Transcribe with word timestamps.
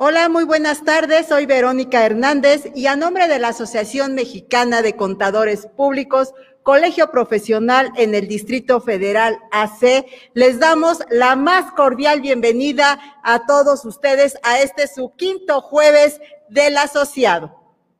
Hola, 0.00 0.28
muy 0.28 0.44
buenas 0.44 0.84
tardes. 0.84 1.26
Soy 1.26 1.44
Verónica 1.44 2.06
Hernández 2.06 2.70
y 2.76 2.86
a 2.86 2.94
nombre 2.94 3.26
de 3.26 3.40
la 3.40 3.48
Asociación 3.48 4.14
Mexicana 4.14 4.80
de 4.80 4.94
Contadores 4.94 5.66
Públicos, 5.66 6.34
Colegio 6.62 7.10
Profesional 7.10 7.90
en 7.96 8.14
el 8.14 8.28
Distrito 8.28 8.80
Federal 8.80 9.40
AC, 9.50 10.06
les 10.34 10.60
damos 10.60 11.00
la 11.10 11.34
más 11.34 11.72
cordial 11.72 12.20
bienvenida 12.20 13.18
a 13.24 13.44
todos 13.44 13.84
ustedes 13.84 14.38
a 14.44 14.60
este 14.60 14.86
su 14.86 15.16
quinto 15.16 15.60
jueves 15.62 16.20
del 16.48 16.76
asociado. 16.76 17.56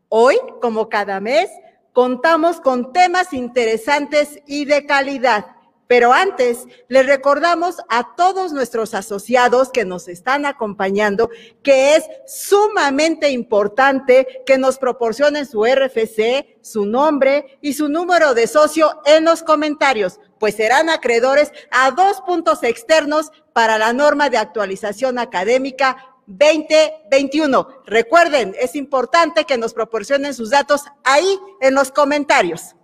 Hoy, 0.08 0.36
como 0.62 0.88
cada 0.88 1.18
mes, 1.18 1.50
contamos 1.92 2.60
con 2.60 2.92
temas 2.92 3.32
interesantes 3.32 4.38
y 4.46 4.66
de 4.66 4.86
calidad 4.86 5.46
pero 5.88 6.12
antes, 6.12 6.66
les 6.88 7.06
recordamos 7.06 7.78
a 7.88 8.14
todos 8.14 8.52
nuestros 8.52 8.94
asociados 8.94 9.70
que 9.70 9.86
nos 9.86 10.06
están 10.06 10.46
acompañando 10.46 11.30
que 11.62 11.96
es 11.96 12.04
sumamente 12.26 13.30
importante 13.30 14.42
que 14.46 14.58
nos 14.58 14.78
proporcionen 14.78 15.46
su 15.46 15.64
RFC, 15.64 16.58
su 16.60 16.84
nombre 16.84 17.58
y 17.62 17.72
su 17.72 17.88
número 17.88 18.34
de 18.34 18.46
socio 18.46 19.00
en 19.06 19.24
los 19.24 19.42
comentarios, 19.42 20.20
pues 20.38 20.54
serán 20.54 20.90
acreedores 20.90 21.52
a 21.70 21.90
dos 21.90 22.20
puntos 22.20 22.62
externos 22.62 23.32
para 23.54 23.78
la 23.78 23.94
norma 23.94 24.28
de 24.28 24.36
actualización 24.36 25.18
académica 25.18 26.14
2021. 26.26 27.66
Recuerden, 27.86 28.54
es 28.60 28.76
importante 28.76 29.46
que 29.46 29.56
nos 29.56 29.72
proporcionen 29.72 30.34
sus 30.34 30.50
datos 30.50 30.82
ahí 31.02 31.38
en 31.62 31.74
los 31.74 31.90
comentarios. 31.90 32.76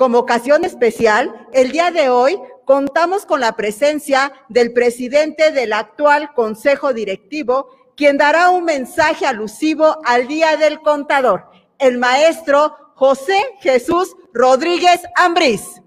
Como 0.00 0.18
ocasión 0.18 0.64
especial, 0.64 1.46
el 1.52 1.72
día 1.72 1.90
de 1.90 2.08
hoy 2.08 2.40
contamos 2.64 3.26
con 3.26 3.38
la 3.38 3.52
presencia 3.52 4.32
del 4.48 4.72
presidente 4.72 5.52
del 5.52 5.74
actual 5.74 6.32
Consejo 6.32 6.94
Directivo, 6.94 7.68
quien 7.98 8.16
dará 8.16 8.48
un 8.48 8.64
mensaje 8.64 9.26
alusivo 9.26 9.98
al 10.06 10.26
Día 10.26 10.56
del 10.56 10.80
Contador, 10.80 11.50
el 11.78 11.98
maestro 11.98 12.74
José 12.94 13.44
Jesús 13.60 14.16
Rodríguez 14.32 15.02
Ambriz. 15.16 15.82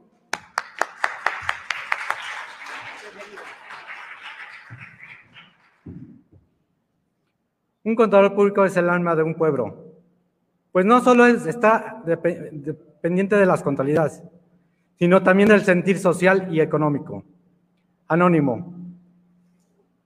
Un 7.83 7.95
contador 7.95 8.35
público 8.35 8.63
es 8.63 8.77
el 8.77 8.91
alma 8.91 9.15
de 9.15 9.23
un 9.23 9.33
pueblo, 9.33 9.75
pues 10.71 10.85
no 10.85 11.01
solo 11.01 11.25
está 11.25 12.03
pendiente 13.03 13.35
de 13.35 13.45
las 13.45 13.61
contabilidades, 13.61 14.23
sino 14.97 15.21
también 15.23 15.49
del 15.49 15.65
sentir 15.65 15.99
social 15.99 16.47
y 16.49 16.61
económico. 16.61 17.25
Anónimo. 18.07 18.73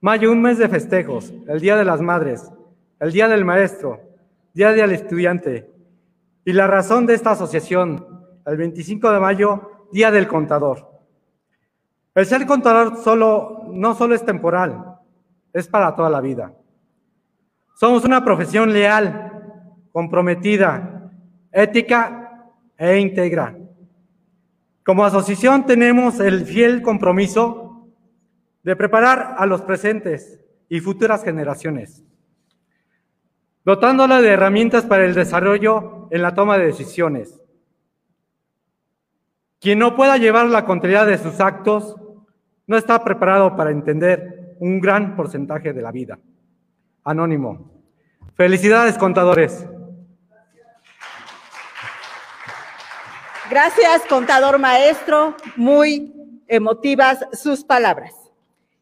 Mayo, 0.00 0.32
un 0.32 0.42
mes 0.42 0.58
de 0.58 0.68
festejos, 0.68 1.32
el 1.46 1.60
Día 1.60 1.76
de 1.76 1.84
las 1.84 2.00
Madres, 2.00 2.50
el 2.98 3.12
Día 3.12 3.28
del 3.28 3.44
Maestro, 3.44 4.00
Día 4.52 4.72
del 4.72 4.90
Estudiante. 4.90 5.70
Y 6.44 6.52
la 6.52 6.66
razón 6.66 7.06
de 7.06 7.14
esta 7.14 7.30
asociación, 7.30 8.04
el 8.44 8.56
25 8.56 9.12
de 9.12 9.20
mayo, 9.20 9.86
Día 9.92 10.10
del 10.10 10.26
Contador. 10.26 10.90
El 12.16 12.26
ser 12.26 12.46
contador 12.46 12.96
solo, 12.96 13.68
no 13.70 13.94
solo 13.94 14.16
es 14.16 14.24
temporal, 14.24 14.98
es 15.52 15.68
para 15.68 15.94
toda 15.94 16.10
la 16.10 16.20
vida. 16.20 16.52
Somos 17.76 18.04
una 18.04 18.24
profesión 18.24 18.72
leal, 18.72 19.54
comprometida, 19.92 21.12
ética 21.52 22.27
e 22.78 22.98
integra. 22.98 23.58
Como 24.84 25.04
asociación 25.04 25.66
tenemos 25.66 26.20
el 26.20 26.46
fiel 26.46 26.80
compromiso 26.80 27.88
de 28.62 28.76
preparar 28.76 29.34
a 29.36 29.44
los 29.44 29.62
presentes 29.62 30.40
y 30.68 30.80
futuras 30.80 31.24
generaciones, 31.24 32.04
dotándola 33.64 34.22
de 34.22 34.28
herramientas 34.28 34.84
para 34.86 35.04
el 35.04 35.14
desarrollo 35.14 36.08
en 36.10 36.22
la 36.22 36.34
toma 36.34 36.56
de 36.56 36.66
decisiones. 36.66 37.40
Quien 39.60 39.80
no 39.80 39.96
pueda 39.96 40.16
llevar 40.16 40.46
la 40.46 40.64
contabilidad 40.64 41.06
de 41.06 41.18
sus 41.18 41.40
actos 41.40 41.96
no 42.66 42.76
está 42.76 43.02
preparado 43.02 43.56
para 43.56 43.70
entender 43.70 44.54
un 44.60 44.80
gran 44.80 45.16
porcentaje 45.16 45.72
de 45.72 45.82
la 45.82 45.90
vida. 45.90 46.18
Anónimo. 47.04 47.72
Felicidades, 48.34 48.96
contadores. 48.96 49.66
Gracias, 53.50 54.02
contador 54.10 54.58
maestro. 54.58 55.34
Muy 55.56 56.12
emotivas 56.48 57.20
sus 57.32 57.64
palabras. 57.64 58.12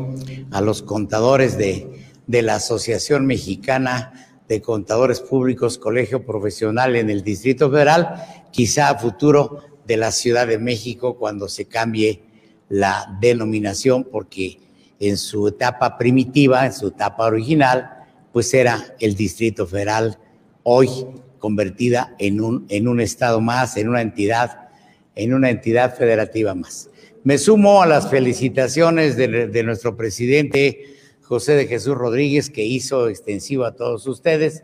a 0.52 0.62
los 0.62 0.82
contadores 0.82 1.58
de, 1.58 2.08
de 2.28 2.42
la 2.42 2.56
Asociación 2.56 3.26
Mexicana 3.26 4.14
de 4.48 4.62
Contadores 4.62 5.20
Públicos 5.20 5.78
Colegio 5.78 6.26
Profesional 6.26 6.96
en 6.96 7.10
el 7.10 7.26
Distrito 7.26 7.70
Federal, 7.70 8.24
quizá 8.52 8.98
futuro 8.98 9.66
de 9.86 9.98
la 9.98 10.12
Ciudad 10.12 10.48
de 10.48 10.60
México 10.60 11.18
cuando 11.18 11.50
se 11.50 11.66
cambie 11.66 12.24
la 12.70 13.18
denominación, 13.20 14.06
porque 14.10 14.62
en 14.98 15.18
su 15.18 15.50
etapa 15.50 15.98
primitiva, 15.98 16.66
en 16.66 16.72
su 16.72 16.88
etapa 16.88 17.26
original, 17.26 18.06
pues 18.32 18.54
era 18.54 18.96
el 19.02 19.16
Distrito 19.16 19.68
Federal, 19.68 20.20
hoy 20.64 20.90
convertida 21.38 22.16
en 22.18 22.40
un, 22.40 22.66
en 22.70 22.88
un 22.88 23.02
estado 23.02 23.42
más, 23.42 23.76
en 23.76 23.90
una 23.90 24.00
entidad, 24.00 24.70
en 25.16 25.34
una 25.34 25.50
entidad 25.50 25.94
federativa 25.98 26.56
más. 26.56 26.90
Me 27.28 27.38
sumo 27.38 27.82
a 27.82 27.86
las 27.86 28.10
felicitaciones 28.10 29.18
de, 29.18 29.62
nuestro 29.62 29.98
presidente 29.98 30.96
José 31.24 31.56
de 31.56 31.68
Jesús 31.68 31.94
Rodríguez, 31.94 32.50
que 32.50 32.64
hizo 32.64 33.10
extensivo 33.10 33.66
a 33.66 33.76
todos 33.76 34.08
ustedes 34.08 34.64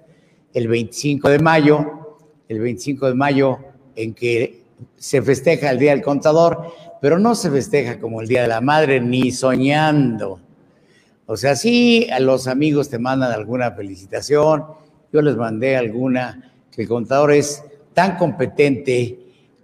el 0.54 0.70
25 0.70 1.28
de 1.28 1.40
mayo, 1.40 2.16
el 2.48 2.62
25 2.62 3.08
de 3.08 3.16
mayo 3.16 3.60
en 3.98 4.14
que 4.14 4.64
se 4.96 5.22
festeja 5.22 5.72
el 5.72 5.78
Día 5.78 5.92
del 5.92 6.02
Contador, 6.02 6.72
pero 7.02 7.20
no 7.20 7.36
se 7.36 7.52
festeja 7.52 8.00
como 8.00 8.22
el 8.22 8.30
Día 8.30 8.44
de 8.44 8.48
la 8.48 8.62
Madre, 8.62 9.02
ni 9.02 9.34
soñando. 9.34 10.40
O 11.26 11.36
sea, 11.36 11.58
sí, 11.58 12.08
a 12.14 12.22
los 12.22 12.48
amigos 12.48 12.88
te 12.88 12.98
mandan 12.98 13.34
alguna 13.34 13.72
felicitación, 13.72 14.64
yo 15.12 15.22
les 15.22 15.36
mandé 15.36 15.76
alguna, 15.76 16.54
que 16.72 16.84
el 16.84 16.88
contador 16.88 17.34
es 17.34 17.62
tan 17.94 18.16
competente 18.16 19.20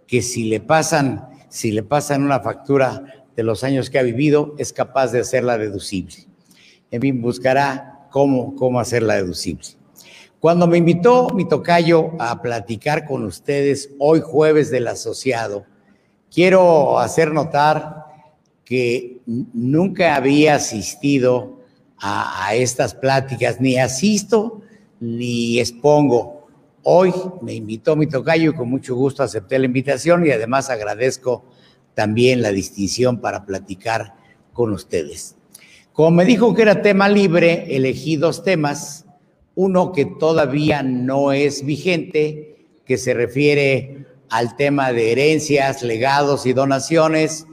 que 0.05 0.21
si 0.21 0.49
le 0.49 0.59
pasan, 0.59 1.28
si 1.49 1.71
le 1.71 1.83
pasan 1.83 2.23
una 2.23 2.39
factura 2.39 3.25
de 3.35 3.43
los 3.43 3.63
años 3.63 3.89
que 3.89 3.99
ha 3.99 4.03
vivido, 4.03 4.55
es 4.57 4.73
capaz 4.73 5.11
de 5.11 5.19
hacerla 5.19 5.57
deducible. 5.57 6.15
En 6.91 7.01
fin, 7.01 7.21
buscará 7.21 8.07
cómo, 8.11 8.55
cómo 8.55 8.79
hacerla 8.79 9.15
deducible. 9.15 9.67
Cuando 10.39 10.67
me 10.67 10.77
invitó 10.77 11.29
mi 11.31 11.47
tocayo 11.47 12.11
a 12.19 12.41
platicar 12.41 13.05
con 13.05 13.25
ustedes 13.25 13.89
hoy 13.99 14.21
jueves 14.21 14.71
del 14.71 14.87
asociado, 14.87 15.65
quiero 16.33 16.97
hacer 16.99 17.33
notar 17.33 18.05
que 18.63 19.19
nunca 19.25 20.15
había 20.15 20.55
asistido 20.55 21.59
a, 21.97 22.47
a, 22.47 22.55
estas 22.55 22.93
pláticas, 22.93 23.59
ni 23.59 23.77
asisto 23.77 24.61
ni 24.99 25.59
expongo. 25.59 26.38
Hoy 26.91 27.13
me 27.43 27.53
invitó 27.53 27.95
mi 27.95 28.07
tocayo 28.07 28.49
y 28.49 28.55
con 28.55 28.67
mucho 28.67 28.95
gusto 28.95 29.21
acepté 29.21 29.59
la 29.59 29.67
invitación 29.67 30.25
y 30.25 30.31
además 30.31 30.71
agradezco 30.71 31.45
también 31.93 32.41
la 32.41 32.49
distinción 32.49 33.21
para 33.21 33.45
platicar 33.45 34.15
con 34.53 34.73
ustedes. 34.73 35.35
Como 35.93 36.09
me 36.09 36.25
dijo 36.25 36.55
que 36.55 36.63
era 36.63 36.81
tema 36.81 37.07
libre, 37.07 37.75
elegí 37.75 38.15
dos 38.15 38.43
temas 38.43 39.05
uno 39.53 39.91
que 39.91 40.05
todavía 40.05 40.81
no 40.81 41.31
es 41.31 41.63
vigente, 41.63 42.65
que 42.85 42.97
se 42.97 43.13
refiere 43.13 44.07
al 44.31 44.55
tema 44.55 44.91
de 44.91 45.11
herencias, 45.11 45.83
legados 45.83 46.47
y 46.47 46.53
donaciones, 46.53 47.45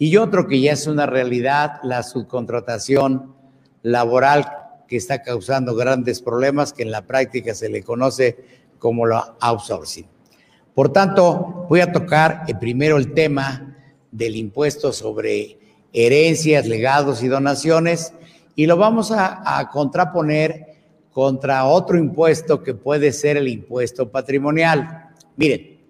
y 0.00 0.16
otro 0.16 0.48
que 0.48 0.60
ya 0.60 0.72
es 0.72 0.88
una 0.88 1.06
realidad, 1.06 1.74
la 1.84 2.02
subcontratación 2.02 3.36
laboral 3.82 4.50
que 4.88 4.96
está 4.96 5.22
causando 5.22 5.76
grandes 5.76 6.20
problemas, 6.20 6.72
que 6.72 6.82
en 6.82 6.90
la 6.90 7.06
práctica 7.06 7.54
se 7.54 7.68
le 7.68 7.84
conoce 7.84 8.58
como 8.80 9.06
la 9.06 9.36
outsourcing. 9.38 10.08
Por 10.74 10.92
tanto, 10.92 11.66
voy 11.68 11.80
a 11.80 11.92
tocar 11.92 12.42
eh, 12.48 12.54
primero 12.58 12.96
el 12.96 13.12
tema 13.12 13.76
del 14.10 14.34
impuesto 14.34 14.92
sobre 14.92 15.58
herencias, 15.92 16.66
legados 16.66 17.22
y 17.22 17.28
donaciones, 17.28 18.12
y 18.56 18.66
lo 18.66 18.76
vamos 18.76 19.12
a, 19.12 19.58
a 19.58 19.68
contraponer 19.68 20.66
contra 21.12 21.66
otro 21.66 21.98
impuesto 21.98 22.62
que 22.62 22.74
puede 22.74 23.12
ser 23.12 23.36
el 23.36 23.46
impuesto 23.46 24.10
patrimonial. 24.10 25.10
Miren, 25.36 25.80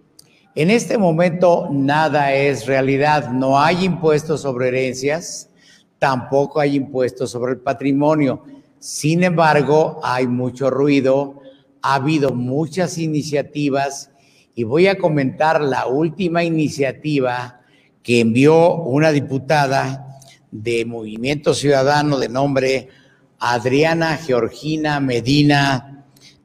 en 0.54 0.70
este 0.70 0.98
momento 0.98 1.68
nada 1.70 2.34
es 2.34 2.66
realidad, 2.66 3.30
no 3.30 3.60
hay 3.60 3.84
impuestos 3.84 4.42
sobre 4.42 4.68
herencias, 4.68 5.48
tampoco 5.98 6.58
hay 6.60 6.74
impuestos 6.74 7.30
sobre 7.30 7.52
el 7.52 7.58
patrimonio. 7.58 8.42
Sin 8.78 9.22
embargo, 9.22 10.00
hay 10.02 10.26
mucho 10.26 10.70
ruido, 10.70 11.39
ha 11.82 11.94
habido 11.94 12.32
muchas 12.32 12.98
iniciativas 12.98 14.10
y 14.54 14.64
voy 14.64 14.86
a 14.86 14.98
comentar 14.98 15.60
la 15.60 15.86
última 15.86 16.44
iniciativa 16.44 17.60
que 18.02 18.20
envió 18.20 18.74
una 18.74 19.12
diputada 19.12 20.18
de 20.50 20.84
Movimiento 20.84 21.54
Ciudadano 21.54 22.18
de 22.18 22.28
nombre 22.28 22.88
Adriana 23.38 24.16
Georgina 24.16 25.00
Medina 25.00 25.90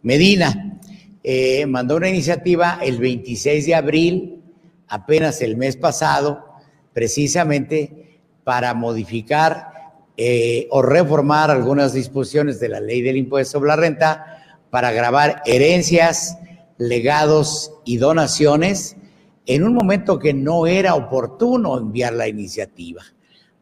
Medina. 0.05 0.79
Eh, 1.23 1.65
mandó 1.65 1.95
una 1.95 2.09
iniciativa 2.09 2.77
el 2.79 2.99
26 2.99 3.65
de 3.65 3.73
abril, 3.73 4.43
apenas 4.87 5.41
el 5.41 5.57
mes 5.57 5.77
pasado, 5.77 6.45
precisamente 6.93 8.21
para 8.43 8.75
modificar 8.75 9.71
eh, 10.15 10.67
o 10.69 10.83
reformar 10.83 11.49
algunas 11.49 11.93
disposiciones 11.93 12.59
de 12.59 12.69
la 12.69 12.79
ley 12.79 13.01
del 13.01 13.17
impuesto 13.17 13.53
sobre 13.53 13.69
la 13.69 13.75
renta 13.77 14.34
para 14.69 14.91
grabar 14.91 15.41
herencias, 15.45 16.37
legados 16.77 17.71
y 17.85 17.97
donaciones 17.97 18.97
en 19.45 19.63
un 19.63 19.73
momento 19.73 20.19
que 20.19 20.33
no 20.33 20.67
era 20.67 20.95
oportuno 20.95 21.77
enviar 21.77 22.13
la 22.13 22.27
iniciativa. 22.27 23.03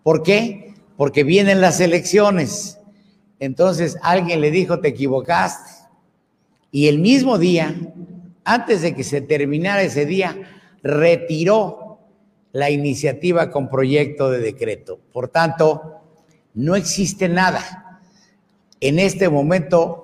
¿Por 0.02 0.24
qué? 0.24 0.74
Porque 0.98 1.24
vienen 1.24 1.62
las 1.62 1.80
elecciones 1.80 2.80
entonces 3.44 3.98
alguien 4.02 4.40
le 4.40 4.52
dijo, 4.52 4.80
te 4.80 4.88
equivocaste. 4.88 5.70
Y 6.72 6.88
el 6.88 7.00
mismo 7.00 7.38
día, 7.38 7.76
antes 8.46 8.82
de 8.82 8.96
que 8.96 9.04
se 9.04 9.20
terminara 9.20 9.82
ese 9.82 10.06
día, 10.06 10.38
retiró 10.82 12.00
la 12.54 12.70
iniciativa 12.70 13.52
con 13.52 13.70
proyecto 13.70 14.30
de 14.30 14.40
decreto. 14.40 14.98
Por 15.12 15.28
tanto, 15.28 15.82
no 16.54 16.78
existe 16.78 17.28
nada. 17.28 18.00
En 18.80 18.98
este 18.98 19.28
momento, 19.28 20.03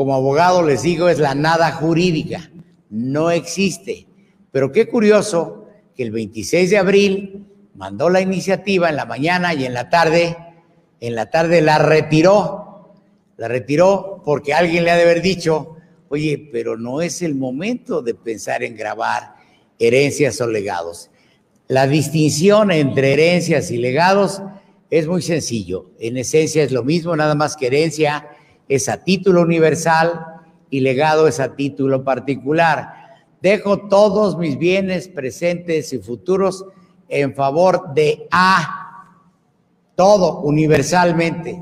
como 0.00 0.14
abogado 0.14 0.62
les 0.62 0.80
digo, 0.80 1.10
es 1.10 1.18
la 1.18 1.34
nada 1.34 1.72
jurídica. 1.72 2.50
No 2.88 3.30
existe. 3.30 4.06
Pero 4.50 4.72
qué 4.72 4.88
curioso 4.88 5.66
que 5.94 6.04
el 6.04 6.10
26 6.10 6.70
de 6.70 6.78
abril 6.78 7.46
mandó 7.74 8.08
la 8.08 8.22
iniciativa 8.22 8.88
en 8.88 8.96
la 8.96 9.04
mañana 9.04 9.52
y 9.52 9.66
en 9.66 9.74
la 9.74 9.90
tarde, 9.90 10.38
en 11.00 11.14
la 11.14 11.28
tarde 11.28 11.60
la 11.60 11.76
retiró 11.76 12.94
la 13.36 13.48
retiró 13.48 14.22
porque 14.24 14.54
alguien 14.54 14.84
le 14.84 14.90
ha 14.90 14.96
de 14.96 15.02
haber 15.02 15.20
dicho, 15.20 15.76
oye, 16.08 16.48
pero 16.50 16.78
no 16.78 17.02
es 17.02 17.20
el 17.20 17.34
momento 17.34 18.00
de 18.00 18.14
pensar 18.14 18.62
en 18.62 18.78
grabar 18.78 19.34
herencias 19.78 20.40
o 20.40 20.46
legados. 20.46 21.10
La 21.68 21.86
distinción 21.86 22.70
entre 22.70 23.12
herencias 23.12 23.70
y 23.70 23.76
legados 23.76 24.40
es 24.88 25.06
muy 25.06 25.20
sencillo. 25.20 25.90
En 26.00 26.16
esencia 26.16 26.62
es 26.62 26.72
lo 26.72 26.84
mismo, 26.84 27.14
nada 27.14 27.34
más 27.34 27.54
que 27.54 27.66
herencia 27.66 28.30
es 28.70 28.88
a 28.88 29.02
título 29.02 29.42
universal 29.42 30.24
y 30.70 30.78
legado 30.78 31.26
es 31.26 31.40
a 31.40 31.56
título 31.56 32.04
particular. 32.04 32.94
Dejo 33.42 33.88
todos 33.88 34.38
mis 34.38 34.56
bienes 34.58 35.08
presentes 35.08 35.92
y 35.92 35.98
futuros 35.98 36.64
en 37.08 37.34
favor 37.34 37.92
de 37.94 38.28
A, 38.30 39.16
todo 39.96 40.38
universalmente. 40.42 41.60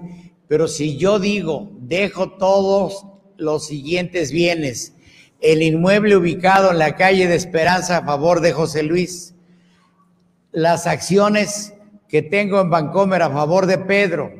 Pero 0.48 0.68
si 0.68 0.98
yo 0.98 1.18
digo, 1.18 1.70
dejo 1.80 2.32
todos 2.32 3.06
los 3.38 3.66
siguientes 3.66 4.30
bienes, 4.30 4.94
el 5.40 5.62
inmueble 5.62 6.14
ubicado 6.14 6.72
en 6.72 6.78
la 6.78 6.94
calle 6.94 7.26
de 7.26 7.36
Esperanza 7.36 7.98
a 7.98 8.04
favor 8.04 8.42
de 8.42 8.52
José 8.52 8.82
Luis, 8.82 9.34
las 10.52 10.86
acciones 10.86 11.72
que 12.06 12.20
tengo 12.20 12.60
en 12.60 12.68
Bancomer 12.68 13.22
a 13.22 13.30
favor 13.30 13.64
de 13.64 13.78
Pedro, 13.78 14.37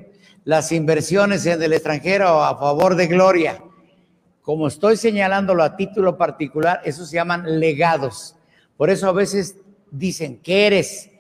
las 0.49 0.73
inversiones 0.73 1.45
en 1.45 1.62
el 1.62 1.75
extranjero 1.75 2.43
a 2.43 2.57
favor 2.57 2.95
de 2.95 3.07
Gloria. 3.07 3.62
Como 4.40 4.69
estoy 4.69 4.97
señalándolo 4.97 5.62
a 5.62 5.76
título 5.76 6.17
particular, 6.17 6.81
eso 6.87 7.05
se 7.05 7.17
llaman 7.17 7.61
legados. 7.61 8.35
Por 8.78 8.88
eso 8.88 9.11
a 9.11 9.12
veces 9.12 9.57
dicen 9.90 10.38
que 10.38 10.67
eres 10.67 11.11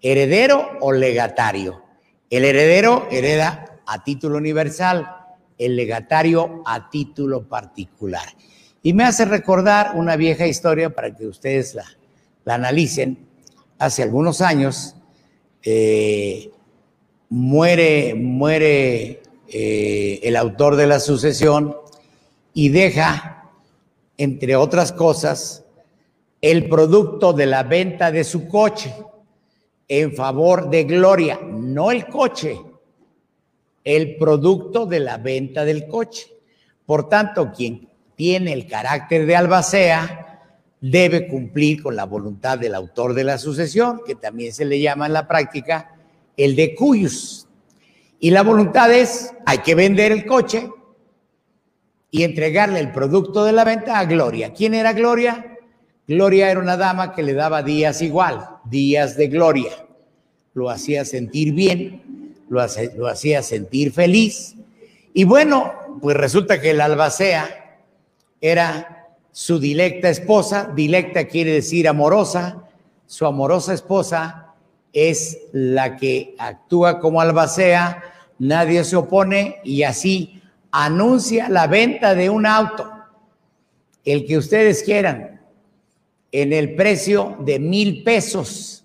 heredero 0.00 0.78
o 0.80 0.92
legatario. 0.92 1.82
El 2.30 2.46
heredero 2.46 3.06
hereda 3.10 3.82
a 3.84 4.02
título 4.02 4.38
universal, 4.38 5.14
el 5.58 5.76
legatario 5.76 6.62
a 6.64 6.88
título 6.88 7.46
particular. 7.46 8.28
Y 8.82 8.94
me 8.94 9.04
hace 9.04 9.26
recordar 9.26 9.94
una 9.94 10.16
vieja 10.16 10.46
historia 10.46 10.88
para 10.88 11.14
que 11.14 11.26
ustedes 11.26 11.74
la, 11.74 11.84
analicen. 12.46 13.28
Hace 13.78 14.04
algunos 14.04 14.40
años 14.40 14.96
eh, 15.62 16.50
muere, 17.30 18.14
muere 18.14 19.22
eh, 19.48 20.20
el 20.22 20.36
autor 20.36 20.76
de 20.76 20.86
la 20.86 21.00
sucesión 21.00 21.76
y 22.52 22.68
deja, 22.68 23.50
entre 24.18 24.56
otras 24.56 24.92
cosas, 24.92 25.64
el 26.42 26.68
producto 26.68 27.32
de 27.32 27.46
la 27.46 27.62
venta 27.62 28.10
de 28.10 28.24
su 28.24 28.48
coche 28.48 28.94
en 29.88 30.14
favor 30.14 30.70
de 30.70 30.84
Gloria, 30.84 31.40
no 31.42 31.90
el 31.90 32.06
coche, 32.06 32.60
el 33.82 34.16
producto 34.16 34.86
de 34.86 35.00
la 35.00 35.16
venta 35.16 35.64
del 35.64 35.86
coche. 35.86 36.26
Por 36.86 37.08
tanto, 37.08 37.50
quien 37.52 37.88
tiene 38.14 38.52
el 38.52 38.66
carácter 38.66 39.26
de 39.26 39.36
albacea 39.36 40.26
debe 40.80 41.28
cumplir 41.28 41.82
con 41.82 41.94
la 41.94 42.04
voluntad 42.04 42.58
del 42.58 42.74
autor 42.74 43.14
de 43.14 43.24
la 43.24 43.38
sucesión, 43.38 44.00
que 44.06 44.14
también 44.14 44.52
se 44.52 44.64
le 44.64 44.80
llama 44.80 45.06
en 45.06 45.12
la 45.12 45.28
práctica 45.28 45.99
el 46.44 46.56
de 46.56 46.74
cuyos. 46.74 47.46
Y 48.18 48.30
la 48.30 48.42
voluntad 48.42 48.92
es, 48.92 49.32
hay 49.46 49.58
que 49.58 49.74
vender 49.74 50.12
el 50.12 50.26
coche 50.26 50.68
y 52.10 52.22
entregarle 52.22 52.80
el 52.80 52.92
producto 52.92 53.44
de 53.44 53.52
la 53.52 53.64
venta 53.64 53.98
a 53.98 54.04
Gloria. 54.04 54.52
¿Quién 54.52 54.74
era 54.74 54.92
Gloria? 54.92 55.58
Gloria 56.10 56.50
era 56.50 56.58
una 56.58 56.76
dama 56.76 57.14
que 57.14 57.22
le 57.22 57.34
daba 57.34 57.62
días 57.62 58.02
igual, 58.02 58.48
días 58.64 59.16
de 59.16 59.28
gloria. 59.28 59.86
Lo 60.54 60.68
hacía 60.68 61.04
sentir 61.04 61.52
bien, 61.52 62.34
lo, 62.48 62.60
hacía 63.06 63.44
sentir 63.44 63.92
feliz. 63.92 64.56
Y 65.14 65.22
bueno, 65.22 65.72
pues 66.02 66.16
resulta 66.16 66.60
que 66.60 66.70
el 66.70 66.80
albacea 66.80 67.78
era 68.40 69.06
su 69.30 69.60
dilecta 69.60 70.10
esposa, 70.10 70.72
dilecta 70.74 71.28
quiere 71.28 71.52
decir 71.52 71.86
amorosa, 71.86 72.64
su 73.06 73.24
amorosa 73.24 73.72
esposa 73.72 74.39
es 74.92 75.38
la 75.52 75.96
que 75.96 76.34
actúa 76.38 76.98
como 77.00 77.20
albacea, 77.20 78.02
nadie 78.38 78.84
se 78.84 78.96
opone 78.96 79.60
y 79.64 79.82
así 79.82 80.42
anuncia 80.70 81.48
la 81.48 81.66
venta 81.66 82.14
de 82.14 82.30
un 82.30 82.46
auto, 82.46 82.90
el 84.04 84.26
que 84.26 84.38
ustedes 84.38 84.82
quieran, 84.82 85.40
en 86.32 86.52
el 86.52 86.74
precio 86.74 87.36
de 87.40 87.58
mil 87.58 88.02
pesos. 88.02 88.84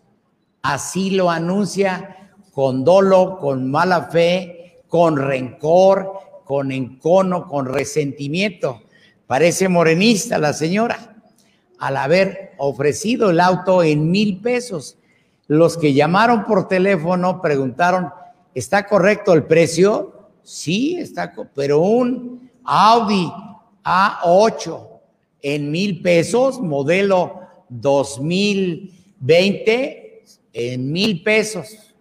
Así 0.62 1.12
lo 1.12 1.30
anuncia 1.30 2.32
con 2.52 2.84
dolo, 2.84 3.38
con 3.40 3.70
mala 3.70 4.04
fe, 4.04 4.82
con 4.88 5.18
rencor, 5.18 6.14
con 6.44 6.72
encono, 6.72 7.48
con 7.48 7.66
resentimiento. 7.66 8.82
Parece 9.28 9.70
morenista 9.70 10.38
la 10.38 10.54
señora 10.54 11.16
al 11.80 11.98
haber 11.98 12.54
ofrecido 12.58 13.30
el 13.30 13.40
auto 13.40 13.84
en 13.84 14.10
mil 14.10 14.40
pesos. 14.40 14.98
Los 15.48 15.78
que 15.78 15.94
llamaron 15.94 16.44
por 16.46 16.68
teléfono 16.68 17.40
preguntaron, 17.42 18.12
¿está 18.54 18.86
correcto 18.88 19.34
el 19.34 19.44
precio? 19.44 20.30
Sí, 20.42 20.98
está, 21.00 21.32
pero 21.54 21.80
un 21.80 22.52
Audi 22.64 23.32
A8 23.84 24.88
en 25.42 25.70
mil 25.72 26.02
pesos, 26.02 26.60
modelo 26.60 27.42
2020, 27.70 30.24
en 30.54 30.92
mil 30.92 31.22
pesos. 31.22 31.94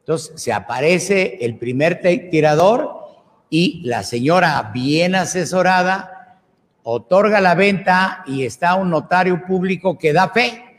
Entonces 0.00 0.32
se 0.40 0.52
aparece 0.52 1.38
el 1.40 1.56
primer 1.58 2.00
tirador 2.30 2.90
y 3.48 3.82
la 3.84 4.02
señora 4.02 4.72
bien 4.74 5.14
asesorada 5.14 6.40
otorga 6.82 7.40
la 7.40 7.54
venta 7.54 8.24
y 8.26 8.44
está 8.44 8.74
un 8.74 8.90
notario 8.90 9.46
público 9.46 9.96
que 9.96 10.12
da 10.12 10.30
fe. 10.30 10.71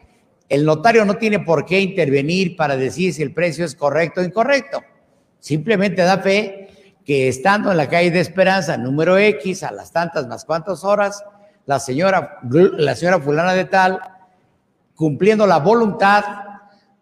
El 0.49 0.65
notario 0.65 1.05
no 1.05 1.15
tiene 1.15 1.39
por 1.39 1.65
qué 1.65 1.79
intervenir 1.79 2.55
para 2.55 2.75
decir 2.75 3.13
si 3.13 3.21
el 3.21 3.33
precio 3.33 3.65
es 3.65 3.75
correcto 3.75 4.21
o 4.21 4.23
incorrecto. 4.23 4.81
Simplemente 5.39 6.01
da 6.01 6.19
fe 6.19 6.69
que 7.05 7.27
estando 7.27 7.71
en 7.71 7.77
la 7.77 7.89
calle 7.89 8.11
de 8.11 8.19
Esperanza, 8.19 8.77
número 8.77 9.17
X, 9.17 9.63
a 9.63 9.71
las 9.71 9.91
tantas 9.91 10.27
más 10.27 10.45
cuantas 10.45 10.83
horas, 10.83 11.23
la 11.65 11.79
señora, 11.79 12.39
la 12.49 12.95
señora 12.95 13.19
fulana 13.19 13.53
de 13.53 13.65
tal, 13.65 13.99
cumpliendo 14.95 15.45
la 15.45 15.59
voluntad 15.59 16.23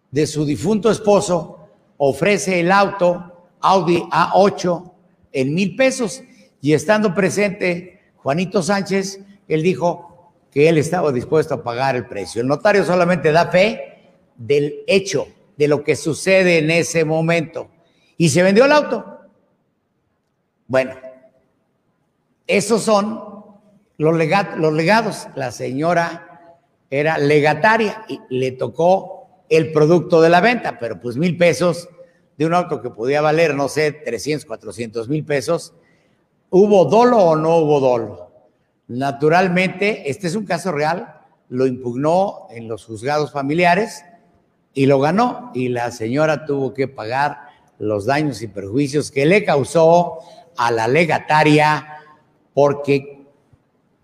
de 0.10 0.28
su 0.28 0.46
difunto 0.46 0.92
esposo, 0.92 1.68
ofrece 1.98 2.60
el 2.60 2.72
auto 2.72 3.48
Audi 3.60 4.02
A8 4.12 4.92
en 5.34 5.54
mil 5.54 5.76
pesos. 5.76 6.22
Y 6.62 6.74
estando 6.74 7.14
presente 7.14 8.14
Juanito 8.18 8.62
Sánchez, 8.62 9.20
él 9.48 9.64
dijo 9.64 10.11
que 10.52 10.68
él 10.68 10.78
estaba 10.78 11.12
dispuesto 11.12 11.54
a 11.56 11.64
pagar 11.64 11.96
el 11.96 12.06
precio. 12.06 12.42
El 12.42 12.48
notario 12.48 12.84
solamente 12.84 13.32
da 13.32 13.48
fe 13.48 14.14
del 14.36 14.84
hecho, 14.86 15.28
de 15.58 15.68
lo 15.68 15.84
que 15.84 15.96
sucede 15.96 16.60
en 16.60 16.70
ese 16.72 17.06
momento. 17.06 17.70
Y 18.18 18.30
se 18.30 18.44
vendió 18.44 18.66
el 18.66 18.72
auto. 18.72 19.20
Bueno, 20.68 20.96
esos 22.46 22.82
son 22.82 23.24
los, 23.98 24.14
los 24.58 24.74
legados. 24.74 25.28
La 25.36 25.52
señora 25.52 26.58
era 26.90 27.18
legataria 27.18 28.06
y 28.10 28.20
le 28.30 28.52
tocó 28.52 29.46
el 29.50 29.72
producto 29.72 30.22
de 30.22 30.30
la 30.30 30.42
venta, 30.42 30.78
pero 30.80 31.00
pues 31.00 31.18
mil 31.18 31.38
pesos 31.38 31.90
de 32.38 32.46
un 32.46 32.54
auto 32.54 32.82
que 32.82 32.90
podía 32.90 33.22
valer, 33.22 33.56
no 33.56 33.70
sé, 33.70 33.92
300, 33.92 34.46
400 34.46 35.08
mil 35.10 35.24
pesos, 35.24 35.74
¿hubo 36.50 36.86
dolo 36.86 37.18
o 37.18 37.36
no 37.36 37.58
hubo 37.58 37.80
dolo? 37.80 38.31
Naturalmente, 38.92 40.10
este 40.10 40.28
es 40.28 40.36
un 40.36 40.46
caso 40.46 40.74
real, 40.74 41.22
lo 41.48 41.66
impugnó 41.66 42.48
en 42.50 42.68
los 42.68 42.84
juzgados 42.84 43.32
familiares 43.32 44.04
y 44.74 44.86
lo 44.86 45.00
ganó 45.00 45.50
y 45.54 45.70
la 45.70 45.92
señora 45.92 46.46
tuvo 46.46 46.74
que 46.74 46.90
pagar 46.90 47.38
los 47.80 48.06
daños 48.06 48.42
y 48.42 48.50
perjuicios 48.50 49.10
que 49.10 49.26
le 49.26 49.46
causó 49.46 50.20
a 50.58 50.72
la 50.72 50.90
legataria 50.90 51.88
porque 52.54 53.26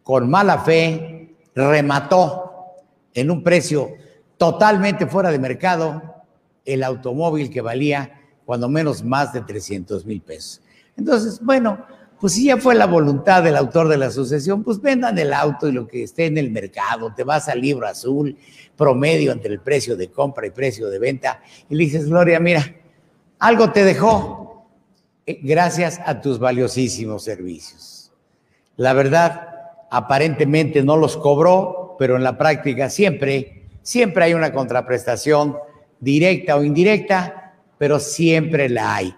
con 0.03 0.29
mala 0.29 0.59
fe 0.59 1.35
remató 1.53 2.77
en 3.13 3.29
un 3.29 3.43
precio 3.43 3.89
totalmente 4.37 5.05
fuera 5.05 5.31
de 5.31 5.39
mercado 5.39 6.23
el 6.63 6.81
automóvil 6.81 7.49
que 7.49 7.59
valía 7.59 8.21
cuando 8.45 8.69
menos 8.69 9.03
más 9.03 9.33
de 9.33 9.41
300 9.41 10.05
mil 10.05 10.21
pesos. 10.21 10.61
Entonces, 10.95 11.41
bueno, 11.41 11.85
pues 12.19 12.33
si 12.33 12.45
ya 12.45 12.57
fue 12.57 12.75
la 12.75 12.87
voluntad 12.87 13.43
del 13.43 13.55
autor 13.55 13.87
de 13.87 13.97
la 13.97 14.07
asociación, 14.07 14.63
pues 14.63 14.81
vendan 14.81 15.17
el 15.17 15.33
auto 15.33 15.67
y 15.67 15.71
lo 15.71 15.87
que 15.87 16.03
esté 16.03 16.25
en 16.25 16.37
el 16.37 16.51
mercado, 16.51 17.13
te 17.15 17.23
vas 17.23 17.47
al 17.47 17.61
libro 17.61 17.87
azul, 17.87 18.37
promedio 18.75 19.31
entre 19.31 19.53
el 19.53 19.59
precio 19.59 19.95
de 19.95 20.09
compra 20.09 20.47
y 20.47 20.51
precio 20.51 20.89
de 20.89 20.99
venta, 20.99 21.41
y 21.69 21.75
le 21.75 21.83
dices, 21.83 22.07
Gloria, 22.09 22.39
mira, 22.39 22.75
algo 23.39 23.71
te 23.71 23.83
dejó 23.83 24.67
eh, 25.25 25.39
gracias 25.41 25.99
a 26.05 26.21
tus 26.21 26.39
valiosísimos 26.39 27.23
servicios. 27.23 28.11
La 28.75 28.93
verdad, 28.93 29.49
aparentemente 29.89 30.83
no 30.83 30.97
los 30.97 31.17
cobró, 31.17 31.95
pero 31.99 32.15
en 32.15 32.23
la 32.23 32.37
práctica 32.37 32.89
siempre, 32.89 33.67
siempre 33.81 34.25
hay 34.25 34.33
una 34.33 34.53
contraprestación 34.53 35.57
directa 35.99 36.55
o 36.55 36.63
indirecta 36.63 37.47
pero 37.77 37.99
siempre 37.99 38.69
la 38.69 38.95
hay. 38.95 39.13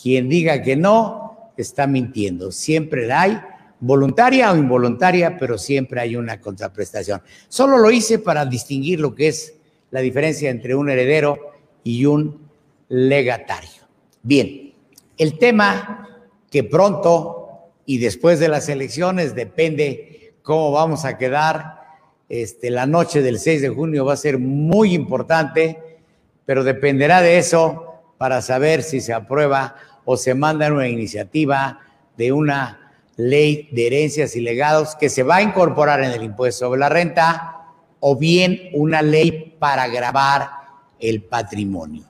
Quien 0.00 0.28
diga 0.28 0.62
que 0.62 0.76
no, 0.76 1.29
está 1.56 1.86
mintiendo. 1.86 2.52
Siempre 2.52 3.06
la 3.06 3.22
hay, 3.22 3.40
voluntaria 3.80 4.52
o 4.52 4.56
involuntaria, 4.56 5.38
pero 5.38 5.58
siempre 5.58 6.00
hay 6.00 6.16
una 6.16 6.40
contraprestación. 6.40 7.22
Solo 7.48 7.78
lo 7.78 7.90
hice 7.90 8.18
para 8.18 8.44
distinguir 8.44 9.00
lo 9.00 9.14
que 9.14 9.28
es 9.28 9.54
la 9.90 10.00
diferencia 10.00 10.50
entre 10.50 10.74
un 10.74 10.90
heredero 10.90 11.52
y 11.82 12.04
un 12.06 12.48
legatario. 12.88 13.82
Bien, 14.22 14.74
el 15.16 15.38
tema 15.38 16.08
que 16.50 16.64
pronto 16.64 17.40
y 17.86 17.98
después 17.98 18.38
de 18.38 18.48
las 18.48 18.68
elecciones 18.68 19.34
depende 19.34 20.34
cómo 20.42 20.72
vamos 20.72 21.04
a 21.04 21.16
quedar. 21.18 21.80
Este, 22.28 22.70
la 22.70 22.86
noche 22.86 23.22
del 23.22 23.38
6 23.38 23.62
de 23.62 23.68
junio 23.68 24.04
va 24.04 24.12
a 24.12 24.16
ser 24.16 24.38
muy 24.38 24.94
importante, 24.94 26.00
pero 26.46 26.62
dependerá 26.62 27.22
de 27.22 27.38
eso 27.38 27.90
para 28.18 28.42
saber 28.42 28.82
si 28.82 29.00
se 29.00 29.12
aprueba 29.12 29.76
o 30.12 30.16
se 30.16 30.34
manda 30.34 30.72
una 30.72 30.88
iniciativa 30.88 31.78
de 32.16 32.32
una 32.32 32.92
ley 33.14 33.68
de 33.70 33.86
herencias 33.86 34.34
y 34.34 34.40
legados 34.40 34.96
que 34.96 35.08
se 35.08 35.22
va 35.22 35.36
a 35.36 35.42
incorporar 35.42 36.02
en 36.02 36.10
el 36.10 36.24
impuesto 36.24 36.66
sobre 36.66 36.80
la 36.80 36.88
renta 36.88 37.68
o 38.00 38.16
bien 38.16 38.70
una 38.72 39.02
ley 39.02 39.54
para 39.60 39.86
grabar 39.86 40.50
el 40.98 41.22
patrimonio. 41.22 42.02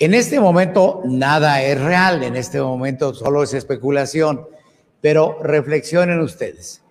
En 0.00 0.14
este 0.14 0.40
momento 0.40 1.02
nada 1.04 1.62
es 1.62 1.80
real, 1.80 2.24
en 2.24 2.34
este 2.34 2.60
momento 2.60 3.14
solo 3.14 3.44
es 3.44 3.54
especulación, 3.54 4.44
pero 5.00 5.38
reflexionen 5.44 6.18
ustedes. 6.18 6.82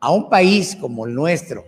A 0.00 0.10
un 0.10 0.28
país 0.28 0.76
como 0.78 1.06
el 1.06 1.14
nuestro, 1.14 1.64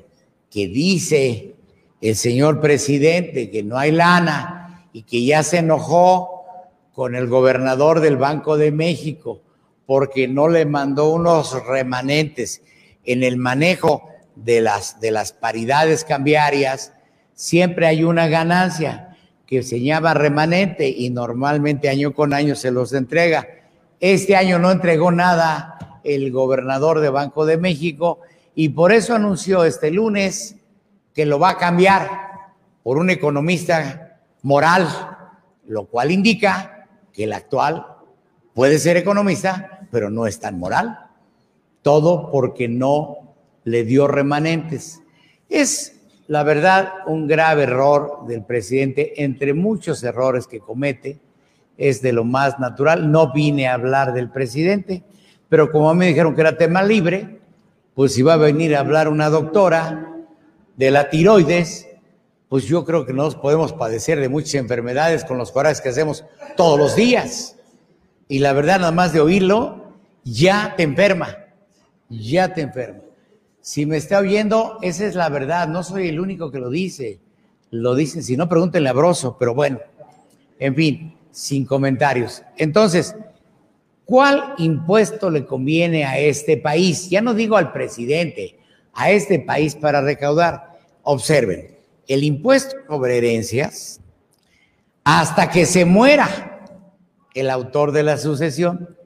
que 0.50 0.68
dice 0.68 1.54
el 2.02 2.16
señor 2.16 2.60
presidente 2.60 3.50
que 3.50 3.62
no 3.62 3.78
hay 3.78 3.92
lana, 3.92 4.88
y 4.92 5.04
que 5.04 5.24
ya 5.24 5.42
se 5.42 5.56
enojó 5.56 6.33
con 6.94 7.16
el 7.16 7.26
gobernador 7.26 8.00
del 8.00 8.16
Banco 8.16 8.56
de 8.56 8.70
México 8.70 9.42
porque 9.84 10.28
no 10.28 10.48
le 10.48 10.64
mandó 10.64 11.10
unos 11.10 11.66
remanentes 11.66 12.62
en 13.04 13.22
el 13.22 13.36
manejo 13.36 14.08
de 14.36 14.60
las, 14.60 15.00
de 15.00 15.10
las 15.10 15.32
paridades 15.32 16.04
cambiarias, 16.04 16.94
siempre 17.34 17.86
hay 17.86 18.04
una 18.04 18.28
ganancia 18.28 19.16
que 19.46 19.62
se 19.62 19.78
remanente 20.14 20.88
y 20.88 21.10
normalmente 21.10 21.88
año 21.88 22.14
con 22.14 22.32
año 22.32 22.54
se 22.54 22.70
los 22.70 22.92
entrega. 22.94 23.46
Este 24.00 24.36
año 24.36 24.58
no 24.58 24.70
entregó 24.70 25.12
nada 25.12 26.00
el 26.02 26.32
gobernador 26.32 27.00
de 27.00 27.10
Banco 27.10 27.44
de 27.44 27.58
México 27.58 28.20
y 28.54 28.70
por 28.70 28.92
eso 28.92 29.14
anunció 29.14 29.64
este 29.64 29.90
lunes 29.90 30.56
que 31.14 31.26
lo 31.26 31.38
va 31.38 31.50
a 31.50 31.58
cambiar 31.58 32.08
por 32.82 32.98
un 32.98 33.10
economista 33.10 34.18
moral, 34.42 34.88
lo 35.66 35.86
cual 35.86 36.10
indica 36.10 36.73
que 37.14 37.24
el 37.24 37.32
actual 37.32 37.86
puede 38.52 38.78
ser 38.78 38.98
economista, 38.98 39.86
pero 39.90 40.10
no 40.10 40.26
es 40.26 40.40
tan 40.40 40.58
moral. 40.58 40.98
Todo 41.80 42.30
porque 42.30 42.68
no 42.68 43.34
le 43.64 43.84
dio 43.84 44.06
remanentes. 44.08 45.00
Es, 45.48 46.00
la 46.26 46.42
verdad, 46.42 46.92
un 47.06 47.26
grave 47.26 47.62
error 47.62 48.26
del 48.26 48.44
presidente, 48.44 49.22
entre 49.22 49.54
muchos 49.54 50.02
errores 50.02 50.46
que 50.46 50.60
comete, 50.60 51.20
es 51.78 52.02
de 52.02 52.12
lo 52.12 52.24
más 52.24 52.58
natural. 52.58 53.10
No 53.10 53.32
vine 53.32 53.68
a 53.68 53.74
hablar 53.74 54.12
del 54.12 54.30
presidente, 54.30 55.02
pero 55.48 55.70
como 55.70 55.94
me 55.94 56.08
dijeron 56.08 56.34
que 56.34 56.40
era 56.40 56.58
tema 56.58 56.82
libre, 56.82 57.40
pues 57.94 58.18
iba 58.18 58.34
a 58.34 58.38
venir 58.38 58.74
a 58.74 58.80
hablar 58.80 59.08
una 59.08 59.30
doctora 59.30 60.10
de 60.76 60.90
la 60.90 61.10
tiroides, 61.10 61.88
pues 62.54 62.66
yo 62.66 62.84
creo 62.84 63.04
que 63.04 63.12
nos 63.12 63.34
podemos 63.34 63.72
padecer 63.72 64.20
de 64.20 64.28
muchas 64.28 64.54
enfermedades 64.54 65.24
con 65.24 65.38
los 65.38 65.50
corajes 65.50 65.80
que 65.80 65.88
hacemos 65.88 66.24
todos 66.56 66.78
los 66.78 66.94
días. 66.94 67.56
Y 68.28 68.38
la 68.38 68.52
verdad, 68.52 68.78
nada 68.78 68.92
más 68.92 69.12
de 69.12 69.20
oírlo, 69.20 69.92
ya 70.22 70.74
te 70.76 70.84
enferma, 70.84 71.36
ya 72.08 72.54
te 72.54 72.60
enferma. 72.60 73.00
Si 73.60 73.86
me 73.86 73.96
está 73.96 74.20
oyendo, 74.20 74.78
esa 74.82 75.04
es 75.04 75.16
la 75.16 75.28
verdad, 75.30 75.66
no 75.66 75.82
soy 75.82 76.06
el 76.06 76.20
único 76.20 76.52
que 76.52 76.60
lo 76.60 76.70
dice. 76.70 77.18
lo 77.70 77.96
dicen, 77.96 78.22
si 78.22 78.36
no, 78.36 78.48
pregúntenle 78.48 78.88
a 78.88 78.92
Broso, 78.92 79.36
pero 79.36 79.52
bueno, 79.52 79.80
en 80.60 80.76
fin, 80.76 81.18
sin 81.32 81.66
comentarios. 81.66 82.44
Entonces, 82.56 83.16
¿cuál 84.04 84.54
impuesto 84.58 85.28
le 85.28 85.44
conviene 85.44 86.04
a 86.04 86.20
este 86.20 86.56
país? 86.56 87.10
Ya 87.10 87.20
no 87.20 87.34
digo 87.34 87.56
al 87.56 87.72
presidente, 87.72 88.60
a 88.92 89.10
este 89.10 89.40
país 89.40 89.74
para 89.74 90.02
recaudar. 90.02 90.78
Observen, 91.02 91.73
el 92.08 92.24
impuesto 92.24 92.76
sobre 92.88 93.18
herencias, 93.18 94.00
hasta 95.04 95.50
que 95.50 95.66
se 95.66 95.84
muera 95.84 96.66
el 97.34 97.50
autor 97.50 97.92
de 97.92 98.02
la 98.02 98.16
sucesión 98.16 98.96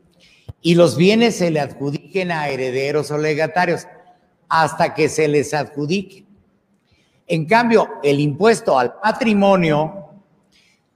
y 0.61 0.75
los 0.75 0.97
bienes 0.97 1.37
se 1.37 1.51
le 1.51 1.61
adjudiquen 1.61 2.33
a 2.33 2.49
herederos 2.49 3.11
o 3.11 3.19
legatarios, 3.19 3.87
hasta 4.49 4.95
que 4.95 5.09
se 5.09 5.29
les 5.29 5.55
adjudique. 5.55 6.25
En 7.27 7.45
cambio, 7.45 7.89
el 8.03 8.21
impuesto 8.21 8.79
al 8.79 8.95
patrimonio, 9.01 10.07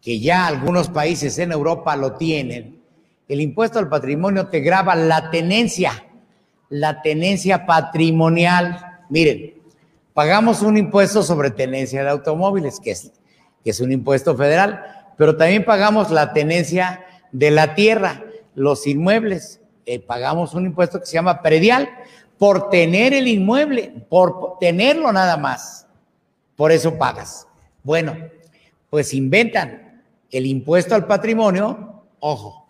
que 0.01 0.19
ya 0.19 0.47
algunos 0.47 0.89
países 0.89 1.39
en 1.39 1.53
Europa 1.53 1.95
lo 1.95 2.15
tienen, 2.15 2.83
el 3.29 3.41
impuesto 3.41 3.79
al 3.79 3.89
patrimonio 3.89 4.49
te 4.49 4.61
graba 4.61 4.95
la 4.95 5.31
tenencia, 5.31 6.07
la 6.69 7.03
tenencia 7.03 7.67
patrimonial. 7.67 9.05
Miren, 9.11 9.62
pagamos 10.15 10.63
un 10.63 10.77
impuesto 10.77 11.23
sobre 11.23 11.51
tenencia 11.51 12.03
de 12.03 12.11
automóviles, 12.11 12.81
que 12.81 12.91
es, 12.93 13.13
que 13.65 13.71
es 13.71 13.81
un 13.81 13.93
impuesto 13.93 14.37
federal, 14.37 14.85
pero 15.17 15.37
también 15.37 15.65
pagamos 15.65 16.11
la 16.11 16.33
tenencia 16.33 17.05
de 17.33 17.51
la 17.51 17.75
tierra, 17.75 18.25
los 18.55 18.87
inmuebles. 18.87 19.61
Eh, 19.87 19.99
pagamos 19.99 20.55
un 20.55 20.67
impuesto 20.67 21.01
que 21.01 21.07
se 21.07 21.15
llama 21.15 21.43
predial 21.43 21.89
por 22.39 22.71
tener 22.71 23.15
el 23.15 23.29
inmueble, 23.29 23.93
por 24.09 24.59
tenerlo 24.59 25.13
nada 25.13 25.37
más. 25.37 25.87
Por 26.57 26.73
eso 26.73 26.99
pagas. 26.99 27.47
Bueno, 27.83 28.17
pues 28.91 29.15
inventan 29.15 30.03
el 30.31 30.47
impuesto 30.47 30.95
al 30.95 31.07
patrimonio, 31.07 32.05
ojo, 32.21 32.67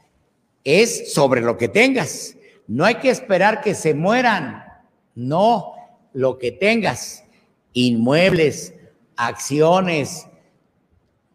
es 0.64 1.12
sobre 1.12 1.40
lo 1.40 1.56
que 1.56 1.68
tengas. 1.68 2.36
No 2.66 2.84
hay 2.84 2.96
que 2.96 3.10
esperar 3.10 3.60
que 3.60 3.74
se 3.74 3.94
mueran, 3.94 4.64
no, 5.14 5.74
lo 6.12 6.38
que 6.38 6.52
tengas, 6.52 7.24
inmuebles, 7.72 8.74
acciones, 9.16 10.26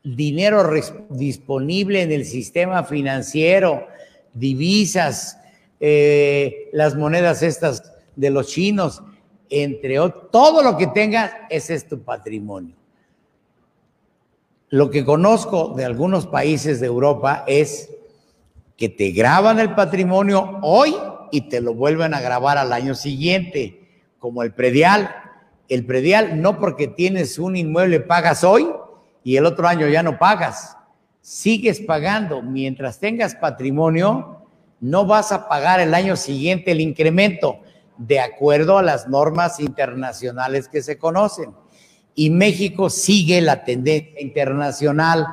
dinero 0.04 0.64
disponible 1.10 2.02
en 2.02 2.12
el 2.12 2.26
sistema 2.26 2.84
financiero, 2.84 3.88
divisas, 4.34 5.38
eh, 5.80 6.70
las 6.72 6.96
monedas 6.96 7.44
estas 7.44 7.94
de 8.16 8.30
los 8.30 8.48
chinos, 8.48 9.04
entre 9.50 10.00
otros, 10.00 10.32
todo 10.32 10.64
lo 10.64 10.78
que 10.78 10.88
tengas, 10.88 11.32
ese 11.50 11.76
es 11.76 11.88
tu 11.88 12.02
patrimonio. 12.02 12.76
Lo 14.70 14.90
que 14.90 15.06
conozco 15.06 15.74
de 15.76 15.86
algunos 15.86 16.28
países 16.28 16.80
de 16.80 16.88
Europa 16.88 17.46
es 17.48 17.90
que 18.76 18.90
te 18.90 19.12
graban 19.12 19.60
el 19.60 19.74
patrimonio 19.76 20.60
hoy 20.62 20.96
y 21.32 21.50
te 21.50 21.62
lo 21.62 21.74
vuelven 21.74 22.14
a 22.14 22.22
grabar 22.22 22.58
al 22.58 22.74
año 22.74 22.94
siguiente, 22.94 24.04
como 24.20 24.44
el 24.44 24.54
predial. 24.54 25.10
El 25.70 25.86
predial 25.86 26.42
no 26.42 26.60
porque 26.60 26.88
tienes 26.88 27.40
un 27.40 27.56
inmueble 27.56 28.00
pagas 28.00 28.44
hoy 28.44 28.68
y 29.24 29.36
el 29.36 29.46
otro 29.46 29.68
año 29.68 29.88
ya 29.88 30.04
no 30.04 30.18
pagas. 30.18 30.78
Sigues 31.22 31.82
pagando. 31.82 32.42
Mientras 32.42 33.00
tengas 33.00 33.36
patrimonio, 33.36 34.46
no 34.80 35.06
vas 35.06 35.32
a 35.32 35.50
pagar 35.50 35.80
el 35.80 35.94
año 35.94 36.16
siguiente 36.16 36.72
el 36.72 36.82
incremento 36.82 37.60
de 37.98 38.20
acuerdo 38.20 38.78
a 38.78 38.84
las 38.84 39.08
normas 39.08 39.60
internacionales 39.60 40.70
que 40.70 40.82
se 40.82 40.98
conocen. 40.98 41.54
Y 42.16 42.30
México 42.30 42.90
sigue 42.90 43.42
la 43.42 43.64
tendencia 43.64 44.22
internacional. 44.22 45.26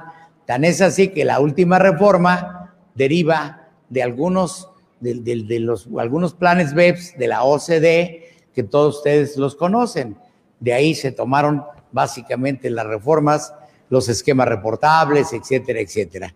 Tan 0.47 0.65
es 0.65 0.81
así 0.81 1.09
que 1.09 1.25
la 1.25 1.41
última 1.41 1.79
reforma 1.79 2.75
deriva 2.95 3.69
de 3.89 4.03
algunos, 4.03 4.71
de, 5.01 5.61
los, 5.61 5.89
algunos 5.99 6.35
planes 6.35 6.75
BEPS 6.75 7.17
de 7.17 7.29
la 7.29 7.45
OCDE, 7.45 8.31
que 8.53 8.63
todos 8.63 8.97
ustedes 8.97 9.37
los 9.37 9.55
conocen. 9.55 10.17
De 10.65 10.73
ahí 10.73 10.95
se 10.95 11.13
tomaron 11.13 11.63
básicamente 11.93 12.71
las 12.71 12.87
reformas, 12.87 13.53
los 13.91 14.09
esquemas 14.09 14.49
reportables, 14.49 15.35
etcétera, 15.35 15.79
etcétera. 15.79 16.35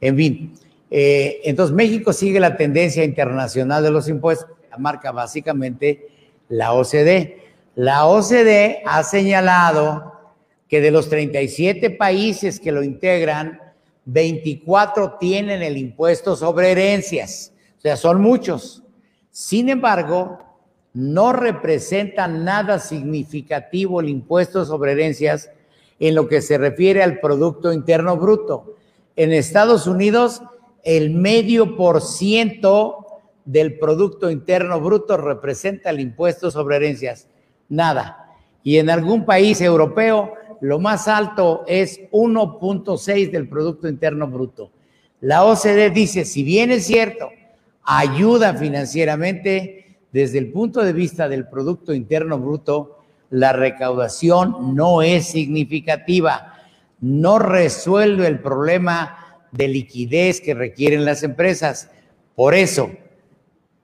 En 0.00 0.16
fin, 0.16 0.54
eh, 0.90 1.40
entonces 1.44 1.72
México 1.74 2.12
sigue 2.12 2.40
la 2.40 2.56
tendencia 2.56 3.04
internacional 3.04 3.84
de 3.84 3.92
los 3.92 4.08
impuestos 4.08 4.48
marca 4.78 5.12
básicamente 5.12 6.08
la 6.48 6.72
OCDE. 6.72 7.40
La 7.74 8.06
OCDE 8.06 8.82
ha 8.84 9.02
señalado 9.04 10.12
que 10.68 10.80
de 10.80 10.90
los 10.90 11.08
37 11.08 11.90
países 11.90 12.58
que 12.58 12.72
lo 12.72 12.82
integran, 12.82 13.60
24 14.04 15.18
tienen 15.18 15.62
el 15.62 15.76
impuesto 15.76 16.34
sobre 16.34 16.72
herencias, 16.72 17.52
o 17.78 17.80
sea, 17.80 17.96
son 17.96 18.20
muchos. 18.20 18.82
Sin 19.30 19.68
embargo, 19.68 20.38
no 20.94 21.32
representa 21.32 22.28
nada 22.28 22.78
significativo 22.78 24.00
el 24.00 24.08
impuesto 24.08 24.64
sobre 24.64 24.92
herencias 24.92 25.50
en 25.98 26.14
lo 26.14 26.28
que 26.28 26.42
se 26.42 26.58
refiere 26.58 27.02
al 27.02 27.20
Producto 27.20 27.72
Interno 27.72 28.16
Bruto. 28.16 28.76
En 29.16 29.32
Estados 29.32 29.86
Unidos, 29.86 30.42
el 30.84 31.10
medio 31.10 31.76
por 31.76 32.02
ciento 32.02 33.06
del 33.44 33.78
Producto 33.78 34.30
Interno 34.30 34.80
Bruto 34.80 35.16
representa 35.16 35.90
el 35.90 36.00
impuesto 36.00 36.50
sobre 36.50 36.76
herencias? 36.76 37.28
Nada. 37.68 38.34
Y 38.62 38.78
en 38.78 38.90
algún 38.90 39.24
país 39.24 39.60
europeo 39.60 40.34
lo 40.60 40.78
más 40.78 41.08
alto 41.08 41.64
es 41.66 42.00
1.6 42.12 43.30
del 43.30 43.48
Producto 43.48 43.88
Interno 43.88 44.28
Bruto. 44.28 44.70
La 45.20 45.44
OCDE 45.44 45.90
dice, 45.90 46.24
si 46.24 46.42
bien 46.44 46.70
es 46.70 46.86
cierto, 46.86 47.30
ayuda 47.82 48.54
financieramente, 48.54 49.81
desde 50.12 50.38
el 50.38 50.52
punto 50.52 50.82
de 50.82 50.92
vista 50.92 51.28
del 51.28 51.48
Producto 51.48 51.94
Interno 51.94 52.38
Bruto, 52.38 52.98
la 53.30 53.52
recaudación 53.52 54.74
no 54.74 55.00
es 55.00 55.26
significativa, 55.26 56.54
no 57.00 57.38
resuelve 57.38 58.26
el 58.26 58.40
problema 58.40 59.40
de 59.52 59.68
liquidez 59.68 60.40
que 60.40 60.54
requieren 60.54 61.06
las 61.06 61.22
empresas. 61.22 61.90
Por 62.34 62.54
eso, 62.54 62.90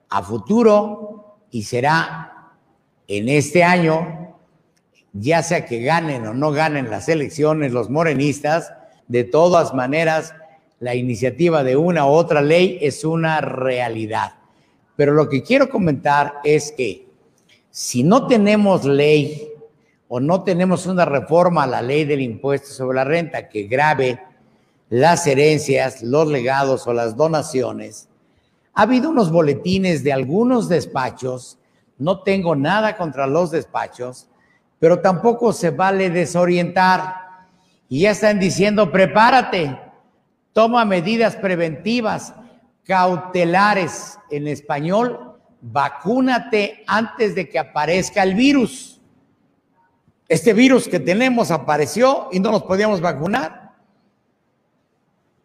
a 0.09 0.21
futuro 0.21 1.39
y 1.51 1.63
será 1.63 2.53
en 3.07 3.27
este 3.27 3.63
año, 3.63 4.35
ya 5.13 5.41
sea 5.41 5.65
que 5.65 5.81
ganen 5.81 6.27
o 6.27 6.33
no 6.35 6.51
ganen 6.51 6.91
las 6.91 7.09
elecciones 7.09 7.71
los 7.71 7.89
morenistas, 7.89 8.71
de 9.07 9.23
todas 9.23 9.73
maneras, 9.73 10.35
la 10.79 10.93
iniciativa 10.93 11.63
de 11.63 11.75
una 11.75 12.05
u 12.05 12.09
otra 12.09 12.41
ley 12.41 12.77
es 12.81 13.03
una 13.03 13.41
realidad. 13.41 14.38
Pero 14.99 15.13
lo 15.13 15.29
que 15.29 15.41
quiero 15.41 15.69
comentar 15.69 16.41
es 16.43 16.73
que 16.73 17.07
si 17.69 18.03
no 18.03 18.27
tenemos 18.27 18.83
ley 18.83 19.49
o 20.09 20.19
no 20.19 20.43
tenemos 20.43 20.87
una 20.87 21.05
reforma 21.05 21.63
a 21.63 21.67
la 21.67 21.81
ley 21.81 22.03
del 22.03 22.19
impuesto 22.19 22.67
sobre 22.67 22.97
la 22.97 23.05
renta 23.05 23.47
que 23.47 23.63
grave 23.63 24.21
las 24.89 25.25
herencias, 25.25 26.03
los 26.03 26.27
legados 26.27 26.85
o 26.85 26.91
las 26.91 27.15
donaciones, 27.15 28.09
ha 28.73 28.81
habido 28.81 29.11
unos 29.11 29.31
boletines 29.31 30.03
de 30.03 30.11
algunos 30.11 30.67
despachos, 30.67 31.57
no 31.97 32.21
tengo 32.21 32.53
nada 32.57 32.97
contra 32.97 33.25
los 33.25 33.51
despachos, 33.51 34.27
pero 34.79 34.99
tampoco 34.99 35.53
se 35.53 35.69
vale 35.69 36.09
desorientar. 36.09 37.47
Y 37.87 38.01
ya 38.01 38.11
están 38.11 38.37
diciendo, 38.37 38.91
prepárate, 38.91 39.79
toma 40.51 40.83
medidas 40.83 41.37
preventivas, 41.37 42.33
cautelares 42.89 44.17
en 44.31 44.47
español, 44.47 45.39
vacúnate 45.61 46.83
antes 46.87 47.35
de 47.35 47.47
que 47.47 47.59
aparezca 47.59 48.23
el 48.23 48.33
virus. 48.33 48.99
Este 50.27 50.53
virus 50.53 50.87
que 50.87 50.99
tenemos 50.99 51.51
apareció 51.51 52.29
y 52.31 52.39
no 52.39 52.49
nos 52.49 52.63
podíamos 52.63 52.99
vacunar. 52.99 53.75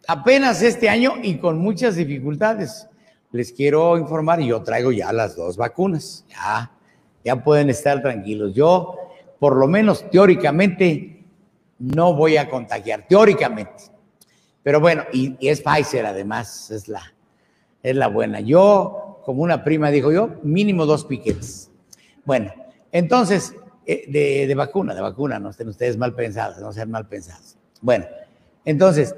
Apenas 0.09 0.63
este 0.63 0.89
año 0.89 1.17
y 1.23 1.37
con 1.37 1.59
muchas 1.59 1.97
dificultades 1.97 2.89
les 3.31 3.53
quiero 3.53 3.99
informar, 3.99 4.41
y 4.41 4.47
yo 4.47 4.63
traigo 4.63 4.91
ya 4.91 5.13
las 5.13 5.37
dos 5.37 5.59
vacunas, 5.59 6.25
ya, 6.31 6.71
ya 7.25 7.45
pueden 7.45 7.69
estar 7.69 8.01
tranquilos. 8.01 8.55
Yo, 8.55 8.97
por 9.39 9.57
lo 9.57 9.67
menos 9.67 10.09
teóricamente, 10.11 11.27
no 11.79 12.15
voy 12.15 12.39
a 12.39 12.49
contagiar, 12.49 13.07
teóricamente. 13.07 13.85
Pero 14.63 14.81
bueno, 14.81 15.05
y, 15.13 15.37
es 15.47 15.61
Pfizer 15.61 16.07
además, 16.07 16.71
es 16.71 16.89
la, 16.89 17.14
es 17.85 17.95
la 17.95 18.09
buena. 18.09 18.41
Yo, 18.41 19.21
como 19.25 19.43
una 19.43 19.63
prima 19.63 19.93
dijo 19.93 20.11
yo, 20.11 20.31
mínimo 20.43 20.87
dos 20.87 21.05
piquetes. 21.05 21.71
Bueno, 22.25 22.53
entonces, 22.91 23.55
eh, 23.87 24.07
de, 24.09 24.47
de, 24.49 24.55
vacuna, 24.55 24.95
de 24.95 25.03
vacuna, 25.03 25.39
no 25.39 25.51
estén 25.51 25.69
ustedes 25.69 25.97
mal 25.97 26.15
pensados, 26.15 26.59
no 26.59 26.73
sean 26.73 26.91
mal 26.91 27.07
pensados. 27.07 27.57
Bueno, 27.83 28.07
entonces, 28.65 29.15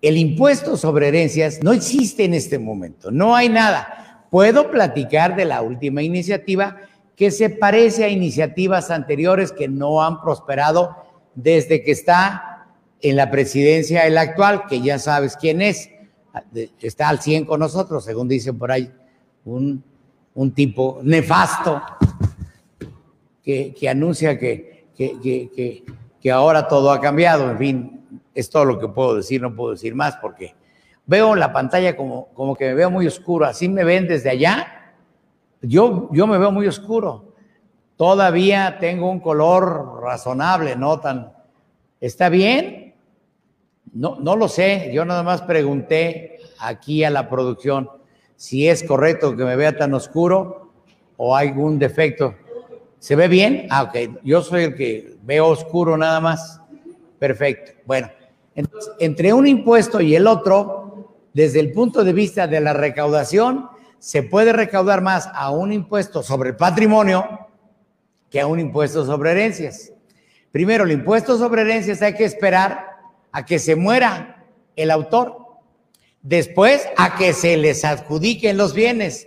el 0.00 0.16
impuesto 0.16 0.76
sobre 0.76 1.08
herencias 1.08 1.60
no 1.62 1.72
existe 1.72 2.24
en 2.24 2.34
este 2.34 2.58
momento, 2.58 3.10
no 3.10 3.34
hay 3.34 3.48
nada. 3.48 4.26
Puedo 4.30 4.70
platicar 4.70 5.36
de 5.36 5.44
la 5.44 5.62
última 5.62 6.02
iniciativa 6.02 6.76
que 7.16 7.30
se 7.30 7.50
parece 7.50 8.04
a 8.04 8.08
iniciativas 8.08 8.90
anteriores 8.90 9.50
que 9.52 9.68
no 9.68 10.02
han 10.02 10.20
prosperado 10.20 10.96
desde 11.34 11.82
que 11.82 11.90
está 11.90 12.66
en 13.00 13.16
la 13.16 13.30
presidencia 13.30 14.06
el 14.06 14.18
actual, 14.18 14.66
que 14.68 14.80
ya 14.80 14.98
sabes 14.98 15.36
quién 15.36 15.62
es, 15.62 15.90
está 16.80 17.08
al 17.08 17.20
100 17.20 17.44
con 17.44 17.60
nosotros, 17.60 18.04
según 18.04 18.28
dicen 18.28 18.58
por 18.58 18.72
ahí, 18.72 18.92
un, 19.44 19.82
tipo 20.54 21.00
nefasto 21.02 21.80
que, 23.42 23.88
anuncia 23.88 24.38
que, 24.38 24.86
que, 24.96 26.32
ahora 26.32 26.66
todo 26.66 26.90
ha 26.90 27.00
cambiado. 27.00 27.50
En 27.50 27.58
fin, 27.58 28.00
es 28.34 28.50
todo 28.50 28.64
lo 28.64 28.78
que 28.78 28.88
puedo 28.88 29.16
decir, 29.16 29.40
no 29.40 29.54
puedo 29.54 29.72
decir 29.72 29.94
más 29.94 30.16
porque 30.16 30.54
veo 31.06 31.34
la 31.34 31.52
pantalla 31.52 31.96
como, 31.96 32.28
como 32.34 32.56
que 32.56 32.66
me 32.66 32.74
veo 32.74 32.90
muy 32.90 33.06
oscuro. 33.06 33.46
Así 33.46 33.68
me 33.68 33.84
ven 33.84 34.08
desde 34.08 34.30
allá. 34.30 34.94
Yo, 35.62 36.08
yo 36.12 36.26
me 36.26 36.38
veo 36.38 36.50
muy 36.50 36.66
oscuro. 36.66 37.34
Todavía 37.96 38.78
tengo 38.80 39.10
un 39.10 39.20
color 39.20 40.00
razonable, 40.02 40.74
no 40.76 40.98
tan... 40.98 41.32
¿Está 42.00 42.28
bien? 42.28 42.83
No, 43.94 44.16
no 44.20 44.36
lo 44.36 44.48
sé. 44.48 44.90
Yo 44.92 45.04
nada 45.04 45.22
más 45.22 45.42
pregunté 45.42 46.38
aquí 46.58 47.04
a 47.04 47.10
la 47.10 47.28
producción 47.30 47.88
si 48.36 48.68
es 48.68 48.82
correcto 48.82 49.36
que 49.36 49.44
me 49.44 49.56
vea 49.56 49.76
tan 49.76 49.94
oscuro 49.94 50.72
o 51.16 51.36
hay 51.36 51.48
algún 51.48 51.78
defecto. 51.78 52.34
¿Se 52.98 53.16
ve 53.16 53.28
bien? 53.28 53.66
Ah, 53.70 53.84
ok. 53.84 54.20
Yo 54.24 54.42
soy 54.42 54.64
el 54.64 54.74
que 54.74 55.16
veo 55.22 55.46
oscuro 55.46 55.96
nada 55.96 56.20
más. 56.20 56.60
Perfecto. 57.18 57.72
Bueno, 57.86 58.10
entonces, 58.54 58.92
entre 58.98 59.32
un 59.32 59.46
impuesto 59.46 60.00
y 60.00 60.14
el 60.14 60.26
otro, 60.26 61.14
desde 61.32 61.60
el 61.60 61.72
punto 61.72 62.02
de 62.02 62.12
vista 62.12 62.46
de 62.46 62.60
la 62.60 62.72
recaudación, 62.72 63.68
se 63.98 64.22
puede 64.22 64.52
recaudar 64.52 65.02
más 65.02 65.28
a 65.32 65.50
un 65.50 65.72
impuesto 65.72 66.22
sobre 66.22 66.50
el 66.50 66.56
patrimonio 66.56 67.48
que 68.30 68.40
a 68.40 68.46
un 68.46 68.58
impuesto 68.58 69.06
sobre 69.06 69.30
herencias. 69.30 69.92
Primero, 70.50 70.84
el 70.84 70.92
impuesto 70.92 71.38
sobre 71.38 71.62
herencias 71.62 72.02
hay 72.02 72.14
que 72.14 72.24
esperar 72.24 72.93
a 73.34 73.44
que 73.44 73.58
se 73.58 73.74
muera 73.74 74.44
el 74.76 74.92
autor. 74.92 75.36
Después, 76.22 76.86
a 76.96 77.16
que 77.16 77.32
se 77.32 77.56
les 77.56 77.84
adjudiquen 77.84 78.56
los 78.56 78.74
bienes. 78.74 79.26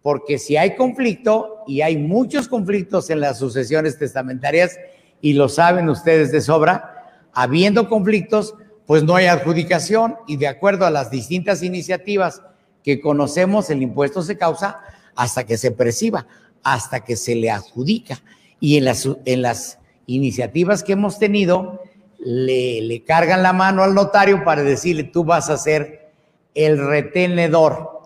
Porque 0.00 0.38
si 0.38 0.56
hay 0.56 0.74
conflicto, 0.74 1.62
y 1.66 1.82
hay 1.82 1.98
muchos 1.98 2.48
conflictos 2.48 3.10
en 3.10 3.20
las 3.20 3.38
sucesiones 3.38 3.98
testamentarias, 3.98 4.78
y 5.20 5.34
lo 5.34 5.50
saben 5.50 5.90
ustedes 5.90 6.32
de 6.32 6.40
sobra, 6.40 7.28
habiendo 7.34 7.90
conflictos, 7.90 8.54
pues 8.86 9.04
no 9.04 9.16
hay 9.16 9.26
adjudicación 9.26 10.16
y 10.26 10.38
de 10.38 10.48
acuerdo 10.48 10.86
a 10.86 10.90
las 10.90 11.10
distintas 11.10 11.62
iniciativas 11.62 12.42
que 12.82 13.00
conocemos, 13.00 13.68
el 13.68 13.82
impuesto 13.82 14.22
se 14.22 14.38
causa 14.38 14.80
hasta 15.14 15.44
que 15.44 15.58
se 15.58 15.70
perciba, 15.70 16.26
hasta 16.62 17.04
que 17.04 17.16
se 17.16 17.34
le 17.34 17.50
adjudica 17.50 18.20
y 18.60 18.78
en 18.78 18.86
las, 18.86 19.08
en 19.26 19.42
las 19.42 19.78
iniciativas 20.06 20.82
que 20.82 20.94
hemos 20.94 21.18
tenido, 21.18 21.82
le, 22.24 23.02
cargan 23.04 23.42
la 23.42 23.52
mano 23.52 23.82
al 23.82 23.94
notario 23.94 24.44
para 24.44 24.62
decirle, 24.62 25.04
tú 25.04 25.24
vas 25.24 25.50
a 25.50 25.56
ser 25.56 26.12
el 26.54 26.78
retenedor. 26.78 28.00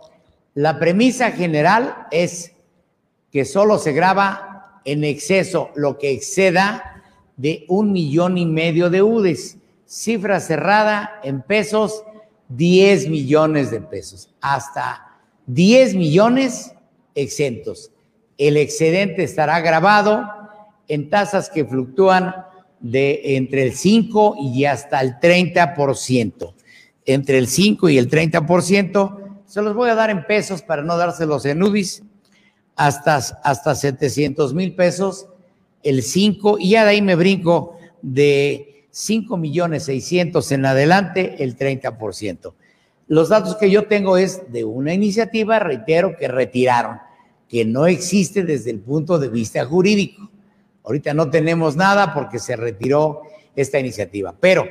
La 0.55 0.79
premisa 0.79 1.33
general 1.33 2.07
es 2.11 2.53
que 3.31 3.45
solo 3.45 3.79
se 3.79 3.93
graba 3.93 4.81
en 4.85 5.05
exceso 5.05 5.71
lo 5.75 5.99
que 5.99 6.13
exceda 6.13 7.03
de 7.37 7.67
un 7.69 7.93
millón 7.93 8.39
y 8.39 8.47
medio 8.47 8.89
de 8.89 9.03
UDES. 9.03 9.59
Cifra 9.85 10.41
cerrada 10.41 11.21
en 11.23 11.43
pesos, 11.43 12.03
10 12.49 13.09
millones 13.09 13.71
de 13.71 13.81
pesos. 13.81 14.35
Hasta 14.41 15.19
10 15.47 15.95
millones 15.95 16.73
exentos. 17.15 17.91
El 18.39 18.57
excedente 18.57 19.23
estará 19.23 19.61
grabado 19.61 20.25
en 20.89 21.11
tasas 21.11 21.51
que 21.51 21.65
fluctúan 21.65 22.46
de 22.81 23.37
entre 23.37 23.63
el 23.63 23.73
5 23.73 24.37
y 24.39 24.65
hasta 24.65 25.01
el 25.01 25.19
30%. 25.19 26.55
Entre 27.05 27.39
el 27.39 27.47
5 27.47 27.89
y 27.89 27.99
el 27.99 28.11
30%, 28.11 29.27
se 29.47 29.63
los 29.63 29.75
voy 29.75 29.91
a 29.91 29.95
dar 29.95 30.11
en 30.11 30.27
pesos 30.27 30.63
para 30.63 30.83
no 30.83 30.97
dárselos 30.97 31.45
en 31.47 31.63
UDIs, 31.63 32.03
hasta, 32.75 33.17
hasta 33.17 33.75
700 33.75 34.53
mil 34.55 34.75
pesos, 34.75 35.27
el 35.83 36.03
5, 36.03 36.59
y 36.59 36.71
ya 36.71 36.85
de 36.85 36.91
ahí 36.91 37.03
me 37.03 37.15
brinco 37.15 37.79
de 38.03 38.87
5 38.91 39.37
millones 39.37 39.85
600 39.85 40.53
en 40.53 40.67
adelante, 40.67 41.43
el 41.43 41.57
30%. 41.57 42.55
Los 43.09 43.29
datos 43.29 43.57
que 43.57 43.71
yo 43.71 43.87
tengo 43.87 44.17
es 44.17 44.51
de 44.51 44.65
una 44.65 44.93
iniciativa, 44.93 45.59
reitero, 45.61 46.17
que 46.17 46.27
retiraron, 46.27 46.99
que 47.49 47.65
no 47.65 47.87
existe 47.87 48.43
desde 48.43 48.73
el 48.73 48.81
punto 48.81 49.19
de 49.19 49.29
vista 49.29 49.65
jurídico. 49.65 50.29
Ahorita 50.87 51.15
no 51.15 51.31
tenemos 51.31 51.75
nada 51.75 52.15
porque 52.15 52.39
se 52.39 52.55
retiró 52.55 53.23
esta 53.57 53.81
iniciativa, 53.81 54.35
pero 54.39 54.69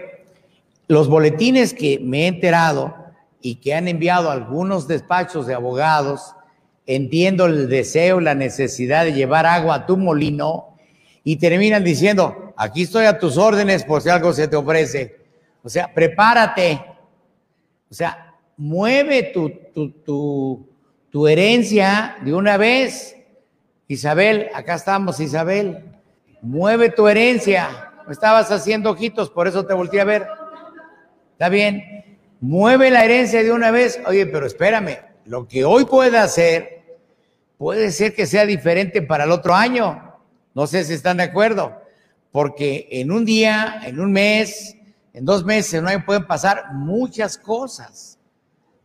los 0.88 1.10
boletines 1.10 1.74
que 1.74 2.00
me 2.00 2.24
he 2.24 2.28
enterado 2.28 2.96
y 3.42 3.56
que 3.56 3.74
han 3.74 3.90
enviado 3.90 4.32
algunos 4.32 4.88
despachos 4.88 5.46
de 5.46 5.56
abogados, 5.56 6.34
entiendo 6.86 7.48
el 7.48 7.68
deseo, 7.68 8.22
la 8.22 8.34
necesidad 8.34 9.04
de 9.04 9.12
llevar 9.12 9.46
agua 9.46 9.76
a 9.76 9.86
tu 9.86 9.98
molino 9.98 10.78
y 11.26 11.36
terminan 11.36 11.84
diciendo, 11.84 12.54
aquí 12.56 12.84
estoy 12.84 13.06
a 13.06 13.20
tus 13.20 13.38
órdenes 13.38 13.84
por 13.84 14.02
si 14.02 14.08
algo 14.08 14.32
se 14.32 14.48
te 14.48 14.56
ofrece. 14.56 15.18
O 15.64 15.70
sea, 15.70 15.94
prepárate. 15.94 16.82
O 17.92 17.94
sea, 17.94 18.36
mueve 18.56 19.32
tu, 19.34 19.50
tu, 19.74 19.90
tu, 19.90 20.70
tu 21.10 21.28
herencia 21.28 22.16
de 22.24 22.34
una 22.34 22.56
vez. 22.56 23.18
Isabel, 23.88 24.50
acá 24.54 24.76
estamos, 24.76 25.20
Isabel 25.20 25.95
mueve 26.46 26.90
tu 26.90 27.08
herencia. 27.08 27.92
Estabas 28.10 28.52
haciendo 28.52 28.92
ojitos, 28.92 29.30
por 29.30 29.48
eso 29.48 29.66
te 29.66 29.74
volteé 29.74 30.02
a 30.02 30.06
ver. 30.06 30.28
Está 31.32 31.50
bien, 31.50 32.20
mueve 32.40 32.92
la 32.92 33.04
herencia 33.04 33.44
de 33.44 33.52
una 33.52 33.72
vez. 33.72 34.00
Oye, 34.06 34.28
pero 34.28 34.46
espérame, 34.46 35.00
lo 35.26 35.48
que 35.48 35.66
hoy 35.66 35.86
pueda 35.86 36.24
hacer 36.24 36.84
puede 37.58 37.92
ser 37.92 38.14
que 38.14 38.28
sea 38.28 38.46
diferente 38.46 39.02
para 39.02 39.24
el 39.24 39.32
otro 39.32 39.56
año. 39.56 40.14
No 40.54 40.68
sé 40.68 40.84
si 40.84 40.94
están 40.94 41.18
de 41.18 41.24
acuerdo, 41.24 41.82
porque 42.32 42.88
en 42.92 43.12
un 43.12 43.26
día, 43.26 43.82
en 43.84 44.00
un 44.00 44.12
mes, 44.12 44.78
en 45.14 45.26
dos 45.26 45.44
meses, 45.44 45.82
no 45.82 45.90
pueden 46.06 46.28
pasar 46.28 46.74
muchas 46.74 47.38
cosas, 47.38 48.20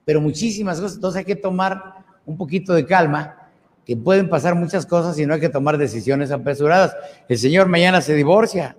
pero 0.05 0.21
muchísimas 0.21 0.81
cosas. 0.81 0.97
Entonces 0.97 1.19
hay 1.19 1.25
que 1.27 1.37
tomar 1.37 2.05
un 2.25 2.39
poquito 2.39 2.73
de 2.73 2.87
calma 2.87 3.40
que 3.85 3.97
pueden 3.97 4.29
pasar 4.29 4.55
muchas 4.55 4.87
cosas 4.87 5.19
y 5.19 5.27
no 5.27 5.35
hay 5.35 5.41
que 5.41 5.49
tomar 5.49 5.79
decisiones 5.79 6.31
apresuradas. 6.31 6.97
El 7.29 7.39
señor 7.39 7.69
mañana 7.69 8.01
se 8.01 8.15
divorcia, 8.15 8.77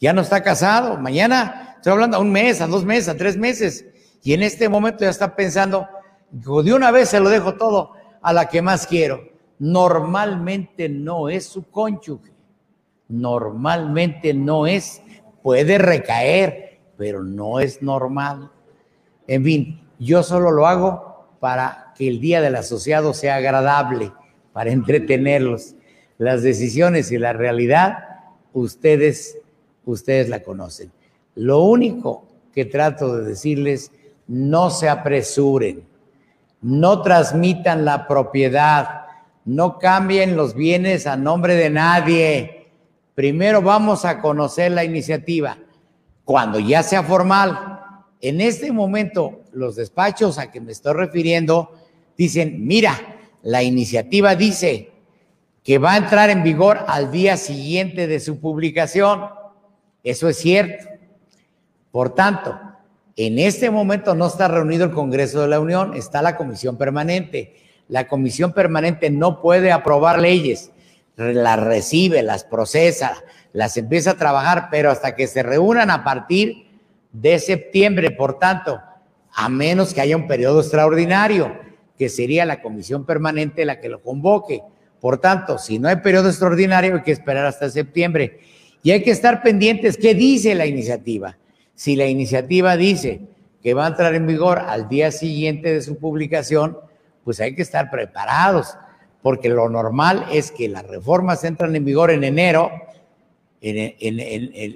ya 0.00 0.12
no 0.12 0.20
está 0.20 0.42
casado, 0.42 0.98
mañana, 0.98 1.74
estoy 1.76 1.92
hablando 1.92 2.16
a 2.16 2.20
un 2.20 2.30
mes, 2.30 2.60
a 2.60 2.66
dos 2.66 2.84
meses, 2.84 3.08
a 3.08 3.16
tres 3.16 3.36
meses, 3.36 3.86
y 4.22 4.34
en 4.34 4.42
este 4.42 4.68
momento 4.68 5.04
ya 5.04 5.10
está 5.10 5.34
pensando, 5.34 5.86
de 6.30 6.72
una 6.72 6.90
vez 6.90 7.08
se 7.08 7.20
lo 7.20 7.28
dejo 7.28 7.54
todo 7.54 7.92
a 8.20 8.32
la 8.32 8.48
que 8.48 8.60
más 8.60 8.86
quiero. 8.86 9.20
Normalmente 9.58 10.88
no 10.88 11.28
es 11.28 11.46
su 11.46 11.62
cónyuge, 11.70 12.32
normalmente 13.08 14.34
no 14.34 14.66
es, 14.66 15.00
puede 15.42 15.78
recaer, 15.78 16.80
pero 16.98 17.22
no 17.22 17.60
es 17.60 17.80
normal. 17.80 18.50
En 19.26 19.44
fin, 19.44 19.80
yo 19.98 20.22
solo 20.22 20.50
lo 20.50 20.66
hago 20.66 21.15
para 21.46 21.92
que 21.94 22.08
el 22.08 22.18
día 22.18 22.40
del 22.40 22.56
asociado 22.56 23.14
sea 23.14 23.36
agradable 23.36 24.10
para 24.52 24.72
entretenerlos. 24.72 25.76
Las 26.18 26.42
decisiones 26.42 27.12
y 27.12 27.18
la 27.18 27.34
realidad, 27.34 27.98
ustedes, 28.52 29.38
ustedes 29.84 30.28
la 30.28 30.42
conocen. 30.42 30.90
Lo 31.36 31.60
único 31.60 32.26
que 32.52 32.64
trato 32.64 33.16
de 33.16 33.28
decirles, 33.28 33.92
no 34.26 34.70
se 34.70 34.88
apresuren, 34.88 35.84
no 36.62 37.02
transmitan 37.02 37.84
la 37.84 38.08
propiedad, 38.08 39.02
no 39.44 39.78
cambien 39.78 40.36
los 40.36 40.52
bienes 40.52 41.06
a 41.06 41.16
nombre 41.16 41.54
de 41.54 41.70
nadie. 41.70 42.66
Primero 43.14 43.62
vamos 43.62 44.04
a 44.04 44.20
conocer 44.20 44.72
la 44.72 44.82
iniciativa. 44.82 45.58
Cuando 46.24 46.58
ya 46.58 46.82
sea 46.82 47.04
formal, 47.04 47.78
en 48.20 48.40
este 48.40 48.72
momento 48.72 49.42
los 49.56 49.74
despachos 49.74 50.38
a 50.38 50.50
que 50.50 50.60
me 50.60 50.72
estoy 50.72 50.92
refiriendo 50.92 51.72
dicen, 52.16 52.66
mira, 52.66 52.92
la 53.42 53.62
iniciativa 53.62 54.34
dice 54.34 54.90
que 55.64 55.78
va 55.78 55.94
a 55.94 55.96
entrar 55.96 56.30
en 56.30 56.42
vigor 56.42 56.84
al 56.86 57.10
día 57.10 57.36
siguiente 57.36 58.06
de 58.06 58.20
su 58.20 58.38
publicación. 58.38 59.28
Eso 60.04 60.28
es 60.28 60.36
cierto. 60.36 60.88
Por 61.90 62.14
tanto, 62.14 62.58
en 63.16 63.38
este 63.38 63.70
momento 63.70 64.14
no 64.14 64.26
está 64.26 64.46
reunido 64.46 64.84
el 64.84 64.90
Congreso 64.90 65.40
de 65.40 65.48
la 65.48 65.58
Unión, 65.58 65.94
está 65.94 66.20
la 66.20 66.36
Comisión 66.36 66.76
Permanente. 66.76 67.56
La 67.88 68.06
Comisión 68.06 68.52
Permanente 68.52 69.10
no 69.10 69.40
puede 69.40 69.72
aprobar 69.72 70.20
leyes, 70.20 70.70
las 71.16 71.58
recibe, 71.60 72.22
las 72.22 72.44
procesa, 72.44 73.14
las 73.54 73.76
empieza 73.78 74.12
a 74.12 74.18
trabajar, 74.18 74.68
pero 74.70 74.90
hasta 74.90 75.16
que 75.16 75.26
se 75.26 75.42
reúnan 75.42 75.90
a 75.90 76.04
partir 76.04 76.66
de 77.12 77.38
septiembre, 77.38 78.10
por 78.10 78.38
tanto, 78.38 78.80
a 79.38 79.50
menos 79.50 79.92
que 79.92 80.00
haya 80.00 80.16
un 80.16 80.26
periodo 80.26 80.60
extraordinario 80.60 81.52
que 81.98 82.08
sería 82.08 82.46
la 82.46 82.62
comisión 82.62 83.04
permanente 83.04 83.66
la 83.66 83.80
que 83.80 83.90
lo 83.90 84.02
convoque. 84.02 84.62
Por 84.98 85.18
tanto, 85.18 85.58
si 85.58 85.78
no 85.78 85.88
hay 85.88 85.96
periodo 85.96 86.30
extraordinario, 86.30 86.96
hay 86.96 87.02
que 87.02 87.12
esperar 87.12 87.44
hasta 87.44 87.68
septiembre. 87.68 88.40
Y 88.82 88.92
hay 88.92 89.02
que 89.02 89.10
estar 89.10 89.42
pendientes 89.42 89.98
qué 89.98 90.14
dice 90.14 90.54
la 90.54 90.64
iniciativa. 90.64 91.36
Si 91.74 91.96
la 91.96 92.06
iniciativa 92.06 92.78
dice 92.78 93.20
que 93.62 93.74
va 93.74 93.84
a 93.84 93.88
entrar 93.88 94.14
en 94.14 94.26
vigor 94.26 94.58
al 94.58 94.88
día 94.88 95.12
siguiente 95.12 95.72
de 95.72 95.82
su 95.82 95.98
publicación, 95.98 96.78
pues 97.22 97.38
hay 97.38 97.54
que 97.54 97.62
estar 97.62 97.90
preparados, 97.90 98.78
porque 99.20 99.50
lo 99.50 99.68
normal 99.68 100.24
es 100.32 100.50
que 100.50 100.68
las 100.68 100.86
reformas 100.86 101.44
entran 101.44 101.76
en 101.76 101.84
vigor 101.84 102.10
en 102.10 102.24
enero, 102.24 102.70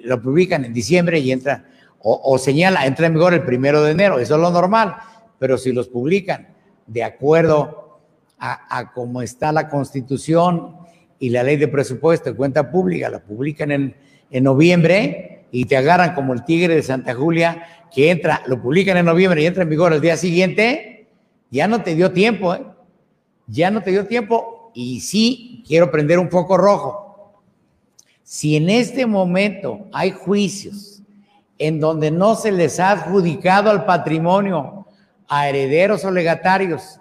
lo 0.04 0.20
publican 0.20 0.66
en 0.66 0.74
diciembre 0.74 1.18
y 1.20 1.32
entra, 1.32 1.64
o, 2.02 2.38
señala, 2.38 2.86
entra 2.86 3.06
en 3.06 3.14
vigor 3.14 3.34
el 3.34 3.42
primero 3.42 3.82
de 3.82 3.92
enero, 3.92 4.18
eso 4.18 4.36
es 4.36 4.40
lo 4.40 4.50
normal, 4.50 4.96
pero 5.38 5.58
si 5.58 5.72
los 5.72 5.88
publican 5.88 6.48
de 6.86 7.04
acuerdo 7.04 8.00
a, 8.38 8.78
a 8.78 8.92
cómo 8.92 9.20
está 9.22 9.52
la 9.52 9.68
constitución 9.68 10.76
y 11.18 11.28
la 11.30 11.42
ley 11.42 11.56
de 11.56 11.68
presupuesto 11.68 12.30
de 12.30 12.36
cuenta 12.36 12.70
pública, 12.70 13.10
la 13.10 13.20
publican 13.20 13.70
en, 13.70 13.94
en 14.30 14.44
noviembre 14.44 15.46
y 15.52 15.66
te 15.66 15.76
agarran 15.76 16.14
como 16.14 16.32
el 16.32 16.44
tigre 16.44 16.74
de 16.74 16.82
Santa 16.82 17.14
Julia, 17.14 17.86
que 17.92 18.10
entra, 18.10 18.42
lo 18.46 18.62
publican 18.62 18.96
en 18.96 19.06
noviembre 19.06 19.42
y 19.42 19.46
entra 19.46 19.64
en 19.64 19.68
vigor 19.68 19.92
el 19.92 20.00
día 20.00 20.16
siguiente, 20.16 21.08
ya 21.50 21.66
no 21.66 21.82
te 21.82 21.94
dio 21.94 22.12
tiempo, 22.12 22.54
¿eh? 22.54 22.62
ya 23.46 23.70
no 23.70 23.82
te 23.82 23.90
dio 23.90 24.06
tiempo. 24.06 24.70
Y 24.72 25.00
sí, 25.00 25.64
quiero 25.66 25.90
prender 25.90 26.18
un 26.18 26.30
foco 26.30 26.56
rojo. 26.56 27.34
Si 28.22 28.56
en 28.56 28.70
este 28.70 29.06
momento 29.06 29.88
hay 29.92 30.12
juicios 30.12 30.99
en 31.60 31.78
donde 31.78 32.10
no 32.10 32.36
se 32.36 32.50
les 32.50 32.80
ha 32.80 32.92
adjudicado 32.92 33.70
al 33.70 33.84
patrimonio 33.84 34.86
a 35.28 35.46
herederos 35.46 36.02
o 36.06 36.10
legatarios, 36.10 36.98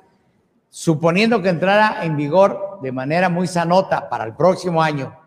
suponiendo 0.70 1.42
que 1.42 1.48
entrara 1.48 2.04
en 2.04 2.18
vigor 2.18 2.80
de 2.82 2.92
manera 2.92 3.30
muy 3.30 3.48
sanota 3.48 4.10
para 4.10 4.26
el 4.26 4.36
próximo 4.36 4.84
año, 4.84 5.18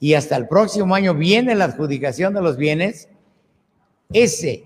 y 0.00 0.14
hasta 0.14 0.36
el 0.36 0.48
próximo 0.48 0.94
año 0.94 1.12
viene 1.12 1.54
la 1.54 1.66
adjudicación 1.66 2.32
de 2.32 2.40
los 2.40 2.56
bienes, 2.56 3.10
ese, 4.10 4.64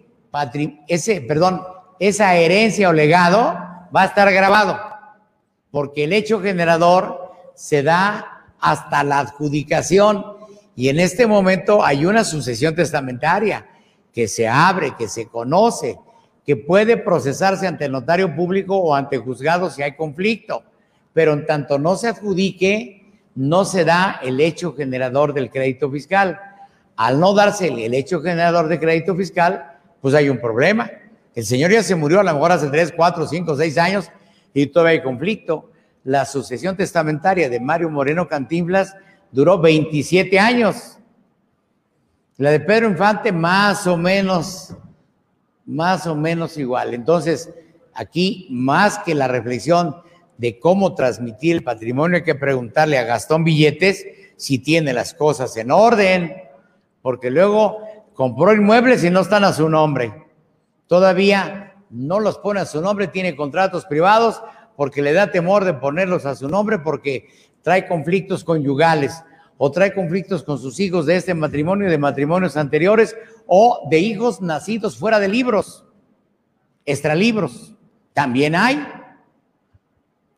ese, 0.86 1.20
perdón, 1.22 1.60
esa 1.98 2.36
herencia 2.36 2.90
o 2.90 2.92
legado 2.92 3.38
va 3.94 4.02
a 4.02 4.06
estar 4.06 4.32
grabado, 4.32 4.78
porque 5.72 6.04
el 6.04 6.12
hecho 6.12 6.40
generador 6.40 7.32
se 7.56 7.82
da 7.82 8.44
hasta 8.60 9.02
la 9.02 9.18
adjudicación. 9.18 10.24
Y 10.76 10.90
en 10.90 11.00
este 11.00 11.26
momento 11.26 11.84
hay 11.84 12.06
una 12.06 12.22
sucesión 12.22 12.76
testamentaria 12.76 13.66
que 14.12 14.28
se 14.28 14.46
abre, 14.46 14.94
que 14.96 15.08
se 15.08 15.26
conoce, 15.26 15.98
que 16.44 16.56
puede 16.56 16.96
procesarse 16.96 17.66
ante 17.66 17.86
el 17.86 17.92
notario 17.92 18.34
público 18.34 18.76
o 18.76 18.94
ante 18.94 19.18
juzgado 19.18 19.70
si 19.70 19.82
hay 19.82 19.94
conflicto, 19.94 20.62
pero 21.12 21.32
en 21.32 21.46
tanto 21.46 21.78
no 21.78 21.96
se 21.96 22.08
adjudique, 22.08 23.02
no 23.34 23.64
se 23.64 23.84
da 23.84 24.20
el 24.22 24.40
hecho 24.40 24.74
generador 24.74 25.32
del 25.32 25.50
crédito 25.50 25.90
fiscal. 25.90 26.38
Al 26.96 27.18
no 27.18 27.32
darse 27.32 27.68
el 27.68 27.94
hecho 27.94 28.20
generador 28.20 28.68
de 28.68 28.78
crédito 28.78 29.14
fiscal, 29.14 29.78
pues 30.00 30.14
hay 30.14 30.28
un 30.28 30.38
problema. 30.38 30.90
El 31.34 31.44
señor 31.46 31.70
ya 31.70 31.82
se 31.82 31.94
murió 31.94 32.20
a 32.20 32.24
lo 32.24 32.34
mejor 32.34 32.52
hace 32.52 32.68
3, 32.68 32.92
4, 32.94 33.26
5, 33.26 33.56
6 33.56 33.78
años 33.78 34.10
y 34.52 34.66
todavía 34.66 34.92
hay 34.92 35.02
conflicto. 35.02 35.70
La 36.04 36.26
sucesión 36.26 36.76
testamentaria 36.76 37.48
de 37.48 37.60
Mario 37.60 37.88
Moreno 37.88 38.28
Cantinflas 38.28 38.94
duró 39.30 39.58
27 39.58 40.38
años. 40.38 40.98
La 42.38 42.50
de 42.50 42.60
Pedro 42.60 42.88
Infante 42.88 43.30
más 43.30 43.86
o 43.86 43.96
menos, 43.96 44.74
más 45.66 46.06
o 46.06 46.14
menos 46.14 46.56
igual. 46.56 46.94
Entonces, 46.94 47.52
aquí 47.92 48.46
más 48.50 48.98
que 49.00 49.14
la 49.14 49.28
reflexión 49.28 49.96
de 50.38 50.58
cómo 50.58 50.94
transmitir 50.94 51.56
el 51.56 51.62
patrimonio, 51.62 52.16
hay 52.16 52.24
que 52.24 52.34
preguntarle 52.34 52.98
a 52.98 53.04
Gastón 53.04 53.44
Billetes 53.44 54.06
si 54.36 54.58
tiene 54.58 54.94
las 54.94 55.12
cosas 55.12 55.56
en 55.58 55.70
orden, 55.70 56.34
porque 57.02 57.30
luego 57.30 57.80
compró 58.14 58.54
inmuebles 58.54 59.04
y 59.04 59.10
no 59.10 59.20
están 59.20 59.44
a 59.44 59.52
su 59.52 59.68
nombre. 59.68 60.24
Todavía 60.86 61.74
no 61.90 62.18
los 62.18 62.38
pone 62.38 62.60
a 62.60 62.64
su 62.66 62.80
nombre, 62.80 63.08
tiene 63.08 63.36
contratos 63.36 63.84
privados 63.84 64.42
porque 64.74 65.02
le 65.02 65.12
da 65.12 65.30
temor 65.30 65.66
de 65.66 65.74
ponerlos 65.74 66.24
a 66.24 66.34
su 66.34 66.48
nombre 66.48 66.78
porque 66.78 67.28
trae 67.60 67.86
conflictos 67.86 68.42
conyugales 68.42 69.22
o 69.64 69.70
trae 69.70 69.94
conflictos 69.94 70.42
con 70.42 70.58
sus 70.58 70.80
hijos 70.80 71.06
de 71.06 71.14
este 71.14 71.34
matrimonio 71.34 71.86
y 71.86 71.90
de 71.92 71.96
matrimonios 71.96 72.56
anteriores 72.56 73.14
o 73.46 73.86
de 73.88 74.00
hijos 74.00 74.40
nacidos 74.40 74.96
fuera 74.96 75.20
de 75.20 75.28
libros, 75.28 75.84
extralibros. 76.84 77.72
También 78.12 78.56
hay. 78.56 78.84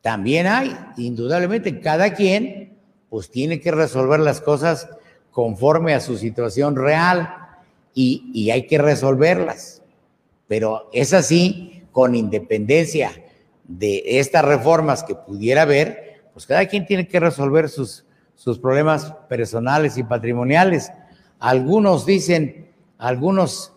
También 0.03 0.47
hay, 0.47 0.77
indudablemente, 0.99 1.81
cada 1.81 2.13
quien 2.13 2.77
pues 3.09 3.31
tiene 3.31 3.61
que 3.61 3.71
resolver 3.71 4.21
las 4.21 4.43
cosas 4.43 4.91
conforme 5.31 5.95
a 5.95 6.01
su 6.01 6.19
situación 6.19 6.77
real 6.77 7.35
y, 7.95 8.51
hay 8.51 8.67
que 8.67 8.77
resolverlas. 8.77 9.81
Pero 10.49 10.91
es 10.93 11.15
así, 11.15 11.83
con 11.93 12.15
independencia 12.15 13.11
de 13.67 14.03
estas 14.19 14.45
reformas 14.45 15.03
que 15.03 15.15
pudiera 15.15 15.63
haber, 15.63 16.25
pues 16.35 16.45
cada 16.45 16.67
quien 16.67 16.85
tiene 16.85 17.09
que 17.09 17.21
resolver 17.21 17.71
sus, 17.71 18.05
sus 18.35 18.59
problemas 18.59 19.13
personales 19.29 19.97
y 19.99 20.03
patrimoniales. 20.03 20.91
Algunos 21.39 22.07
dicen, 22.07 22.71
algunos 22.99 23.73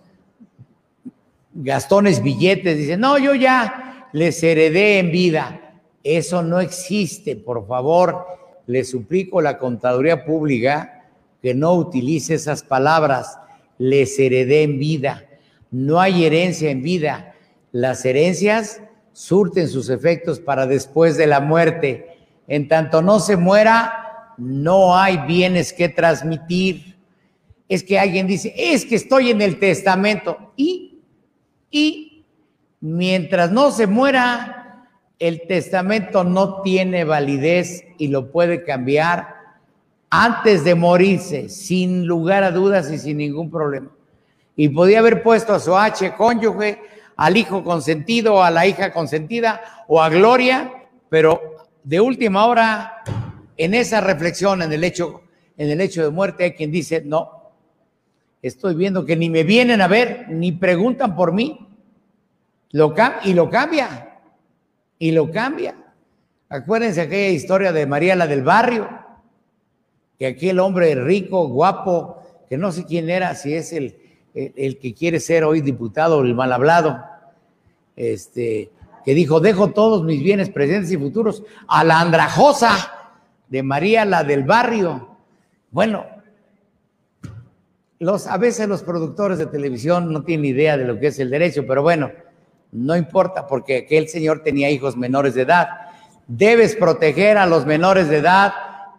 gastones 1.54 2.22
billetes 2.22 2.78
dicen, 2.78 3.00
no, 3.00 3.18
yo 3.18 3.34
ya 3.34 4.08
les 4.14 4.42
heredé 4.44 5.00
en 5.00 5.12
vida. 5.12 5.62
Eso 6.04 6.44
no 6.44 6.60
existe, 6.60 7.36
por 7.36 7.68
favor. 7.68 8.26
Le 8.66 8.84
suplico 8.84 9.40
a 9.40 9.44
la 9.44 9.58
contaduría 9.58 10.26
pública 10.26 11.06
que 11.42 11.54
no 11.54 11.74
utilice 11.74 12.36
esas 12.36 12.64
palabras. 12.64 13.40
Les 13.78 14.18
heredé 14.20 14.64
en 14.64 14.80
vida. 14.80 15.26
No 15.72 16.00
hay 16.00 16.26
herencia 16.26 16.70
en 16.70 16.82
vida. 16.82 17.34
Las 17.72 18.06
herencias 18.06 18.82
surten 19.14 19.68
sus 19.68 19.90
efectos 19.90 20.40
para 20.40 20.68
después 20.68 21.18
de 21.18 21.28
la 21.28 21.40
muerte. 21.40 22.18
En 22.48 22.68
tanto 22.68 23.02
no 23.02 23.20
se 23.20 23.36
muera, 23.36 24.07
no 24.38 24.96
hay 24.96 25.18
bienes 25.28 25.74
que 25.74 25.90
transmitir. 25.90 26.96
Es 27.68 27.84
que 27.84 28.00
alguien 28.00 28.28
dice, 28.28 28.54
es 28.56 28.86
que 28.86 28.96
estoy 28.96 29.32
en 29.32 29.42
el 29.42 29.60
testamento. 29.60 30.54
Y, 30.56 31.00
y, 31.70 32.26
mientras 32.80 33.52
no 33.52 33.72
se 33.72 33.88
muera, 33.88 34.88
el 35.20 35.48
testamento 35.48 36.24
no 36.24 36.62
tiene 36.62 37.04
validez 37.04 37.84
y 37.98 38.08
lo 38.08 38.32
puede 38.32 38.64
cambiar 38.64 39.36
antes 40.10 40.64
de 40.64 40.76
morirse, 40.76 41.50
sin 41.50 42.06
lugar 42.06 42.44
a 42.44 42.52
dudas 42.52 42.92
y 42.92 42.98
sin 42.98 43.18
ningún 43.18 43.50
problema. 43.50 43.90
Y 44.56 44.70
podía 44.70 45.00
haber 45.00 45.24
puesto 45.24 45.54
a 45.54 45.60
su 45.60 45.76
H 45.76 46.14
cónyuge, 46.16 46.82
al 47.16 47.36
hijo 47.36 47.64
consentido, 47.64 48.44
a 48.44 48.52
la 48.52 48.66
hija 48.66 48.94
consentida 48.94 49.62
o 49.88 50.02
a 50.02 50.10
Gloria, 50.10 50.72
pero 51.10 51.42
de 51.84 52.00
última 52.00 52.46
hora, 52.46 53.04
en 53.58 53.74
esa 53.74 54.02
reflexión, 54.02 54.62
en 54.62 54.72
el 54.72 54.84
hecho, 54.84 55.22
en 55.58 55.70
el 55.70 55.82
hecho 55.82 56.04
de 56.04 56.12
muerte, 56.12 56.46
hay 56.46 56.52
quien 56.54 56.72
dice, 56.72 57.02
no, 57.04 57.52
estoy 58.42 58.76
viendo 58.76 59.06
que 59.06 59.16
ni 59.16 59.30
me 59.30 59.44
vienen 59.44 59.82
a 59.82 59.88
ver, 59.88 60.28
ni 60.30 60.52
preguntan 60.52 61.16
por 61.16 61.34
mí, 61.34 61.68
y 62.72 63.34
lo 63.34 63.50
cambia 63.50 64.20
y 65.00 65.12
lo 65.12 65.32
cambia. 65.32 65.76
Acuérdense 66.50 67.02
aquella 67.02 67.30
historia 67.30 67.72
de 67.72 67.86
María 67.86 68.16
la 68.16 68.28
del 68.28 68.44
barrio, 68.44 68.88
que 70.20 70.28
aquel 70.28 70.60
hombre 70.60 70.96
rico, 70.96 71.48
guapo, 71.48 72.22
que 72.50 72.58
no 72.58 72.72
sé 72.72 72.86
quién 72.86 73.10
era, 73.10 73.36
si 73.36 73.54
es 73.54 73.74
el, 73.74 73.98
el, 74.34 74.78
que 74.80 74.94
quiere 74.94 75.20
ser 75.20 75.44
hoy 75.44 75.62
diputado, 75.62 76.22
el 76.22 76.36
mal 76.36 76.54
hablado, 76.54 77.04
este, 77.96 78.72
que 79.04 79.14
dijo, 79.14 79.40
dejo 79.40 79.72
todos 79.72 80.04
mis 80.04 80.22
bienes 80.22 80.50
presentes 80.50 80.92
y 80.92 80.98
futuros 80.98 81.44
a 81.68 81.84
la 81.84 82.00
andrajosa 82.00 82.97
de 83.50 83.64
María 83.64 84.06
la 84.06 84.24
del 84.24 84.44
barrio. 84.44 85.18
Bueno, 85.72 86.06
los, 88.00 88.28
a 88.28 88.38
veces 88.38 88.68
los 88.68 88.84
productores 88.84 89.38
de 89.38 89.48
televisión 89.48 90.12
no 90.12 90.24
tienen 90.24 90.46
idea 90.46 90.78
de 90.78 90.86
lo 90.86 91.00
que 91.00 91.08
es 91.08 91.20
el 91.20 91.30
derecho, 91.30 91.66
pero 91.68 91.82
bueno, 91.82 92.12
no 92.72 92.96
importa 92.96 93.48
porque 93.48 93.78
aquel 93.78 94.08
señor 94.08 94.44
tenía 94.44 94.70
hijos 94.70 94.98
menores 94.98 95.34
de 95.34 95.44
edad. 95.44 95.68
Debes 96.28 96.76
proteger 96.76 97.38
a 97.38 97.46
los 97.46 97.66
menores 97.66 98.10
de 98.10 98.18
edad, 98.18 98.54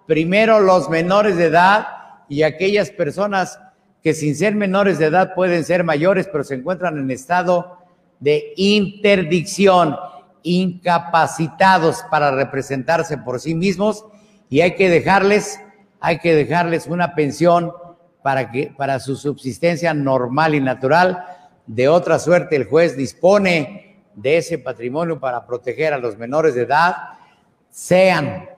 primero 0.06 0.61
los 0.61 0.88
menores 0.88 1.37
de 1.37 1.46
edad 1.46 1.87
y 2.28 2.42
aquellas 2.42 2.90
personas 2.90 3.61
que 4.02 4.14
sin 4.14 4.34
ser 4.34 4.54
menores 4.54 4.98
de 4.98 5.06
edad 5.06 5.34
pueden 5.34 5.64
ser 5.64 5.84
mayores, 5.84 6.28
pero 6.30 6.44
se 6.44 6.54
encuentran 6.54 6.98
en 6.98 7.11
estado 7.11 7.78
de 8.20 8.52
interdicción, 8.56 9.96
incapacitados 10.42 12.04
para 12.11 12.30
representarse 12.30 13.18
por 13.18 13.40
sí 13.40 13.54
mismos 13.54 14.04
y 14.48 14.61
hay 14.61 14.74
que 14.74 14.88
dejarles, 14.88 15.61
hay 16.00 16.18
que 16.18 16.34
dejarles 16.34 16.87
una 16.87 17.14
pensión 17.14 17.72
para 18.22 18.50
que 18.50 18.72
para 18.76 19.00
su 19.00 19.16
subsistencia 19.16 19.94
normal 19.94 20.54
y 20.54 20.61
natural 20.61 21.24
de 21.66 21.88
otra 21.88 22.18
suerte, 22.18 22.56
el 22.56 22.64
juez 22.64 22.96
dispone 22.96 24.02
de 24.14 24.38
ese 24.38 24.58
patrimonio 24.58 25.20
para 25.20 25.46
proteger 25.46 25.92
a 25.92 25.98
los 25.98 26.16
menores 26.16 26.54
de 26.54 26.62
edad, 26.62 26.96
sean 27.70 28.48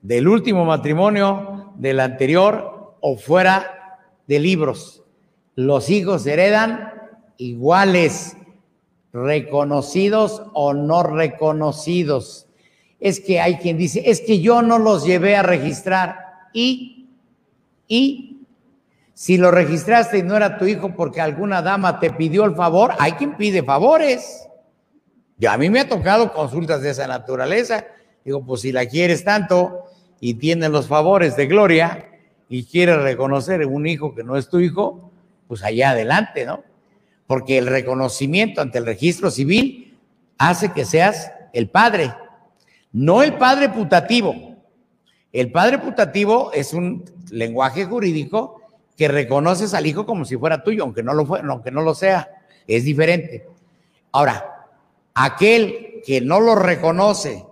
del 0.00 0.28
último 0.28 0.64
matrimonio, 0.64 1.72
del 1.76 2.00
anterior 2.00 2.96
o 3.00 3.16
fuera 3.16 3.98
de 4.26 4.38
libros. 4.38 5.02
Los 5.56 5.90
hijos 5.90 6.26
heredan 6.26 6.92
iguales, 7.36 8.36
reconocidos 9.12 10.42
o 10.54 10.74
no 10.74 11.02
reconocidos. 11.02 12.46
Es 13.02 13.18
que 13.18 13.40
hay 13.40 13.56
quien 13.56 13.76
dice, 13.76 14.02
es 14.06 14.20
que 14.20 14.40
yo 14.40 14.62
no 14.62 14.78
los 14.78 15.04
llevé 15.04 15.36
a 15.36 15.42
registrar. 15.42 16.48
Y, 16.52 17.08
y, 17.88 18.46
si 19.12 19.36
lo 19.36 19.50
registraste 19.50 20.18
y 20.18 20.22
no 20.22 20.36
era 20.36 20.56
tu 20.56 20.66
hijo 20.66 20.94
porque 20.94 21.20
alguna 21.20 21.62
dama 21.62 21.98
te 21.98 22.10
pidió 22.10 22.44
el 22.44 22.54
favor, 22.54 22.92
hay 22.98 23.12
quien 23.12 23.36
pide 23.36 23.62
favores. 23.62 24.48
Y 25.38 25.46
a 25.46 25.58
mí 25.58 25.68
me 25.68 25.80
ha 25.80 25.88
tocado 25.88 26.32
consultas 26.32 26.82
de 26.82 26.90
esa 26.90 27.08
naturaleza. 27.08 27.84
Digo, 28.24 28.44
pues 28.44 28.60
si 28.60 28.70
la 28.70 28.86
quieres 28.86 29.24
tanto 29.24 29.84
y 30.20 30.34
tiene 30.34 30.68
los 30.68 30.86
favores 30.86 31.34
de 31.36 31.46
gloria 31.46 32.08
y 32.48 32.64
quieres 32.64 33.02
reconocer 33.02 33.66
un 33.66 33.86
hijo 33.88 34.14
que 34.14 34.22
no 34.22 34.36
es 34.36 34.48
tu 34.48 34.60
hijo, 34.60 35.10
pues 35.48 35.64
allá 35.64 35.90
adelante, 35.90 36.46
¿no? 36.46 36.62
Porque 37.26 37.58
el 37.58 37.66
reconocimiento 37.66 38.60
ante 38.60 38.78
el 38.78 38.86
registro 38.86 39.30
civil 39.30 39.98
hace 40.38 40.72
que 40.72 40.84
seas 40.84 41.32
el 41.52 41.68
padre, 41.68 42.12
no 42.92 43.22
el 43.22 43.34
padre 43.34 43.68
putativo. 43.68 44.56
El 45.32 45.50
padre 45.50 45.78
putativo 45.78 46.52
es 46.52 46.74
un 46.74 47.04
lenguaje 47.30 47.84
jurídico 47.86 48.60
que 48.96 49.08
reconoces 49.08 49.72
al 49.74 49.86
hijo 49.86 50.04
como 50.04 50.24
si 50.24 50.36
fuera 50.36 50.62
tuyo, 50.62 50.84
aunque 50.84 51.02
no 51.02 51.14
lo, 51.14 51.24
fue, 51.24 51.40
aunque 51.40 51.70
no 51.70 51.80
lo 51.80 51.94
sea. 51.94 52.28
Es 52.66 52.84
diferente. 52.84 53.46
Ahora, 54.12 54.66
aquel 55.14 56.02
que 56.04 56.20
no 56.20 56.40
lo 56.40 56.54
reconoce 56.54 57.44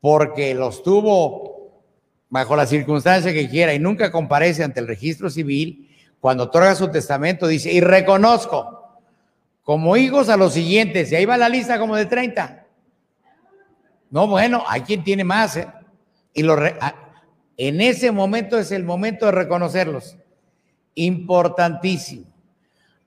porque 0.00 0.54
los 0.54 0.82
tuvo 0.82 1.50
bajo 2.30 2.56
la 2.56 2.66
circunstancia 2.66 3.32
que 3.32 3.48
quiera 3.48 3.74
y 3.74 3.78
nunca 3.78 4.10
comparece 4.10 4.64
ante 4.64 4.80
el 4.80 4.86
registro 4.86 5.28
civil, 5.28 5.90
cuando 6.20 6.44
otorga 6.44 6.74
su 6.74 6.88
testamento 6.88 7.46
dice, 7.46 7.72
y 7.72 7.80
reconozco 7.80 8.98
como 9.62 9.96
hijos 9.96 10.28
a 10.28 10.36
los 10.36 10.54
siguientes, 10.54 11.12
y 11.12 11.16
ahí 11.16 11.24
va 11.24 11.36
la 11.36 11.48
lista 11.48 11.78
como 11.78 11.96
de 11.96 12.06
30. 12.06 12.59
No, 14.10 14.26
bueno, 14.26 14.64
hay 14.66 14.82
quien 14.82 15.04
tiene 15.04 15.24
más, 15.24 15.56
¿eh? 15.56 15.68
Y 16.34 16.42
lo 16.42 16.56
en 17.56 17.80
ese 17.82 18.10
momento 18.10 18.58
es 18.58 18.72
el 18.72 18.84
momento 18.84 19.26
de 19.26 19.32
reconocerlos. 19.32 20.16
Importantísimo. 20.94 22.24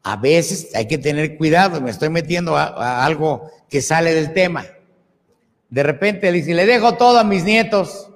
A 0.04 0.16
veces 0.16 0.76
hay 0.76 0.88
que 0.88 1.00
tener 1.00 1.38
cuidado, 1.38 1.82
me 1.82 1.90
estoy 1.90 2.10
metiendo 2.10 2.56
a, 2.56 3.04
algo 3.04 3.50
que 3.68 3.82
sale 3.82 4.14
del 4.14 4.32
tema. 4.32 4.66
De 5.70 5.82
repente 5.82 6.32
le 6.32 6.38
dice, 6.38 6.54
le 6.54 6.68
dejo 6.68 6.94
todo 6.94 7.18
a 7.18 7.24
mis 7.24 7.44
nietos 7.44 8.12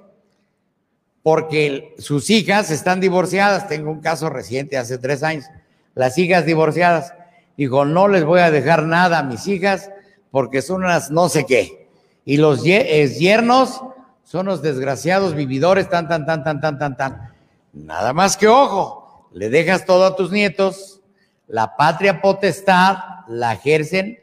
porque 1.24 1.94
sus 1.98 2.30
hijas 2.30 2.70
están 2.70 3.00
divorciadas. 3.00 3.66
Tengo 3.66 3.90
un 3.90 4.00
caso 4.00 4.30
reciente, 4.30 4.76
hace 4.76 4.96
tres 4.98 5.24
años. 5.24 5.46
Las 5.94 6.18
hijas 6.18 6.46
divorciadas. 6.46 7.14
Dijo, 7.56 7.84
no 7.84 8.06
les 8.06 8.24
voy 8.24 8.38
a 8.38 8.52
dejar 8.52 8.84
nada 8.84 9.18
a 9.18 9.22
mis 9.24 9.48
hijas 9.48 9.90
porque 10.30 10.62
son 10.62 10.84
unas 10.84 11.10
no 11.10 11.28
sé 11.28 11.44
qué. 11.46 11.87
Y 12.28 12.36
los 12.36 12.62
yernos 12.62 13.80
son 14.22 14.44
los 14.44 14.60
desgraciados 14.60 15.32
vividores, 15.34 15.88
tan, 15.88 16.08
tan, 16.08 16.26
tan, 16.26 16.44
tan, 16.44 16.60
tan, 16.60 16.78
tan, 16.78 16.94
tan. 16.94 17.32
Nada 17.72 18.12
más 18.12 18.36
que 18.36 18.46
ojo, 18.46 19.30
le 19.32 19.48
dejas 19.48 19.86
todo 19.86 20.04
a 20.04 20.14
tus 20.14 20.30
nietos 20.30 21.00
la 21.46 21.74
patria 21.74 22.20
potestad 22.20 22.98
la 23.28 23.54
ejercen 23.54 24.18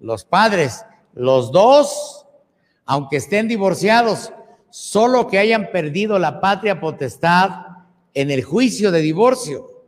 los 0.00 0.24
padres. 0.24 0.84
Los 1.12 1.52
dos, 1.52 2.26
aunque 2.86 3.18
estén 3.18 3.46
divorciados, 3.46 4.32
solo 4.70 5.28
que 5.28 5.38
hayan 5.38 5.70
perdido 5.70 6.18
la 6.18 6.40
patria 6.40 6.80
potestad 6.80 7.50
en 8.14 8.32
el 8.32 8.42
juicio 8.42 8.90
de 8.90 9.00
divorcio. 9.00 9.84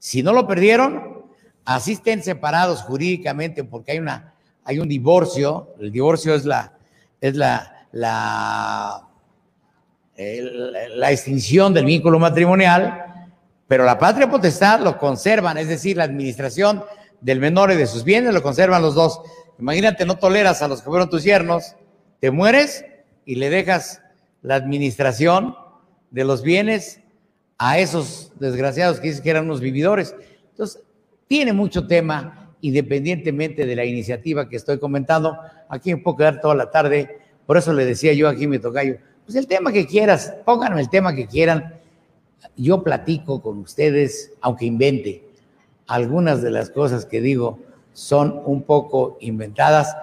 Si 0.00 0.24
no 0.24 0.32
lo 0.32 0.48
perdieron, 0.48 1.24
así 1.64 1.92
estén 1.92 2.24
separados 2.24 2.82
jurídicamente 2.82 3.62
porque 3.62 3.92
hay 3.92 4.00
una 4.00 4.34
hay 4.64 4.78
un 4.78 4.88
divorcio, 4.88 5.74
el 5.80 5.90
divorcio 5.90 6.34
es 6.34 6.44
la 6.44 6.79
es 7.20 7.36
la 7.36 7.80
la, 7.92 9.08
la 10.16 11.12
extinción 11.12 11.74
del 11.74 11.84
vínculo 11.84 12.18
matrimonial, 12.18 13.28
pero 13.66 13.84
la 13.84 13.98
patria 13.98 14.30
potestad 14.30 14.80
lo 14.80 14.98
conservan, 14.98 15.58
es 15.58 15.68
decir, 15.68 15.96
la 15.96 16.04
administración 16.04 16.84
del 17.20 17.40
menor 17.40 17.70
y 17.72 17.76
de 17.76 17.86
sus 17.86 18.04
bienes 18.04 18.34
lo 18.34 18.42
conservan 18.42 18.82
los 18.82 18.94
dos. 18.94 19.20
Imagínate, 19.58 20.06
no 20.06 20.18
toleras 20.18 20.62
a 20.62 20.68
los 20.68 20.80
que 20.80 20.88
fueron 20.88 21.10
tus 21.10 21.22
yernos, 21.22 21.76
te 22.20 22.30
mueres 22.30 22.84
y 23.24 23.36
le 23.36 23.50
dejas 23.50 24.02
la 24.42 24.54
administración 24.54 25.54
de 26.10 26.24
los 26.24 26.42
bienes 26.42 27.00
a 27.58 27.78
esos 27.78 28.32
desgraciados 28.40 29.00
que 29.00 29.08
dices 29.08 29.20
que 29.20 29.30
eran 29.30 29.44
unos 29.44 29.60
vividores. 29.60 30.14
Entonces, 30.50 30.82
tiene 31.28 31.52
mucho 31.52 31.86
tema, 31.86 32.49
independientemente 32.60 33.66
de 33.66 33.76
la 33.76 33.84
iniciativa 33.84 34.48
que 34.48 34.56
estoy 34.56 34.78
comentando. 34.78 35.36
Aquí 35.68 35.94
me 35.94 36.00
puedo 36.00 36.16
quedar 36.16 36.40
toda 36.40 36.54
la 36.54 36.70
tarde, 36.70 37.18
por 37.46 37.56
eso 37.56 37.72
le 37.72 37.84
decía 37.84 38.12
yo 38.12 38.28
aquí 38.28 38.46
me 38.46 38.58
tocayo, 38.58 38.96
pues 39.24 39.36
el 39.36 39.46
tema 39.46 39.72
que 39.72 39.86
quieras, 39.86 40.34
pónganme 40.44 40.80
el 40.80 40.90
tema 40.90 41.14
que 41.14 41.26
quieran 41.26 41.80
yo 42.56 42.82
platico 42.82 43.42
con 43.42 43.58
ustedes, 43.58 44.32
aunque 44.40 44.66
invente, 44.66 45.24
algunas 45.86 46.42
de 46.42 46.50
las 46.50 46.70
cosas 46.70 47.04
que 47.04 47.20
digo 47.20 47.58
son 47.92 48.40
un 48.44 48.62
poco 48.62 49.18
inventadas, 49.20 49.96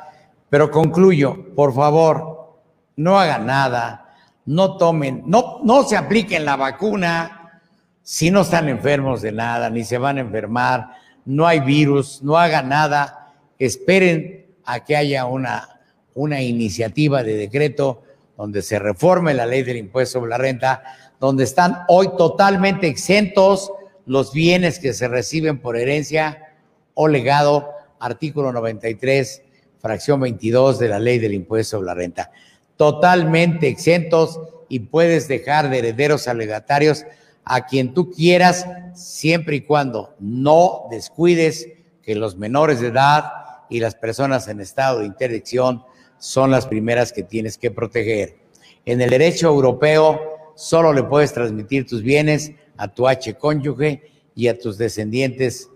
pero 0.50 0.72
concluyo, 0.72 1.54
por 1.56 1.74
favor, 1.74 2.56
no 2.96 3.20
hagan 3.20 3.46
nada, 3.46 4.16
no 4.46 4.78
tomen, 4.78 5.24
no, 5.26 5.60
no 5.64 5.84
se 5.84 5.98
apliquen 5.98 6.46
la 6.46 6.56
vacuna 6.56 7.62
si 8.02 8.32
no 8.32 8.42
están 8.42 8.70
enfermos 8.70 9.22
de 9.22 9.32
nada, 9.34 9.70
ni 9.70 9.84
se 9.84 9.98
van 9.98 10.18
a 10.18 10.22
enfermar, 10.22 10.92
no 11.28 11.46
hay 11.46 11.60
virus, 11.60 12.24
no 12.24 12.38
hagan 12.38 12.70
nada, 12.70 13.36
esperen 13.60 14.48
a 14.64 14.84
que 14.84 14.96
haya 14.96 15.26
una, 15.26 15.82
una 16.16 16.42
iniciativa 16.42 17.22
de 17.22 17.36
decreto 17.36 18.02
donde 18.38 18.62
se 18.62 18.80
reforme 18.80 19.34
la 19.34 19.46
ley 19.46 19.64
del 19.64 19.78
impuesto 19.78 20.20
sobre 20.20 20.30
la 20.30 20.38
renta 20.38 20.84
donde 21.20 21.44
están 21.44 21.80
hoy 21.88 22.10
totalmente 22.18 22.88
exentos 22.88 23.72
los 24.06 24.32
bienes 24.32 24.80
que 24.80 24.94
se 24.94 25.08
reciben 25.08 25.60
por 25.60 25.76
herencia 25.76 26.56
o 26.94 27.08
legado, 27.08 27.72
artículo 28.00 28.54
93, 28.54 29.42
fracción 29.80 30.22
22 30.22 30.80
de 30.80 30.88
la 30.88 31.00
ley 31.00 31.20
del 31.20 31.34
impuesto 31.34 31.78
sobre 31.78 31.88
la 31.88 31.94
renta. 31.94 32.32
Totalmente 32.78 33.68
exentos 33.68 34.40
y 34.70 34.80
puedes 34.80 35.28
dejar 35.28 35.70
de 35.70 35.80
herederos 35.80 36.28
alegatarios 36.28 37.06
a 37.50 37.66
quien 37.66 37.94
tú 37.94 38.12
quieras, 38.12 38.66
siempre 38.94 39.58
y 39.58 39.62
cuando 39.62 40.16
no 40.20 40.88
descuides 40.92 41.68
que 42.04 42.16
los 42.16 42.38
menores 42.38 42.80
de 42.80 42.88
edad 42.88 43.32
y 43.70 43.80
las 43.80 43.96
personas 43.96 44.48
en 44.48 44.60
estado 44.60 45.00
de 45.00 45.06
interdicción 45.06 45.84
son 46.18 46.52
las 46.52 46.66
primeras 46.68 47.14
que 47.14 47.24
tienes 47.24 47.58
que 47.58 47.72
proteger. 47.72 48.38
En 48.86 49.02
el 49.02 49.10
derecho 49.10 49.48
europeo, 49.48 50.20
solo 50.56 50.94
le 50.94 51.04
puedes 51.04 51.34
transmitir 51.34 51.86
tus 51.86 52.02
bienes 52.02 52.52
a 52.78 52.88
tu 52.88 53.08
H 53.08 53.36
cónyuge 53.36 54.12
y 54.36 54.48
a 54.48 54.58
tus 54.58 54.78
descendientes 54.78 55.70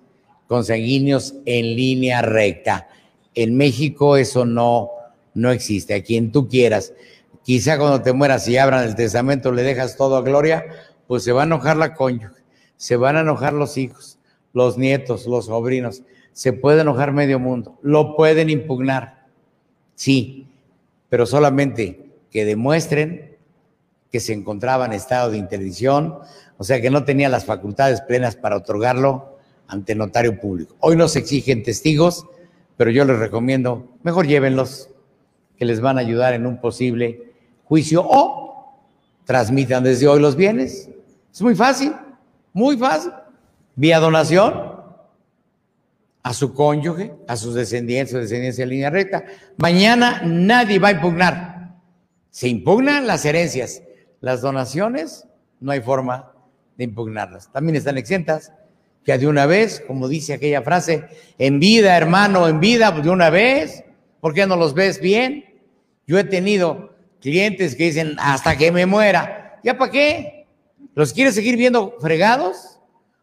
consanguíneos 0.48 1.36
en 1.46 1.76
línea 1.76 2.22
recta. 2.22 2.90
En 3.36 3.56
México 3.56 4.18
eso 4.18 4.46
no, 4.46 4.90
no 5.34 5.52
existe, 5.52 5.94
a 5.94 6.04
quien 6.04 6.32
tú 6.32 6.48
quieras. 6.48 6.94
Quizá 7.44 7.78
cuando 7.78 8.02
te 8.02 8.14
mueras 8.14 8.48
y 8.48 8.58
abran 8.58 8.88
el 8.88 8.96
testamento 8.96 9.52
le 9.52 9.64
dejas 9.64 9.98
todo 9.98 10.16
a 10.16 10.22
Gloria, 10.22 10.66
pues 11.12 11.26
se 11.26 11.34
va 11.34 11.41
a 11.41 11.45
enojar 11.45 11.76
la 11.76 11.93
cónyuge, 11.93 12.41
se 12.78 12.95
van 12.95 13.17
a 13.17 13.19
enojar 13.19 13.52
los 13.52 13.76
hijos, 13.76 14.17
los 14.54 14.78
nietos, 14.78 15.28
los 15.28 15.47
sobrinos, 15.47 16.04
se 16.32 16.54
puede 16.54 16.84
enojar 16.84 17.12
medio 17.12 17.38
mundo, 17.38 17.78
lo 17.82 18.15
pueden 18.15 18.50
impugnar, 18.50 19.26
sí, 19.93 20.47
pero 21.09 21.26
solamente 21.26 22.14
que 22.30 22.45
demuestren 22.45 23.36
que 24.09 24.22
se 24.22 24.32
encontraba 24.32 24.86
en 24.86 24.93
estado 24.93 25.32
de 25.32 25.38
interdicción, 25.38 26.20
o 26.57 26.64
sea 26.64 26.80
que 26.80 26.89
no 26.89 27.03
tenía 27.03 27.28
las 27.28 27.43
facultades 27.43 27.99
plenas 27.99 28.38
para 28.38 28.55
otorgarlo 28.55 29.38
ante 29.68 29.95
notario 29.95 30.39
público. 30.39 30.78
Hoy 30.80 30.95
no 30.95 31.09
se 31.09 31.20
exigen 31.20 31.62
testigos, 31.62 32.26
pero 32.78 32.89
yo 32.89 33.03
les 33.03 33.20
recomiendo, 33.20 33.86
mejor 34.03 34.28
llévenlos, 34.28 34.89
que 35.57 35.66
les 35.66 35.82
van 35.82 35.97
a 35.97 35.99
ayudar 35.99 36.34
en 36.36 36.45
un 36.45 36.62
posible 36.62 37.34
juicio 37.66 38.01
o 38.01 38.78
transmitan 39.26 39.84
desde 39.84 40.07
hoy 40.07 40.22
los 40.22 40.38
bienes. 40.38 40.88
Es 41.32 41.42
muy 41.42 41.56
fácil, 41.56 41.94
muy 42.54 42.78
fácil. 42.78 43.12
Vía 43.76 44.00
donación 44.00 44.72
a 46.24 46.34
su 46.34 46.54
cónyuge, 46.54 47.14
a 47.28 47.36
sus 47.36 47.56
descendientes 47.56 48.14
descendencia 48.14 48.64
en 48.64 48.70
línea 48.70 48.90
recta. 48.90 49.24
Mañana 49.58 50.22
nadie 50.24 50.80
va 50.80 50.90
a 50.90 50.92
impugnar. 50.92 51.76
Se 52.30 52.48
impugnan 52.48 53.08
las 53.08 53.26
herencias 53.26 53.82
las 54.22 54.42
donaciones 54.42 55.28
no 55.60 55.72
hay 55.72 55.82
forma 55.82 56.32
de 56.78 56.86
impugnarlas. 56.86 57.52
También 57.52 57.76
están 57.76 57.98
exentas, 57.98 58.54
que 59.04 59.18
de 59.18 59.28
una 59.28 59.48
vez, 59.48 59.84
como 59.86 60.08
dice 60.08 60.34
aquella 60.34 60.62
frase, 60.62 61.06
en 61.40 61.60
vida, 61.60 61.98
hermano, 61.98 62.48
en 62.48 62.60
vida, 62.60 62.92
pues 62.94 63.04
de 63.04 63.10
una 63.10 63.32
vez, 63.32 63.84
¿por 64.20 64.34
qué 64.34 64.46
no 64.46 64.56
los 64.56 64.76
ves 64.76 65.02
bien? 65.02 65.60
Yo 66.06 66.20
he 66.20 66.24
tenido 66.24 66.96
clientes 67.20 67.76
que 67.76 67.86
dicen, 67.86 68.16
hasta 68.20 68.56
que 68.58 68.72
me 68.72 68.86
muera, 68.86 69.60
¿ya 69.64 69.78
para 69.78 69.92
qué? 69.92 70.41
¿Los 70.96 71.14
quieres 71.14 71.36
seguir 71.36 71.58
viendo 71.58 71.96
fregados? 72.00 72.72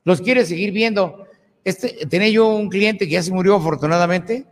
los 0.09 0.23
quiere 0.23 0.47
seguir 0.47 0.73
viendo. 0.73 1.27
Este, 1.64 2.07
tenía 2.07 2.31
yo 2.31 2.49
un 2.49 2.71
cliente 2.71 3.07
que 3.07 3.12
ya 3.12 3.23
se 3.23 3.31
murió 3.31 3.57
afortunadamente, 3.57 4.47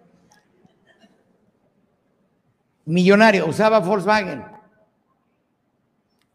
millonario, 2.84 3.46
usaba 3.46 3.80
Volkswagen. 3.80 4.44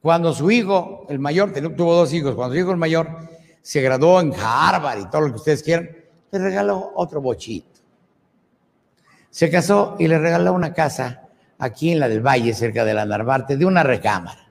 Cuando 0.01 0.33
su 0.33 0.49
hijo, 0.49 1.05
el 1.07 1.19
mayor, 1.19 1.53
tuvo 1.77 1.93
dos 1.93 2.11
hijos, 2.13 2.33
cuando 2.33 2.55
su 2.55 2.61
hijo 2.61 2.71
el 2.71 2.77
mayor 2.77 3.07
se 3.61 3.81
graduó 3.81 4.19
en 4.21 4.33
Harvard 4.35 5.01
y 5.01 5.09
todo 5.11 5.21
lo 5.21 5.27
que 5.27 5.35
ustedes 5.35 5.61
quieran, 5.61 5.87
le 6.31 6.39
regaló 6.39 6.91
otro 6.95 7.21
bochito. 7.21 7.79
Se 9.29 9.51
casó 9.51 9.97
y 9.99 10.07
le 10.07 10.17
regaló 10.17 10.53
una 10.53 10.73
casa 10.73 11.27
aquí 11.59 11.91
en 11.91 11.99
la 11.99 12.09
del 12.09 12.25
Valle, 12.25 12.55
cerca 12.55 12.83
de 12.83 12.95
la 12.95 13.05
Narvarte, 13.05 13.55
de 13.55 13.65
una 13.65 13.83
recámara. 13.83 14.50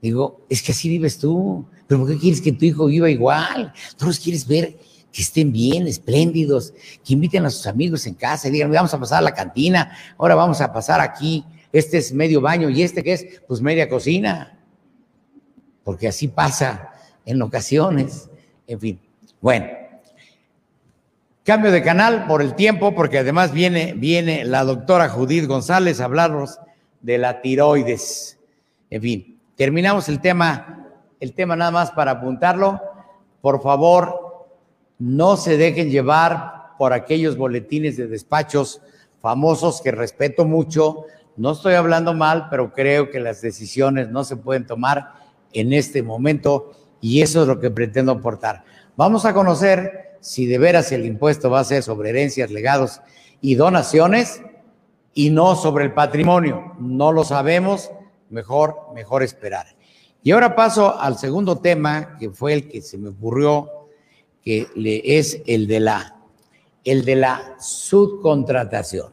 Digo, 0.00 0.46
es 0.48 0.62
que 0.62 0.72
así 0.72 0.88
vives 0.88 1.18
tú, 1.18 1.66
pero 1.86 2.00
¿por 2.00 2.10
qué 2.10 2.18
quieres 2.18 2.40
que 2.40 2.52
tu 2.52 2.64
hijo 2.64 2.86
viva 2.86 3.10
igual? 3.10 3.72
Tú 3.96 4.06
los 4.06 4.20
quieres 4.20 4.46
ver 4.46 4.78
que 5.12 5.22
estén 5.22 5.52
bien, 5.52 5.86
espléndidos, 5.86 6.72
que 7.04 7.14
inviten 7.14 7.44
a 7.44 7.50
sus 7.50 7.66
amigos 7.66 8.06
en 8.06 8.14
casa 8.14 8.48
y 8.48 8.52
digan, 8.52 8.70
vamos 8.70 8.94
a 8.94 9.00
pasar 9.00 9.18
a 9.18 9.22
la 9.22 9.34
cantina, 9.34 9.96
ahora 10.18 10.34
vamos 10.34 10.60
a 10.60 10.72
pasar 10.72 11.00
aquí, 11.00 11.44
este 11.72 11.98
es 11.98 12.12
medio 12.12 12.40
baño 12.40 12.70
y 12.70 12.82
este 12.82 13.02
que 13.02 13.14
es, 13.14 13.26
pues 13.46 13.60
media 13.60 13.88
cocina, 13.88 14.58
porque 15.82 16.08
así 16.08 16.28
pasa 16.28 16.92
en 17.24 17.40
ocasiones, 17.42 18.28
en 18.66 18.80
fin. 18.80 19.00
Bueno, 19.40 19.66
cambio 21.42 21.70
de 21.70 21.82
canal 21.82 22.26
por 22.26 22.42
el 22.42 22.54
tiempo, 22.54 22.94
porque 22.94 23.18
además 23.18 23.52
viene, 23.52 23.94
viene 23.94 24.44
la 24.44 24.64
doctora 24.64 25.08
Judith 25.08 25.46
González 25.46 26.00
a 26.00 26.04
hablarnos 26.04 26.58
de 27.00 27.18
la 27.18 27.40
tiroides. 27.40 28.38
En 28.90 29.02
fin, 29.02 29.37
terminamos 29.58 30.08
el 30.08 30.20
tema, 30.20 30.86
el 31.18 31.34
tema 31.34 31.56
nada 31.56 31.72
más 31.72 31.90
para 31.90 32.12
apuntarlo. 32.12 32.80
Por 33.40 33.60
favor, 33.60 34.46
no 35.00 35.36
se 35.36 35.56
dejen 35.58 35.90
llevar 35.90 36.76
por 36.78 36.92
aquellos 36.92 37.36
boletines 37.36 37.96
de 37.96 38.06
despachos 38.06 38.80
famosos 39.20 39.82
que 39.82 39.90
respeto 39.90 40.44
mucho. 40.44 41.06
No 41.36 41.50
estoy 41.52 41.74
hablando 41.74 42.14
mal, 42.14 42.46
pero 42.50 42.72
creo 42.72 43.10
que 43.10 43.18
las 43.18 43.42
decisiones 43.42 44.08
no 44.10 44.22
se 44.22 44.36
pueden 44.36 44.64
tomar 44.64 45.14
en 45.52 45.72
este 45.72 46.04
momento 46.04 46.70
y 47.00 47.22
eso 47.22 47.42
es 47.42 47.48
lo 47.48 47.58
que 47.58 47.70
pretendo 47.70 48.12
aportar. 48.12 48.62
Vamos 48.96 49.24
a 49.24 49.34
conocer 49.34 50.18
si 50.20 50.46
de 50.46 50.58
veras 50.58 50.92
el 50.92 51.04
impuesto 51.04 51.50
va 51.50 51.60
a 51.60 51.64
ser 51.64 51.82
sobre 51.82 52.10
herencias, 52.10 52.52
legados 52.52 53.00
y 53.40 53.56
donaciones 53.56 54.40
y 55.14 55.30
no 55.30 55.56
sobre 55.56 55.84
el 55.84 55.94
patrimonio. 55.94 56.76
No 56.78 57.10
lo 57.10 57.24
sabemos, 57.24 57.90
mejor, 58.30 58.92
mejor 58.94 59.22
esperar. 59.22 59.66
Y 60.22 60.32
ahora 60.32 60.54
paso 60.54 60.98
al 60.98 61.16
segundo 61.18 61.58
tema, 61.58 62.16
que 62.18 62.30
fue 62.30 62.52
el 62.52 62.68
que 62.68 62.82
se 62.82 62.98
me 62.98 63.10
ocurrió, 63.10 63.70
que 64.42 64.66
es 65.04 65.42
el 65.46 65.66
de 65.66 65.80
la, 65.80 66.16
el 66.84 67.04
de 67.04 67.16
la 67.16 67.56
subcontratación. 67.60 69.12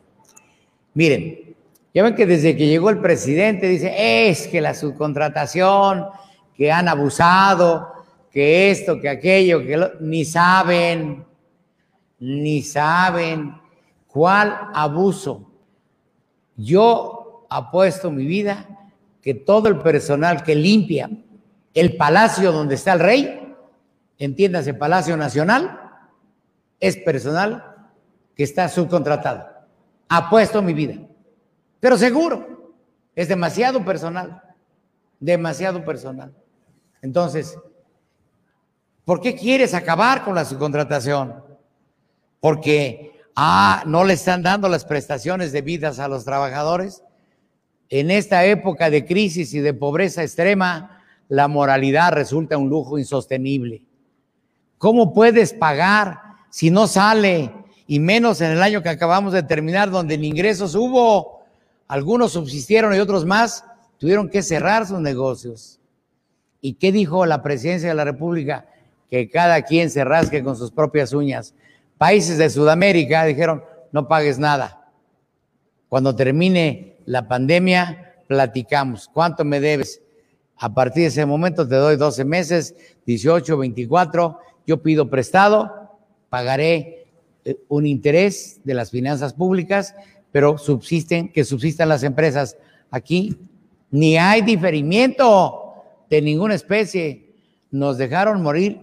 Miren, 0.94 1.56
ya 1.94 2.04
ven 2.04 2.16
que 2.16 2.26
desde 2.26 2.58
que 2.58 2.68
llegó 2.68 2.90
el 2.90 3.00
presidente 3.00 3.68
dice, 3.68 4.30
es 4.30 4.48
que 4.48 4.62
la 4.62 4.74
subcontratación 4.74 6.08
que 6.56 6.72
han 6.72 6.88
abusado, 6.88 7.94
que 8.32 8.72
esto, 8.72 9.00
que 9.00 9.10
aquello, 9.10 9.60
que 9.60 9.92
ni 10.02 10.26
saben, 10.26 11.26
ni 12.20 12.62
saben 12.62 13.56
cuál 14.08 14.58
abuso. 14.74 15.50
Yo 16.58 17.46
apuesto 17.50 18.12
mi 18.12 18.26
vida 18.26 18.75
que 19.26 19.34
todo 19.34 19.68
el 19.70 19.80
personal 19.80 20.44
que 20.44 20.54
limpia 20.54 21.10
el 21.74 21.98
palacio 21.98 22.52
donde 22.52 22.76
está 22.76 22.94
el 22.94 23.00
rey, 23.00 23.56
entiéndase, 24.20 24.76
Palacio 24.76 25.18
Nacional, 25.18 25.82
es 26.80 26.96
personal 26.98 27.76
que 28.36 28.44
está 28.44 28.70
subcontratado. 28.70 29.48
Apuesto 30.08 30.62
mi 30.62 30.76
vida. 30.76 31.00
Pero 31.80 31.98
seguro, 31.98 32.76
es 33.16 33.28
demasiado 33.28 33.84
personal, 33.84 34.44
demasiado 35.20 35.84
personal. 35.84 36.32
Entonces, 37.02 37.58
¿por 39.06 39.22
qué 39.22 39.36
quieres 39.36 39.74
acabar 39.74 40.24
con 40.24 40.36
la 40.36 40.46
subcontratación? 40.46 41.44
Porque, 42.40 43.20
ah, 43.36 43.82
no 43.88 44.04
le 44.04 44.14
están 44.14 44.44
dando 44.44 44.70
las 44.70 44.86
prestaciones 44.86 45.52
debidas 45.52 45.98
a 45.98 46.08
los 46.08 46.26
trabajadores. 46.26 47.02
En 47.90 48.12
esta 48.12 48.46
época 48.46 48.90
de 48.90 49.06
crisis 49.06 49.54
y 49.54 49.60
de 49.60 49.74
pobreza 49.74 50.24
extrema, 50.24 51.04
la 51.30 51.48
moralidad 51.48 52.12
resulta 52.14 52.58
un 52.58 52.70
lujo 52.70 52.98
insostenible. 52.98 53.84
¿Cómo 54.78 55.14
puedes 55.14 55.54
pagar 55.54 56.20
si 56.50 56.70
no 56.70 56.88
sale? 56.88 57.52
Y 57.88 58.00
menos 58.00 58.42
en 58.42 58.52
el 58.52 58.64
año 58.64 58.82
que 58.82 58.90
acabamos 58.90 59.34
de 59.34 59.44
terminar, 59.44 59.92
donde 59.92 60.18
ni 60.18 60.28
ingresos 60.28 60.76
hubo. 60.76 61.44
Algunos 61.88 62.34
subsistieron 62.34 62.96
y 62.96 63.00
otros 63.00 63.26
más 63.26 63.64
tuvieron 64.00 64.30
que 64.30 64.42
cerrar 64.42 64.88
sus 64.88 65.00
negocios. 65.00 65.80
¿Y 66.62 66.74
qué 66.74 66.92
dijo 66.92 67.26
la 67.26 67.44
presidencia 67.44 67.90
de 67.90 67.96
la 67.96 68.04
República? 68.04 68.66
Que 69.10 69.30
cada 69.30 69.62
quien 69.62 69.92
se 69.92 70.04
rasque 70.04 70.44
con 70.44 70.56
sus 70.56 70.72
propias 70.72 71.14
uñas. 71.14 71.54
Países 72.00 72.40
de 72.40 72.50
Sudamérica 72.50 73.24
dijeron, 73.26 73.64
no 73.92 74.08
pagues 74.08 74.40
nada. 74.40 74.90
Cuando 75.88 76.16
termine 76.16 76.95
la 77.06 77.28
pandemia, 77.28 78.16
platicamos. 78.28 79.10
¿Cuánto 79.12 79.46
me 79.46 79.60
debes? 79.60 80.02
A 80.58 80.74
partir 80.74 81.04
de 81.04 81.08
ese 81.08 81.26
momento 81.26 81.68
te 81.68 81.76
doy 81.76 81.98
12 81.98 82.26
meses, 82.26 82.76
18, 83.06 83.58
24. 83.58 84.40
Yo 84.66 84.82
pido 84.82 85.10
prestado, 85.10 85.92
pagaré 86.30 87.06
eh, 87.44 87.58
un 87.68 87.86
interés 87.86 88.62
de 88.64 88.74
las 88.74 88.92
finanzas 88.92 89.34
públicas, 89.34 89.94
pero 90.32 90.58
subsisten, 90.58 91.32
que 91.32 91.44
subsistan 91.44 91.90
las 91.90 92.04
empresas. 92.04 92.58
Aquí 92.90 93.38
ni 93.92 94.18
hay 94.18 94.42
diferimiento 94.42 95.74
de 96.10 96.22
ninguna 96.22 96.56
especie. 96.56 97.34
Nos 97.72 97.98
dejaron 97.98 98.42
morir 98.42 98.82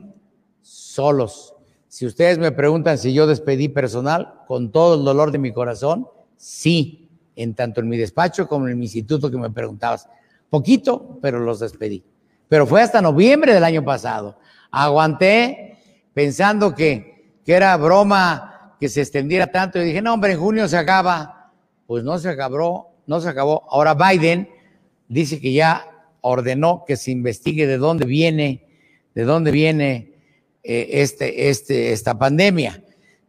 solos. 0.60 1.54
Si 1.88 2.06
ustedes 2.06 2.38
me 2.38 2.52
preguntan 2.52 2.96
si 2.96 3.12
yo 3.12 3.26
despedí 3.26 3.68
personal, 3.68 4.34
con 4.46 4.70
todo 4.70 4.94
el 4.94 5.04
dolor 5.04 5.32
de 5.32 5.38
mi 5.38 5.52
corazón, 5.52 6.06
sí, 6.36 7.01
en 7.36 7.54
tanto 7.54 7.80
en 7.80 7.88
mi 7.88 7.96
despacho 7.96 8.46
como 8.46 8.68
en 8.68 8.78
mi 8.78 8.84
instituto 8.84 9.30
que 9.30 9.38
me 9.38 9.50
preguntabas. 9.50 10.08
Poquito, 10.50 11.18
pero 11.22 11.40
los 11.40 11.60
despedí. 11.60 12.04
Pero 12.48 12.66
fue 12.66 12.82
hasta 12.82 13.00
noviembre 13.00 13.54
del 13.54 13.64
año 13.64 13.84
pasado. 13.84 14.38
Aguanté 14.70 15.78
pensando 16.12 16.74
que, 16.74 17.38
que 17.44 17.54
era 17.54 17.76
broma 17.76 18.74
que 18.78 18.88
se 18.88 19.00
extendiera 19.00 19.46
tanto 19.46 19.80
y 19.80 19.84
dije, 19.84 20.02
no, 20.02 20.12
hombre, 20.14 20.32
en 20.32 20.40
junio 20.40 20.68
se 20.68 20.76
acaba. 20.76 21.52
Pues 21.86 22.04
no 22.04 22.18
se 22.18 22.28
acabó, 22.28 22.94
no 23.06 23.20
se 23.20 23.28
acabó. 23.28 23.64
Ahora 23.70 23.94
Biden 23.94 24.48
dice 25.08 25.40
que 25.40 25.52
ya 25.52 25.86
ordenó 26.20 26.84
que 26.86 26.96
se 26.96 27.10
investigue 27.10 27.66
de 27.66 27.78
dónde 27.78 28.06
viene, 28.06 28.66
de 29.14 29.22
dónde 29.22 29.50
viene 29.50 30.14
eh, 30.62 30.88
este, 30.92 31.48
este, 31.48 31.92
esta 31.92 32.18
pandemia. 32.18 32.82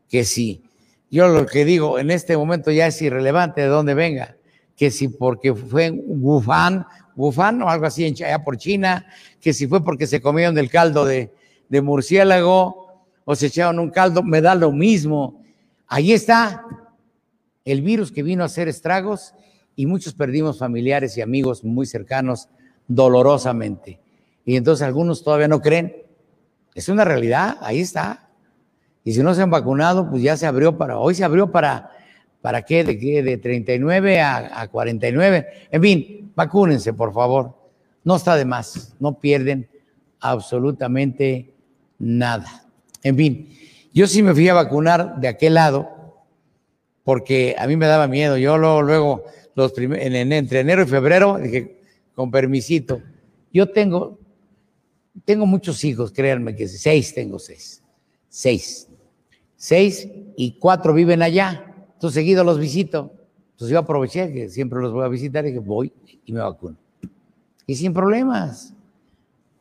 Que 0.10 0.24
si, 0.24 0.64
yo 1.14 1.28
lo 1.28 1.46
que 1.46 1.64
digo 1.64 2.00
en 2.00 2.10
este 2.10 2.36
momento 2.36 2.72
ya 2.72 2.88
es 2.88 3.00
irrelevante 3.00 3.62
de 3.62 3.68
dónde 3.68 3.94
venga, 3.94 4.36
que 4.76 4.90
si 4.90 5.10
porque 5.10 5.54
fue 5.54 5.86
en 5.86 6.04
Wuhan, 6.08 6.88
Wuhan 7.16 7.62
o 7.62 7.70
algo 7.70 7.86
así 7.86 8.04
allá 8.04 8.44
por 8.44 8.58
China, 8.58 9.06
que 9.40 9.54
si 9.54 9.68
fue 9.68 9.84
porque 9.84 10.08
se 10.08 10.22
comieron 10.22 10.56
del 10.56 10.72
caldo 10.72 11.06
de, 11.06 11.32
de 11.70 11.82
murciélago 11.84 13.06
o 13.26 13.36
se 13.36 13.46
echaron 13.46 13.78
un 13.78 13.92
caldo, 13.92 14.24
me 14.24 14.42
da 14.42 14.56
lo 14.56 14.72
mismo. 14.72 15.44
Ahí 15.86 16.14
está 16.14 16.66
el 17.64 17.84
virus 17.84 18.12
que 18.12 18.24
vino 18.24 18.42
a 18.42 18.48
hacer 18.48 18.68
estragos 18.68 19.36
y 19.76 19.86
muchos 19.86 20.16
perdimos 20.16 20.58
familiares 20.58 21.16
y 21.16 21.22
amigos 21.22 21.64
muy 21.64 21.86
cercanos 21.86 22.50
dolorosamente. 22.88 24.00
Y 24.46 24.56
entonces 24.56 24.84
algunos 24.84 25.24
todavía 25.24 25.48
no 25.48 25.62
creen. 25.62 25.96
Es 26.74 26.90
una 26.90 27.06
realidad, 27.06 27.58
ahí 27.62 27.82
está. 27.82 28.32
Y 29.04 29.14
si 29.14 29.22
no 29.22 29.34
se 29.34 29.42
han 29.42 29.50
vacunado, 29.50 30.10
pues 30.10 30.22
ya 30.22 30.38
se 30.38 30.46
abrió 30.46 30.78
para, 30.78 30.98
hoy 30.98 31.16
se 31.16 31.24
abrió 31.24 31.52
para, 31.52 31.92
¿para 32.42 32.62
qué? 32.62 32.84
¿De 32.84 32.98
qué? 32.98 33.22
De 33.22 33.38
39 33.38 34.22
a, 34.22 34.62
a 34.62 34.68
49. 34.68 35.48
En 35.72 35.82
fin, 35.82 36.32
vacúnense, 36.36 36.94
por 36.94 37.14
favor. 37.14 37.56
No 38.04 38.16
está 38.16 38.36
de 38.36 38.46
más, 38.46 38.96
no 39.00 39.20
pierden 39.20 39.68
absolutamente 40.20 41.54
nada. 42.00 42.66
En 43.02 43.18
fin, 43.18 43.50
yo 43.94 44.08
sí 44.08 44.24
me 44.24 44.34
fui 44.34 44.48
a 44.50 44.54
vacunar 44.54 45.20
de 45.20 45.28
aquel 45.28 45.56
lado 45.56 45.90
porque 47.04 47.56
a 47.58 47.68
mí 47.68 47.76
me 47.76 47.86
daba 47.86 48.08
miedo. 48.08 48.38
Yo 48.38 48.58
luego, 48.58 48.82
luego 48.82 49.24
los 49.56 49.78
en, 49.78 50.32
entre 50.32 50.62
enero 50.62 50.84
y 50.84 50.88
febrero 50.88 51.38
dije, 51.38 51.80
con 52.16 52.32
permisito. 52.32 53.02
Yo 53.52 53.70
tengo, 53.70 54.20
tengo 55.26 55.46
muchos 55.46 55.84
hijos, 55.84 56.12
créanme 56.12 56.56
que 56.56 56.68
seis 56.68 57.14
tengo 57.14 57.38
seis. 57.40 57.84
Seis. 58.30 58.88
Seis 59.64 60.10
y 60.36 60.58
cuatro 60.60 60.94
viven 60.94 61.22
allá. 61.22 61.64
Entonces 61.94 62.16
seguido 62.16 62.44
los 62.44 62.60
visito. 62.60 63.14
Entonces 63.52 63.70
yo 63.72 63.80
aproveché 63.80 64.30
que 64.34 64.50
siempre 64.50 64.82
los 64.82 64.92
voy 64.92 65.06
a 65.06 65.08
visitar 65.08 65.48
y 65.48 65.54
que 65.54 65.60
voy 65.60 65.90
y 66.26 66.34
me 66.34 66.42
vacuno. 66.42 66.76
Y 67.66 67.74
sin 67.76 67.94
problemas. 67.94 68.74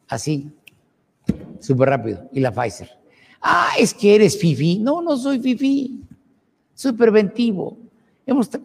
Así. 0.09 0.51
súper 1.61 1.91
rápido. 1.91 2.29
Y 2.33 2.41
la 2.41 2.51
Pfizer. 2.51 2.91
Ah, 3.41 3.75
es 3.79 3.95
que 3.95 4.17
eres 4.17 4.37
fifi. 4.37 4.81
No, 4.81 5.03
no 5.03 5.17
soy 5.17 5.39
fifi. 5.39 6.03
Soy 6.75 6.95
preventivo. 6.95 7.79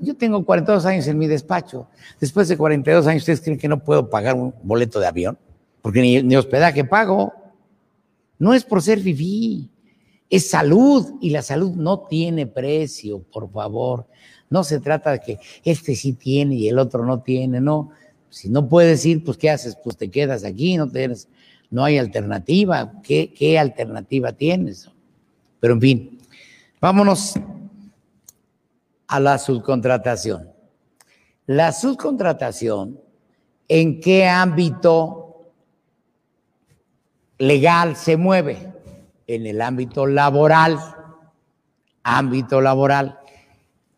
Yo 0.01 0.17
tengo 0.17 0.43
42 0.43 0.87
años 0.87 1.05
en 1.05 1.19
mi 1.19 1.27
despacho. 1.27 1.87
Después 2.19 2.47
de 2.47 2.57
42 2.57 3.05
años, 3.05 3.21
¿ustedes 3.21 3.41
creen 3.41 3.59
que 3.59 3.67
no 3.67 3.77
puedo 3.83 4.09
pagar 4.09 4.33
un 4.33 4.55
boleto 4.63 4.99
de 4.99 5.05
avión? 5.05 5.37
Porque 5.83 6.01
ni, 6.01 6.23
ni 6.23 6.35
hospedaje 6.35 6.83
pago. 6.83 7.31
No 8.39 8.55
es 8.55 8.63
por 8.63 8.81
ser 8.81 8.99
fifi. 9.01 9.69
Es 10.29 10.49
salud 10.49 11.13
y 11.21 11.29
la 11.29 11.41
salud 11.41 11.71
no 11.71 12.01
tiene 12.01 12.47
precio, 12.47 13.19
por 13.19 13.49
favor. 13.51 14.07
No 14.49 14.63
se 14.63 14.79
trata 14.79 15.11
de 15.11 15.19
que 15.19 15.39
este 15.63 15.95
sí 15.95 16.13
tiene 16.13 16.55
y 16.55 16.67
el 16.67 16.79
otro 16.79 17.05
no 17.05 17.21
tiene, 17.21 17.61
no. 17.61 17.91
Si 18.29 18.49
no 18.49 18.67
puedes 18.67 19.05
ir, 19.05 19.23
pues 19.23 19.37
¿qué 19.37 19.49
haces? 19.49 19.77
Pues 19.81 19.97
te 19.97 20.09
quedas 20.09 20.43
aquí, 20.43 20.77
no 20.77 20.89
tienes, 20.89 21.27
no 21.69 21.83
hay 21.83 21.97
alternativa. 21.97 22.91
¿Qué, 23.03 23.57
alternativa 23.59 24.33
tienes? 24.33 24.89
Pero 25.59 25.73
en 25.73 25.81
fin, 25.81 26.19
vámonos 26.79 27.33
a 29.07 29.19
la 29.19 29.37
subcontratación. 29.37 30.51
La 31.45 31.71
subcontratación, 31.71 32.99
¿en 33.69 34.01
qué 34.01 34.27
ámbito 34.27 35.51
legal 37.37 37.95
se 37.95 38.17
mueve? 38.17 38.76
En 39.27 39.45
el 39.45 39.61
ámbito 39.61 40.07
laboral. 40.07 40.79
Ámbito 42.03 42.61
laboral. 42.61 43.19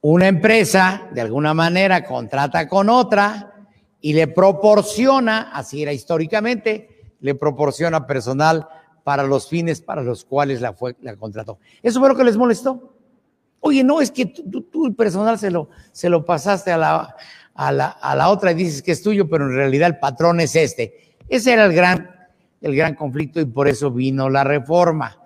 Una 0.02 0.28
empresa, 0.28 1.08
de 1.14 1.22
alguna 1.22 1.54
manera, 1.54 2.04
contrata 2.04 2.68
con 2.68 2.90
otra 2.90 3.54
y 4.02 4.14
le 4.14 4.28
proporciona, 4.28 5.52
así 5.54 5.84
era 5.84 5.94
históricamente, 5.94 7.14
le 7.20 7.36
proporciona 7.36 8.08
personal 8.08 8.68
para 9.04 9.24
los 9.24 9.50
fines 9.50 9.82
para 9.82 10.02
los 10.02 10.24
cuales 10.24 10.62
la, 10.62 10.74
fue, 10.74 10.96
la 11.02 11.16
contrató. 11.16 11.60
¿Eso 11.82 12.00
fue 12.00 12.10
lo 12.10 12.16
que 12.16 12.24
les 12.24 12.38
molestó? 12.38 12.96
Oye, 13.60 13.84
no, 13.84 14.00
es 14.00 14.12
que 14.12 14.26
tú, 14.26 14.86
el 14.86 14.96
personal 14.96 15.38
se 15.38 15.52
lo, 15.52 15.70
se 15.92 16.10
lo 16.10 16.24
pasaste 16.24 16.72
a 16.72 16.78
la, 16.78 17.16
a, 17.54 17.72
la, 17.72 17.88
a 17.88 18.16
la 18.16 18.30
otra 18.30 18.52
y 18.52 18.56
dices 18.56 18.82
que 18.82 18.94
es 18.94 19.04
tuyo, 19.04 19.28
pero 19.28 19.46
en 19.46 19.56
realidad 19.56 19.88
el 19.88 20.00
patrón 20.00 20.40
es 20.40 20.56
este. 20.56 21.16
Ese 21.28 21.54
era 21.54 21.66
el 21.66 21.74
gran, 21.74 22.10
el 22.62 22.76
gran 22.76 22.96
conflicto 22.96 23.40
y 23.40 23.46
por 23.46 23.68
eso 23.68 23.92
vino 23.92 24.30
la 24.30 24.44
reforma. 24.44 25.18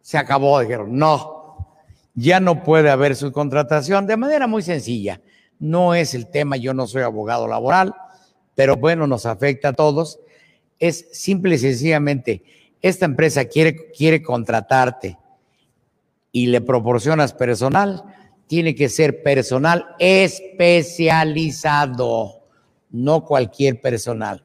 Se 0.00 0.18
acabó, 0.18 0.60
dijeron, 0.60 0.96
no, 0.96 1.66
ya 2.14 2.40
no 2.40 2.62
puede 2.62 2.90
haber 2.90 3.16
subcontratación 3.16 4.06
de 4.06 4.16
manera 4.16 4.46
muy 4.46 4.62
sencilla. 4.62 5.20
No 5.58 5.94
es 5.94 6.14
el 6.14 6.28
tema, 6.28 6.56
yo 6.56 6.74
no 6.74 6.86
soy 6.86 7.02
abogado 7.02 7.48
laboral, 7.48 7.94
pero 8.54 8.76
bueno, 8.76 9.06
nos 9.06 9.26
afecta 9.26 9.68
a 9.68 9.72
todos. 9.72 10.18
Es 10.78 11.08
simple 11.12 11.54
y 11.54 11.58
sencillamente, 11.58 12.42
esta 12.82 13.04
empresa 13.04 13.44
quiere, 13.44 13.92
quiere 13.92 14.22
contratarte 14.22 15.18
y 16.32 16.46
le 16.46 16.60
proporcionas 16.60 17.32
personal, 17.32 18.02
tiene 18.48 18.74
que 18.74 18.88
ser 18.88 19.22
personal 19.22 19.86
especializado, 19.98 22.42
no 22.90 23.24
cualquier 23.24 23.80
personal, 23.80 24.42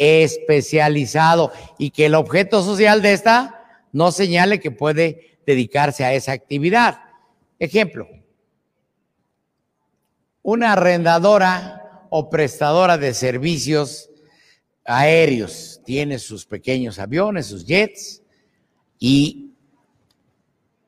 especializado 0.00 1.52
y 1.76 1.90
que 1.90 2.06
el 2.06 2.14
objeto 2.14 2.62
social 2.62 3.02
de 3.02 3.12
esta 3.12 3.84
no 3.92 4.10
señale 4.10 4.58
que 4.58 4.70
puede 4.70 5.38
dedicarse 5.46 6.04
a 6.04 6.14
esa 6.14 6.32
actividad. 6.32 7.02
Ejemplo, 7.58 8.08
una 10.42 10.72
arrendadora 10.72 12.06
o 12.08 12.30
prestadora 12.30 12.96
de 12.96 13.12
servicios 13.12 14.10
aéreos 14.86 15.82
tiene 15.84 16.18
sus 16.18 16.46
pequeños 16.46 16.98
aviones, 16.98 17.46
sus 17.46 17.66
jets 17.66 18.22
y 18.98 19.52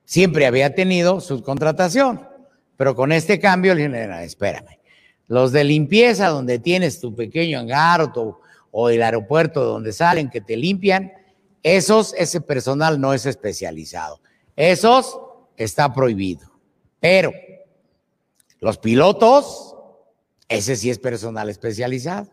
siempre 0.07 0.47
había 0.47 0.75
tenido 0.75 1.21
subcontratación, 1.21 2.27
pero 2.79 2.97
con 2.97 3.13
este 3.13 3.39
cambio 3.39 3.75
le 3.75 4.25
espérame, 4.25 4.79
los 5.29 5.53
de 5.53 5.65
limpieza 5.65 6.29
donde 6.29 6.59
tienes 6.59 6.99
tu 6.99 7.15
pequeño 7.15 7.59
hangar 7.59 8.11
o, 8.17 8.42
o 8.73 8.89
el 8.91 9.03
aeropuerto 9.03 9.63
donde 9.63 9.93
salen 9.93 10.31
que 10.31 10.41
te 10.41 10.57
limpian, 10.57 11.13
esos, 11.63 12.13
ese 12.15 12.41
personal 12.41 13.01
no 13.01 13.15
es 13.15 13.27
especializado. 13.27 14.21
Esos 14.57 15.21
está 15.57 15.93
prohibido. 15.93 16.51
Pero 16.99 17.33
los 18.59 18.79
pilotos, 18.79 19.77
ese 20.49 20.75
sí 20.75 20.91
es 20.91 20.99
personal 20.99 21.49
especializado. 21.49 22.31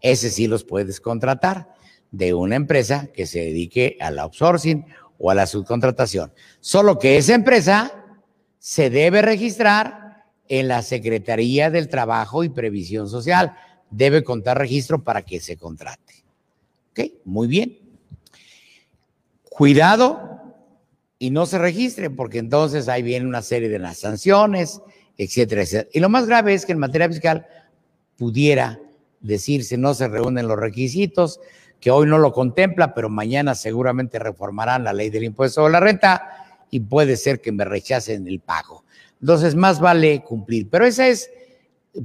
Ese 0.00 0.30
sí 0.30 0.46
los 0.46 0.64
puedes 0.64 1.00
contratar 1.00 1.74
de 2.10 2.32
una 2.32 2.56
empresa 2.56 3.08
que 3.12 3.26
se 3.26 3.40
dedique 3.40 3.98
al 4.00 4.18
outsourcing 4.18 4.86
o 5.18 5.30
a 5.30 5.34
la 5.34 5.46
subcontratación. 5.46 6.32
Solo 6.60 6.98
que 6.98 7.18
esa 7.18 7.34
empresa 7.34 8.04
se 8.58 8.90
debe 8.90 9.22
registrar 9.22 10.26
en 10.48 10.68
la 10.68 10.82
Secretaría 10.82 11.70
del 11.70 11.88
Trabajo 11.88 12.44
y 12.44 12.48
Previsión 12.48 13.08
Social. 13.08 13.54
Debe 13.90 14.22
contar 14.24 14.58
registro 14.58 15.02
para 15.02 15.22
que 15.22 15.40
se 15.40 15.56
contrate. 15.56 16.24
¿Ok? 16.90 17.12
Muy 17.24 17.48
bien. 17.48 17.78
Cuidado 19.48 20.54
y 21.18 21.30
no 21.30 21.46
se 21.46 21.58
registre, 21.58 22.10
porque 22.10 22.38
entonces 22.38 22.88
ahí 22.88 23.02
viene 23.02 23.26
una 23.26 23.42
serie 23.42 23.68
de 23.68 23.78
las 23.78 23.98
sanciones, 23.98 24.80
etcétera, 25.16 25.62
etcétera. 25.62 25.90
Y 25.92 26.00
lo 26.00 26.08
más 26.08 26.26
grave 26.26 26.54
es 26.54 26.64
que 26.64 26.72
en 26.72 26.78
materia 26.78 27.08
fiscal 27.08 27.46
pudiera 28.16 28.80
decirse 29.20 29.76
no 29.76 29.94
se 29.94 30.08
reúnen 30.08 30.46
los 30.46 30.58
requisitos, 30.58 31.40
que 31.80 31.90
hoy 31.90 32.06
no 32.06 32.18
lo 32.18 32.32
contempla, 32.32 32.94
pero 32.94 33.08
mañana 33.08 33.54
seguramente 33.54 34.18
reformarán 34.18 34.84
la 34.84 34.92
ley 34.92 35.10
del 35.10 35.24
impuesto 35.24 35.60
sobre 35.60 35.72
la 35.72 35.80
renta 35.80 36.60
y 36.70 36.80
puede 36.80 37.16
ser 37.16 37.40
que 37.40 37.52
me 37.52 37.64
rechacen 37.64 38.26
el 38.26 38.40
pago. 38.40 38.84
Entonces, 39.20 39.54
más 39.54 39.80
vale 39.80 40.22
cumplir. 40.22 40.68
Pero 40.70 40.84
esa 40.84 41.08
es, 41.08 41.30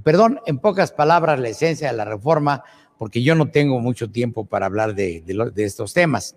perdón, 0.01 0.39
en 0.45 0.59
pocas 0.59 0.91
palabras, 0.91 1.39
la 1.39 1.49
esencia 1.49 1.91
de 1.91 1.97
la 1.97 2.05
reforma, 2.05 2.63
porque 2.97 3.21
yo 3.21 3.35
no 3.35 3.49
tengo 3.49 3.79
mucho 3.79 4.09
tiempo 4.09 4.45
para 4.45 4.65
hablar 4.65 4.95
de, 4.95 5.23
estos 5.57 5.93
temas. 5.93 6.35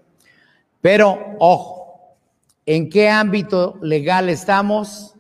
Pero, 0.81 1.37
ojo, 1.39 2.17
¿en 2.65 2.89
qué 2.89 3.09
ámbito 3.09 3.79
legal 3.83 4.29
estamos? 4.29 5.15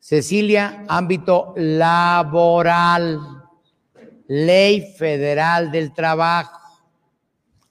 Cecilia, 0.00 0.84
ámbito 0.88 1.54
laboral, 1.56 3.20
ley 4.26 4.94
federal 4.96 5.70
del 5.70 5.92
trabajo. 5.92 6.60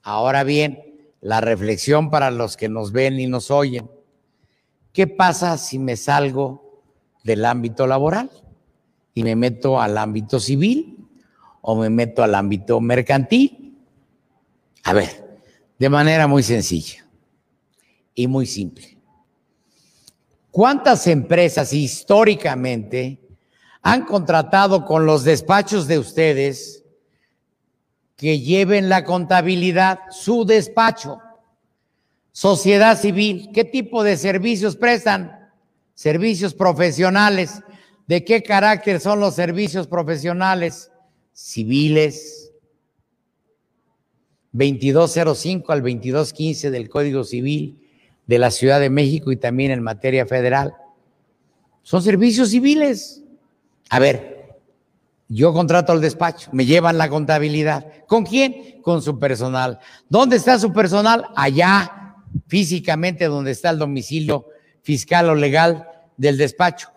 Ahora 0.01 0.43
bien, 0.43 0.79
la 1.21 1.41
reflexión 1.41 2.09
para 2.09 2.31
los 2.31 2.57
que 2.57 2.69
nos 2.69 2.91
ven 2.91 3.19
y 3.19 3.27
nos 3.27 3.51
oyen. 3.51 3.89
¿Qué 4.91 5.07
pasa 5.07 5.57
si 5.57 5.79
me 5.79 5.95
salgo 5.95 6.81
del 7.23 7.45
ámbito 7.45 7.88
laboral 7.88 8.29
y 9.14 9.24
me 9.24 9.36
meto 9.36 9.80
al 9.80 9.97
ámbito 9.97 10.39
civil 10.39 10.97
o 11.61 11.76
me 11.76 11.89
meto 11.89 12.24
al 12.24 12.36
ámbito 12.36 12.80
mercantil? 12.82 13.78
A 14.84 14.93
ver, 14.93 15.39
de 15.80 15.89
manera 15.89 16.28
muy 16.28 16.43
sencilla 16.43 17.05
y 18.16 18.28
muy 18.28 18.45
simple. 18.45 18.97
¿Cuántas 20.51 21.07
empresas 21.07 21.74
históricamente 21.74 23.20
han 23.84 24.05
contratado 24.05 24.86
con 24.86 25.05
los 25.05 25.26
despachos 25.26 25.88
de 25.88 25.99
ustedes 25.99 26.84
que 28.16 28.39
lleven 28.39 28.88
la 28.88 29.03
contabilidad, 29.03 29.99
su 30.09 30.45
despacho. 30.45 31.20
Sociedad 32.32 32.97
civil, 32.97 33.49
¿qué 33.53 33.66
tipo 33.66 34.03
de 34.03 34.16
servicios 34.16 34.78
prestan? 34.78 35.51
Servicios 35.93 36.53
profesionales. 36.53 37.61
¿De 38.07 38.23
qué 38.23 38.43
carácter 38.43 38.99
son 38.99 39.19
los 39.19 39.35
servicios 39.35 39.87
profesionales? 39.87 40.91
Civiles. 41.31 42.51
2205 44.51 45.71
al 45.71 45.79
2215 45.81 46.69
del 46.69 46.89
Código 46.89 47.23
Civil 47.23 47.79
de 48.27 48.39
la 48.39 48.51
Ciudad 48.51 48.79
de 48.79 48.89
México 48.89 49.31
y 49.31 49.37
también 49.37 49.71
en 49.71 49.81
materia 49.81 50.25
federal. 50.25 50.73
Son 51.81 52.01
servicios 52.01 52.49
civiles. 52.49 53.23
A 53.89 53.99
ver, 53.99 54.59
yo 55.27 55.53
contrato 55.53 55.91
al 55.91 56.01
despacho, 56.01 56.49
me 56.53 56.65
llevan 56.65 56.97
la 56.97 57.09
contabilidad. 57.09 57.87
¿Con 58.07 58.25
quién? 58.25 58.81
Con 58.81 59.01
su 59.01 59.17
personal. 59.17 59.79
¿Dónde 60.07 60.35
está 60.35 60.59
su 60.59 60.71
personal? 60.71 61.25
Allá, 61.35 62.15
físicamente, 62.47 63.25
donde 63.25 63.51
está 63.51 63.71
el 63.71 63.79
domicilio 63.79 64.47
fiscal 64.81 65.29
o 65.29 65.35
legal 65.35 65.87
del 66.17 66.37
despacho. 66.37 66.89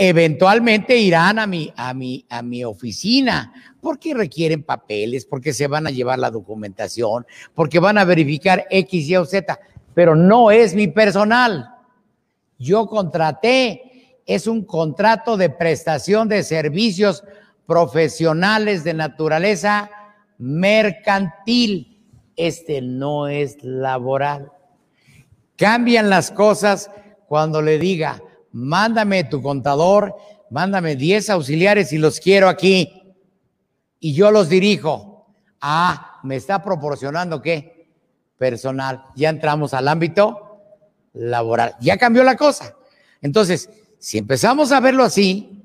Eventualmente 0.00 0.96
irán 0.96 1.40
a 1.40 1.46
mi, 1.46 1.72
a 1.76 1.92
mi, 1.92 2.24
a 2.30 2.40
mi 2.40 2.64
oficina 2.64 3.52
porque 3.80 4.14
requieren 4.14 4.62
papeles, 4.62 5.26
porque 5.26 5.52
se 5.52 5.66
van 5.66 5.86
a 5.86 5.90
llevar 5.90 6.18
la 6.18 6.30
documentación, 6.30 7.26
porque 7.54 7.80
van 7.80 7.98
a 7.98 8.04
verificar 8.04 8.64
X, 8.70 9.08
Y 9.08 9.16
o 9.16 9.24
Z, 9.24 9.58
pero 9.94 10.14
no 10.14 10.50
es 10.50 10.74
mi 10.74 10.86
personal. 10.86 11.68
Yo 12.58 12.86
contraté, 12.86 14.22
es 14.24 14.46
un 14.46 14.64
contrato 14.64 15.36
de 15.36 15.50
prestación 15.50 16.28
de 16.28 16.42
servicios 16.42 17.24
profesionales 17.66 18.84
de 18.84 18.94
naturaleza 18.94 19.90
mercantil 20.38 21.98
este 22.38 22.80
no 22.80 23.26
es 23.26 23.62
laboral. 23.62 24.52
Cambian 25.56 26.08
las 26.08 26.30
cosas 26.30 26.88
cuando 27.26 27.60
le 27.60 27.80
diga, 27.80 28.22
mándame 28.52 29.24
tu 29.24 29.42
contador, 29.42 30.14
mándame 30.50 30.96
10 30.96 31.30
auxiliares 31.30 31.92
y 31.92 31.98
los 31.98 32.20
quiero 32.20 32.48
aquí. 32.48 33.16
Y 34.00 34.14
yo 34.14 34.30
los 34.30 34.48
dirijo. 34.48 35.26
Ah, 35.60 36.20
me 36.22 36.36
está 36.36 36.62
proporcionando 36.62 37.42
qué? 37.42 37.88
Personal. 38.36 39.04
Ya 39.16 39.28
entramos 39.28 39.74
al 39.74 39.88
ámbito 39.88 40.60
laboral. 41.12 41.74
Ya 41.80 41.96
cambió 41.98 42.22
la 42.22 42.36
cosa. 42.36 42.74
Entonces, 43.20 43.68
si 43.98 44.18
empezamos 44.18 44.70
a 44.72 44.80
verlo 44.80 45.02
así, 45.02 45.62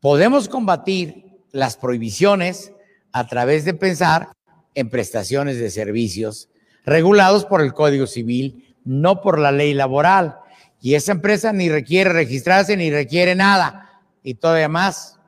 podemos 0.00 0.48
combatir 0.48 1.24
las 1.52 1.76
prohibiciones 1.76 2.72
a 3.12 3.26
través 3.26 3.64
de 3.64 3.74
pensar 3.74 4.28
en 4.74 4.90
prestaciones 4.90 5.58
de 5.58 5.70
servicios 5.70 6.48
regulados 6.84 7.44
por 7.44 7.62
el 7.62 7.72
Código 7.72 8.06
Civil, 8.06 8.76
no 8.84 9.20
por 9.20 9.38
la 9.38 9.52
ley 9.52 9.72
laboral. 9.72 10.36
Y 10.84 10.94
esa 10.94 11.12
empresa 11.12 11.50
ni 11.50 11.70
requiere 11.70 12.12
registrarse 12.12 12.76
ni 12.76 12.90
requiere 12.90 13.34
nada. 13.34 14.02
Y 14.22 14.34
todavía 14.34 14.68
más. 14.68 15.18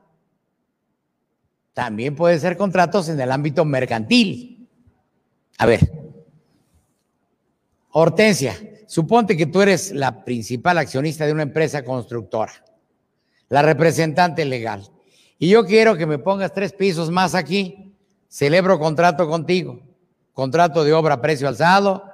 También 1.73 2.15
puede 2.15 2.39
ser 2.39 2.59
contratos 2.59 3.09
en 3.09 3.19
el 3.19 3.33
ámbito 3.33 3.65
mercantil. 3.65 4.69
A 5.57 5.65
ver, 5.65 5.91
Hortensia, 7.89 8.55
suponte 8.87 9.35
que 9.35 9.47
tú 9.47 9.63
eres 9.63 9.93
la 9.93 10.27
principal 10.27 10.77
accionista 10.77 11.25
de 11.25 11.33
una 11.33 11.45
empresa 11.45 11.83
constructora, 11.83 12.53
la 13.49 13.63
representante 13.63 14.45
legal, 14.45 14.87
y 15.39 15.49
yo 15.49 15.65
quiero 15.65 15.97
que 15.97 16.05
me 16.05 16.19
pongas 16.19 16.53
tres 16.53 16.75
pisos 16.75 17.11
más 17.11 17.35
aquí, 17.35 17.97
celebro 18.29 18.79
contrato 18.79 19.27
contigo, 19.27 19.81
contrato 20.35 20.85
de 20.85 20.93
obra 20.93 21.15
a 21.15 21.23
precio 21.23 21.49
alzado, 21.49 22.05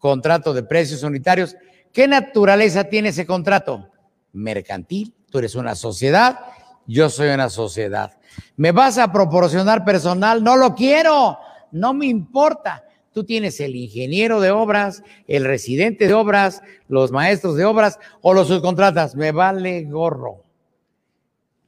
contrato 0.00 0.52
de 0.52 0.64
precios 0.64 1.04
unitarios. 1.04 1.54
¿Qué 1.92 2.06
naturaleza 2.08 2.84
tiene 2.84 3.10
ese 3.10 3.26
contrato? 3.26 3.88
Mercantil, 4.32 5.14
tú 5.30 5.38
eres 5.38 5.54
una 5.54 5.74
sociedad, 5.74 6.38
yo 6.86 7.10
soy 7.10 7.28
una 7.28 7.50
sociedad. 7.50 8.18
¿Me 8.56 8.72
vas 8.72 8.98
a 8.98 9.12
proporcionar 9.12 9.84
personal? 9.84 10.42
No 10.42 10.56
lo 10.56 10.74
quiero, 10.74 11.38
no 11.72 11.94
me 11.94 12.06
importa. 12.06 12.84
Tú 13.12 13.24
tienes 13.24 13.58
el 13.60 13.74
ingeniero 13.74 14.40
de 14.40 14.50
obras, 14.50 15.02
el 15.26 15.44
residente 15.44 16.06
de 16.06 16.14
obras, 16.14 16.62
los 16.88 17.10
maestros 17.10 17.56
de 17.56 17.64
obras 17.64 17.98
o 18.20 18.32
los 18.32 18.48
subcontratas. 18.48 19.16
Me 19.16 19.32
vale 19.32 19.84
gorro. 19.84 20.44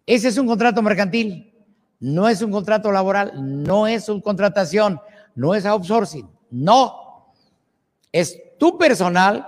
Ese 0.07 0.29
es 0.29 0.39
un 0.39 0.47
contrato 0.47 0.83
mercantil, 0.83 1.53
no 1.99 2.29
es 2.29 2.43
un 2.43 2.51
contrato 2.51 2.91
laboral, 2.91 3.33
no 3.64 3.87
es 3.87 4.05
subcontratación, 4.05 5.01
no 5.35 5.55
es 5.55 5.66
outsourcing, 5.66 6.29
no. 6.51 7.33
Es 8.12 8.37
tu 8.59 8.77
personal 8.77 9.47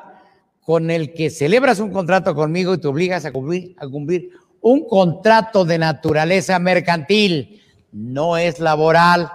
con 0.65 0.91
el 0.91 1.13
que 1.13 1.31
celebras 1.31 1.81
un 1.81 1.93
contrato 1.93 2.35
conmigo 2.35 2.75
y 2.75 2.79
te 2.79 2.89
obligas 2.89 3.25
a 3.25 3.33
cumplir, 3.33 3.75
a 3.79 3.87
cumplir 3.89 4.31
un 4.61 4.87
contrato 4.87 5.65
de 5.65 5.79
naturaleza 5.79 6.59
mercantil, 6.59 7.61
no 7.91 8.37
es 8.37 8.61
laboral. 8.61 9.31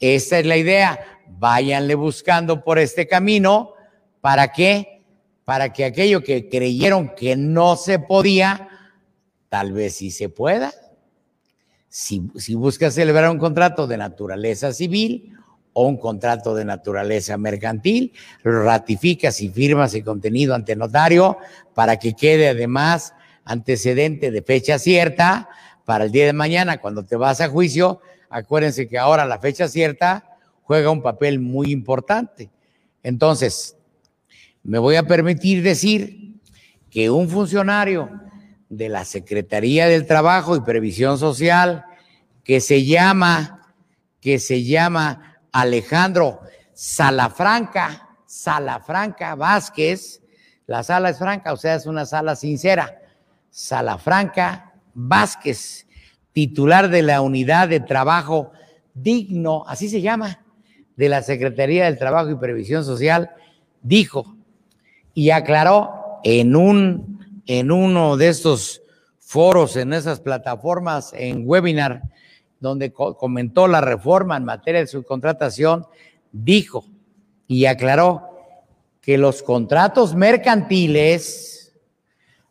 Esa 0.00 0.38
es 0.38 0.46
la 0.46 0.56
idea 0.56 0.98
váyanle 1.38 1.94
buscando 1.94 2.64
por 2.64 2.78
este 2.78 3.06
camino. 3.06 3.72
¿Para 4.20 4.52
qué? 4.52 5.02
Para 5.44 5.72
que 5.72 5.84
aquello 5.84 6.22
que 6.22 6.48
creyeron 6.48 7.14
que 7.14 7.36
no 7.36 7.76
se 7.76 7.98
podía, 7.98 8.68
tal 9.50 9.72
vez 9.72 9.96
sí 9.96 10.10
se 10.10 10.30
pueda. 10.30 10.72
Si, 11.88 12.22
si 12.36 12.54
buscas 12.54 12.94
celebrar 12.94 13.30
un 13.30 13.38
contrato 13.38 13.86
de 13.86 13.98
naturaleza 13.98 14.72
civil 14.72 15.36
o 15.74 15.86
un 15.86 15.98
contrato 15.98 16.54
de 16.54 16.64
naturaleza 16.64 17.36
mercantil, 17.36 18.12
lo 18.42 18.62
ratificas 18.62 19.40
y 19.40 19.50
firmas 19.50 19.92
el 19.94 20.04
contenido 20.04 20.54
ante 20.54 20.74
notario 20.74 21.36
para 21.74 21.98
que 21.98 22.14
quede 22.14 22.48
además 22.48 23.12
antecedente 23.44 24.30
de 24.30 24.40
fecha 24.40 24.78
cierta 24.78 25.48
para 25.84 26.04
el 26.04 26.12
día 26.12 26.26
de 26.26 26.32
mañana 26.32 26.78
cuando 26.78 27.04
te 27.04 27.16
vas 27.16 27.40
a 27.40 27.48
juicio. 27.48 28.00
Acuérdense 28.30 28.88
que 28.88 28.98
ahora 28.98 29.26
la 29.26 29.38
fecha 29.38 29.68
cierta 29.68 30.24
juega 30.62 30.90
un 30.90 31.02
papel 31.02 31.40
muy 31.40 31.70
importante. 31.70 32.50
Entonces, 33.02 33.76
me 34.62 34.78
voy 34.78 34.96
a 34.96 35.02
permitir 35.02 35.62
decir 35.62 36.36
que 36.88 37.10
un 37.10 37.28
funcionario 37.28 38.08
de 38.68 38.88
la 38.88 39.04
Secretaría 39.04 39.88
del 39.88 40.06
Trabajo 40.06 40.56
y 40.56 40.60
Previsión 40.60 41.18
Social 41.18 41.84
que 42.44 42.60
se 42.60 42.84
llama, 42.84 43.74
que 44.20 44.38
se 44.38 44.64
llama 44.64 45.33
Alejandro 45.54 46.40
Salafranca, 46.72 48.08
Salafranca 48.26 49.36
Vázquez, 49.36 50.20
la 50.66 50.82
sala 50.82 51.10
es 51.10 51.18
franca, 51.18 51.52
o 51.52 51.56
sea, 51.56 51.76
es 51.76 51.86
una 51.86 52.06
sala 52.06 52.34
sincera. 52.34 53.00
Salafranca 53.50 54.72
Vázquez, 54.94 55.86
titular 56.32 56.90
de 56.90 57.02
la 57.02 57.20
unidad 57.20 57.68
de 57.68 57.78
trabajo 57.78 58.50
digno, 58.94 59.64
así 59.68 59.88
se 59.88 60.00
llama, 60.00 60.44
de 60.96 61.08
la 61.08 61.22
Secretaría 61.22 61.84
del 61.84 61.98
Trabajo 61.98 62.30
y 62.30 62.36
Previsión 62.36 62.84
Social 62.84 63.30
dijo 63.80 64.36
y 65.12 65.30
aclaró 65.30 66.18
en, 66.24 66.56
un, 66.56 67.42
en 67.46 67.70
uno 67.70 68.16
de 68.16 68.28
estos 68.28 68.82
foros, 69.20 69.76
en 69.76 69.92
esas 69.92 70.18
plataformas, 70.18 71.12
en 71.16 71.44
webinar, 71.46 72.02
donde 72.60 72.92
comentó 72.92 73.68
la 73.68 73.80
reforma 73.80 74.36
en 74.36 74.44
materia 74.44 74.80
de 74.80 74.86
subcontratación, 74.86 75.86
dijo 76.32 76.84
y 77.46 77.66
aclaró 77.66 78.22
que 79.00 79.18
los 79.18 79.42
contratos 79.42 80.14
mercantiles 80.14 81.74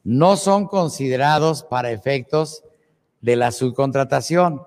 no 0.03 0.37
son 0.37 0.67
considerados 0.67 1.63
para 1.63 1.91
efectos 1.91 2.63
de 3.21 3.35
la 3.35 3.51
subcontratación. 3.51 4.61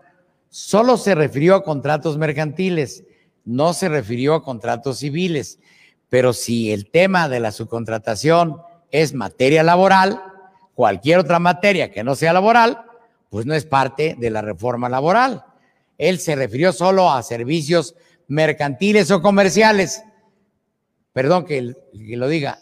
Solo 0.48 0.96
se 0.96 1.14
refirió 1.14 1.54
a 1.54 1.62
contratos 1.62 2.16
mercantiles 2.16 3.04
no 3.46 3.72
se 3.72 3.88
refirió 3.88 4.34
a 4.34 4.42
contratos 4.42 4.98
civiles, 4.98 5.58
pero 6.10 6.34
si 6.34 6.72
el 6.72 6.90
tema 6.90 7.28
de 7.30 7.40
la 7.40 7.52
subcontratación 7.52 8.60
es 8.90 9.14
materia 9.14 9.62
laboral, 9.62 10.20
cualquier 10.74 11.20
otra 11.20 11.38
materia 11.38 11.90
que 11.90 12.04
no 12.04 12.14
sea 12.14 12.34
laboral, 12.34 12.82
pues 13.36 13.44
no 13.44 13.52
es 13.52 13.66
parte 13.66 14.16
de 14.18 14.30
la 14.30 14.40
reforma 14.40 14.88
laboral. 14.88 15.44
Él 15.98 16.18
se 16.18 16.34
refirió 16.34 16.72
solo 16.72 17.12
a 17.12 17.22
servicios 17.22 17.94
mercantiles 18.28 19.10
o 19.10 19.20
comerciales. 19.20 20.02
Perdón 21.12 21.44
que, 21.44 21.74
lo 21.92 22.28
diga. 22.28 22.60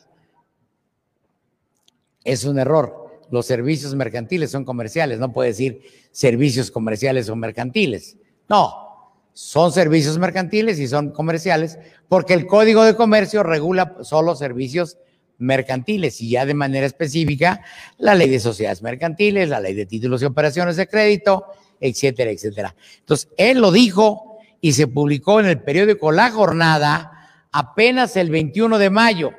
Es 2.25 2.43
un 2.43 2.59
error. 2.59 3.21
Los 3.31 3.47
servicios 3.47 3.95
mercantiles 3.95 4.51
son 4.51 4.65
comerciales. 4.65 5.21
No 5.21 5.33
puede 5.33 5.51
decir 5.51 5.81
servicios 6.11 6.73
comerciales 6.73 7.29
o 7.29 7.37
mercantiles. 7.37 8.17
No, 8.49 9.21
son 9.33 9.71
servicios 9.71 10.19
mercantiles 10.19 10.81
y 10.81 10.89
son 10.89 11.13
comerciales, 11.13 11.79
porque 12.09 12.35
el 12.35 12.49
Código 12.49 12.83
de 12.83 12.97
Comercio 12.97 13.45
regula 13.45 13.99
solo 14.03 14.35
servicios 14.35 14.99
mercantiles 15.45 16.21
y 16.21 16.31
ya 16.31 16.47
de 16.47 16.55
manera 16.55 16.87
específica 16.87 17.63
la 17.99 18.15
ley 18.15 18.29
de 18.29 18.41
sociedades 18.41 18.83
mercantiles, 18.83 19.49
la 19.49 19.61
ley 19.61 19.75
de 19.75 19.87
títulos 19.87 20.23
y 20.23 20.25
operaciones 20.25 20.77
de 20.77 20.89
crédito, 20.89 21.47
etcétera, 21.81 22.31
etcétera. 22.31 22.75
Entonces, 23.01 23.29
él 23.37 23.61
lo 23.61 23.71
dijo 23.71 24.39
y 24.61 24.73
se 24.73 24.87
publicó 24.87 25.41
en 25.41 25.47
el 25.47 25.61
periódico 25.61 26.11
La 26.11 26.31
Jornada 26.31 27.11
apenas 27.53 28.17
el 28.17 28.31
21 28.31 28.79
de 28.79 28.91
mayo. 28.91 29.33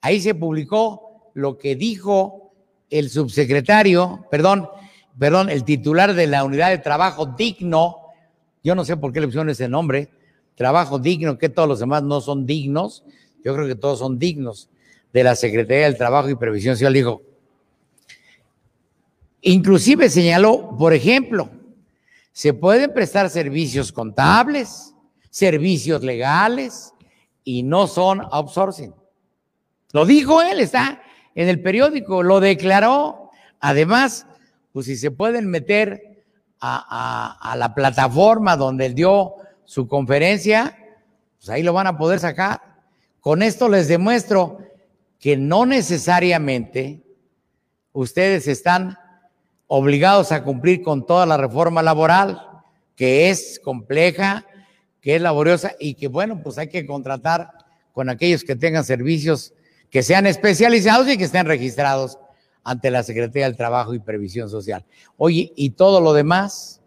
Ahí 0.00 0.20
se 0.20 0.34
publicó 0.34 1.30
lo 1.34 1.56
que 1.56 1.74
dijo 1.74 2.52
el 2.90 3.08
subsecretario, 3.08 4.26
perdón, 4.30 4.68
perdón, 5.18 5.48
el 5.48 5.64
titular 5.64 6.14
de 6.14 6.26
la 6.26 6.44
unidad 6.44 6.70
de 6.70 6.78
trabajo 6.78 7.26
digno, 7.26 7.96
yo 8.62 8.74
no 8.74 8.84
sé 8.84 8.96
por 8.96 9.12
qué 9.12 9.20
le 9.20 9.26
pusieron 9.26 9.48
ese 9.48 9.68
nombre, 9.68 10.10
trabajo 10.54 10.98
digno, 10.98 11.38
que 11.38 11.48
todos 11.48 11.68
los 11.68 11.80
demás 11.80 12.02
no 12.02 12.20
son 12.20 12.46
dignos. 12.46 13.04
Yo 13.44 13.54
creo 13.54 13.66
que 13.66 13.74
todos 13.74 13.98
son 13.98 14.18
dignos 14.18 14.68
de 15.12 15.24
la 15.24 15.36
Secretaría 15.36 15.84
del 15.84 15.96
Trabajo 15.96 16.28
y 16.28 16.34
Previsión 16.34 16.74
Social. 16.74 16.92
Dijo, 16.92 17.22
inclusive 19.40 20.08
señaló, 20.08 20.76
por 20.78 20.94
ejemplo, 20.94 21.50
se 22.32 22.54
pueden 22.54 22.92
prestar 22.92 23.28
servicios 23.28 23.92
contables, 23.92 24.94
servicios 25.30 26.02
legales 26.02 26.94
y 27.44 27.62
no 27.62 27.86
son 27.86 28.22
outsourcing. 28.30 28.94
Lo 29.92 30.06
dijo 30.06 30.40
él, 30.40 30.60
está 30.60 31.02
en 31.34 31.48
el 31.48 31.60
periódico, 31.60 32.22
lo 32.22 32.40
declaró. 32.40 33.30
Además, 33.60 34.26
pues 34.72 34.86
si 34.86 34.96
se 34.96 35.10
pueden 35.10 35.48
meter 35.48 36.24
a, 36.60 37.54
la 37.56 37.74
plataforma 37.74 38.56
donde 38.56 38.86
él 38.86 38.94
dio 38.94 39.34
su 39.64 39.88
conferencia, 39.88 40.78
pues 41.38 41.50
ahí 41.50 41.62
lo 41.62 41.72
van 41.72 41.88
a 41.88 41.98
poder 41.98 42.20
sacar. 42.20 42.60
Con 43.20 43.42
esto 43.42 43.68
les 43.68 43.88
demuestro 43.88 44.58
que 45.22 45.36
no 45.36 45.66
necesariamente 45.66 47.00
ustedes 47.92 48.48
están 48.48 48.98
obligados 49.68 50.32
a 50.32 50.42
cumplir 50.42 50.82
con 50.82 51.06
toda 51.06 51.26
la 51.26 51.36
reforma 51.36 51.80
laboral, 51.80 52.42
que 52.96 53.30
es 53.30 53.60
compleja, 53.62 54.44
que 55.00 55.14
es 55.14 55.22
laboriosa 55.22 55.76
y 55.78 55.94
que, 55.94 56.08
bueno, 56.08 56.42
pues 56.42 56.58
hay 56.58 56.68
que 56.68 56.84
contratar 56.86 57.52
con 57.92 58.08
aquellos 58.08 58.42
que 58.42 58.56
tengan 58.56 58.82
servicios 58.82 59.54
que 59.90 60.02
sean 60.02 60.26
especializados 60.26 61.08
y 61.08 61.16
que 61.16 61.24
estén 61.24 61.46
registrados 61.46 62.18
ante 62.64 62.90
la 62.90 63.04
Secretaría 63.04 63.44
del 63.44 63.56
Trabajo 63.56 63.94
y 63.94 64.00
Previsión 64.00 64.50
Social. 64.50 64.84
Oye, 65.16 65.52
y 65.54 65.70
todo 65.70 66.00
lo 66.00 66.14
demás, 66.14 66.80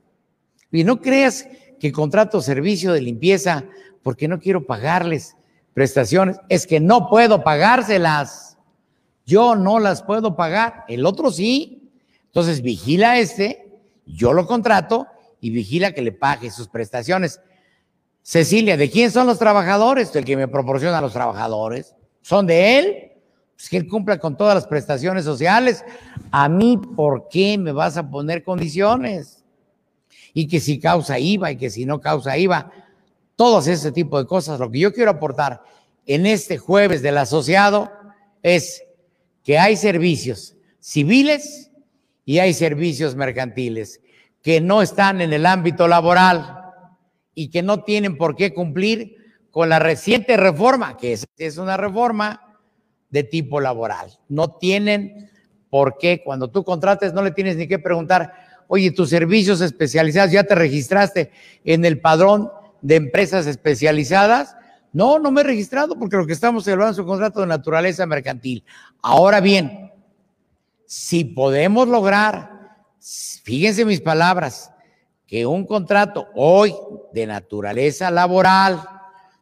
y 0.73 0.83
no 0.83 0.99
creas 1.01 1.47
que 1.79 1.93
contrato 1.93 2.41
servicio 2.41 2.91
de 2.91 2.99
limpieza 2.99 3.63
porque 4.03 4.27
no 4.27 4.41
quiero 4.41 4.65
pagarles 4.65 5.37
prestaciones, 5.75 6.37
es 6.47 6.65
que 6.65 6.79
no 6.79 7.09
puedo 7.09 7.43
pagárselas. 7.43 8.57
Yo 9.25 9.55
no 9.55 9.79
las 9.79 10.01
puedo 10.01 10.35
pagar, 10.35 10.85
el 10.87 11.05
otro 11.05 11.29
sí. 11.29 11.91
Entonces 12.27 12.61
vigila 12.61 13.19
este, 13.19 13.69
yo 14.05 14.33
lo 14.33 14.47
contrato 14.47 15.05
y 15.41 15.49
vigila 15.49 15.91
que 15.91 16.01
le 16.01 16.13
pague 16.13 16.49
sus 16.49 16.69
prestaciones. 16.69 17.41
Cecilia, 18.21 18.77
¿de 18.77 18.89
quién 18.89 19.11
son 19.11 19.27
los 19.27 19.37
trabajadores? 19.37 20.15
El 20.15 20.23
que 20.23 20.37
me 20.37 20.47
proporciona 20.47 20.97
a 20.97 21.01
los 21.01 21.13
trabajadores. 21.13 21.93
¿Son 22.21 22.47
de 22.47 22.79
él? 22.79 23.11
Pues 23.55 23.69
que 23.69 23.77
él 23.77 23.87
cumpla 23.87 24.17
con 24.17 24.37
todas 24.37 24.55
las 24.55 24.67
prestaciones 24.67 25.25
sociales. 25.25 25.83
A 26.31 26.47
mí, 26.47 26.77
¿por 26.95 27.27
qué 27.27 27.57
me 27.57 27.73
vas 27.73 27.97
a 27.97 28.09
poner 28.09 28.43
condiciones? 28.43 29.43
Y 30.33 30.47
que 30.47 30.61
si 30.61 30.79
causa 30.79 31.19
IVA 31.19 31.51
y 31.51 31.57
que 31.57 31.69
si 31.69 31.85
no 31.85 31.99
causa 31.99 32.37
IVA, 32.37 32.71
todos 33.35 33.67
ese 33.67 33.91
tipo 33.91 34.17
de 34.17 34.27
cosas. 34.27 34.59
Lo 34.59 34.71
que 34.71 34.79
yo 34.79 34.93
quiero 34.93 35.11
aportar 35.11 35.61
en 36.05 36.25
este 36.25 36.57
jueves 36.57 37.01
del 37.01 37.17
asociado 37.17 37.91
es 38.43 38.83
que 39.43 39.57
hay 39.57 39.75
servicios 39.75 40.55
civiles 40.79 41.71
y 42.25 42.39
hay 42.39 42.53
servicios 42.53 43.15
mercantiles 43.15 44.01
que 44.41 44.61
no 44.61 44.81
están 44.81 45.21
en 45.21 45.33
el 45.33 45.45
ámbito 45.45 45.87
laboral 45.87 46.61
y 47.33 47.49
que 47.49 47.63
no 47.63 47.83
tienen 47.83 48.17
por 48.17 48.35
qué 48.35 48.53
cumplir 48.53 49.17
con 49.51 49.69
la 49.69 49.79
reciente 49.79 50.37
reforma, 50.37 50.97
que 50.97 51.13
es, 51.13 51.25
es 51.37 51.57
una 51.57 51.77
reforma 51.77 52.57
de 53.09 53.23
tipo 53.23 53.59
laboral. 53.59 54.11
No 54.27 54.57
tienen 54.57 55.29
por 55.69 55.97
qué, 55.97 56.21
cuando 56.23 56.49
tú 56.49 56.63
contrates, 56.63 57.13
no 57.13 57.21
le 57.21 57.31
tienes 57.31 57.57
ni 57.57 57.67
que 57.67 57.79
preguntar, 57.79 58.33
oye, 58.67 58.91
tus 58.91 59.09
servicios 59.09 59.61
especializados, 59.61 60.31
¿ya 60.31 60.43
te 60.43 60.55
registraste 60.55 61.31
en 61.63 61.85
el 61.85 61.99
padrón 61.99 62.49
de 62.85 62.95
empresas 62.95 63.47
especializadas? 63.47 64.55
No, 64.93 65.17
no 65.17 65.31
me 65.31 65.41
he 65.41 65.43
registrado 65.43 65.97
porque 65.97 66.17
lo 66.17 66.27
que 66.27 66.33
estamos 66.33 66.63
celebrando 66.63 66.93
es 66.93 66.99
un 66.99 67.07
contrato 67.07 67.41
de 67.41 67.47
naturaleza 67.47 68.05
mercantil. 68.05 68.63
Ahora 69.01 69.41
bien, 69.41 69.91
si 70.85 71.23
podemos 71.23 71.87
lograr, 71.87 72.77
fíjense 73.43 73.85
mis 73.85 74.01
palabras, 74.01 74.71
que 75.25 75.47
un 75.47 75.65
contrato 75.65 76.27
hoy 76.35 76.75
de 77.11 77.25
naturaleza 77.25 78.11
laboral, 78.11 78.87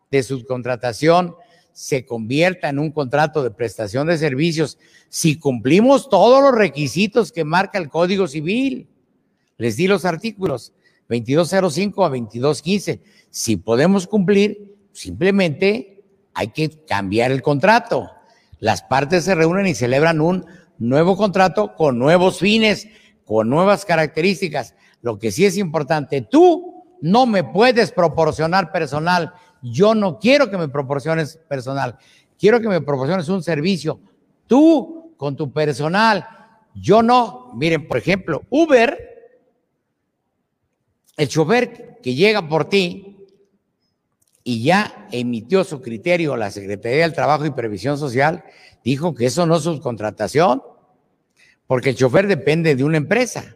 de 0.09 0.23
subcontratación, 0.23 1.35
se 1.73 2.05
convierta 2.05 2.69
en 2.69 2.79
un 2.79 2.91
contrato 2.91 3.43
de 3.43 3.51
prestación 3.51 4.07
de 4.07 4.17
servicios 4.17 4.77
si 5.09 5.37
cumplimos 5.37 6.07
todos 6.07 6.41
los 6.41 6.55
requisitos 6.55 7.33
que 7.33 7.43
marca 7.43 7.77
el 7.77 7.89
Código 7.89 8.25
Civil. 8.25 8.87
Les 9.57 9.75
di 9.75 9.87
los 9.87 10.05
artículos 10.05 10.71
2205 11.09 12.05
a 12.05 12.09
2215. 12.09 13.01
Si 13.29 13.57
podemos 13.57 14.07
cumplir, 14.07 14.73
Simplemente 14.93 16.03
hay 16.35 16.49
que 16.49 16.69
cambiar 16.87 17.31
el 17.31 17.41
contrato. 17.41 18.09
Las 18.59 18.83
partes 18.83 19.25
se 19.25 19.35
reúnen 19.35 19.67
y 19.67 19.73
celebran 19.73 20.21
un 20.21 20.45
nuevo 20.77 21.17
contrato 21.17 21.75
con 21.75 21.99
nuevos 21.99 22.39
fines, 22.39 22.87
con 23.25 23.49
nuevas 23.49 23.85
características. 23.85 24.75
Lo 25.01 25.17
que 25.19 25.31
sí 25.31 25.45
es 25.45 25.57
importante, 25.57 26.21
tú 26.21 26.85
no 27.01 27.25
me 27.25 27.43
puedes 27.43 27.91
proporcionar 27.91 28.71
personal. 28.71 29.33
Yo 29.61 29.95
no 29.95 30.19
quiero 30.19 30.49
que 30.49 30.57
me 30.57 30.69
proporciones 30.69 31.39
personal. 31.49 31.97
Quiero 32.39 32.61
que 32.61 32.69
me 32.69 32.81
proporciones 32.81 33.27
un 33.29 33.43
servicio. 33.43 33.99
Tú 34.47 35.15
con 35.17 35.35
tu 35.35 35.51
personal. 35.51 36.25
Yo 36.75 37.01
no. 37.01 37.51
Miren, 37.55 37.87
por 37.87 37.97
ejemplo, 37.97 38.43
Uber, 38.49 39.12
el 41.17 41.27
chofer 41.27 41.99
que 42.01 42.15
llega 42.15 42.47
por 42.47 42.69
ti, 42.69 43.13
y 44.43 44.63
ya 44.63 45.07
emitió 45.11 45.63
su 45.63 45.81
criterio 45.81 46.35
la 46.35 46.51
Secretaría 46.51 47.03
del 47.03 47.13
Trabajo 47.13 47.45
y 47.45 47.51
Previsión 47.51 47.97
Social, 47.97 48.43
dijo 48.83 49.15
que 49.15 49.27
eso 49.27 49.45
no 49.45 49.55
es 49.55 49.63
subcontratación, 49.63 50.61
porque 51.65 51.91
el 51.91 51.95
chofer 51.95 52.27
depende 52.27 52.75
de 52.75 52.83
una 52.83 52.97
empresa. 52.97 53.55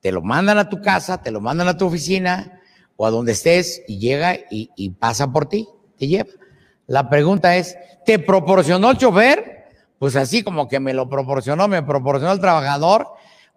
Te 0.00 0.12
lo 0.12 0.22
mandan 0.22 0.58
a 0.58 0.68
tu 0.68 0.80
casa, 0.80 1.20
te 1.20 1.30
lo 1.30 1.40
mandan 1.40 1.68
a 1.68 1.76
tu 1.76 1.86
oficina 1.86 2.60
o 2.96 3.06
a 3.06 3.10
donde 3.10 3.32
estés 3.32 3.82
y 3.88 3.98
llega 3.98 4.36
y, 4.50 4.70
y 4.76 4.90
pasa 4.90 5.30
por 5.32 5.46
ti, 5.46 5.68
te 5.98 6.06
lleva. 6.06 6.30
La 6.86 7.10
pregunta 7.10 7.56
es, 7.56 7.76
¿te 8.06 8.18
proporcionó 8.18 8.92
el 8.92 8.98
chofer? 8.98 9.64
Pues 9.98 10.16
así 10.16 10.42
como 10.42 10.68
que 10.68 10.80
me 10.80 10.94
lo 10.94 11.08
proporcionó, 11.08 11.68
me 11.68 11.82
proporcionó 11.82 12.32
el 12.32 12.40
trabajador, 12.40 13.08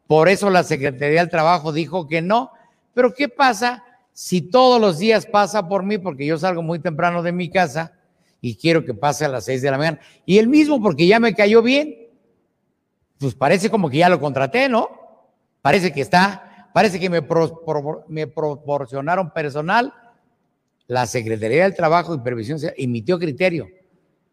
por 0.08 0.30
eso 0.30 0.50
la 0.50 0.64
Secretaría 0.64 1.22
del 1.22 1.30
Trabajo 1.30 1.72
dijo 1.72 2.08
que 2.08 2.22
no. 2.22 2.52
Pero 2.94 3.14
¿qué 3.14 3.30
pasa 3.30 3.84
si 4.14 4.42
todos 4.42 4.80
los 4.80 5.00
días 5.00 5.26
pasa 5.26 5.68
por 5.68 5.84
mí, 5.84 5.98
porque 5.98 6.26
yo 6.26 6.38
salgo 6.38 6.62
muy 6.62 6.80
temprano 6.80 7.24
de 7.24 7.32
mi 7.32 7.50
casa 7.50 7.94
y 8.40 8.56
quiero 8.56 8.86
que 8.86 8.94
pase 8.94 9.26
a 9.26 9.30
las 9.30 9.46
seis 9.46 9.62
de 9.62 9.72
la 9.72 9.78
mañana, 9.78 10.00
y 10.26 10.38
el 10.38 10.48
mismo 10.48 10.82
porque 10.82 11.08
ya 11.08 11.20
me 11.20 11.34
cayó 11.34 11.62
bien, 11.62 12.10
pues 13.18 13.36
parece 13.36 13.70
como 13.70 13.90
que 13.90 13.98
ya 13.98 14.10
lo 14.10 14.20
contraté, 14.20 14.68
¿no? 14.68 14.90
Parece 15.62 15.94
que 15.94 16.02
está, 16.02 16.70
parece 16.74 17.00
que 17.00 17.10
me, 17.10 17.22
me 18.10 18.28
proporcionaron 18.28 19.32
personal. 19.32 19.94
La 20.88 21.08
Secretaría 21.08 21.64
del 21.64 21.74
Trabajo 21.74 22.14
y 22.14 22.20
Previsión 22.20 22.60
emitió 22.76 23.18
criterio 23.18 23.70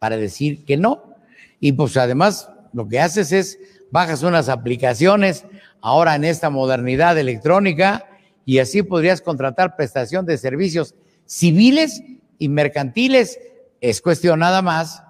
para 0.00 0.16
decir 0.16 0.64
que 0.64 0.76
no. 0.76 1.14
Y 1.60 1.72
pues 1.72 1.96
además 1.96 2.50
lo 2.72 2.88
que 2.88 2.98
haces 2.98 3.30
es 3.30 3.58
bajas 3.90 4.22
unas 4.22 4.48
aplicaciones 4.48 5.44
ahora 5.80 6.14
en 6.14 6.24
esta 6.24 6.50
modernidad 6.50 7.18
electrónica 7.18 8.06
y 8.44 8.58
así 8.58 8.82
podrías 8.82 9.20
contratar 9.20 9.76
prestación 9.76 10.26
de 10.26 10.38
servicios 10.38 10.94
civiles 11.26 12.02
y 12.38 12.48
mercantiles. 12.48 13.38
Es 13.80 14.00
cuestión 14.00 14.40
nada 14.40 14.62
más 14.62 15.02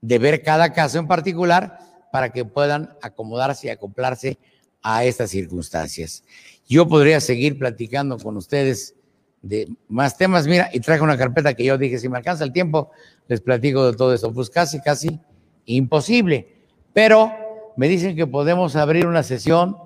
de 0.00 0.18
ver 0.18 0.42
cada 0.42 0.72
caso 0.72 0.98
en 0.98 1.06
particular 1.06 1.78
para 2.12 2.32
que 2.32 2.44
puedan 2.44 2.96
acomodarse 3.02 3.66
y 3.66 3.70
acoplarse 3.70 4.38
a 4.82 5.04
estas 5.04 5.30
circunstancias. 5.30 6.22
Yo 6.68 6.88
podría 6.88 7.20
seguir 7.20 7.58
platicando 7.58 8.18
con 8.18 8.36
ustedes 8.36 8.94
de 9.42 9.68
más 9.88 10.16
temas. 10.16 10.46
Mira, 10.46 10.70
y 10.72 10.80
traje 10.80 11.02
una 11.02 11.18
carpeta 11.18 11.54
que 11.54 11.64
yo 11.64 11.78
dije, 11.78 11.98
si 11.98 12.08
me 12.08 12.18
alcanza 12.18 12.44
el 12.44 12.52
tiempo, 12.52 12.90
les 13.28 13.40
platico 13.40 13.90
de 13.90 13.96
todo 13.96 14.14
eso. 14.14 14.32
Pues 14.32 14.50
casi, 14.50 14.80
casi 14.80 15.20
imposible. 15.64 16.48
Pero 16.92 17.32
me 17.76 17.88
dicen 17.88 18.16
que 18.16 18.26
podemos 18.26 18.74
abrir 18.76 19.06
una 19.06 19.22
sesión 19.22 19.76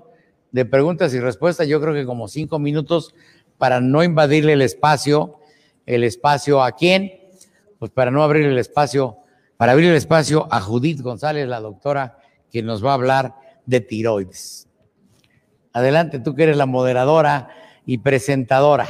de 0.51 0.65
preguntas 0.65 1.13
y 1.13 1.19
respuestas, 1.19 1.67
yo 1.67 1.79
creo 1.81 1.93
que 1.93 2.05
como 2.05 2.27
cinco 2.27 2.59
minutos 2.59 3.13
para 3.57 3.79
no 3.79 4.03
invadirle 4.03 4.53
el 4.53 4.61
espacio, 4.61 5.37
el 5.85 6.03
espacio 6.03 6.63
a 6.63 6.71
quién, 6.71 7.21
pues 7.79 7.91
para 7.91 8.11
no 8.11 8.23
abrir 8.23 8.45
el 8.45 8.57
espacio, 8.57 9.17
para 9.57 9.73
abrir 9.73 9.89
el 9.89 9.95
espacio 9.95 10.47
a 10.51 10.61
Judith 10.61 11.01
González, 11.01 11.47
la 11.47 11.59
doctora, 11.59 12.17
que 12.51 12.61
nos 12.63 12.83
va 12.83 12.91
a 12.91 12.95
hablar 12.95 13.35
de 13.65 13.81
tiroides. 13.81 14.67
Adelante, 15.73 16.19
tú 16.19 16.35
que 16.35 16.43
eres 16.43 16.57
la 16.57 16.65
moderadora 16.65 17.49
y 17.85 17.99
presentadora. 17.99 18.87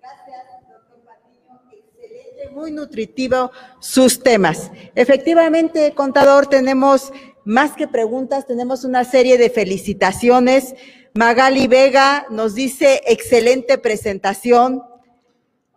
Gracias, 0.00 0.46
doctor 0.68 1.00
Patiño. 1.04 1.60
Excelente, 1.72 2.54
muy 2.54 2.70
nutritivo 2.70 3.50
sus 3.80 4.22
temas. 4.22 4.70
Efectivamente, 4.94 5.92
contador, 5.94 6.46
tenemos 6.46 7.12
más 7.46 7.76
que 7.76 7.86
preguntas, 7.86 8.44
tenemos 8.44 8.82
una 8.82 9.04
serie 9.04 9.38
de 9.38 9.50
felicitaciones. 9.50 10.74
Magali 11.14 11.68
Vega 11.68 12.26
nos 12.28 12.56
dice, 12.56 13.00
excelente 13.06 13.78
presentación. 13.78 14.82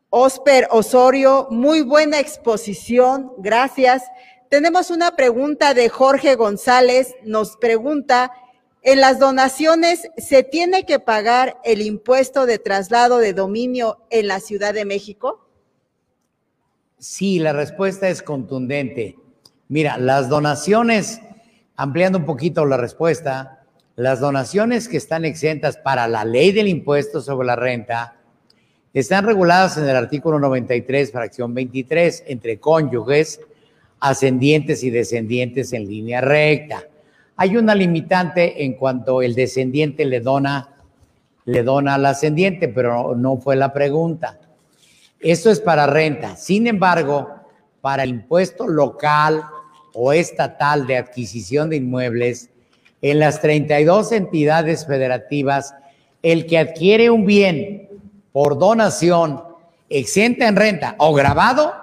Osper 0.10 0.68
Osorio, 0.72 1.48
muy 1.52 1.84
buena 1.84 2.20
exposición, 2.20 3.32
gracias. 3.38 4.04
Tenemos 4.50 4.90
una 4.90 5.16
pregunta 5.16 5.76
de 5.76 5.90
Jorge 5.90 6.34
González, 6.34 7.14
nos 7.24 7.56
pregunta, 7.58 8.32
¿en 8.82 9.00
las 9.00 9.20
donaciones 9.20 10.10
se 10.18 10.42
tiene 10.42 10.88
que 10.88 10.98
pagar 10.98 11.62
el 11.64 11.84
impuesto 11.84 12.48
de 12.48 12.58
traslado 12.58 13.20
de 13.20 13.34
dominio 13.34 14.00
en 14.10 14.28
la 14.28 14.40
Ciudad 14.40 14.74
de 14.74 14.86
México? 14.86 15.48
Sí, 16.98 17.38
la 17.38 17.54
respuesta 17.54 18.10
es 18.10 18.24
contundente. 18.24 19.20
Mira, 19.68 20.00
las 20.00 20.30
donaciones 20.30 21.22
Ampliando 21.82 22.18
un 22.18 22.26
poquito 22.26 22.66
la 22.66 22.76
respuesta, 22.76 23.62
las 23.96 24.20
donaciones 24.20 24.90
que 24.90 24.98
están 24.98 25.24
exentas 25.24 25.78
para 25.78 26.10
la 26.10 26.26
ley 26.26 26.52
del 26.52 26.68
impuesto 26.68 27.22
sobre 27.22 27.48
la 27.48 27.56
renta 27.56 28.18
están 28.94 29.26
reguladas 29.26 29.78
en 29.78 29.88
el 29.88 29.96
artículo 29.96 30.40
93, 30.40 31.10
fracción 31.10 31.54
23, 31.54 32.26
entre 32.28 32.60
cónyuges, 32.60 33.40
ascendientes 34.02 34.84
y 34.84 34.90
descendientes 34.90 35.72
en 35.72 35.88
línea 35.88 36.20
recta. 36.20 36.84
Hay 37.38 37.56
una 37.56 37.74
limitante 37.74 38.66
en 38.66 38.74
cuanto 38.74 39.22
el 39.22 39.34
descendiente 39.34 40.04
le 40.04 40.20
dona, 40.20 40.76
le 41.46 41.64
dona 41.64 41.96
al 41.96 42.06
ascendiente, 42.08 42.68
pero 42.68 43.16
no 43.16 43.38
fue 43.38 43.56
la 43.56 43.72
pregunta. 43.72 44.38
Esto 45.18 45.50
es 45.50 45.62
para 45.62 45.88
renta. 45.88 46.36
Sin 46.36 46.68
embargo, 46.68 47.30
para 47.80 48.04
el 48.04 48.10
impuesto 48.10 48.68
local 48.68 49.46
o 50.02 50.14
estatal 50.14 50.88
de 50.88 50.96
adquisición 50.96 51.70
de 51.70 51.76
inmuebles, 51.76 52.50
en 53.02 53.20
las 53.20 53.42
32 53.42 54.14
entidades 54.14 54.88
federativas, 54.88 55.76
el 56.24 56.46
que 56.46 56.58
adquiere 56.58 57.10
un 57.10 57.26
bien 57.26 57.90
por 58.32 58.58
donación 58.58 59.44
exenta 59.90 60.48
en 60.48 60.56
renta 60.56 60.96
o 61.00 61.14
grabado 61.14 61.74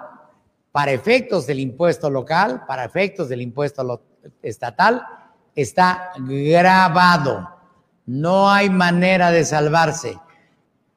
para 0.71 0.93
efectos 0.93 1.45
del 1.45 1.59
impuesto 1.59 2.09
local, 2.09 2.63
para 2.67 2.85
efectos 2.85 3.29
del 3.29 3.41
impuesto 3.41 4.01
estatal, 4.41 5.03
está 5.55 6.11
grabado. 6.17 7.47
No 8.07 8.49
hay 8.49 8.71
manera 8.71 9.29
de 9.29 9.45
salvarse. 9.45 10.17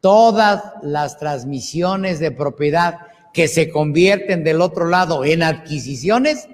Todas 0.00 0.62
las 0.82 1.18
transmisiones 1.18 2.18
de 2.18 2.30
propiedad 2.30 2.98
que 3.34 3.46
se 3.46 3.68
convierten 3.68 4.42
del 4.42 4.62
otro 4.62 4.86
lado 4.86 5.26
en 5.26 5.42
adquisiciones, 5.42 6.48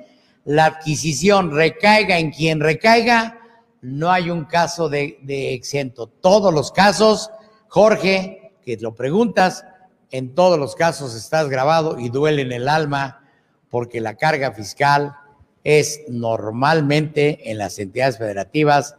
la 0.47 0.67
adquisición 0.67 1.51
recaiga 1.51 2.19
en 2.19 2.31
quien 2.31 2.61
recaiga, 2.61 3.41
no 3.83 4.11
hay 4.11 4.31
un 4.31 4.45
caso 4.45 4.89
de, 4.89 5.19
exento. 5.27 6.07
Todos 6.07 6.55
los 6.55 6.71
casos, 6.71 7.31
Jorge, 7.69 8.53
que 8.65 8.77
lo 8.77 8.95
preguntas, 8.95 9.65
en 10.13 10.35
todos 10.37 10.59
los 10.59 10.77
casos 10.77 11.17
estás 11.17 11.49
grabado 11.49 11.99
y 11.99 12.11
duele 12.11 12.43
en 12.43 12.53
el 12.53 12.69
alma 12.69 13.25
porque 13.71 14.01
la 14.01 14.15
carga 14.15 14.53
fiscal 14.53 15.17
es 15.65 16.03
normalmente 16.09 17.51
en 17.51 17.59
las 17.59 17.81
entidades 17.81 18.19
federativas 18.19 18.95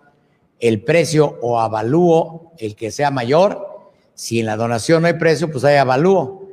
el 0.60 0.84
precio 0.84 1.38
o 1.42 1.62
avalúo, 1.62 2.52
el 2.58 2.76
que 2.76 2.92
sea 2.92 3.10
mayor. 3.10 3.92
Si 4.16 4.42
en 4.42 4.48
la 4.48 4.58
donación 4.58 5.02
no 5.02 5.08
hay 5.08 5.14
precio, 5.14 5.50
pues 5.50 5.64
hay 5.64 5.78
avalúo. 5.78 6.50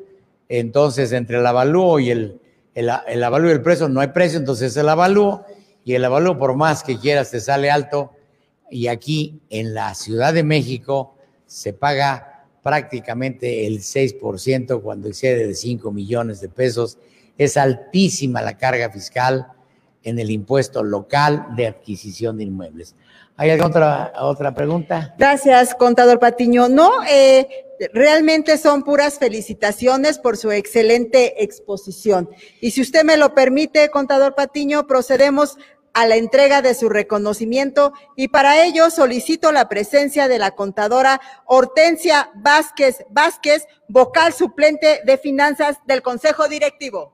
Entonces, 0.49 1.11
entre 1.11 1.39
el 1.39 1.47
avalúo 1.47 1.99
y 1.99 2.11
el, 2.11 2.41
el, 2.75 2.91
el 3.07 3.25
avalúo 3.25 3.51
y 3.51 3.53
el 3.53 3.63
precio 3.63 3.89
no 3.89 4.01
hay 4.01 4.09
precio, 4.09 4.39
entonces 4.39 4.77
el 4.77 4.89
avalúo 4.89 5.45
y 5.85 5.95
el 5.95 6.05
avalúo 6.05 6.39
por 6.39 6.57
más 6.57 6.83
que 6.83 6.99
quieras 6.99 7.31
te 7.31 7.41
sale 7.41 7.71
alto. 7.71 8.13
Y 8.71 8.89
aquí 8.89 9.41
en 9.51 9.75
la 9.75 9.95
Ciudad 9.95 10.33
de 10.33 10.43
México 10.43 11.15
se 11.47 11.73
paga 11.73 12.47
prácticamente 12.63 13.67
el 13.67 13.81
6% 13.81 14.83
cuando 14.83 15.09
excede 15.09 15.47
de 15.47 15.55
5 15.55 15.93
millones 15.93 16.41
de 16.41 16.49
pesos. 16.49 16.99
Es 17.37 17.57
altísima 17.57 18.41
la 18.41 18.57
carga 18.57 18.91
fiscal 18.91 19.47
en 20.03 20.19
el 20.19 20.31
impuesto 20.31 20.83
local 20.83 21.47
de 21.57 21.67
adquisición 21.67 22.39
de 22.39 22.45
inmuebles. 22.45 22.97
¿Hay 23.37 23.51
alguna 23.51 23.69
otra, 23.69 24.13
otra 24.21 24.55
pregunta? 24.55 25.15
Gracias, 25.19 25.75
contador 25.75 26.19
Patiño. 26.19 26.69
No, 26.69 26.91
eh, 27.11 27.64
realmente 27.93 28.59
son 28.59 28.83
puras 28.83 29.19
felicitaciones 29.19 30.19
por 30.19 30.37
su 30.37 30.51
excelente 30.51 31.43
exposición. 31.43 32.31
Y 32.61 32.73
si 32.73 32.81
usted 32.81 33.05
me 33.05 33.17
lo 33.17 33.35
permite, 33.35 33.91
contador 33.91 34.35
Patiño, 34.35 34.87
procedemos 34.87 35.57
a 35.95 36.07
la 36.07 36.17
entrega 36.17 36.61
de 36.61 36.75
su 36.75 36.89
reconocimiento 36.89 37.93
y 38.17 38.29
para 38.29 38.65
ello 38.65 38.91
solicito 38.91 39.53
la 39.53 39.69
presencia 39.69 40.27
de 40.29 40.41
la 40.41 40.51
contadora 40.51 41.21
Hortensia 41.47 42.31
Vázquez 42.35 43.05
Vázquez, 43.11 43.67
vocal 43.89 44.33
suplente 44.33 45.01
de 45.05 45.19
finanzas 45.19 45.79
del 45.87 46.03
Consejo 46.03 46.49
Directivo. 46.49 47.14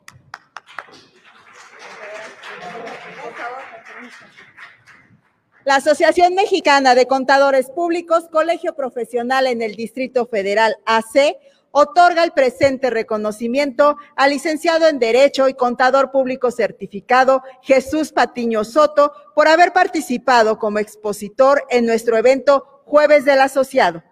La 5.65 5.77
Asociación 5.77 6.35
Mexicana 6.35 6.95
de 6.95 7.07
Contadores 7.07 7.69
Públicos, 7.69 8.29
Colegio 8.33 8.75
Profesional 8.75 9.47
en 9.47 9.61
el 9.61 9.75
Distrito 9.75 10.25
Federal 10.25 10.77
AC, 10.87 11.37
otorga 11.71 12.25
el 12.25 12.33
presente 12.33 12.89
reconocimiento 12.89 13.99
al 14.17 14.31
licenciado 14.31 14.89
en 14.89 14.99
Derecho 14.99 15.49
y 15.49 15.55
contador 15.55 16.13
público 16.13 16.51
certificado 16.51 17.43
Jesús 17.61 18.11
Patiño 18.11 18.65
Soto 18.65 19.13
por 19.35 19.49
haber 19.49 19.75
participado 19.75 20.59
como 20.59 20.79
expositor 20.79 21.63
en 21.69 21.85
nuestro 21.85 22.17
evento 22.17 22.83
Jueves 22.87 23.27
del 23.27 23.43
Asociado 23.43 24.03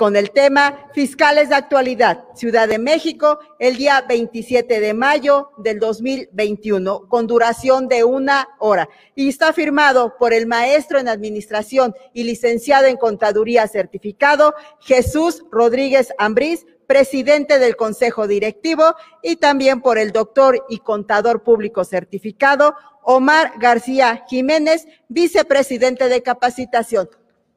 con 0.00 0.16
el 0.16 0.30
tema 0.30 0.88
Fiscales 0.94 1.50
de 1.50 1.56
Actualidad, 1.56 2.24
Ciudad 2.34 2.66
de 2.66 2.78
México, 2.78 3.38
el 3.58 3.76
día 3.76 4.02
27 4.08 4.80
de 4.80 4.94
mayo 4.94 5.50
del 5.58 5.78
2021, 5.78 7.06
con 7.06 7.26
duración 7.26 7.86
de 7.86 8.02
una 8.02 8.48
hora. 8.60 8.88
Y 9.14 9.28
está 9.28 9.52
firmado 9.52 10.16
por 10.16 10.32
el 10.32 10.46
maestro 10.46 10.98
en 10.98 11.06
Administración 11.06 11.94
y 12.14 12.24
licenciado 12.24 12.86
en 12.86 12.96
Contaduría 12.96 13.68
certificado, 13.68 14.54
Jesús 14.80 15.44
Rodríguez 15.52 16.14
Ambrís, 16.16 16.64
presidente 16.86 17.58
del 17.58 17.76
Consejo 17.76 18.26
Directivo, 18.26 18.94
y 19.22 19.36
también 19.36 19.82
por 19.82 19.98
el 19.98 20.12
doctor 20.12 20.64
y 20.70 20.78
contador 20.78 21.42
público 21.42 21.84
certificado, 21.84 22.74
Omar 23.02 23.52
García 23.58 24.24
Jiménez, 24.26 24.86
vicepresidente 25.08 26.08
de 26.08 26.22
capacitación. 26.22 27.10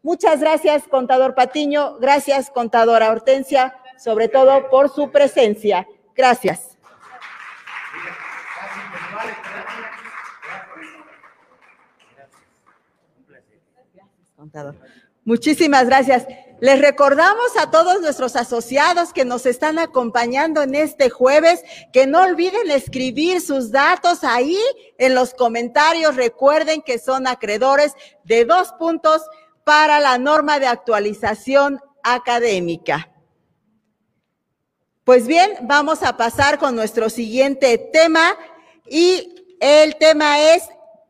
Muchas 0.04 0.42
gracias, 0.42 0.84
contador 0.90 1.34
Patiño. 1.34 1.98
Gracias, 1.98 2.50
contadora 2.50 3.10
Hortensia, 3.10 3.74
sobre 3.98 4.28
todo 4.28 4.70
por 4.70 4.94
su 4.94 5.12
presencia. 5.12 5.88
Gracias. 6.14 6.78
Contador. 14.36 14.76
Muchísimas 15.24 15.86
gracias. 15.86 16.28
Les 16.60 16.80
recordamos 16.80 17.58
a 17.58 17.72
todos 17.72 18.02
nuestros 18.02 18.36
asociados 18.36 19.14
que 19.14 19.24
nos 19.24 19.46
están 19.46 19.80
acompañando 19.80 20.62
en 20.62 20.76
este 20.76 21.10
jueves 21.10 21.64
que 21.94 22.08
no 22.08 22.22
olviden 22.24 22.72
escribir 22.72 23.40
sus 23.40 23.72
datos 23.72 24.26
ahí 24.26 24.60
en 24.98 25.16
los 25.16 25.34
comentarios. 25.34 26.18
Recuerden 26.18 26.82
que 26.82 27.00
son 27.00 27.26
acreedores 27.26 27.94
de 28.26 28.44
dos 28.44 28.74
puntos 28.74 29.22
para 29.64 30.00
la 30.00 30.18
norma 30.18 30.60
de 30.60 30.68
actualización 30.68 31.80
académica. 32.04 33.10
Pues 35.04 35.28
bien, 35.28 35.52
vamos 35.62 36.04
a 36.04 36.16
pasar 36.18 36.60
con 36.60 36.76
nuestro 36.76 37.10
siguiente 37.10 37.78
tema 37.78 38.38
y 38.90 39.58
el 39.60 39.98
tema 39.98 40.40
es 40.40 40.64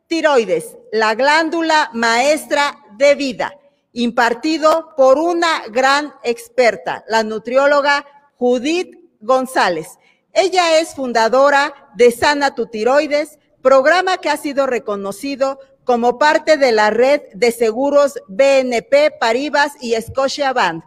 tiroides, 0.08 0.78
la 0.92 1.16
glándula 1.16 1.90
maestra 1.94 2.78
de 2.98 3.16
vida 3.16 3.58
impartido 3.94 4.94
por 4.98 5.20
una 5.20 5.68
gran 5.70 6.14
experta, 6.24 7.06
la 7.08 7.24
nutrióloga 7.24 8.06
Judith 8.38 8.98
González. 9.22 9.88
Ella 10.34 10.80
es 10.80 10.96
fundadora 10.96 11.92
de 11.96 12.12
Sana 12.12 12.56
tu 12.56 12.66
Tiroides, 12.66 13.38
programa 13.62 14.18
que 14.18 14.30
ha 14.30 14.38
sido 14.38 14.66
reconocido 14.66 15.60
como 15.84 16.18
parte 16.18 16.58
de 16.58 16.72
la 16.72 16.90
red 16.90 17.22
de 17.34 17.52
seguros 17.52 18.20
BNP 18.28 19.12
Paribas 19.20 19.74
y 19.82 19.94
Scotia 20.02 20.54
Bank. 20.54 20.84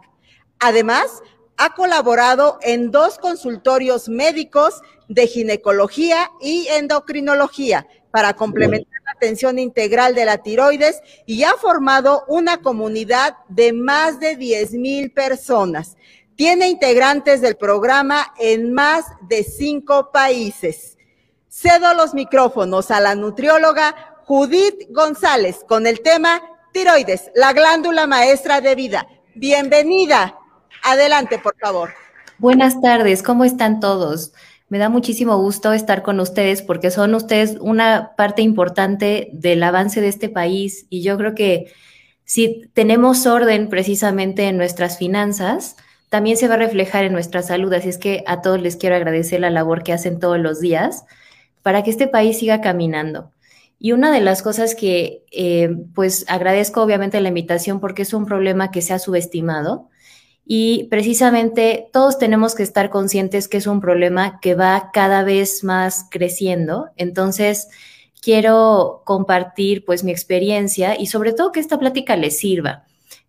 Además, 0.59 1.21
ha 1.57 1.73
colaborado 1.73 2.59
en 2.61 2.91
dos 2.91 3.17
consultorios 3.17 4.09
médicos 4.09 4.81
de 5.07 5.27
ginecología 5.27 6.31
y 6.39 6.67
endocrinología 6.67 7.87
para 8.11 8.33
complementar 8.33 9.01
la 9.05 9.11
atención 9.11 9.59
integral 9.59 10.15
de 10.15 10.25
la 10.25 10.39
tiroides 10.39 11.01
y 11.25 11.43
ha 11.43 11.53
formado 11.53 12.23
una 12.27 12.57
comunidad 12.61 13.37
de 13.49 13.73
más 13.73 14.19
de 14.19 14.35
10 14.35 14.73
mil 14.73 15.11
personas. 15.11 15.97
Tiene 16.35 16.67
integrantes 16.67 17.41
del 17.41 17.57
programa 17.57 18.33
en 18.39 18.73
más 18.73 19.05
de 19.21 19.43
cinco 19.43 20.11
países. 20.11 20.97
Cedo 21.47 21.95
los 21.95 22.13
micrófonos 22.13 22.91
a 22.91 22.99
la 22.99 23.15
nutrióloga 23.15 24.16
Judith 24.27 24.89
González 24.89 25.63
con 25.65 25.87
el 25.87 26.01
tema 26.01 26.41
tiroides, 26.73 27.31
la 27.33 27.53
glándula 27.53 28.07
maestra 28.07 28.59
de 28.59 28.75
vida. 28.75 29.07
Bienvenida. 29.35 30.35
Adelante, 30.83 31.39
por 31.39 31.55
favor. 31.57 31.91
Buenas 32.37 32.81
tardes, 32.81 33.23
¿cómo 33.23 33.45
están 33.45 33.79
todos? 33.79 34.33
Me 34.67 34.79
da 34.79 34.89
muchísimo 34.89 35.37
gusto 35.37 35.71
estar 35.71 36.03
con 36.03 36.19
ustedes 36.19 36.61
porque 36.61 36.91
son 36.91 37.15
ustedes 37.15 37.55
una 37.61 38.17
parte 38.17 38.41
importante 38.41 39.29
del 39.31 39.63
avance 39.63 40.01
de 40.01 40.09
este 40.09 40.27
país 40.27 40.87
y 40.89 41.03
yo 41.03 41.17
creo 41.17 41.33
que 41.33 41.71
si 42.25 42.69
tenemos 42.73 43.25
orden 43.27 43.69
precisamente 43.69 44.49
en 44.49 44.57
nuestras 44.57 44.97
finanzas, 44.97 45.77
también 46.09 46.35
se 46.35 46.49
va 46.49 46.55
a 46.55 46.57
reflejar 46.57 47.05
en 47.05 47.13
nuestra 47.13 47.43
salud. 47.43 47.71
Así 47.71 47.87
es 47.87 47.97
que 47.97 48.25
a 48.27 48.41
todos 48.41 48.61
les 48.61 48.75
quiero 48.75 48.97
agradecer 48.97 49.39
la 49.39 49.51
labor 49.51 49.83
que 49.83 49.93
hacen 49.93 50.19
todos 50.19 50.37
los 50.37 50.59
días 50.59 51.05
para 51.63 51.81
que 51.81 51.91
este 51.91 52.09
país 52.09 52.39
siga 52.39 52.59
caminando. 52.59 53.31
Y 53.79 53.91
una 53.91 54.11
de 54.11 54.21
las 54.21 54.41
cosas 54.41 54.75
que 54.75 55.23
eh, 55.31 55.69
pues 55.93 56.25
agradezco 56.27 56.81
obviamente 56.81 57.21
la 57.21 57.29
invitación 57.29 57.79
porque 57.79 58.01
es 58.01 58.13
un 58.13 58.25
problema 58.25 58.71
que 58.71 58.81
se 58.81 58.93
ha 58.93 58.99
subestimado 58.99 59.89
y 60.49 60.85
precisamente 60.85 61.89
todos 61.91 62.17
tenemos 62.17 62.55
que 62.55 62.63
estar 62.63 62.89
conscientes 62.89 63.49
que 63.49 63.57
es 63.57 63.67
un 63.67 63.81
problema 63.81 64.39
que 64.39 64.55
va 64.55 64.91
cada 64.93 65.23
vez 65.23 65.65
más 65.65 66.05
creciendo. 66.09 66.87
Entonces, 66.95 67.67
quiero 68.21 69.01
compartir 69.05 69.83
pues 69.83 70.05
mi 70.05 70.11
experiencia 70.11 70.99
y 70.99 71.07
sobre 71.07 71.33
todo 71.33 71.51
que 71.51 71.59
esta 71.59 71.77
plática 71.77 72.15
les 72.15 72.39
sirva. 72.39 72.85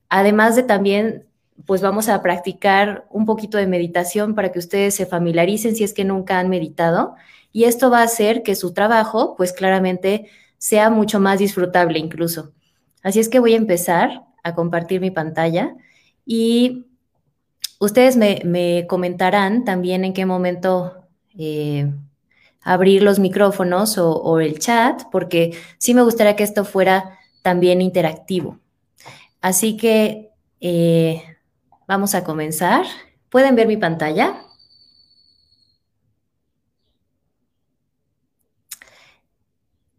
Además 0.08 0.54
de 0.54 0.62
también 0.62 1.24
pues 1.66 1.82
vamos 1.82 2.08
a 2.08 2.22
practicar 2.22 3.04
un 3.10 3.26
poquito 3.26 3.58
de 3.58 3.66
meditación 3.66 4.36
para 4.36 4.52
que 4.52 4.60
ustedes 4.60 4.94
se 4.94 5.06
familiaricen 5.06 5.74
si 5.74 5.82
es 5.82 5.92
que 5.92 6.04
nunca 6.04 6.38
han 6.38 6.48
meditado. 6.48 7.16
Y 7.52 7.64
esto 7.64 7.90
va 7.90 8.00
a 8.00 8.04
hacer 8.04 8.42
que 8.42 8.54
su 8.54 8.72
trabajo, 8.72 9.34
pues 9.36 9.52
claramente, 9.52 10.30
sea 10.58 10.90
mucho 10.90 11.20
más 11.20 11.38
disfrutable 11.38 11.98
incluso. 11.98 12.52
Así 13.02 13.20
es 13.20 13.28
que 13.28 13.38
voy 13.38 13.54
a 13.54 13.56
empezar 13.56 14.24
a 14.42 14.54
compartir 14.54 15.00
mi 15.00 15.10
pantalla 15.10 15.74
y 16.26 16.86
ustedes 17.78 18.16
me, 18.16 18.86
comentarán 18.88 19.64
también 19.64 20.04
en 20.04 20.12
qué 20.12 20.26
momento 20.26 21.06
eh, 21.38 21.90
abrir 22.62 23.02
los 23.02 23.18
micrófonos 23.18 23.96
o, 23.98 24.40
el 24.40 24.58
chat, 24.58 25.04
porque 25.10 25.56
sí 25.78 25.94
me 25.94 26.02
gustaría 26.02 26.36
que 26.36 26.44
esto 26.44 26.64
fuera 26.64 27.18
también 27.42 27.80
interactivo. 27.80 28.58
Así 29.40 29.76
que 29.76 30.30
eh, 30.60 31.22
vamos 31.86 32.14
a 32.14 32.24
comenzar. 32.24 32.84
¿Pueden 33.30 33.54
ver 33.54 33.68
mi 33.68 33.76
pantalla? 33.76 34.42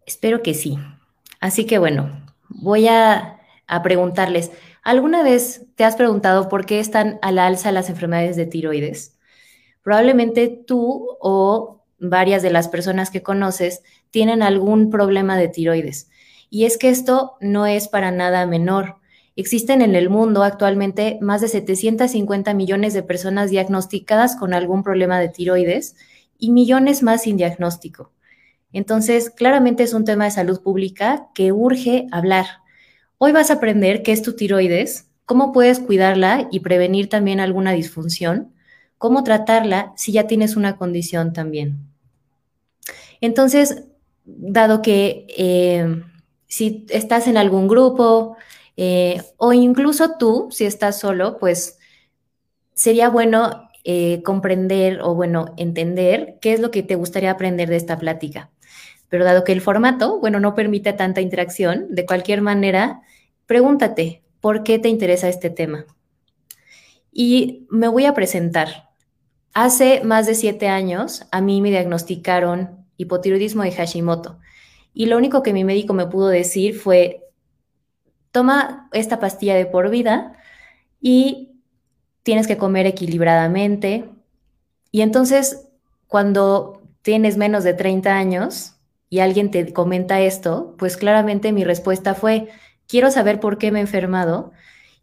Espero 0.10 0.42
que 0.42 0.56
sí. 0.56 0.80
Así 1.40 1.68
que 1.68 1.78
bueno, 1.78 2.26
voy 2.48 2.88
a, 2.88 3.42
preguntarles, 3.84 4.50
¿alguna 4.82 5.22
vez 5.22 5.68
te 5.76 5.84
has 5.84 5.96
preguntado 5.96 6.50
por 6.50 6.66
qué 6.66 6.80
están 6.80 7.20
a 7.22 7.32
la 7.32 7.46
alza 7.46 7.72
las 7.72 7.92
enfermedades 7.92 8.36
de 8.36 8.48
tiroides? 8.48 9.20
Probablemente 9.84 10.48
tú 10.48 11.16
o 11.22 11.86
varias 12.00 12.42
de 12.42 12.50
las 12.50 12.70
personas 12.70 13.12
que 13.12 13.22
conoces 13.22 13.84
tienen 14.10 14.42
algún 14.42 14.90
problema 14.90 15.38
de 15.38 15.48
tiroides. 15.48 16.10
Y 16.50 16.66
es 16.66 16.80
que 16.80 16.90
esto 16.90 17.38
no 17.40 17.68
es 17.68 17.88
para 17.88 18.10
nada 18.10 18.48
menor. 18.48 18.96
Existen 19.36 19.84
en 19.84 19.94
el 19.94 20.10
mundo 20.10 20.42
actualmente 20.42 21.20
más 21.22 21.42
de 21.42 21.50
750 21.50 22.56
millones 22.56 22.96
de 22.96 23.04
personas 23.04 23.52
diagnosticadas 23.52 24.36
con 24.36 24.56
algún 24.56 24.82
problema 24.82 25.20
de 25.20 25.30
tiroides 25.30 25.96
y 26.40 26.50
millones 26.50 27.04
más 27.04 27.22
sin 27.22 27.38
diagnóstico. 27.38 28.12
Entonces, 28.72 29.30
claramente 29.30 29.84
es 29.84 29.94
un 29.94 30.06
tema 30.06 30.26
de 30.26 30.32
salud 30.32 30.62
pública 30.62 31.28
que 31.34 31.52
urge 31.52 32.08
hablar. 32.12 32.46
Hoy 33.18 33.32
vas 33.32 33.50
a 33.50 33.56
aprender 33.56 34.04
qué 34.04 34.12
es 34.12 34.22
tu 34.22 34.36
tiroides, 34.36 35.10
cómo 35.26 35.52
puedes 35.52 35.80
cuidarla 35.80 36.48
y 36.52 36.60
prevenir 36.62 37.10
también 37.10 37.40
alguna 37.40 37.72
disfunción, 37.72 38.54
cómo 38.98 39.24
tratarla 39.24 39.94
si 39.96 40.12
ya 40.12 40.28
tienes 40.28 40.56
una 40.56 40.78
condición 40.78 41.34
también. 41.34 41.80
Entonces, 43.22 43.84
dado 44.26 44.82
que 44.82 45.26
eh, 45.38 46.04
si 46.48 46.86
estás 46.90 47.28
en 47.28 47.38
algún 47.38 47.68
grupo 47.68 48.38
eh, 48.78 49.22
o 49.38 49.54
incluso 49.54 50.18
tú, 50.18 50.48
si 50.52 50.66
estás 50.66 51.00
solo, 51.00 51.38
pues 51.38 51.80
sería 52.74 53.10
bueno 53.10 53.70
eh, 53.84 54.22
comprender 54.24 55.02
o 55.02 55.16
bueno, 55.16 55.54
entender 55.58 56.38
qué 56.42 56.54
es 56.54 56.60
lo 56.60 56.72
que 56.72 56.84
te 56.84 56.96
gustaría 56.96 57.32
aprender 57.32 57.70
de 57.70 57.76
esta 57.76 57.98
plática. 57.98 58.52
Pero 59.10 59.26
dado 59.26 59.44
que 59.44 59.52
el 59.52 59.62
formato, 59.62 60.20
bueno, 60.20 60.40
no 60.40 60.56
permite 60.56 60.94
tanta 60.94 61.22
interacción, 61.22 61.88
de 61.90 62.06
cualquier 62.06 62.42
manera, 62.42 63.02
pregúntate, 63.46 64.24
¿por 64.40 64.64
qué 64.64 64.80
te 64.80 64.90
interesa 64.90 65.28
este 65.28 65.50
tema? 65.50 65.86
Y 67.12 67.68
me 67.70 67.88
voy 67.88 68.06
a 68.06 68.14
presentar. 68.14 68.90
Hace 69.54 70.02
más 70.04 70.28
de 70.28 70.36
siete 70.36 70.68
años 70.68 71.28
a 71.32 71.42
mí 71.42 71.60
me 71.62 71.72
diagnosticaron 71.72 72.86
hipotiroidismo 72.98 73.64
de 73.64 73.72
Hashimoto. 73.72 74.40
Y 74.94 75.08
lo 75.08 75.18
único 75.18 75.42
que 75.42 75.54
mi 75.54 75.64
médico 75.64 75.94
me 75.94 76.06
pudo 76.06 76.28
decir 76.28 76.78
fue, 76.78 77.24
toma 78.32 78.90
esta 78.94 79.20
pastilla 79.20 79.56
de 79.56 79.66
por 79.66 79.90
vida 79.90 80.34
y 81.02 81.62
tienes 82.24 82.48
que 82.48 82.58
comer 82.58 82.86
equilibradamente. 82.86 84.10
Y 84.92 85.02
entonces, 85.02 85.68
cuando 86.08 86.84
tienes 87.02 87.38
menos 87.38 87.64
de 87.64 87.74
30 87.74 88.16
años, 88.16 88.76
y 89.10 89.20
alguien 89.20 89.52
te 89.52 89.74
comenta 89.74 90.22
esto, 90.22 90.76
pues 90.78 90.98
claramente 90.98 91.52
mi 91.52 91.64
respuesta 91.64 92.14
fue, 92.14 92.50
quiero 92.88 93.12
saber 93.12 93.40
por 93.40 93.58
qué 93.58 93.72
me 93.72 93.80
he 93.80 93.82
enfermado 93.82 94.52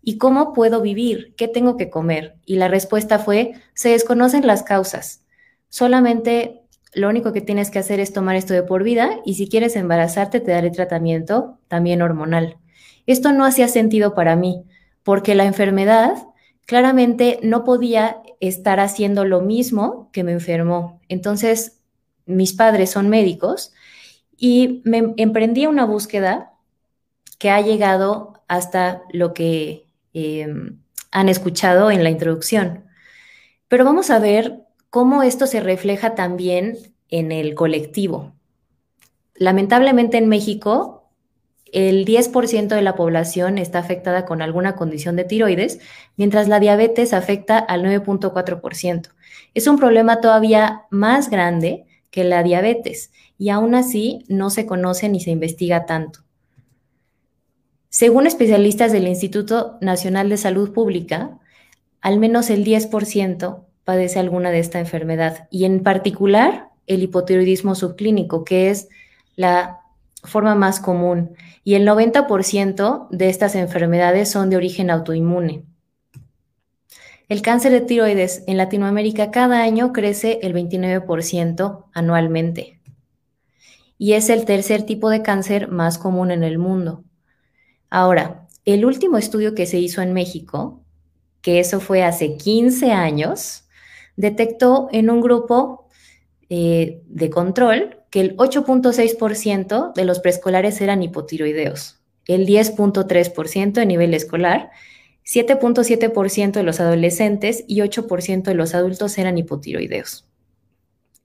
y 0.03 0.19
cómo 0.19 0.53
puedo 0.53 0.81
vivir, 0.81 1.35
qué 1.37 1.49
tengo 1.49 1.77
que 1.77 1.91
comer. 1.91 2.37
Y 2.45 2.57
la 2.57 2.69
respuesta 2.69 3.19
fue, 3.19 3.55
se 3.75 3.89
desconocen 3.89 4.47
las 4.47 4.63
causas. 4.63 5.25
Solamente 5.69 6.63
lo 6.95 7.09
único 7.09 7.33
que 7.33 7.41
tienes 7.41 7.71
que 7.71 7.79
hacer 7.79 8.01
es 8.01 8.13
tomar 8.13 8.37
esto 8.37 8.55
de 8.55 8.63
por 8.63 8.83
vida 8.83 9.21
y 9.25 9.35
si 9.35 9.49
quieres 9.49 9.77
embarazarte 9.77 10.41
te 10.41 10.53
daré 10.53 10.71
tratamiento 10.71 11.59
también 11.69 12.03
hormonal. 12.03 12.59
Esto 13.07 13.33
no 13.33 13.45
hacía 13.45 13.69
sentido 13.69 14.15
para 14.15 14.37
mí 14.37 14.65
porque 15.03 15.35
la 15.35 15.45
enfermedad 15.45 16.15
claramente 16.67 17.39
no 17.43 17.65
podía 17.65 18.23
estar 18.41 18.81
haciendo 18.81 19.25
lo 19.25 19.41
mismo 19.41 20.11
que 20.13 20.25
me 20.25 20.33
enfermó. 20.33 21.01
Entonces, 21.09 21.81
mis 22.27 22.53
padres 22.53 22.91
son 22.91 23.09
médicos 23.09 23.73
y 24.37 24.83
me 24.85 25.15
emprendí 25.17 25.67
una 25.67 25.85
búsqueda 25.85 26.53
que 27.39 27.51
ha 27.51 27.61
llegado 27.61 28.43
hasta 28.49 29.03
lo 29.11 29.35
que 29.35 29.89
em, 30.13 30.79
han 31.11 31.29
escuchado 31.29 31.91
en 31.91 32.05
la 32.05 32.11
introducción. 32.11 32.85
Pero 33.69 33.85
vamos 33.85 34.11
a 34.11 34.19
ver 34.19 34.63
cómo 34.91 35.23
esto 35.23 35.47
se 35.47 35.61
refleja 35.61 36.15
también 36.15 36.79
en 37.09 37.33
el 37.33 37.55
colectivo. 37.55 38.33
Lamentablemente 39.35 40.17
en 40.17 40.29
México, 40.29 41.11
el 41.73 42.05
10% 42.07 42.69
de 42.69 42.83
la 42.83 42.95
población 42.95 43.59
está 43.59 43.81
afectada 43.81 44.25
con 44.25 44.41
alguna 44.41 44.77
condición 44.77 45.17
de 45.17 45.25
tiroides, 45.25 45.81
mientras 46.17 46.49
la 46.49 46.61
diabetes 46.61 47.13
afecta 47.13 47.59
al 47.59 47.83
9.4%. 47.83 49.11
Es 49.53 49.67
un 49.67 49.77
problema 49.77 50.21
todavía 50.21 50.83
más 50.91 51.29
grande 51.29 51.85
que 52.11 52.25
la 52.25 52.43
diabetes 52.43 53.11
y 53.39 53.51
aún 53.51 53.75
así 53.75 54.25
no 54.29 54.51
se 54.51 54.67
conoce 54.67 55.09
ni 55.09 55.21
se 55.21 55.31
investiga 55.31 55.87
tanto. 55.87 56.21
Según 57.89 58.27
especialistas 58.27 58.93
del 58.93 59.09
Instituto 59.09 59.79
Nacional 59.81 60.29
de 60.29 60.37
Salud 60.37 60.73
Pública, 60.73 61.39
al 62.01 62.19
menos 62.19 62.51
el 62.51 62.65
10% 62.65 63.65
padece 63.85 64.19
alguna 64.19 64.51
de 64.51 64.59
esta 64.59 64.81
enfermedad 64.81 65.49
y 65.51 65.65
en 65.65 65.83
particular 65.83 66.69
el 66.87 67.03
hipotiroidismo 67.03 67.75
subclínico, 67.75 68.45
que 68.45 68.71
es 68.71 68.89
la 69.35 69.81
forma 70.23 70.55
más 70.55 70.81
común, 70.81 71.37
y 71.65 71.75
el 71.75 71.87
90% 71.87 73.09
de 73.11 73.29
estas 73.29 73.55
enfermedades 73.55 74.31
son 74.31 74.51
de 74.51 74.57
origen 74.57 74.91
autoinmune. 74.91 75.65
El 77.29 77.43
cáncer 77.43 77.73
de 77.73 77.81
tiroides 77.81 78.45
en 78.47 78.57
Latinoamérica 78.57 79.31
cada 79.31 79.63
año 79.63 79.93
crece 79.93 80.39
el 80.43 80.55
29% 80.55 81.87
anualmente 81.93 82.76
y 83.99 84.13
es 84.13 84.29
el 84.29 84.45
tercer 84.45 84.83
tipo 84.83 85.11
de 85.11 85.23
cáncer 85.23 85.69
más 85.69 85.99
común 85.99 86.31
en 86.31 86.43
el 86.43 86.59
mundo. 86.59 87.05
Ahora, 87.91 88.47
el 88.65 88.85
último 88.85 89.17
estudio 89.17 89.55
que 89.55 89.67
se 89.67 89.79
hizo 89.79 90.03
en 90.03 90.13
México, 90.13 90.83
que 91.41 91.61
eso 91.61 91.81
fue 91.81 92.03
hace 92.03 92.37
15 92.37 92.93
años, 92.93 93.65
detectó 94.17 94.89
en 94.93 95.11
un 95.11 95.21
grupo 95.21 95.89
eh, 96.49 97.03
de 97.07 97.31
control 97.31 97.99
que 98.11 98.21
el 98.21 98.37
8.6% 98.37 99.93
de 99.95 100.05
los 100.05 100.21
preescolares 100.21 100.81
eran 100.81 101.03
hipotiroideos, 101.03 102.01
el 102.27 102.47
10.3% 102.47 103.79
a 103.79 103.85
nivel 103.85 104.15
escolar, 104.15 104.71
7.7% 105.25 106.53
de 106.53 106.63
los 106.63 106.81
adolescentes 106.81 107.65
y 107.67 107.81
8% 107.81 108.43
de 108.43 108.55
los 108.55 108.75
adultos 108.75 109.19
eran 109.19 109.39
hipotiroideos. 109.39 110.26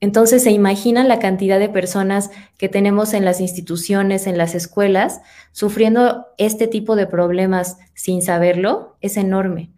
Entonces, 0.02 0.44
¿se 0.44 0.52
imaginan 0.52 1.08
la 1.08 1.20
cantidad 1.20 1.60
de 1.60 1.70
personas 1.70 2.32
que 2.58 2.68
tenemos 2.68 3.14
en 3.14 3.24
las 3.24 3.40
instituciones, 3.40 4.26
en 4.26 4.36
las 4.36 4.56
escuelas, 4.56 5.22
sufriendo 5.52 6.26
este 6.40 6.68
tipo 6.68 6.96
de 6.96 7.06
problemas 7.06 7.78
sin 7.94 8.24
saberlo? 8.24 8.98
Es 9.00 9.16
enorme. 9.16 9.72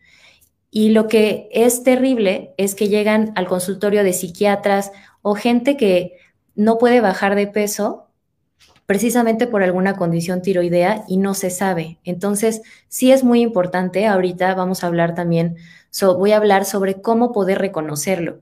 Y 0.71 0.89
lo 0.89 1.09
que 1.09 1.49
es 1.51 1.84
terrible 1.84 2.55
es 2.57 2.74
que 2.74 2.88
llegan 2.88 3.34
al 3.36 3.47
consultorio 3.47 4.03
de 4.03 4.13
psiquiatras 4.13 4.93
o 5.21 5.36
gente 5.36 5.76
que 5.76 6.13
no 6.55 6.78
puede 6.78 7.01
bajar 7.01 7.36
de 7.36 7.47
peso 7.47 8.07
precisamente 8.86 9.45
por 9.45 9.61
alguna 9.61 9.95
condición 9.95 10.41
tiroidea 10.41 11.03
y 11.07 11.17
no 11.17 11.34
se 11.34 11.49
sabe. 11.49 11.99
Entonces, 12.05 12.61
sí 12.88 13.11
es 13.11 13.26
muy 13.26 13.41
importante, 13.41 14.07
ahorita 14.07 14.55
vamos 14.55 14.84
a 14.84 14.88
hablar 14.88 15.15
también, 15.15 15.57
voy 16.01 16.32
a 16.32 16.38
hablar 16.38 16.63
sobre 16.63 17.01
cómo 17.01 17.34
poder 17.34 17.59
reconocerlo. 17.59 18.39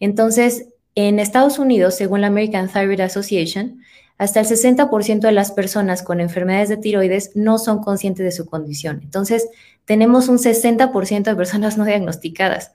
Entonces, 0.00 0.68
en 1.06 1.20
Estados 1.20 1.60
Unidos, 1.60 1.94
según 1.94 2.22
la 2.22 2.26
American 2.26 2.68
Thyroid 2.68 2.98
Association, 2.98 3.80
hasta 4.18 4.40
el 4.40 4.46
60% 4.46 5.20
de 5.20 5.30
las 5.30 5.52
personas 5.52 6.02
con 6.02 6.20
enfermedades 6.20 6.68
de 6.68 6.76
tiroides 6.76 7.36
no 7.36 7.58
son 7.58 7.84
conscientes 7.84 8.24
de 8.24 8.32
su 8.32 8.46
condición. 8.46 8.98
Entonces, 9.04 9.48
tenemos 9.84 10.26
un 10.26 10.38
60% 10.38 11.22
de 11.22 11.36
personas 11.36 11.78
no 11.78 11.84
diagnosticadas. 11.84 12.72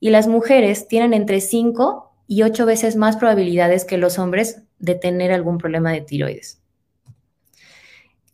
Y 0.00 0.08
las 0.08 0.28
mujeres 0.28 0.88
tienen 0.88 1.12
entre 1.12 1.42
5 1.42 2.10
y 2.26 2.42
8 2.42 2.64
veces 2.64 2.96
más 2.96 3.18
probabilidades 3.18 3.84
que 3.84 3.98
los 3.98 4.18
hombres 4.18 4.62
de 4.78 4.94
tener 4.94 5.30
algún 5.30 5.58
problema 5.58 5.92
de 5.92 6.00
tiroides. 6.00 6.62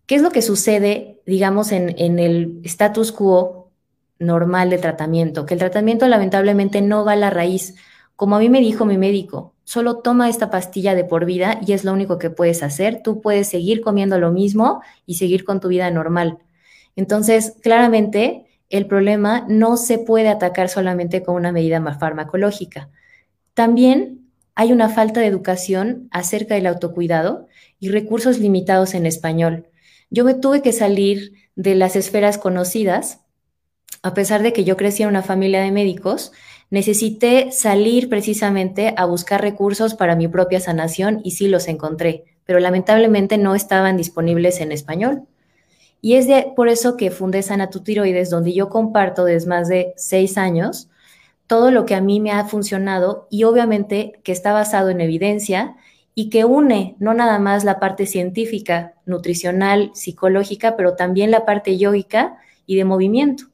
¿Qué 0.06 0.14
es 0.14 0.22
lo 0.22 0.30
que 0.30 0.42
sucede, 0.42 1.22
digamos, 1.26 1.72
en, 1.72 1.92
en 1.98 2.20
el 2.20 2.60
status 2.62 3.10
quo 3.10 3.72
normal 4.20 4.70
de 4.70 4.78
tratamiento, 4.78 5.44
que 5.44 5.54
el 5.54 5.60
tratamiento 5.60 6.06
lamentablemente 6.06 6.82
no 6.82 7.04
va 7.04 7.12
a 7.12 7.16
la 7.16 7.30
raíz. 7.30 7.74
Como 8.16 8.36
a 8.36 8.38
mí 8.38 8.48
me 8.48 8.60
dijo 8.60 8.84
mi 8.84 8.98
médico, 8.98 9.54
solo 9.64 9.98
toma 9.98 10.28
esta 10.28 10.50
pastilla 10.50 10.94
de 10.94 11.04
por 11.04 11.24
vida 11.24 11.60
y 11.66 11.72
es 11.72 11.84
lo 11.84 11.92
único 11.92 12.18
que 12.18 12.30
puedes 12.30 12.62
hacer. 12.62 13.02
Tú 13.02 13.20
puedes 13.20 13.48
seguir 13.48 13.80
comiendo 13.80 14.18
lo 14.18 14.30
mismo 14.30 14.82
y 15.06 15.14
seguir 15.14 15.44
con 15.44 15.60
tu 15.60 15.68
vida 15.68 15.90
normal. 15.90 16.38
Entonces, 16.96 17.54
claramente, 17.62 18.46
el 18.70 18.86
problema 18.86 19.44
no 19.48 19.76
se 19.76 19.98
puede 19.98 20.28
atacar 20.28 20.68
solamente 20.68 21.22
con 21.22 21.34
una 21.34 21.52
medida 21.52 21.80
farmacológica. 21.98 22.90
También 23.54 24.30
hay 24.54 24.72
una 24.72 24.88
falta 24.88 25.20
de 25.20 25.26
educación 25.26 26.08
acerca 26.10 26.54
del 26.54 26.66
autocuidado 26.66 27.48
y 27.80 27.88
recursos 27.88 28.38
limitados 28.38 28.94
en 28.94 29.06
español. 29.06 29.66
Yo 30.10 30.24
me 30.24 30.34
tuve 30.34 30.62
que 30.62 30.72
salir 30.72 31.32
de 31.56 31.74
las 31.74 31.96
esferas 31.96 32.38
conocidas, 32.38 33.20
a 34.02 34.14
pesar 34.14 34.42
de 34.42 34.52
que 34.52 34.64
yo 34.64 34.76
crecí 34.76 35.02
en 35.02 35.08
una 35.08 35.22
familia 35.22 35.60
de 35.62 35.72
médicos, 35.72 36.32
necesité 36.70 37.52
salir 37.52 38.08
precisamente 38.08 38.94
a 38.96 39.04
buscar 39.04 39.40
recursos 39.40 39.94
para 39.94 40.16
mi 40.16 40.28
propia 40.28 40.60
sanación 40.60 41.20
y 41.22 41.32
sí 41.32 41.48
los 41.48 41.68
encontré, 41.68 42.24
pero 42.44 42.58
lamentablemente 42.60 43.38
no 43.38 43.54
estaban 43.54 43.96
disponibles 43.96 44.60
en 44.60 44.72
español. 44.72 45.22
Y 46.00 46.14
es 46.14 46.28
por 46.54 46.68
eso 46.68 46.96
que 46.96 47.10
fundé 47.10 47.42
Sanatutiroides, 47.42 48.28
donde 48.28 48.52
yo 48.52 48.68
comparto 48.68 49.24
desde 49.24 49.48
más 49.48 49.68
de 49.68 49.94
seis 49.96 50.36
años 50.36 50.88
todo 51.46 51.70
lo 51.70 51.86
que 51.86 51.94
a 51.94 52.00
mí 52.00 52.20
me 52.20 52.30
ha 52.30 52.44
funcionado 52.44 53.26
y 53.30 53.44
obviamente 53.44 54.20
que 54.22 54.32
está 54.32 54.52
basado 54.52 54.90
en 54.90 55.00
evidencia 55.00 55.76
y 56.14 56.30
que 56.30 56.44
une 56.44 56.94
no 56.98 57.14
nada 57.14 57.38
más 57.38 57.64
la 57.64 57.80
parte 57.80 58.06
científica, 58.06 58.94
nutricional, 59.06 59.90
psicológica, 59.94 60.76
pero 60.76 60.94
también 60.94 61.30
la 61.30 61.44
parte 61.44 61.76
yógica 61.76 62.36
y 62.66 62.76
de 62.76 62.84
movimiento, 62.84 63.44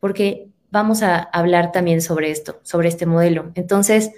porque 0.00 0.47
vamos 0.70 1.02
a 1.02 1.18
hablar 1.18 1.72
también 1.72 2.00
sobre 2.00 2.30
esto, 2.30 2.60
sobre 2.62 2.88
este 2.88 3.06
modelo. 3.06 3.52
Entonces, 3.54 4.12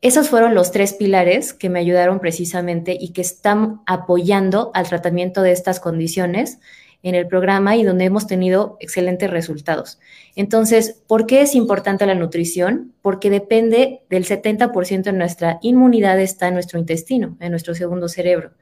esos 0.00 0.28
fueron 0.28 0.54
los 0.54 0.70
tres 0.70 0.92
pilares 0.92 1.52
que 1.52 1.68
me 1.68 1.80
ayudaron 1.80 2.20
precisamente 2.20 2.96
y 2.98 3.08
que 3.10 3.20
están 3.20 3.80
apoyando 3.86 4.70
al 4.74 4.88
tratamiento 4.88 5.42
de 5.42 5.52
estas 5.52 5.80
condiciones 5.80 6.60
en 7.02 7.14
el 7.14 7.26
programa 7.26 7.76
y 7.76 7.84
donde 7.84 8.04
hemos 8.04 8.26
tenido 8.26 8.76
excelentes 8.80 9.30
resultados. 9.30 9.98
Entonces, 10.34 11.00
¿por 11.06 11.26
qué 11.26 11.42
es 11.42 11.54
importante 11.54 12.06
la 12.06 12.14
nutrición? 12.14 12.92
Porque 13.02 13.30
depende 13.30 14.02
del 14.08 14.24
70% 14.24 15.02
de 15.02 15.12
nuestra 15.12 15.58
inmunidad 15.62 16.20
está 16.20 16.48
en 16.48 16.54
nuestro 16.54 16.78
intestino, 16.78 17.36
en 17.40 17.50
nuestro 17.50 17.74
segundo 17.74 18.08
cerebro. 18.08 18.52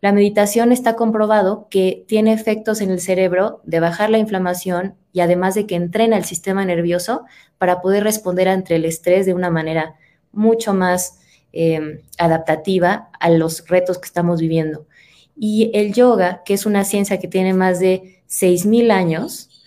La 0.00 0.12
meditación 0.12 0.72
está 0.72 0.94
comprobado 0.94 1.68
que 1.70 2.04
tiene 2.06 2.32
efectos 2.32 2.80
en 2.80 2.90
el 2.90 3.00
cerebro 3.00 3.60
de 3.64 3.80
bajar 3.80 4.10
la 4.10 4.18
inflamación 4.18 4.94
y 5.12 5.20
además 5.20 5.54
de 5.54 5.66
que 5.66 5.74
entrena 5.74 6.16
el 6.16 6.24
sistema 6.24 6.64
nervioso 6.64 7.24
para 7.58 7.80
poder 7.80 8.04
responder 8.04 8.48
ante 8.48 8.76
el 8.76 8.84
estrés 8.84 9.24
de 9.24 9.34
una 9.34 9.50
manera 9.50 9.96
mucho 10.32 10.74
más 10.74 11.18
eh, 11.52 12.02
adaptativa 12.18 13.08
a 13.18 13.30
los 13.30 13.66
retos 13.66 13.98
que 13.98 14.06
estamos 14.06 14.40
viviendo. 14.40 14.86
Y 15.34 15.70
el 15.74 15.94
yoga, 15.94 16.42
que 16.44 16.54
es 16.54 16.66
una 16.66 16.84
ciencia 16.84 17.18
que 17.18 17.28
tiene 17.28 17.54
más 17.54 17.80
de 17.80 18.22
6.000 18.28 18.90
años, 18.90 19.64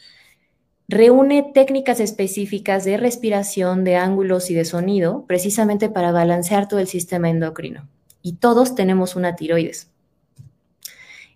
reúne 0.88 1.52
técnicas 1.54 2.00
específicas 2.00 2.86
de 2.86 2.98
respiración, 2.98 3.84
de 3.84 3.96
ángulos 3.96 4.50
y 4.50 4.56
de 4.56 4.66
sonido, 4.66 5.26
precisamente 5.28 5.90
para 5.90 6.12
balancear 6.12 6.68
todo 6.68 6.80
el 6.80 6.88
sistema 6.88 7.30
endocrino. 7.30 7.88
Y 8.22 8.34
todos 8.34 8.76
tenemos 8.76 9.16
una 9.16 9.36
tiroides. 9.36 9.92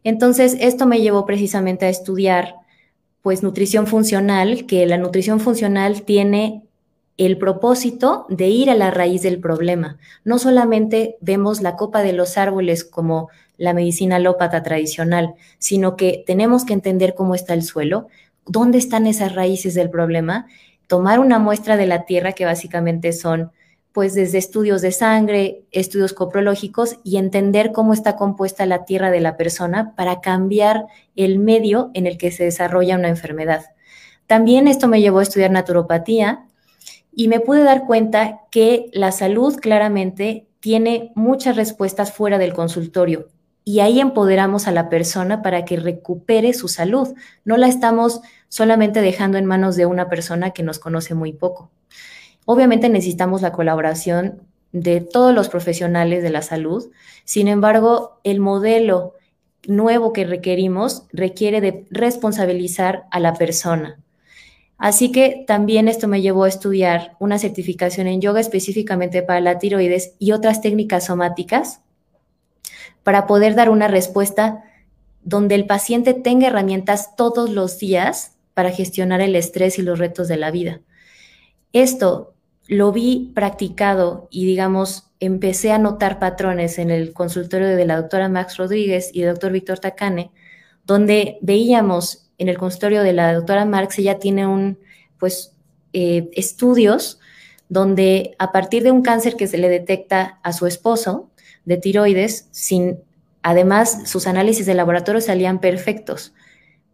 Entonces, 0.03 0.57
esto 0.59 0.85
me 0.85 1.01
llevó 1.01 1.25
precisamente 1.25 1.85
a 1.85 1.89
estudiar 1.89 2.55
pues 3.21 3.41
nutrición 3.41 3.87
funcional, 3.87 4.65
que 4.65 4.85
la 4.85 4.97
nutrición 4.97 5.39
funcional 5.39 6.03
tiene 6.03 6.63
el 7.17 7.37
propósito 7.37 8.25
de 8.29 8.49
ir 8.49 8.69
a 8.69 8.75
la 8.75 8.91
raíz 8.91 9.21
del 9.21 9.39
problema. 9.39 9.97
No 10.25 10.39
solamente 10.39 11.15
vemos 11.21 11.61
la 11.61 11.75
copa 11.75 12.01
de 12.01 12.13
los 12.13 12.37
árboles 12.37 12.83
como 12.83 13.29
la 13.57 13.73
medicina 13.73 14.17
alópata 14.17 14.63
tradicional, 14.63 15.35
sino 15.57 15.95
que 15.95 16.23
tenemos 16.25 16.65
que 16.65 16.73
entender 16.73 17.13
cómo 17.13 17.35
está 17.35 17.53
el 17.53 17.63
suelo, 17.63 18.07
dónde 18.45 18.77
están 18.77 19.07
esas 19.07 19.33
raíces 19.35 19.73
del 19.73 19.89
problema, 19.89 20.47
tomar 20.87 21.19
una 21.19 21.39
muestra 21.39 21.77
de 21.77 21.85
la 21.85 22.05
tierra 22.05 22.33
que 22.33 22.45
básicamente 22.45 23.13
son 23.13 23.51
pues 23.93 24.15
desde 24.15 24.39
estudios 24.39 24.81
de 24.81 24.91
sangre, 24.91 25.63
estudios 25.71 26.13
coprológicos 26.13 26.97
y 27.03 27.17
entender 27.17 27.71
cómo 27.71 27.93
está 27.93 28.15
compuesta 28.15 28.65
la 28.65 28.85
tierra 28.85 29.11
de 29.11 29.21
la 29.21 29.37
persona 29.37 29.93
para 29.95 30.19
cambiar 30.19 30.87
el 31.15 31.37
medio 31.37 31.91
en 31.93 32.07
el 32.07 32.17
que 32.17 32.31
se 32.31 32.43
desarrolla 32.43 32.97
una 32.97 33.09
enfermedad. 33.09 33.65
También 34.25 34.67
esto 34.67 34.87
me 34.87 34.99
llevó 34.99 35.19
a 35.19 35.23
estudiar 35.23 35.51
naturopatía 35.51 36.45
y 37.15 37.27
me 37.27 37.39
pude 37.39 37.63
dar 37.63 37.85
cuenta 37.85 38.41
que 38.49 38.89
la 38.93 39.11
salud 39.11 39.57
claramente 39.59 40.47
tiene 40.59 41.11
muchas 41.13 41.55
respuestas 41.55 42.11
fuera 42.11 42.39
del 42.39 42.53
consultorio 42.53 43.27
y 43.65 43.79
ahí 43.79 43.99
empoderamos 43.99 44.67
a 44.67 44.71
la 44.71 44.89
persona 44.89 45.41
para 45.41 45.65
que 45.65 45.77
recupere 45.77 46.53
su 46.53 46.67
salud. 46.67 47.13
No 47.45 47.57
la 47.57 47.67
estamos 47.67 48.21
solamente 48.49 49.01
dejando 49.01 49.37
en 49.37 49.45
manos 49.45 49.75
de 49.75 49.85
una 49.85 50.09
persona 50.09 50.51
que 50.51 50.63
nos 50.63 50.79
conoce 50.79 51.13
muy 51.13 51.31
poco. 51.31 51.69
Obviamente 52.45 52.89
necesitamos 52.89 53.41
la 53.41 53.51
colaboración 53.51 54.41
de 54.71 55.01
todos 55.01 55.33
los 55.33 55.49
profesionales 55.49 56.23
de 56.23 56.29
la 56.29 56.41
salud. 56.41 56.91
Sin 57.23 57.47
embargo, 57.47 58.19
el 58.23 58.39
modelo 58.39 59.13
nuevo 59.67 60.11
que 60.11 60.25
requerimos 60.25 61.03
requiere 61.13 61.61
de 61.61 61.85
responsabilizar 61.89 63.05
a 63.11 63.19
la 63.19 63.33
persona. 63.33 63.99
Así 64.77 65.11
que 65.11 65.45
también 65.47 65.87
esto 65.87 66.07
me 66.07 66.21
llevó 66.21 66.43
a 66.43 66.49
estudiar 66.49 67.15
una 67.19 67.37
certificación 67.37 68.07
en 68.07 68.19
yoga 68.19 68.41
específicamente 68.41 69.21
para 69.21 69.39
la 69.39 69.59
tiroides 69.59 70.15
y 70.19 70.33
otras 70.33 70.61
técnicas 70.61 71.05
somáticas 71.05 71.79
para 73.03 73.27
poder 73.27 73.55
dar 73.55 73.69
una 73.69 73.87
respuesta 73.87 74.63
donde 75.23 75.55
el 75.55 75.67
paciente 75.67 76.13
tenga 76.13 76.47
herramientas 76.47 77.15
todos 77.15 77.49
los 77.49 77.79
días 77.79 78.35
para 78.53 78.71
gestionar 78.71 79.21
el 79.21 79.35
estrés 79.35 79.79
y 79.79 79.83
los 79.83 79.99
retos 79.99 80.27
de 80.27 80.37
la 80.37 80.51
vida. 80.51 80.81
Esto 81.71 82.32
lo 82.67 82.91
vi 82.91 83.31
practicado 83.33 84.27
y, 84.31 84.45
digamos, 84.45 85.11
empecé 85.19 85.71
a 85.71 85.77
notar 85.77 86.19
patrones 86.19 86.79
en 86.79 86.91
el 86.91 87.13
consultorio 87.13 87.67
de 87.67 87.85
la 87.85 87.97
doctora 87.97 88.29
Max 88.29 88.57
Rodríguez 88.57 89.09
y 89.13 89.23
el 89.23 89.29
doctor 89.29 89.51
Víctor 89.51 89.79
Tacane, 89.79 90.31
donde 90.85 91.37
veíamos 91.41 92.29
en 92.37 92.49
el 92.49 92.57
consultorio 92.57 93.03
de 93.03 93.13
la 93.13 93.33
doctora 93.33 93.65
Marx, 93.65 93.99
ella 93.99 94.19
tiene 94.19 94.47
un, 94.47 94.79
pues, 95.17 95.55
eh, 95.93 96.29
estudios 96.33 97.19
donde 97.69 98.35
a 98.39 98.51
partir 98.51 98.83
de 98.83 98.91
un 98.91 99.01
cáncer 99.01 99.35
que 99.35 99.47
se 99.47 99.57
le 99.57 99.69
detecta 99.69 100.39
a 100.43 100.53
su 100.53 100.67
esposo, 100.67 101.29
de 101.65 101.77
tiroides, 101.77 102.47
sin, 102.51 102.99
además 103.41 104.09
sus 104.09 104.27
análisis 104.27 104.65
de 104.65 104.73
laboratorio 104.73 105.21
salían 105.21 105.59
perfectos, 105.59 106.33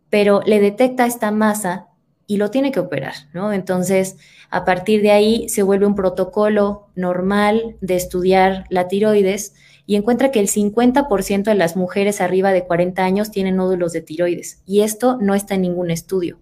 pero 0.10 0.42
le 0.46 0.60
detecta 0.60 1.06
esta 1.06 1.32
masa 1.32 1.88
y 2.30 2.38
lo 2.38 2.52
tiene 2.52 2.72
que 2.72 2.80
operar, 2.80 3.16
¿no? 3.34 3.52
Entonces, 3.54 4.18
a 4.52 4.64
partir 4.64 5.02
de 5.02 5.10
ahí 5.10 5.50
se 5.50 5.64
vuelve 5.64 5.88
un 5.88 5.96
protocolo 5.96 6.88
normal 6.94 7.76
de 7.82 7.96
estudiar 7.96 8.66
la 8.70 8.88
tiroides 8.88 9.56
y 9.88 9.96
encuentra 9.96 10.30
que 10.30 10.40
el 10.40 10.48
50% 10.48 11.46
de 11.46 11.56
las 11.56 11.76
mujeres 11.76 12.22
arriba 12.22 12.52
de 12.52 12.66
40 12.66 13.04
años 13.04 13.32
tienen 13.32 13.56
nódulos 13.56 13.94
de 13.94 14.02
tiroides 14.02 14.62
y 14.68 14.82
esto 14.82 15.18
no 15.20 15.34
está 15.34 15.56
en 15.56 15.64
ningún 15.64 15.90
estudio. 15.90 16.38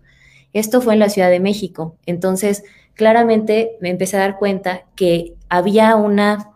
Esto 0.52 0.82
fue 0.82 0.94
en 0.94 1.00
la 1.00 1.08
Ciudad 1.08 1.30
de 1.30 1.40
México. 1.40 1.96
Entonces, 2.06 2.66
claramente 2.94 3.78
me 3.80 3.90
empecé 3.90 4.18
a 4.18 4.22
dar 4.22 4.38
cuenta 4.38 4.84
que 4.98 5.36
había 5.48 5.96
una 5.96 6.50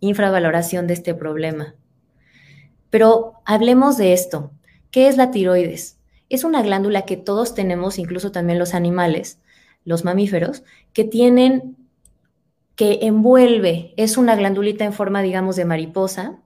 infravaloración 0.00 0.86
de 0.86 0.94
este 0.94 1.14
problema. 1.14 1.74
Pero 2.88 3.34
hablemos 3.44 3.98
de 3.98 4.14
esto. 4.14 4.50
¿Qué 4.90 5.08
es 5.08 5.18
la 5.18 5.30
tiroides? 5.30 5.95
Es 6.28 6.44
una 6.44 6.62
glándula 6.62 7.02
que 7.02 7.16
todos 7.16 7.54
tenemos, 7.54 7.98
incluso 7.98 8.32
también 8.32 8.58
los 8.58 8.74
animales, 8.74 9.38
los 9.84 10.04
mamíferos, 10.04 10.64
que 10.92 11.04
tienen, 11.04 11.76
que 12.74 13.00
envuelve, 13.02 13.94
es 13.96 14.16
una 14.16 14.36
glandulita 14.36 14.84
en 14.84 14.92
forma, 14.92 15.22
digamos, 15.22 15.56
de 15.56 15.64
mariposa. 15.64 16.40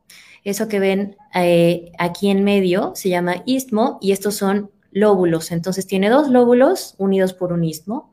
Eso 0.45 0.69
que 0.69 0.81
ven 0.81 1.17
eh, 1.35 1.93
aquí 1.99 2.31
en 2.31 2.45
medio 2.45 2.93
se 2.95 3.09
llama 3.09 3.43
istmo 3.47 3.99
y 4.01 4.13
estos 4.13 4.37
son 4.37 4.71
lóbulos. 4.91 5.51
Entonces 5.53 5.87
tiene 5.87 6.09
dos 6.09 6.29
lóbulos 6.29 6.95
unidos 6.99 7.33
por 7.33 7.53
un 7.53 7.65
istmo. 7.65 8.13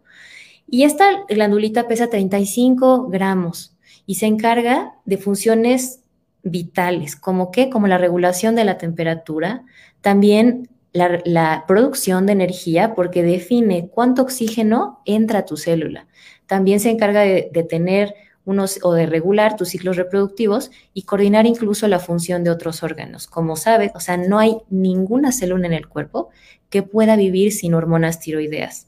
Y 0.69 0.84
esta 0.84 1.23
glandulita 1.30 1.88
pesa 1.88 2.10
35 2.10 3.07
gramos 3.07 3.77
y 4.06 4.15
se 4.15 4.26
encarga 4.26 4.95
de 5.06 5.18
funciones 5.18 6.02
vitales, 6.44 7.15
como 7.15 7.52
que, 7.52 7.69
como 7.69 7.88
la 7.88 7.98
regulación 7.98 8.56
de 8.56 8.65
la 8.65 8.77
temperatura, 8.77 9.64
también 10.02 10.69
la, 10.98 11.65
producción 11.68 12.26
de 12.26 12.34
energía, 12.34 12.95
porque 12.95 13.24
define 13.24 13.90
cuánto 13.90 14.24
oxígeno 14.24 15.02
entra 15.06 15.40
a 15.40 15.45
tu 15.45 15.57
célula. 15.57 16.07
También 16.45 16.80
se 16.80 16.90
encarga 16.90 17.22
de, 17.22 17.49
de 17.52 17.64
tener 17.64 18.15
unos 18.45 18.80
o 18.82 18.94
de 18.94 19.06
regular 19.06 19.57
tus 19.57 19.69
ciclos 19.69 19.98
reproductivos 19.98 20.72
y 20.94 21.03
coordinar 21.03 21.45
incluso 21.45 21.88
la 21.90 21.99
función 21.99 22.45
de 22.45 22.49
otros 22.49 22.82
órganos. 22.82 23.28
Como 23.28 23.57
sabes, 23.57 23.91
o 23.94 23.99
sea, 23.99 24.15
no 24.15 24.40
hay 24.40 24.57
ninguna 24.69 25.34
célula 25.34 25.68
en 25.68 25.74
el 25.74 25.88
cuerpo 25.88 26.30
que 26.69 26.82
pueda 26.82 27.18
vivir 27.18 27.52
sin 27.52 27.74
hormonas 27.74 28.22
tiroideas. 28.22 28.88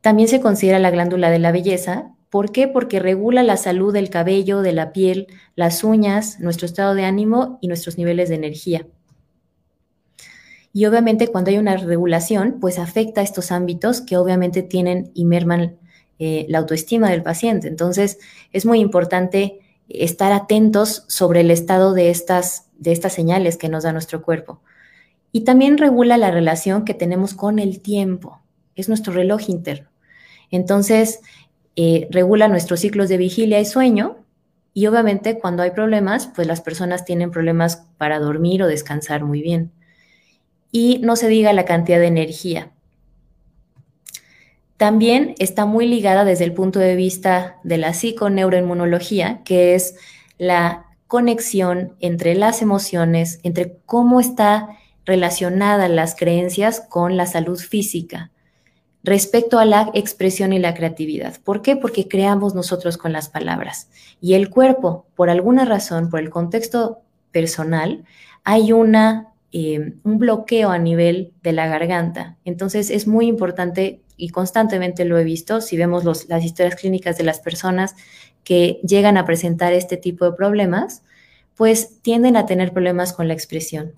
También 0.00 0.28
se 0.28 0.40
considera 0.40 0.78
la 0.78 0.90
glándula 0.90 1.30
de 1.30 1.38
la 1.38 1.52
belleza. 1.52 2.14
¿Por 2.30 2.50
qué? 2.50 2.66
Porque 2.66 2.98
regula 2.98 3.42
la 3.42 3.58
salud 3.58 3.92
del 3.92 4.08
cabello, 4.08 4.62
de 4.62 4.72
la 4.72 4.92
piel, 4.92 5.26
las 5.54 5.84
uñas, 5.84 6.40
nuestro 6.40 6.64
estado 6.66 6.94
de 6.94 7.04
ánimo 7.04 7.58
y 7.60 7.68
nuestros 7.68 7.98
niveles 7.98 8.30
de 8.30 8.36
energía. 8.36 8.86
Y 10.78 10.86
obviamente 10.86 11.26
cuando 11.26 11.50
hay 11.50 11.58
una 11.58 11.76
regulación, 11.76 12.58
pues 12.60 12.78
afecta 12.78 13.20
a 13.20 13.24
estos 13.24 13.50
ámbitos 13.50 14.00
que 14.00 14.16
obviamente 14.16 14.62
tienen 14.62 15.10
y 15.12 15.24
merman 15.24 15.76
eh, 16.20 16.46
la 16.48 16.58
autoestima 16.58 17.10
del 17.10 17.24
paciente. 17.24 17.66
Entonces, 17.66 18.20
es 18.52 18.64
muy 18.64 18.78
importante 18.78 19.58
estar 19.88 20.30
atentos 20.30 21.02
sobre 21.08 21.40
el 21.40 21.50
estado 21.50 21.94
de 21.94 22.10
estas, 22.10 22.66
de 22.78 22.92
estas 22.92 23.12
señales 23.12 23.56
que 23.56 23.68
nos 23.68 23.82
da 23.82 23.92
nuestro 23.92 24.22
cuerpo. 24.22 24.60
Y 25.32 25.40
también 25.40 25.78
regula 25.78 26.16
la 26.16 26.30
relación 26.30 26.84
que 26.84 26.94
tenemos 26.94 27.34
con 27.34 27.58
el 27.58 27.80
tiempo. 27.80 28.40
Es 28.76 28.88
nuestro 28.88 29.12
reloj 29.12 29.48
interno. 29.48 29.88
Entonces, 30.52 31.22
eh, 31.74 32.06
regula 32.12 32.46
nuestros 32.46 32.78
ciclos 32.78 33.08
de 33.08 33.16
vigilia 33.16 33.58
y 33.58 33.64
sueño. 33.64 34.18
Y 34.74 34.86
obviamente 34.86 35.40
cuando 35.40 35.64
hay 35.64 35.72
problemas, 35.72 36.28
pues 36.36 36.46
las 36.46 36.60
personas 36.60 37.04
tienen 37.04 37.32
problemas 37.32 37.82
para 37.96 38.20
dormir 38.20 38.62
o 38.62 38.68
descansar 38.68 39.24
muy 39.24 39.42
bien 39.42 39.72
y 40.70 40.98
no 40.98 41.16
se 41.16 41.28
diga 41.28 41.52
la 41.52 41.64
cantidad 41.64 41.98
de 41.98 42.06
energía. 42.06 42.72
También 44.76 45.34
está 45.38 45.66
muy 45.66 45.86
ligada 45.86 46.24
desde 46.24 46.44
el 46.44 46.52
punto 46.52 46.78
de 46.78 46.94
vista 46.94 47.56
de 47.64 47.78
la 47.78 47.92
psiconeuroinmunología, 47.94 49.42
que 49.44 49.74
es 49.74 49.96
la 50.38 50.86
conexión 51.08 51.96
entre 52.00 52.34
las 52.34 52.62
emociones, 52.62 53.40
entre 53.42 53.78
cómo 53.86 54.20
está 54.20 54.68
relacionada 55.04 55.88
las 55.88 56.14
creencias 56.14 56.80
con 56.80 57.16
la 57.16 57.26
salud 57.26 57.58
física 57.58 58.30
respecto 59.02 59.58
a 59.58 59.64
la 59.64 59.90
expresión 59.94 60.52
y 60.52 60.58
la 60.58 60.74
creatividad. 60.74 61.40
¿Por 61.42 61.62
qué? 61.62 61.76
Porque 61.76 62.08
creamos 62.08 62.54
nosotros 62.54 62.98
con 62.98 63.12
las 63.12 63.30
palabras. 63.30 63.88
Y 64.20 64.34
el 64.34 64.50
cuerpo, 64.50 65.06
por 65.16 65.30
alguna 65.30 65.64
razón, 65.64 66.10
por 66.10 66.20
el 66.20 66.30
contexto 66.30 67.00
personal, 67.32 68.04
hay 68.44 68.72
una 68.72 69.28
eh, 69.52 69.94
un 70.04 70.18
bloqueo 70.18 70.70
a 70.70 70.78
nivel 70.78 71.32
de 71.42 71.52
la 71.52 71.66
garganta. 71.66 72.36
Entonces 72.44 72.90
es 72.90 73.06
muy 73.06 73.26
importante 73.26 74.02
y 74.16 74.30
constantemente 74.30 75.04
lo 75.04 75.16
he 75.18 75.24
visto, 75.24 75.60
si 75.60 75.76
vemos 75.76 76.04
las 76.04 76.44
historias 76.44 76.74
clínicas 76.74 77.16
de 77.16 77.24
las 77.24 77.40
personas 77.40 77.94
que 78.44 78.80
llegan 78.82 79.16
a 79.16 79.24
presentar 79.24 79.72
este 79.72 79.96
tipo 79.96 80.24
de 80.24 80.36
problemas, 80.36 81.02
pues 81.54 82.02
tienden 82.02 82.36
a 82.36 82.46
tener 82.46 82.72
problemas 82.72 83.12
con 83.12 83.28
la 83.28 83.34
expresión. 83.34 83.92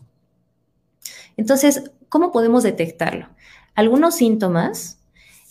Entonces, 1.36 1.90
¿cómo 2.08 2.32
podemos 2.32 2.62
detectarlo? 2.62 3.28
Algunos 3.74 4.16
síntomas 4.16 4.98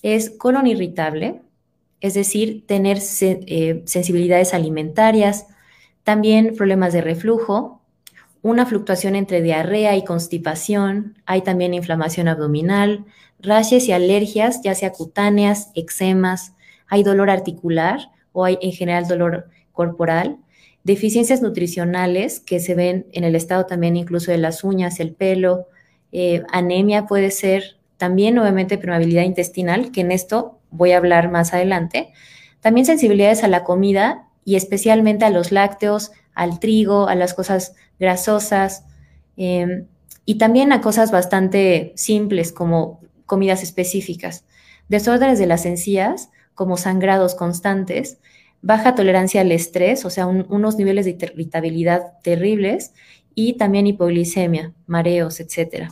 es 0.02 0.30
colon 0.30 0.68
irritable, 0.68 1.42
es 2.00 2.14
decir, 2.14 2.66
tener 2.68 3.00
eh, 3.22 3.84
sensibilidades 3.86 4.54
alimentarias, 4.54 5.48
también 6.04 6.56
problemas 6.56 6.94
de 6.94 7.02
reflujo, 7.02 7.79
una 8.42 8.66
fluctuación 8.66 9.16
entre 9.16 9.42
diarrea 9.42 9.96
y 9.96 10.04
constipación, 10.04 11.18
hay 11.26 11.42
también 11.42 11.74
inflamación 11.74 12.28
abdominal, 12.28 13.06
rashes 13.40 13.88
y 13.88 13.92
alergias, 13.92 14.62
ya 14.64 14.76
sea 14.76 14.92
cutáneas, 14.92 15.72
eczemas, 15.76 16.54
hay 16.88 17.04
dolor 17.04 17.30
articular 17.30 18.12
o 18.32 18.46
hay 18.46 18.58
en 18.62 18.72
general 18.72 19.08
dolor 19.08 19.50
corporal, 19.74 20.38
deficiencias 20.84 21.42
nutricionales 21.42 22.40
que 22.40 22.60
se 22.60 22.76
ven 22.76 23.08
en 23.12 23.24
el 23.24 23.36
estado 23.36 23.66
también 23.66 23.98
incluso 23.98 24.32
de 24.32 24.38
las 24.38 24.64
uñas, 24.64 25.00
el 25.00 25.14
pelo, 25.14 25.68
eh, 26.12 26.44
anemia 26.52 27.06
puede 27.06 27.32
ser, 27.32 27.78
también 27.98 28.40
obviamente 28.40 28.78
permeabilidad 28.78 29.24
intestinal, 29.24 29.92
que 29.92 30.02
en 30.02 30.12
esto 30.12 30.60
voy 30.72 30.94
a 30.94 30.98
hablar 30.98 31.30
más 31.30 31.54
adelante, 31.54 32.12
también 32.62 32.86
sensibilidades 32.86 33.44
a 33.44 33.48
la 33.48 33.64
comida 33.64 34.29
y 34.46 34.56
especialmente 34.56 35.26
a 35.26 35.30
los 35.30 35.52
lácteos, 35.52 36.12
al 36.34 36.60
trigo, 36.60 37.08
a 37.08 37.16
las 37.16 37.34
cosas 37.34 37.76
grasosas 38.00 38.86
em, 39.38 39.88
y 40.26 40.38
también 40.38 40.72
a 40.72 40.82
cosas 40.82 41.12
bastante 41.12 41.94
simples 41.96 42.52
como 42.52 43.02
comidas 43.26 43.64
específicas. 43.64 44.46
Desórdenes 44.88 45.40
de 45.40 45.48
las 45.48 45.66
encías, 45.66 46.30
como 46.56 46.78
sangrados 46.78 47.36
constantes, 47.36 48.20
baja 48.62 48.96
tolerancia 48.96 49.42
al 49.42 49.52
estrés, 49.52 50.04
o 50.06 50.10
sea, 50.10 50.28
unos 50.28 50.78
niveles 50.78 51.06
de 51.06 51.12
irritabilidad 51.12 52.20
terribles 52.24 52.94
y 53.36 53.54
también 53.54 53.88
hipoglicemia, 53.88 54.74
mareos, 54.86 55.40
etc. 55.40 55.92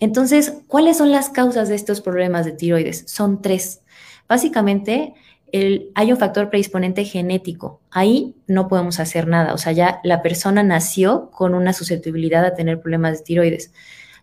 Entonces, 0.00 0.54
¿cuáles 0.68 0.98
son 0.98 1.10
las 1.10 1.30
causas 1.30 1.68
de 1.68 1.74
estos 1.74 2.00
problemas 2.00 2.44
de 2.44 2.52
tiroides? 2.52 3.04
Son 3.08 3.42
tres. 3.42 3.80
Básicamente, 4.28 5.14
hay 5.52 6.12
un 6.12 6.18
factor 6.18 6.50
predisponente 6.50 7.04
genético. 7.04 7.80
Ahí 7.90 8.34
no 8.46 8.68
podemos 8.68 9.00
hacer 9.00 9.26
nada. 9.26 9.54
O 9.54 9.58
sea, 9.58 9.72
ya 9.72 10.00
la 10.04 10.22
persona 10.22 10.62
nació 10.62 11.30
con 11.30 11.54
una 11.54 11.72
susceptibilidad 11.72 12.44
a 12.44 12.54
tener 12.54 12.80
problemas 12.80 13.18
de 13.18 13.24
tiroides. 13.24 13.72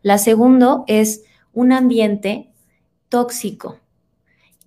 La 0.02 0.18
segunda 0.18 0.84
es 0.88 1.24
un 1.54 1.72
ambiente 1.72 2.50
tóxico, 3.10 3.80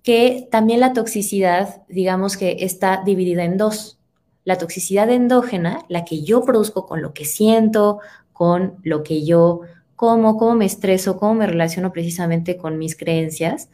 que 0.03 0.47
también 0.51 0.79
la 0.79 0.93
toxicidad, 0.93 1.83
digamos 1.87 2.35
que 2.37 2.57
está 2.59 3.03
dividida 3.05 3.43
en 3.43 3.57
dos. 3.57 3.99
La 4.43 4.57
toxicidad 4.57 5.09
endógena, 5.09 5.85
la 5.87 6.05
que 6.05 6.23
yo 6.23 6.43
produzco 6.43 6.85
con 6.85 7.01
lo 7.01 7.13
que 7.13 7.25
siento, 7.25 7.99
con 8.33 8.75
lo 8.83 9.03
que 9.03 9.25
yo 9.25 9.61
como, 9.95 10.37
cómo 10.37 10.55
me 10.55 10.65
estreso, 10.65 11.17
cómo 11.17 11.35
me 11.35 11.45
relaciono 11.45 11.91
precisamente 11.91 12.55
con 12.55 12.77
mis 12.77 12.95
creencias, 12.95 13.69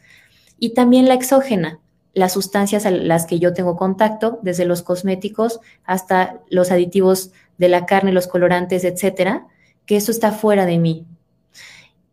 y 0.57 0.73
también 0.73 1.07
la 1.07 1.13
exógena, 1.13 1.79
las 2.15 2.33
sustancias 2.33 2.85
a 2.85 2.91
las 2.91 3.27
que 3.27 3.37
yo 3.37 3.53
tengo 3.53 3.75
contacto, 3.75 4.39
desde 4.41 4.65
los 4.65 4.81
cosméticos 4.81 5.59
hasta 5.83 6.39
los 6.49 6.71
aditivos 6.71 7.31
de 7.57 7.69
la 7.69 7.85
carne, 7.85 8.13
los 8.13 8.27
colorantes, 8.27 8.85
etcétera, 8.85 9.45
que 9.85 9.97
eso 9.97 10.11
está 10.11 10.31
fuera 10.31 10.65
de 10.65 10.79
mí. 10.79 11.05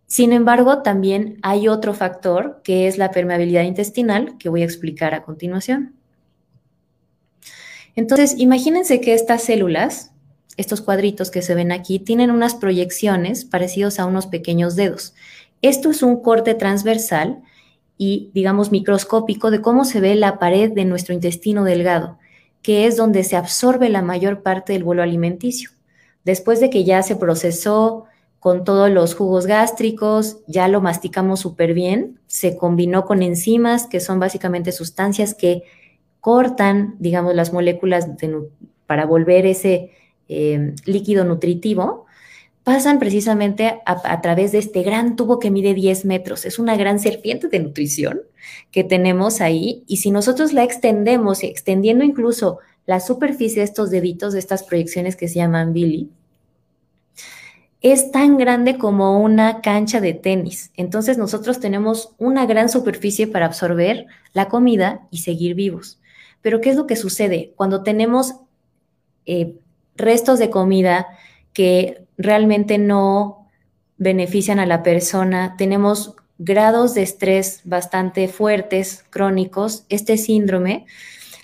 Sin 0.07 0.33
embargo, 0.33 0.83
también 0.83 1.39
hay 1.43 1.69
otro 1.69 1.95
factor 1.95 2.61
que 2.65 2.87
es 2.89 2.99
la 2.99 3.13
permeabilidad 3.13 3.63
intestinal, 3.63 4.37
que 4.39 4.51
voy 4.51 4.63
a 4.63 4.67
explicar 4.67 5.15
a 5.15 5.23
continuación. 5.23 5.95
Entonces, 7.95 8.35
imagínense 8.37 9.01
que 9.01 9.15
estas 9.15 9.45
células, 9.45 10.13
estos 10.57 10.83
cuadritos 10.83 11.31
que 11.31 11.43
se 11.43 11.55
ven 11.55 11.73
aquí, 11.73 11.99
tienen 11.99 12.31
unas 12.31 12.55
proyecciones 12.55 13.45
parecidos 13.45 14.01
a 14.01 14.05
unos 14.05 14.27
pequeños 14.27 14.77
dedos. 14.77 15.15
Esto 15.63 15.91
es 15.91 16.03
un 16.03 16.21
corte 16.21 16.55
transversal 16.55 17.43
y, 18.05 18.33
digamos, 18.35 18.73
microscópico 18.73 19.53
de 19.53 19.63
cómo 19.63 19.85
se 19.85 20.01
ve 20.01 20.17
la 20.17 20.41
pared 20.41 20.73
de 20.73 20.85
nuestro 20.85 21.15
intestino 21.15 21.63
delgado, 21.63 22.19
que 22.61 22.87
es 22.87 22.97
donde 22.97 23.23
se 23.23 23.37
absorbe 23.37 23.89
la 23.91 24.03
mayor 24.03 24.43
parte 24.43 24.73
del 24.73 24.83
vuelo 24.83 25.05
alimenticio. 25.05 25.71
Después 26.25 26.59
de 26.59 26.69
que 26.69 26.83
ya 26.83 27.05
se 27.05 27.15
procesó 27.15 28.07
con 28.41 28.65
todos 28.65 28.91
los 28.91 29.15
jugos 29.15 29.47
gástricos, 29.47 30.39
ya 30.49 30.67
lo 30.67 30.81
masticamos 30.81 31.39
súper 31.39 31.75
bien, 31.75 32.19
se 32.27 32.57
combinó 32.57 33.05
con 33.05 33.23
enzimas, 33.23 33.87
que 33.87 34.01
son 34.01 34.19
básicamente 34.19 34.73
sustancias 34.73 35.33
que 35.33 35.63
cortan, 36.19 36.97
digamos, 36.99 37.37
las 37.37 37.53
moléculas 37.53 38.09
para 38.89 39.07
volver 39.07 39.47
ese 39.47 39.93
eh, 40.29 40.75
líquido 40.87 41.25
nutritivo 41.25 42.07
pasan 42.65 42.99
precisamente 42.99 43.81
a, 43.87 44.21
través 44.21 44.53
de 44.53 44.59
este 44.59 44.83
gran 44.83 45.17
tubo 45.17 45.39
que 45.39 45.51
mide 45.51 45.75
10 45.75 46.05
metros. 46.05 46.45
Es 46.45 46.59
una 46.59 46.77
gran 46.77 47.01
serpiente 47.01 47.49
de 47.49 47.59
nutrición 47.59 48.23
que 48.71 48.85
tenemos 48.85 49.41
ahí 49.41 49.83
y 49.87 49.97
si 49.97 50.11
nosotros 50.11 50.53
la 50.53 50.63
extendemos, 50.63 51.43
extendiendo 51.43 52.05
incluso 52.05 52.59
la 52.87 53.01
superficie 53.01 53.59
de 53.59 53.65
estos 53.65 53.91
deditos, 53.91 54.33
de 54.33 54.39
estas 54.39 54.63
proyecciones 54.63 55.17
que 55.17 55.29
se 55.29 55.37
llaman 55.37 55.73
Billy, 55.73 56.11
es 57.81 58.13
tan 58.13 58.39
grande 58.39 58.79
como 58.79 59.21
una 59.21 59.61
cancha 59.61 60.01
de 60.01 60.15
tenis. 60.15 60.71
Entonces 60.77 61.19
nosotros 61.19 61.59
tenemos 61.59 62.13
una 62.19 62.47
gran 62.47 62.69
superficie 62.69 63.27
para 63.27 63.47
absorber 63.47 64.07
la 64.33 64.49
comida 64.49 65.09
y 65.11 65.19
seguir 65.19 65.57
vivos. 65.57 65.99
Pero 66.43 66.61
¿qué 66.61 66.71
es 66.71 66.77
lo 66.77 66.87
que 66.87 66.95
sucede? 66.95 67.53
Cuando 67.57 67.83
tenemos 67.83 68.37
eh, 69.27 69.57
restos 69.97 70.39
de 70.39 70.51
comida 70.51 71.09
que 71.53 72.02
realmente 72.17 72.79
no 72.79 73.49
benefician 73.97 74.59
a 74.59 74.67
la 74.67 74.83
persona. 74.83 75.55
Tenemos 75.57 76.17
grados 76.39 76.95
de 76.95 77.03
estrés 77.03 77.61
bastante 77.65 78.29
fuertes, 78.29 79.05
crónicos. 79.11 79.85
Este 79.89 80.17
síndrome 80.17 80.87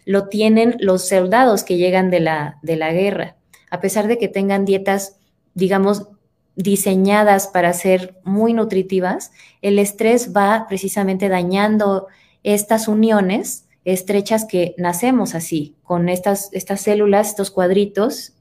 lo 0.04 0.28
tienen 0.28 0.76
los 0.80 1.08
soldados 1.08 1.64
que 1.64 1.76
llegan 1.76 2.10
de 2.10 2.20
la, 2.20 2.58
de 2.62 2.76
la 2.76 2.92
guerra. 2.92 3.36
A 3.70 3.80
pesar 3.80 4.06
de 4.08 4.18
que 4.18 4.28
tengan 4.28 4.64
dietas, 4.64 5.18
digamos, 5.54 6.08
diseñadas 6.56 7.46
para 7.46 7.72
ser 7.72 8.18
muy 8.24 8.52
nutritivas, 8.52 9.30
el 9.62 9.78
estrés 9.78 10.34
va 10.34 10.66
precisamente 10.68 11.28
dañando 11.28 12.08
estas 12.42 12.88
uniones 12.88 13.68
estrechas 13.84 14.44
que 14.44 14.74
nacemos 14.76 15.34
así, 15.34 15.76
con 15.82 16.08
estas, 16.08 16.50
estas 16.52 16.80
células, 16.80 17.28
estos 17.28 17.50
cuadritos 17.50 18.34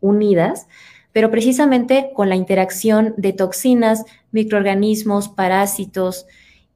unidas, 0.00 0.66
pero 1.12 1.30
precisamente 1.30 2.10
con 2.14 2.28
la 2.28 2.36
interacción 2.36 3.14
de 3.16 3.32
toxinas, 3.32 4.04
microorganismos, 4.32 5.28
parásitos 5.28 6.26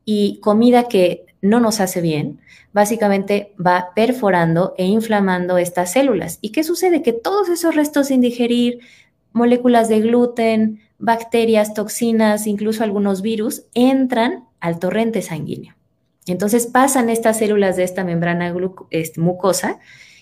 y 0.05 0.39
comida 0.41 0.89
que 0.89 1.25
no 1.41 1.61
nos 1.61 1.81
hace 1.81 2.01
bien, 2.01 2.41
básicamente 2.73 3.53
va 3.65 3.91
perforando 3.95 4.75
e 4.77 4.85
inflamando 4.85 5.59
estas 5.59 5.93
células. 5.93 6.39
¿Y 6.41 6.51
qué 6.51 6.65
sucede? 6.65 7.03
Que 7.03 7.13
todos 7.13 7.49
esos 7.49 7.75
restos 7.75 8.09
sin 8.09 8.21
digerir, 8.21 8.81
moléculas 9.33 9.89
de 9.89 10.01
gluten, 10.01 10.81
bacterias, 10.99 11.75
toxinas, 11.75 12.47
incluso 12.47 12.83
algunos 12.83 13.23
virus, 13.23 13.65
entran 13.75 14.45
al 14.61 14.79
torrente 14.79 15.23
sanguíneo. 15.23 15.75
Entonces 16.27 16.67
pasan 16.67 17.11
estas 17.11 17.39
células 17.39 17.77
de 17.77 17.85
esta 17.85 18.03
membrana 18.03 18.55
este, 18.91 19.21
mucosa 19.21 19.79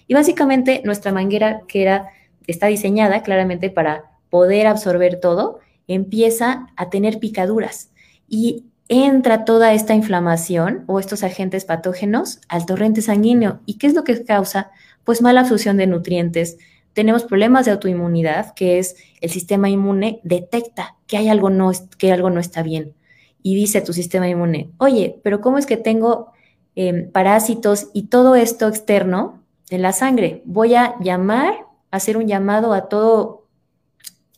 y 0.09 0.15
básicamente 0.15 0.83
nuestra 0.85 1.13
manguera, 1.13 1.63
que 1.69 1.83
era, 1.83 2.09
está 2.47 2.67
diseñada 2.67 3.23
claramente 3.23 3.71
para 3.71 4.13
poder 4.31 4.67
absorber 4.67 5.21
todo, 5.21 5.61
empieza 5.87 6.69
a 6.77 6.91
tener 6.91 7.19
picaduras 7.19 7.91
y 8.29 8.65
entra 8.89 9.45
toda 9.45 9.73
esta 9.73 9.95
inflamación 9.95 10.85
o 10.87 11.01
estos 11.01 11.23
agentes 11.23 11.65
patógenos 11.65 12.41
al 12.49 12.67
torrente 12.67 13.03
sanguíneo. 13.03 13.61
¿Y 13.67 13.79
qué 13.79 13.87
es 13.87 13.95
lo 13.95 14.05
que 14.05 14.25
causa? 14.25 14.71
Pues 15.05 15.23
mala 15.23 15.41
absorción 15.41 15.77
de 15.77 15.87
nutrientes. 15.87 16.59
Tenemos 16.93 17.25
problemas 17.25 17.65
de 17.65 17.73
autoinmunidad, 17.73 18.53
que 18.55 18.79
es 18.79 18.97
el 19.21 19.31
sistema 19.31 19.71
inmune 19.71 20.21
detecta 20.25 20.97
que 21.07 21.17
hay 21.17 21.29
algo 21.29 21.49
no, 21.49 21.71
que 21.97 22.13
algo 22.13 22.29
no 22.29 22.41
está 22.41 22.63
bien. 22.63 22.95
Y 23.43 23.55
dice 23.55 23.81
tu 23.81 23.93
sistema 23.93 24.29
inmune, 24.29 24.71
oye, 24.79 25.19
pero 25.23 25.41
¿cómo 25.41 25.59
es 25.59 25.67
que 25.67 25.77
tengo 25.77 26.33
em, 26.75 27.11
parásitos 27.11 27.89
y 27.93 28.05
todo 28.05 28.35
esto 28.35 28.69
externo 28.69 29.43
en 29.71 29.83
la 29.83 29.93
sangre? 29.93 30.43
Voy 30.45 30.75
a 30.75 30.95
llamar, 31.01 31.67
hacer 31.93 32.17
un 32.17 32.27
llamado 32.27 32.73
a 32.73 32.89
todo, 32.89 33.47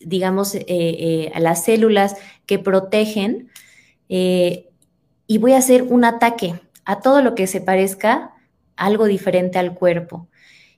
digamos, 0.01 0.55
eh, 0.55 0.65
eh, 0.69 1.33
a 1.35 1.41
las 1.41 1.65
células 1.65 2.17
que 2.45 2.59
protegen 2.59 3.49
eh, 4.11 4.69
y 5.27 5.39
voy 5.39 5.53
a 5.53 5.59
hacer 5.59 5.85
un 5.85 6.05
ataque 6.05 6.61
a 6.85 7.01
todo 7.01 7.23
lo 7.23 7.35
que 7.35 7.47
se 7.47 7.63
parezca 7.63 8.35
algo 8.77 9.07
diferente 9.07 9.59
al 9.59 9.73
cuerpo. 9.73 10.29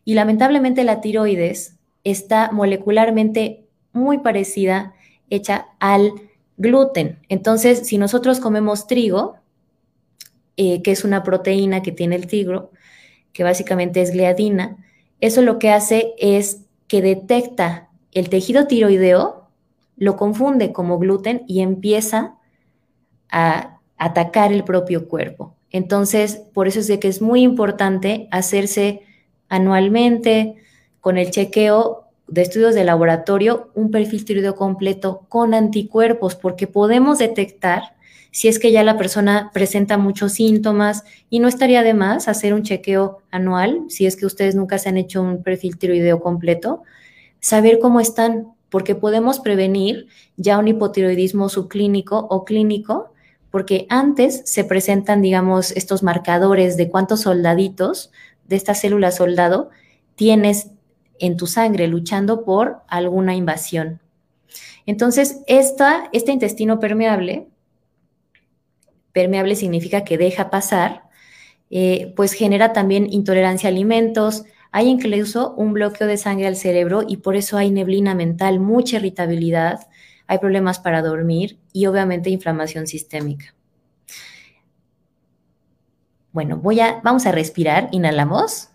Y 0.05 0.15
lamentablemente 0.15 0.85
la 0.85 1.01
tiroides 1.01 1.77
está 2.05 2.53
molecularmente 2.53 3.65
muy 3.93 4.19
parecida, 4.19 4.95
hecha 5.31 5.69
al 5.81 6.13
gluten. 6.59 7.19
Entonces, 7.29 7.89
si 7.89 7.99
nosotros 7.99 8.39
comemos 8.39 8.87
trigo, 8.87 9.39
que 10.57 10.83
es 10.85 11.05
una 11.05 11.23
proteína 11.23 11.83
que 11.83 11.91
tiene 11.91 12.15
el 12.17 12.27
trigo, 12.27 12.71
que 13.33 13.43
básicamente 13.43 14.03
es 14.03 14.13
gliadina, 14.13 14.77
eso 15.21 15.43
lo 15.43 15.59
que 15.59 15.71
hace 15.71 16.15
es 16.19 16.66
que 16.89 17.03
detecta 17.03 17.89
el 18.13 18.29
tejido 18.29 18.67
tiroideo, 18.67 19.49
lo 19.97 20.17
confunde 20.17 20.73
como 20.73 20.99
gluten 20.99 21.43
y 21.47 21.61
empieza 21.61 22.37
a 23.31 23.79
atacar 23.97 24.53
el 24.53 24.65
propio 24.65 25.09
cuerpo. 25.09 25.55
Entonces, 25.71 26.37
por 26.55 26.69
eso 26.69 26.81
es 26.81 26.87
de 26.87 27.01
que 27.01 27.09
es 27.09 27.21
muy 27.21 27.43
importante 27.43 28.29
hacerse 28.31 29.03
anualmente 29.49 30.57
con 31.01 31.19
el 31.19 31.31
chequeo 31.31 32.05
de 32.29 32.43
estudios 32.43 32.75
de 32.75 32.85
laboratorio 32.85 33.71
un 33.75 33.91
perfil 33.91 34.25
tiroideo 34.25 34.57
completo 34.57 35.27
con 35.29 35.55
anticuerpos, 35.55 36.35
porque 36.35 36.67
podemos 36.67 37.19
detectar 37.19 37.96
si 38.37 38.49
es 38.49 38.59
que 38.59 38.71
ya 38.71 38.85
la 38.85 38.99
persona 38.99 39.51
presenta 39.55 39.97
muchos 39.97 40.35
síntomas 40.35 41.05
y 41.31 41.41
no 41.41 41.49
estaría 41.49 41.83
de 41.83 41.95
más 41.95 42.29
hacer 42.29 42.53
un 42.53 42.65
chequeo 42.65 43.23
anual, 43.31 43.85
si 43.89 44.05
es 44.05 44.15
que 44.15 44.27
ustedes 44.27 44.55
nunca 44.55 44.77
se 44.77 44.91
han 44.91 44.99
hecho 44.99 45.23
un 45.23 45.43
perfil 45.43 45.79
tiroideo 45.79 46.21
completo, 46.21 46.83
saber 47.41 47.79
cómo 47.79 47.99
están, 47.99 48.49
porque 48.69 48.95
podemos 48.95 49.41
prevenir 49.41 50.09
ya 50.37 50.59
un 50.59 50.69
hipotiroidismo 50.69 51.49
subclínico 51.49 52.27
o 52.29 52.45
clínico 52.45 53.15
porque 53.51 53.87
antes 53.89 54.43
se 54.45 54.65
presentan, 54.65 55.23
digamos, 55.23 55.71
estos 55.71 56.03
marcadores 56.03 56.77
de 56.77 56.91
cuántos 56.91 57.23
soldaditos 57.23 58.11
de 58.47 58.57
esta 58.57 58.75
célula 58.75 59.13
soldado 59.13 59.71
tienes 60.15 60.73
en 61.19 61.39
tu 61.39 61.47
sangre 61.47 61.89
luchando 61.89 62.45
por 62.45 62.83
alguna 62.87 63.35
invasión. 63.35 64.03
Entonces, 64.85 65.41
esta, 65.47 66.11
este 66.13 66.33
intestino 66.33 66.79
permeable, 66.81 67.49
permeable 69.17 69.57
significa 69.57 70.05
que 70.05 70.19
deja 70.19 70.51
pasar, 70.51 71.05
eh, 71.71 72.13
pues 72.17 72.35
genera 72.35 72.75
también 72.75 73.11
intolerancia 73.11 73.71
a 73.71 73.73
alimentos, 73.73 74.45
hay 74.73 74.89
incluso 74.89 75.55
un 75.55 75.73
bloqueo 75.73 76.07
de 76.07 76.19
sangre 76.19 76.47
al 76.47 76.57
cerebro 76.57 77.03
y 77.09 77.17
por 77.17 77.35
eso 77.35 77.57
hay 77.57 77.71
neblina 77.71 78.15
mental, 78.15 78.61
mucha 78.61 78.97
irritabilidad, 78.97 79.89
hay 80.27 80.37
problemas 80.37 80.81
para 80.81 81.01
dormir 81.01 81.59
y 81.73 81.87
obviamente 81.87 82.29
inflamación 82.29 82.87
sistémica. 82.87 83.55
Bueno, 86.33 86.59
voy 86.59 86.81
a, 86.81 87.01
vamos 87.03 87.25
a 87.25 87.33
respirar, 87.33 87.89
inhalamos, 87.93 88.69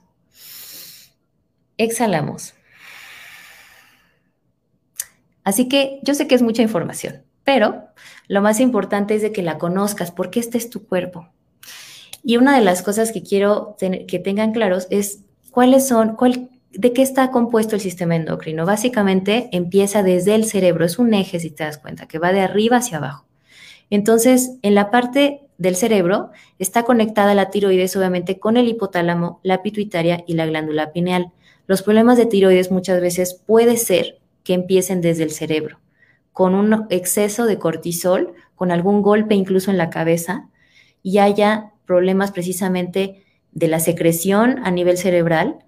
exhalamos. 1.77 2.55
Así 5.43 5.69
que 5.69 5.99
yo 6.01 6.15
sé 6.15 6.27
que 6.27 6.33
es 6.33 6.41
mucha 6.41 6.63
información, 6.63 7.21
pero 7.43 7.91
lo 8.31 8.41
más 8.41 8.61
importante 8.61 9.13
es 9.13 9.21
de 9.21 9.33
que 9.33 9.43
la 9.43 9.57
conozcas, 9.57 10.09
porque 10.09 10.39
este 10.39 10.57
es 10.57 10.69
tu 10.69 10.85
cuerpo. 10.85 11.27
Y 12.23 12.37
una 12.37 12.57
de 12.57 12.63
las 12.63 12.81
cosas 12.81 13.11
que 13.11 13.23
quiero 13.23 13.75
que 13.77 14.19
tengan 14.19 14.53
claros 14.53 14.87
es 14.89 15.25
cuáles 15.51 15.85
son, 15.85 16.15
cuál, 16.15 16.49
¿De 16.71 16.93
qué 16.93 17.01
está 17.01 17.29
compuesto 17.29 17.75
el 17.75 17.81
sistema 17.81 18.15
endocrino? 18.15 18.65
Básicamente 18.65 19.49
empieza 19.51 20.01
desde 20.01 20.35
el 20.35 20.45
cerebro, 20.45 20.85
es 20.85 20.97
un 20.97 21.13
eje, 21.13 21.41
si 21.41 21.49
te 21.49 21.65
das 21.65 21.77
cuenta, 21.77 22.07
que 22.07 22.19
va 22.19 22.31
de 22.31 22.39
arriba 22.39 22.77
hacia 22.77 22.99
abajo. 22.99 23.25
Entonces, 23.89 24.53
en 24.61 24.75
la 24.75 24.91
parte 24.91 25.41
del 25.57 25.75
cerebro 25.75 26.29
está 26.57 26.83
conectada 26.83 27.35
la 27.35 27.49
tiroides, 27.49 27.97
obviamente, 27.97 28.39
con 28.39 28.55
el 28.55 28.69
hipotálamo, 28.69 29.41
la 29.43 29.61
pituitaria 29.61 30.23
y 30.25 30.35
la 30.35 30.45
glándula 30.45 30.93
pineal. 30.93 31.33
Los 31.67 31.81
problemas 31.81 32.17
de 32.17 32.27
tiroides 32.27 32.71
muchas 32.71 33.01
veces 33.01 33.33
puede 33.45 33.75
ser 33.75 34.19
que 34.45 34.53
empiecen 34.53 35.01
desde 35.01 35.23
el 35.23 35.31
cerebro, 35.31 35.81
con 36.33 36.55
un 36.55 36.87
exceso 36.89 37.45
de 37.45 37.59
cortisol, 37.59 38.33
con 38.55 38.71
algún 38.71 39.01
golpe 39.01 39.35
incluso 39.35 39.71
en 39.71 39.77
la 39.77 39.89
cabeza, 39.89 40.49
y 41.03 41.17
haya 41.17 41.71
problemas 41.85 42.31
precisamente 42.31 43.23
de 43.51 43.67
la 43.67 43.79
secreción 43.79 44.59
a 44.63 44.71
nivel 44.71 44.97
cerebral, 44.97 45.59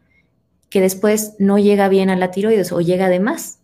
que 0.69 0.81
después 0.81 1.35
no 1.39 1.57
llega 1.57 1.89
bien 1.89 2.09
a 2.09 2.15
la 2.15 2.31
tiroides 2.31 2.71
o 2.71 2.81
llega 2.81 3.09
de 3.09 3.19
más. 3.19 3.59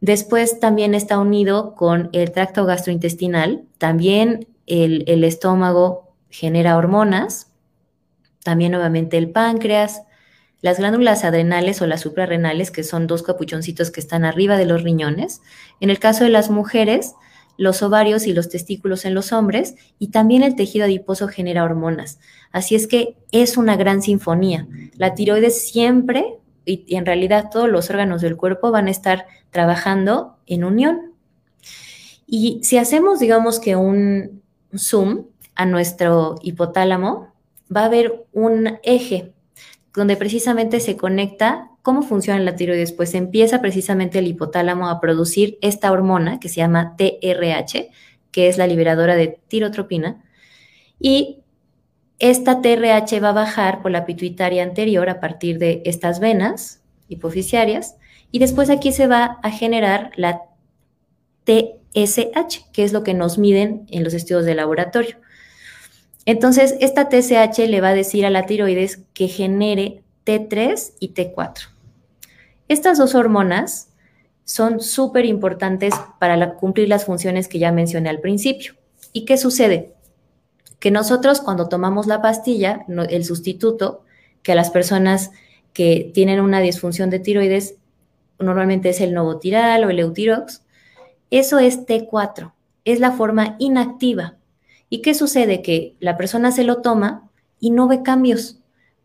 Después 0.00 0.60
también 0.60 0.94
está 0.94 1.18
unido 1.18 1.74
con 1.74 2.10
el 2.12 2.30
tracto 2.32 2.64
gastrointestinal, 2.64 3.64
también 3.78 4.46
el, 4.66 5.04
el 5.06 5.24
estómago 5.24 6.12
genera 6.30 6.76
hormonas, 6.76 7.52
también 8.44 8.74
obviamente 8.74 9.16
el 9.16 9.30
páncreas, 9.30 10.02
las 10.66 10.78
glándulas 10.78 11.22
adrenales 11.22 11.80
o 11.80 11.86
las 11.86 12.00
suprarrenales, 12.00 12.72
que 12.72 12.82
son 12.82 13.06
dos 13.06 13.22
capuchoncitos 13.22 13.92
que 13.92 14.00
están 14.00 14.24
arriba 14.24 14.56
de 14.56 14.66
los 14.66 14.82
riñones. 14.82 15.40
En 15.78 15.90
el 15.90 16.00
caso 16.00 16.24
de 16.24 16.30
las 16.30 16.50
mujeres, 16.50 17.14
los 17.56 17.84
ovarios 17.84 18.26
y 18.26 18.32
los 18.32 18.48
testículos 18.48 19.04
en 19.04 19.14
los 19.14 19.32
hombres, 19.32 19.76
y 20.00 20.08
también 20.08 20.42
el 20.42 20.56
tejido 20.56 20.86
adiposo 20.86 21.28
genera 21.28 21.62
hormonas. 21.62 22.18
Así 22.50 22.74
es 22.74 22.88
que 22.88 23.16
es 23.30 23.56
una 23.56 23.76
gran 23.76 24.02
sinfonía. 24.02 24.66
La 24.96 25.14
tiroides 25.14 25.68
siempre 25.68 26.34
y, 26.64 26.96
en 26.96 27.06
realidad 27.06 27.48
todos 27.52 27.68
los 27.68 27.88
órganos 27.88 28.20
del 28.20 28.36
cuerpo 28.36 28.72
van 28.72 28.88
a 28.88 28.90
estar 28.90 29.26
trabajando 29.52 30.36
en 30.48 30.64
unión. 30.64 31.12
Y 32.26 32.58
si 32.64 32.76
hacemos, 32.76 33.20
digamos 33.20 33.60
que 33.60 33.76
un 33.76 34.42
zoom 34.76 35.26
a 35.54 35.64
nuestro 35.64 36.40
hipotálamo, 36.42 37.32
va 37.74 37.82
a 37.82 37.86
haber 37.86 38.26
un 38.32 38.80
eje 38.82 39.32
donde 39.96 40.16
precisamente 40.16 40.78
se 40.78 40.96
conecta 40.96 41.70
cómo 41.82 42.02
funciona 42.02 42.38
la 42.40 42.54
tiroides. 42.54 42.92
Pues 42.92 43.14
empieza 43.14 43.60
precisamente 43.60 44.18
el 44.18 44.26
hipotálamo 44.26 44.88
a 44.88 45.00
producir 45.00 45.58
esta 45.62 45.90
hormona 45.90 46.38
que 46.38 46.48
se 46.48 46.56
llama 46.56 46.94
TRH, 46.96 47.90
que 48.30 48.48
es 48.48 48.58
la 48.58 48.66
liberadora 48.66 49.16
de 49.16 49.40
tirotropina, 49.48 50.22
y 51.00 51.40
esta 52.18 52.62
TRH 52.62 53.20
va 53.22 53.30
a 53.30 53.32
bajar 53.32 53.82
por 53.82 53.90
la 53.90 54.06
pituitaria 54.06 54.62
anterior 54.62 55.08
a 55.08 55.20
partir 55.20 55.58
de 55.58 55.82
estas 55.84 56.20
venas 56.20 56.82
hipoficiarias 57.08 57.96
y 58.30 58.38
después 58.38 58.70
aquí 58.70 58.92
se 58.92 59.06
va 59.06 59.38
a 59.42 59.50
generar 59.50 60.10
la 60.16 60.42
TSH, 61.44 62.72
que 62.72 62.84
es 62.84 62.92
lo 62.92 63.02
que 63.02 63.14
nos 63.14 63.38
miden 63.38 63.86
en 63.90 64.02
los 64.02 64.14
estudios 64.14 64.44
de 64.44 64.54
laboratorio. 64.54 65.16
Entonces, 66.26 66.76
esta 66.80 67.08
TSH 67.08 67.66
le 67.66 67.80
va 67.80 67.88
a 67.88 67.94
decir 67.94 68.26
a 68.26 68.30
la 68.30 68.44
tiroides 68.44 69.02
que 69.14 69.28
genere 69.28 70.02
T3 70.26 70.92
y 71.00 71.14
T4. 71.14 71.68
Estas 72.68 72.98
dos 72.98 73.14
hormonas 73.14 73.88
son 74.44 74.80
súper 74.80 75.24
importantes 75.24 75.94
para 76.20 76.54
cumplir 76.54 76.88
las 76.88 77.06
funciones 77.06 77.48
que 77.48 77.58
ya 77.58 77.72
mencioné 77.72 78.10
al 78.10 78.20
principio. 78.20 78.74
¿Y 79.12 79.24
qué 79.24 79.38
sucede? 79.38 79.96
que 80.78 80.90
nosotros 80.90 81.40
cuando 81.40 81.68
tomamos 81.68 82.06
la 82.06 82.22
pastilla, 82.22 82.84
el 82.88 83.24
sustituto, 83.24 84.04
que 84.42 84.52
a 84.52 84.54
las 84.54 84.70
personas 84.70 85.30
que 85.72 86.10
tienen 86.14 86.40
una 86.40 86.60
disfunción 86.60 87.10
de 87.10 87.18
tiroides, 87.18 87.76
normalmente 88.38 88.90
es 88.90 89.00
el 89.00 89.14
novotiral 89.14 89.84
o 89.84 89.90
el 89.90 89.98
eutirox, 89.98 90.62
eso 91.30 91.58
es 91.58 91.86
T4, 91.86 92.52
es 92.84 93.00
la 93.00 93.12
forma 93.12 93.56
inactiva. 93.58 94.36
¿Y 94.88 95.02
qué 95.02 95.14
sucede? 95.14 95.62
Que 95.62 95.96
la 96.00 96.16
persona 96.16 96.52
se 96.52 96.64
lo 96.64 96.82
toma 96.82 97.30
y 97.58 97.70
no 97.70 97.88
ve 97.88 98.02
cambios. 98.02 98.60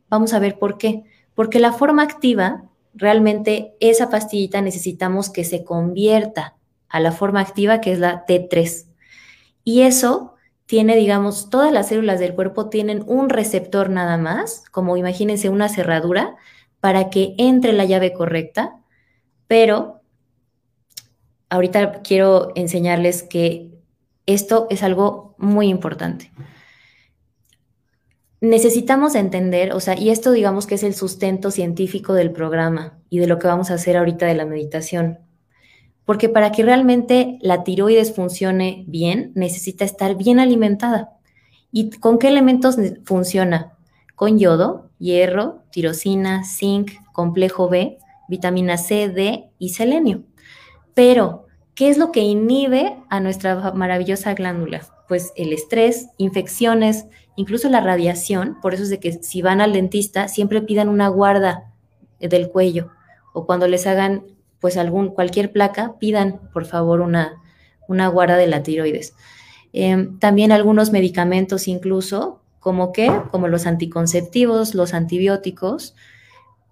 Vamos 0.10 0.34
a 0.34 0.40
ver 0.40 0.60
por 0.60 0.78
qué. 0.78 1.04
Porque 1.34 1.60
la 1.60 1.74
forma 1.74 2.04
activa, 2.04 2.66
realmente 2.94 3.74
esa 3.80 4.10
pastillita 4.10 4.62
necesitamos 4.62 5.30
que 5.30 5.44
se 5.44 5.64
convierta 5.64 6.56
a 6.90 7.00
la 7.00 7.12
forma 7.12 7.40
activa 7.40 7.82
que 7.82 7.94
es 7.94 8.00
la 8.00 8.26
T3. 8.26 8.86
Y 9.64 9.82
eso 9.82 10.36
tiene, 10.66 10.96
digamos, 10.96 11.50
todas 11.50 11.72
las 11.72 11.90
células 11.90 12.20
del 12.20 12.34
cuerpo 12.34 12.70
tienen 12.70 13.04
un 13.08 13.30
receptor 13.30 13.90
nada 13.90 14.18
más, 14.18 14.64
como 14.72 14.98
imagínense 14.98 15.50
una 15.50 15.70
cerradura, 15.70 16.36
para 16.80 17.10
que 17.10 17.36
entre 17.38 17.74
la 17.74 17.86
llave 17.86 18.14
correcta, 18.14 18.80
pero 19.48 20.02
ahorita 21.50 22.02
quiero 22.02 22.52
enseñarles 22.56 23.24
que 23.24 23.71
esto 24.26 24.68
es 24.70 24.84
algo 24.84 25.36
muy 25.38 25.68
importante. 25.68 26.32
Necesitamos 28.40 29.14
entender, 29.16 29.74
o 29.74 29.80
sea, 29.80 29.98
y 29.98 30.10
esto 30.10 30.32
digamos 30.32 30.66
que 30.66 30.76
es 30.76 30.84
el 30.84 30.96
sustento 30.96 31.52
científico 31.52 32.14
del 32.14 32.32
programa 32.32 32.98
y 33.10 33.20
de 33.20 33.28
lo 33.28 33.38
que 33.38 33.48
vamos 33.48 33.70
a 33.70 33.76
hacer 33.76 33.98
ahorita 33.98 34.26
de 34.26 34.34
la 34.36 34.46
meditación. 34.46 35.20
Porque 36.06 36.28
para 36.28 36.52
que 36.52 36.64
realmente 36.64 37.38
la 37.42 37.64
tiroides 37.64 38.16
funcione 38.16 38.84
bien, 38.88 39.32
necesita 39.36 39.86
estar 39.86 40.16
bien 40.16 40.40
alimentada. 40.40 41.12
¿Y 41.72 41.92
con 41.92 42.18
qué 42.18 42.28
elementos 42.28 42.78
funciona? 43.06 43.78
Con 44.16 44.40
yodo, 44.40 44.90
hierro, 44.98 45.64
tirosina, 45.72 46.44
zinc, 46.44 46.92
complejo 47.14 47.70
B, 47.70 48.00
vitamina 48.28 48.78
C, 48.78 49.10
D 49.10 49.52
y 49.60 49.70
selenio. 49.70 50.24
Pero, 50.94 51.46
¿qué 51.82 51.90
es 51.90 51.98
lo 51.98 52.12
que 52.12 52.20
inhibe 52.20 52.96
a 53.10 53.20
nuestra 53.20 53.72
maravillosa 53.72 54.36
glándula? 54.36 54.82
Pues 55.08 55.34
el 55.36 55.52
estrés, 55.52 56.10
infecciones, 56.20 57.08
incluso 57.36 57.70
la 57.70 57.82
radiación. 57.82 58.60
Por 58.62 58.76
eso 58.76 58.84
es 58.84 58.92
de 58.92 59.00
que 59.00 59.14
si 59.14 59.42
van 59.42 59.62
al 59.62 59.74
dentista, 59.74 60.28
siempre 60.28 60.62
pidan 60.62 60.90
una 60.90 61.08
guarda 61.08 61.72
del 62.20 62.50
cuello 62.50 62.92
o 63.34 63.48
cuando 63.48 63.68
les 63.68 63.88
hagan 63.88 64.26
pues 64.60 64.78
algún, 64.78 65.10
cualquier 65.10 65.52
placa, 65.52 65.96
pidan 65.98 66.40
por 66.54 66.66
favor 66.66 67.02
una, 67.02 67.42
una 67.88 68.10
guarda 68.10 68.38
de 68.38 68.46
la 68.46 68.62
tiroides. 68.62 69.16
Em, 69.74 70.20
también 70.20 70.52
algunos 70.52 70.92
medicamentos 70.92 71.68
incluso, 71.68 72.44
como 72.60 72.92
que, 72.92 73.12
como 73.32 73.48
los 73.48 73.66
anticonceptivos, 73.66 74.76
los 74.76 74.94
antibióticos, 74.94 75.96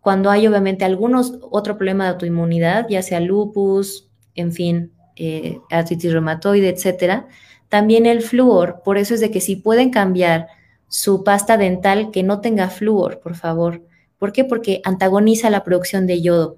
cuando 0.02 0.30
hay 0.30 0.46
obviamente 0.46 0.86
algunos, 0.86 1.40
otro 1.50 1.78
problema 1.78 2.04
de 2.04 2.12
autoinmunidad, 2.12 2.86
ya 2.90 3.02
sea 3.02 3.20
lupus, 3.20 4.08
en 4.36 4.54
fin, 4.54 4.94
eh, 5.20 5.60
artritis 5.70 6.12
reumatoide, 6.12 6.70
etcétera, 6.70 7.28
también 7.70 8.08
el 8.08 8.22
flúor, 8.24 8.82
por 8.84 8.98
eso 8.98 9.14
es 9.14 9.20
de 9.20 9.30
que 9.30 9.42
si 9.42 9.56
pueden 9.56 9.92
cambiar 9.92 10.48
su 10.88 11.24
pasta 11.24 11.58
dental 11.58 12.10
que 12.12 12.24
no 12.24 12.42
tenga 12.42 12.70
flúor, 12.70 13.20
por 13.20 13.36
favor. 13.36 13.84
¿Por 14.18 14.32
qué? 14.34 14.44
Porque 14.44 14.82
antagoniza 14.84 15.50
la 15.50 15.64
producción 15.64 16.08
de 16.08 16.22
yodo. 16.22 16.58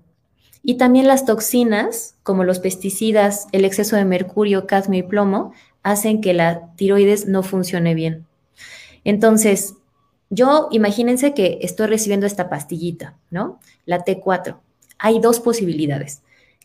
Y 0.63 0.75
también 0.75 1.07
las 1.07 1.25
toxinas, 1.25 2.15
como 2.23 2.43
los 2.43 2.59
pesticidas, 2.59 3.47
el 3.51 3.65
exceso 3.65 3.95
de 3.95 4.05
mercurio, 4.05 4.67
cadmio 4.67 4.99
y 4.99 5.03
plomo, 5.03 5.53
hacen 5.83 6.21
que 6.21 6.33
la 6.33 6.73
tiroides 6.75 7.27
no 7.27 7.43
funcione 7.43 7.93
bien. 7.93 8.25
Entonces, 9.03 9.75
yo 10.29 10.69
imagínense 10.71 11.33
que 11.33 11.59
estoy 11.61 11.87
recibiendo 11.87 12.25
esta 12.25 12.49
pastillita, 12.49 13.17
¿no? 13.31 13.59
La 13.85 14.05
T4. 14.05 14.59
Hay 14.97 15.19
dos 15.19 15.39
posibilidades. 15.39 16.21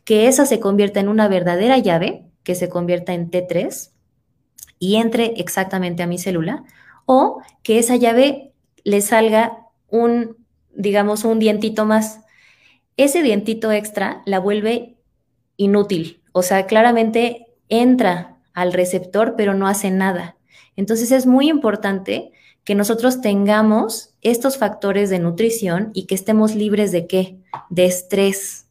Que 0.06 0.28
esa 0.28 0.46
se 0.46 0.58
convierta 0.58 1.00
en 1.00 1.08
una 1.10 1.28
verdadera 1.28 1.76
llave, 1.76 2.24
que 2.42 2.54
se 2.54 2.70
convierta 2.70 3.12
en 3.12 3.30
T3 3.30 3.90
y 4.78 4.96
entre 4.96 5.34
exactamente 5.36 6.02
a 6.02 6.06
mi 6.06 6.16
célula, 6.16 6.64
o 7.04 7.42
que 7.62 7.78
esa 7.78 7.96
llave 7.96 8.54
le 8.84 9.00
salga 9.02 9.58
un, 9.88 10.36
digamos, 10.74 11.24
un 11.24 11.38
dientito 11.38 11.84
más, 11.84 12.20
ese 12.96 13.22
dientito 13.22 13.72
extra 13.72 14.22
la 14.26 14.38
vuelve 14.38 14.96
inútil. 15.56 16.22
O 16.32 16.42
sea, 16.42 16.66
claramente 16.66 17.46
entra 17.68 18.38
al 18.54 18.72
receptor, 18.72 19.34
pero 19.36 19.54
no 19.54 19.66
hace 19.66 19.90
nada. 19.90 20.36
Entonces 20.76 21.10
es 21.10 21.26
muy 21.26 21.48
importante 21.48 22.32
que 22.64 22.74
nosotros 22.74 23.20
tengamos 23.20 24.14
estos 24.22 24.58
factores 24.58 25.10
de 25.10 25.18
nutrición 25.18 25.90
y 25.94 26.06
que 26.06 26.14
estemos 26.14 26.54
libres 26.54 26.92
de 26.92 27.06
qué? 27.06 27.38
De 27.70 27.86
estrés, 27.86 28.65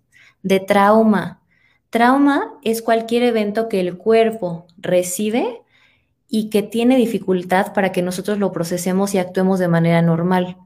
de 0.46 0.60
trauma. 0.60 1.42
Trauma 1.90 2.54
es 2.62 2.84
cualquier 2.84 3.24
evento 3.24 3.68
que 3.68 3.80
el 3.80 3.98
cuerpo 3.98 4.68
recibe 4.78 5.64
y 6.30 6.52
que 6.52 6.62
tiene 6.62 6.98
dificultad 6.98 7.74
para 7.74 7.92
que 7.92 8.04
nosotros 8.04 8.38
lo 8.38 8.52
procesemos 8.52 9.16
y 9.16 9.18
actuemos 9.18 9.58
de 9.58 9.68
manera 9.68 10.04
normal. 10.04 10.58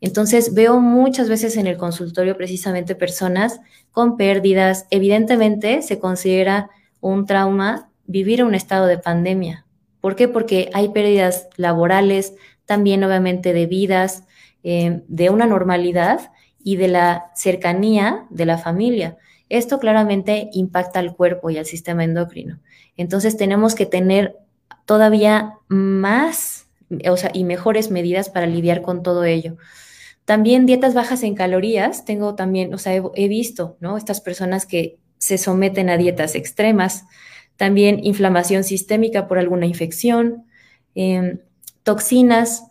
Entonces 0.00 0.54
veo 0.54 0.78
muchas 0.78 1.28
veces 1.28 1.56
en 1.56 1.66
el 1.66 1.76
consultorio 1.76 2.36
precisamente 2.36 2.94
personas 2.94 3.60
con 3.90 4.16
pérdidas. 4.16 4.86
Evidentemente 4.90 5.82
se 5.82 5.98
considera 5.98 6.70
un 7.00 7.26
trauma 7.26 7.90
vivir 8.06 8.44
un 8.44 8.54
estado 8.54 8.86
de 8.86 8.98
pandemia. 8.98 9.66
¿Por 10.00 10.14
qué? 10.14 10.28
Porque 10.28 10.70
hay 10.74 10.90
pérdidas 10.90 11.48
laborales, 11.56 12.34
también 12.66 13.02
obviamente 13.02 13.52
de 13.52 13.66
vidas, 13.66 14.22
eh, 14.62 15.02
de 15.08 15.30
una 15.30 15.46
normalidad 15.46 16.30
y 16.62 16.76
de 16.76 16.88
la 16.88 17.30
cercanía 17.34 18.26
de 18.30 18.46
la 18.46 18.58
familia. 18.58 19.16
Esto 19.48 19.78
claramente 19.78 20.50
impacta 20.52 20.98
al 20.98 21.16
cuerpo 21.16 21.50
y 21.50 21.58
al 21.58 21.66
sistema 21.66 22.04
endocrino. 22.04 22.60
Entonces 22.96 23.36
tenemos 23.36 23.74
que 23.74 23.86
tener 23.86 24.36
todavía 24.84 25.54
más 25.68 26.68
o 27.08 27.16
sea, 27.16 27.30
y 27.32 27.44
mejores 27.44 27.90
medidas 27.90 28.30
para 28.30 28.46
lidiar 28.46 28.82
con 28.82 29.02
todo 29.02 29.24
ello. 29.24 29.56
También 30.24 30.66
dietas 30.66 30.94
bajas 30.94 31.22
en 31.22 31.34
calorías, 31.34 32.04
tengo 32.04 32.34
también, 32.34 32.74
o 32.74 32.78
sea, 32.78 32.94
he, 32.94 33.28
visto, 33.28 33.76
¿no? 33.80 33.96
Estas 33.96 34.20
personas 34.20 34.66
que 34.66 34.98
se 35.18 35.38
someten 35.38 35.90
a 35.90 35.96
dietas 35.96 36.34
extremas, 36.34 37.04
también 37.56 38.04
inflamación 38.04 38.62
sistémica 38.64 39.26
por 39.26 39.38
alguna 39.38 39.66
infección, 39.66 40.44
em, 40.94 41.40
toxinas, 41.82 42.64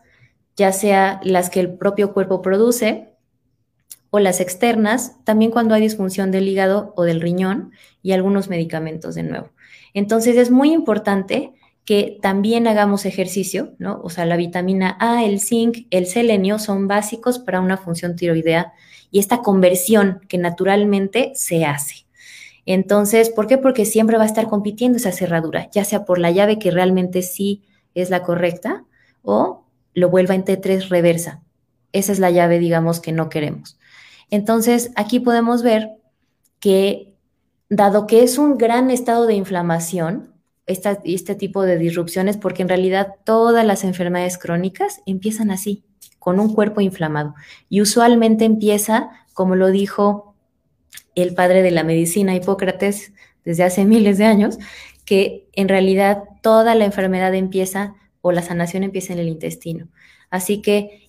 ya 0.56 0.72
sea 0.72 1.20
las 1.24 1.50
que 1.50 1.60
el 1.60 1.74
propio 1.74 2.14
cuerpo 2.14 2.42
produce 2.42 3.10
o 4.10 4.20
las 4.20 4.40
externas, 4.40 5.16
también 5.24 5.52
cuando 5.52 5.74
hay 5.74 5.82
disfunción 5.82 6.32
del 6.32 6.48
hígado 6.48 6.94
o 6.96 7.04
del 7.04 7.22
riñón 7.22 7.72
y 8.02 8.14
algunos 8.14 8.50
medicamentos 8.50 9.16
de 9.16 9.24
nuevo. 9.24 9.50
Entonces 9.94 10.38
es 10.38 10.52
muy 10.52 10.72
importante 10.72 11.54
que 11.84 12.20
también 12.22 12.68
hagamos 12.68 13.06
ejercicio, 13.06 13.74
¿no? 13.80 14.02
O 14.04 14.10
sea, 14.10 14.26
la 14.26 14.36
vitamina 14.36 14.98
A, 15.00 15.24
el 15.24 15.40
zinc, 15.40 15.88
el 15.90 16.06
selenio 16.06 16.60
son 16.60 16.88
básicos 16.88 17.40
para 17.40 17.62
una 17.62 17.78
función 17.78 18.16
tiroidea 18.16 18.74
y 19.10 19.20
esta 19.20 19.42
conversión 19.42 20.20
que 20.28 20.38
naturalmente 20.38 21.32
se 21.36 21.66
hace. 21.66 22.06
Entonces, 22.66 23.30
¿por 23.30 23.48
qué? 23.48 23.58
Porque 23.58 23.86
siempre 23.86 24.18
va 24.18 24.24
a 24.24 24.28
estar 24.28 24.48
compitiendo 24.48 24.98
esa 24.98 25.14
cerradura, 25.14 25.70
ya 25.72 25.86
sea 25.86 26.04
por 26.04 26.20
la 26.20 26.30
llave 26.32 26.60
que 26.60 26.72
realmente 26.72 27.22
sí 27.22 27.64
es 27.96 28.10
la 28.10 28.24
correcta 28.24 28.84
o 29.22 29.64
lo 29.94 30.10
vuelva 30.10 30.36
en 30.36 30.44
T3 30.44 30.90
reversa. 30.90 31.42
Esa 31.94 32.12
es 32.12 32.20
la 32.20 32.30
llave, 32.30 32.60
digamos, 32.60 33.00
que 33.00 33.14
no 33.14 33.30
queremos. 33.30 33.77
Entonces, 34.30 34.92
aquí 34.96 35.20
podemos 35.20 35.64
ver 35.64 35.92
que, 36.60 37.14
dado 37.70 38.08
que 38.08 38.24
es 38.24 38.38
un 38.38 38.58
gran 38.58 38.92
estado 38.92 39.26
de 39.26 39.36
inflamación, 39.36 40.34
este 40.66 41.36
tipo 41.36 41.64
de 41.64 41.78
disrupciones 41.78 42.36
porque 42.36 42.62
en 42.62 42.68
realidad 42.68 43.16
todas 43.24 43.66
las 43.66 43.86
enfermedades 43.86 44.38
crónicas 44.38 45.02
empiezan 45.06 45.50
así, 45.50 45.84
con 46.20 46.42
un 46.42 46.54
cuerpo 46.54 46.82
inflamado. 46.82 47.36
Y 47.70 47.82
usualmente 47.82 48.44
empieza, 48.44 49.12
como 49.34 49.56
lo 49.56 49.68
dijo 49.68 50.36
el 51.16 51.34
padre 51.34 51.62
de 51.62 51.72
la 51.72 51.86
medicina, 51.86 52.36
Hipócrates, 52.36 53.14
desde 53.46 53.64
hace 53.64 53.86
miles 53.86 54.18
de 54.18 54.26
años, 54.26 54.58
que 55.06 55.48
en 55.54 55.70
realidad 55.70 56.24
toda 56.42 56.76
la 56.76 56.84
enfermedad 56.84 57.34
empieza 57.34 57.96
o 58.22 58.34
la 58.34 58.42
sanación 58.42 58.84
empieza 58.84 59.14
en 59.14 59.20
el 59.20 59.30
intestino. 59.30 59.88
Así 60.30 60.62
que 60.62 61.07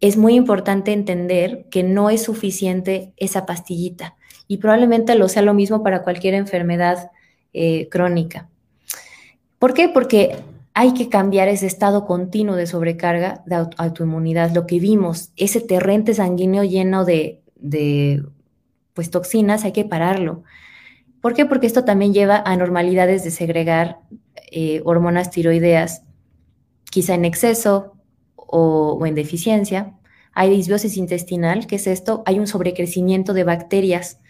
es 0.00 0.16
muy 0.16 0.34
importante 0.34 0.92
entender 0.92 1.66
que 1.70 1.82
no 1.82 2.10
es 2.10 2.22
suficiente 2.22 3.12
esa 3.16 3.46
pastillita 3.46 4.16
y 4.46 4.58
probablemente 4.58 5.14
lo 5.14 5.28
sea 5.28 5.42
lo 5.42 5.54
mismo 5.54 5.82
para 5.82 6.02
cualquier 6.02 6.34
enfermedad 6.34 7.10
eh, 7.52 7.88
crónica. 7.90 8.48
¿Por 9.58 9.74
qué? 9.74 9.88
Porque 9.88 10.36
hay 10.74 10.94
que 10.94 11.08
cambiar 11.08 11.48
ese 11.48 11.66
estado 11.66 12.06
continuo 12.06 12.54
de 12.54 12.68
sobrecarga 12.68 13.42
de 13.46 13.66
autoinmunidad. 13.76 14.52
Lo 14.52 14.66
que 14.66 14.78
vimos, 14.78 15.32
ese 15.36 15.60
terrente 15.60 16.14
sanguíneo 16.14 16.62
lleno 16.62 17.04
de, 17.04 17.42
pues, 18.94 19.10
toxinas, 19.10 19.64
hay 19.64 19.72
que 19.72 19.84
pararlo. 19.84 20.44
¿Por 21.20 21.34
qué? 21.34 21.46
Porque 21.46 21.66
esto 21.66 21.84
también 21.84 22.14
lleva 22.14 22.36
a 22.36 22.52
anormalidades 22.52 23.24
de 23.24 23.32
segregar 23.32 23.98
eh, 24.52 24.80
hormonas 24.84 25.32
tiroideas, 25.32 26.04
quizá 26.90 27.14
en 27.14 27.24
exceso 27.24 27.97
o, 28.48 29.04
en 29.06 29.14
deficiencia. 29.14 29.94
Hay 30.32 30.50
disbiosis 30.50 30.96
intestinal, 30.96 31.66
¿qué 31.66 31.76
es 31.76 31.86
esto? 31.86 32.22
Hay 32.26 32.38
un 32.38 32.46
sobrecrecimiento 32.46 33.34
de 33.34 33.44
bacterias 33.44 34.20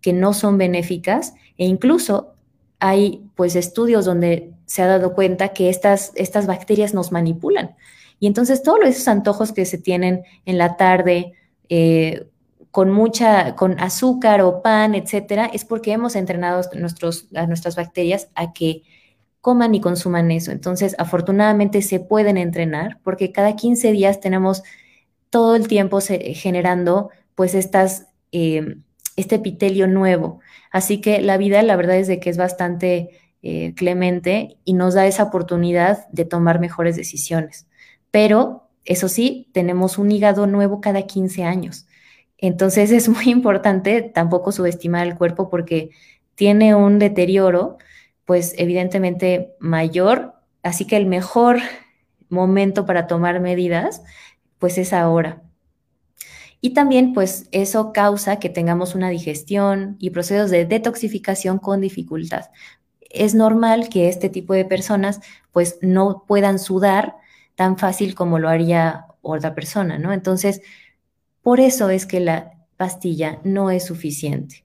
que 0.00 0.12
no 0.12 0.32
son 0.32 0.58
benéficas 0.58 1.34
e 1.58 1.66
incluso 1.66 2.34
hay 2.78 3.24
pues 3.34 3.56
estudios 3.56 4.04
donde 4.04 4.52
se 4.66 4.82
ha 4.82 4.86
dado 4.86 5.14
cuenta 5.14 5.48
que 5.48 5.68
estas, 5.68 6.12
estas 6.14 6.46
bacterias 6.46 6.94
nos 6.94 7.12
manipulan. 7.12 7.76
Y 8.20 8.26
entonces 8.26 8.62
todos 8.62 8.80
esos 8.84 9.08
antojos 9.08 9.52
que 9.52 9.64
se 9.64 9.78
tienen 9.78 10.22
en 10.44 10.58
la 10.58 10.76
tarde, 10.76 11.32
eh, 11.68 12.26
con 12.70 12.90
mucha, 12.90 13.54
con 13.54 13.78
azúcar 13.80 14.40
o 14.42 14.60
pan, 14.60 14.94
etcétera, 14.94 15.46
es 15.52 15.64
porque 15.64 15.92
hemos 15.92 16.16
entrenado 16.16 16.60
nuestros, 16.74 17.28
a 17.34 17.46
nuestras 17.46 17.76
bacterias 17.76 18.28
a 18.34 18.52
que 18.52 18.82
coman 19.44 19.74
y 19.74 19.80
consuman 19.82 20.30
eso. 20.30 20.52
Entonces, 20.52 20.96
afortunadamente 20.96 21.82
se 21.82 22.00
pueden 22.00 22.38
entrenar 22.38 22.98
porque 23.04 23.30
cada 23.30 23.56
15 23.56 23.92
días 23.92 24.18
tenemos 24.18 24.62
todo 25.28 25.54
el 25.54 25.68
tiempo 25.68 25.98
generando 26.00 27.10
pues 27.34 27.54
estas, 27.54 28.06
eh, 28.32 28.76
este 29.16 29.34
epitelio 29.34 29.86
nuevo. 29.86 30.40
Así 30.72 31.02
que 31.02 31.20
la 31.20 31.36
vida, 31.36 31.62
la 31.62 31.76
verdad 31.76 31.98
es 31.98 32.08
de 32.08 32.20
que 32.20 32.30
es 32.30 32.38
bastante 32.38 33.10
eh, 33.42 33.74
clemente 33.76 34.56
y 34.64 34.72
nos 34.72 34.94
da 34.94 35.06
esa 35.06 35.24
oportunidad 35.24 36.08
de 36.08 36.24
tomar 36.24 36.58
mejores 36.58 36.96
decisiones. 36.96 37.66
Pero, 38.10 38.70
eso 38.86 39.08
sí, 39.10 39.50
tenemos 39.52 39.98
un 39.98 40.10
hígado 40.10 40.46
nuevo 40.46 40.80
cada 40.80 41.02
15 41.02 41.44
años. 41.44 41.86
Entonces 42.38 42.90
es 42.92 43.10
muy 43.10 43.28
importante 43.28 44.00
tampoco 44.00 44.52
subestimar 44.52 45.06
el 45.06 45.18
cuerpo 45.18 45.50
porque 45.50 45.90
tiene 46.34 46.74
un 46.74 46.98
deterioro 46.98 47.76
pues 48.24 48.54
evidentemente 48.56 49.54
mayor, 49.58 50.34
así 50.62 50.86
que 50.86 50.96
el 50.96 51.06
mejor 51.06 51.58
momento 52.28 52.86
para 52.86 53.06
tomar 53.06 53.40
medidas, 53.40 54.02
pues 54.58 54.78
es 54.78 54.92
ahora. 54.92 55.42
Y 56.60 56.70
también, 56.72 57.12
pues 57.12 57.46
eso 57.52 57.92
causa 57.92 58.38
que 58.38 58.48
tengamos 58.48 58.94
una 58.94 59.10
digestión 59.10 59.96
y 59.98 60.08
procesos 60.08 60.50
de 60.50 60.64
detoxificación 60.64 61.58
con 61.58 61.82
dificultad. 61.82 62.46
Es 63.10 63.34
normal 63.34 63.90
que 63.90 64.08
este 64.08 64.30
tipo 64.30 64.54
de 64.54 64.64
personas, 64.64 65.20
pues 65.52 65.78
no 65.82 66.24
puedan 66.26 66.58
sudar 66.58 67.16
tan 67.54 67.76
fácil 67.76 68.14
como 68.14 68.38
lo 68.38 68.48
haría 68.48 69.06
otra 69.20 69.54
persona, 69.54 69.98
¿no? 69.98 70.14
Entonces, 70.14 70.62
por 71.42 71.60
eso 71.60 71.90
es 71.90 72.06
que 72.06 72.20
la 72.20 72.54
pastilla 72.78 73.40
no 73.44 73.70
es 73.70 73.84
suficiente. 73.84 74.64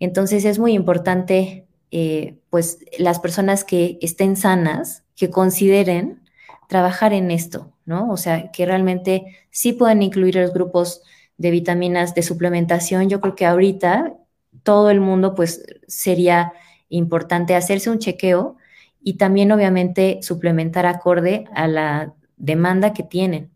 Entonces, 0.00 0.46
es 0.46 0.58
muy 0.58 0.72
importante 0.72 1.67
eh, 1.90 2.38
pues 2.50 2.78
las 2.98 3.20
personas 3.20 3.64
que 3.64 3.98
estén 4.02 4.36
sanas, 4.36 5.04
que 5.16 5.30
consideren 5.30 6.22
trabajar 6.68 7.12
en 7.12 7.30
esto, 7.30 7.72
¿no? 7.86 8.10
O 8.10 8.16
sea, 8.16 8.52
que 8.52 8.66
realmente 8.66 9.36
sí 9.50 9.72
puedan 9.72 10.02
incluir 10.02 10.36
los 10.36 10.52
grupos 10.52 11.02
de 11.38 11.50
vitaminas 11.50 12.14
de 12.14 12.22
suplementación. 12.22 13.08
Yo 13.08 13.20
creo 13.20 13.34
que 13.34 13.46
ahorita 13.46 14.14
todo 14.62 14.90
el 14.90 15.00
mundo, 15.00 15.34
pues, 15.34 15.64
sería 15.86 16.52
importante 16.90 17.54
hacerse 17.54 17.90
un 17.90 17.98
chequeo 17.98 18.56
y 19.02 19.14
también, 19.14 19.50
obviamente, 19.52 20.18
suplementar 20.22 20.84
acorde 20.84 21.44
a 21.54 21.66
la 21.68 22.14
demanda 22.36 22.92
que 22.92 23.02
tienen. 23.02 23.50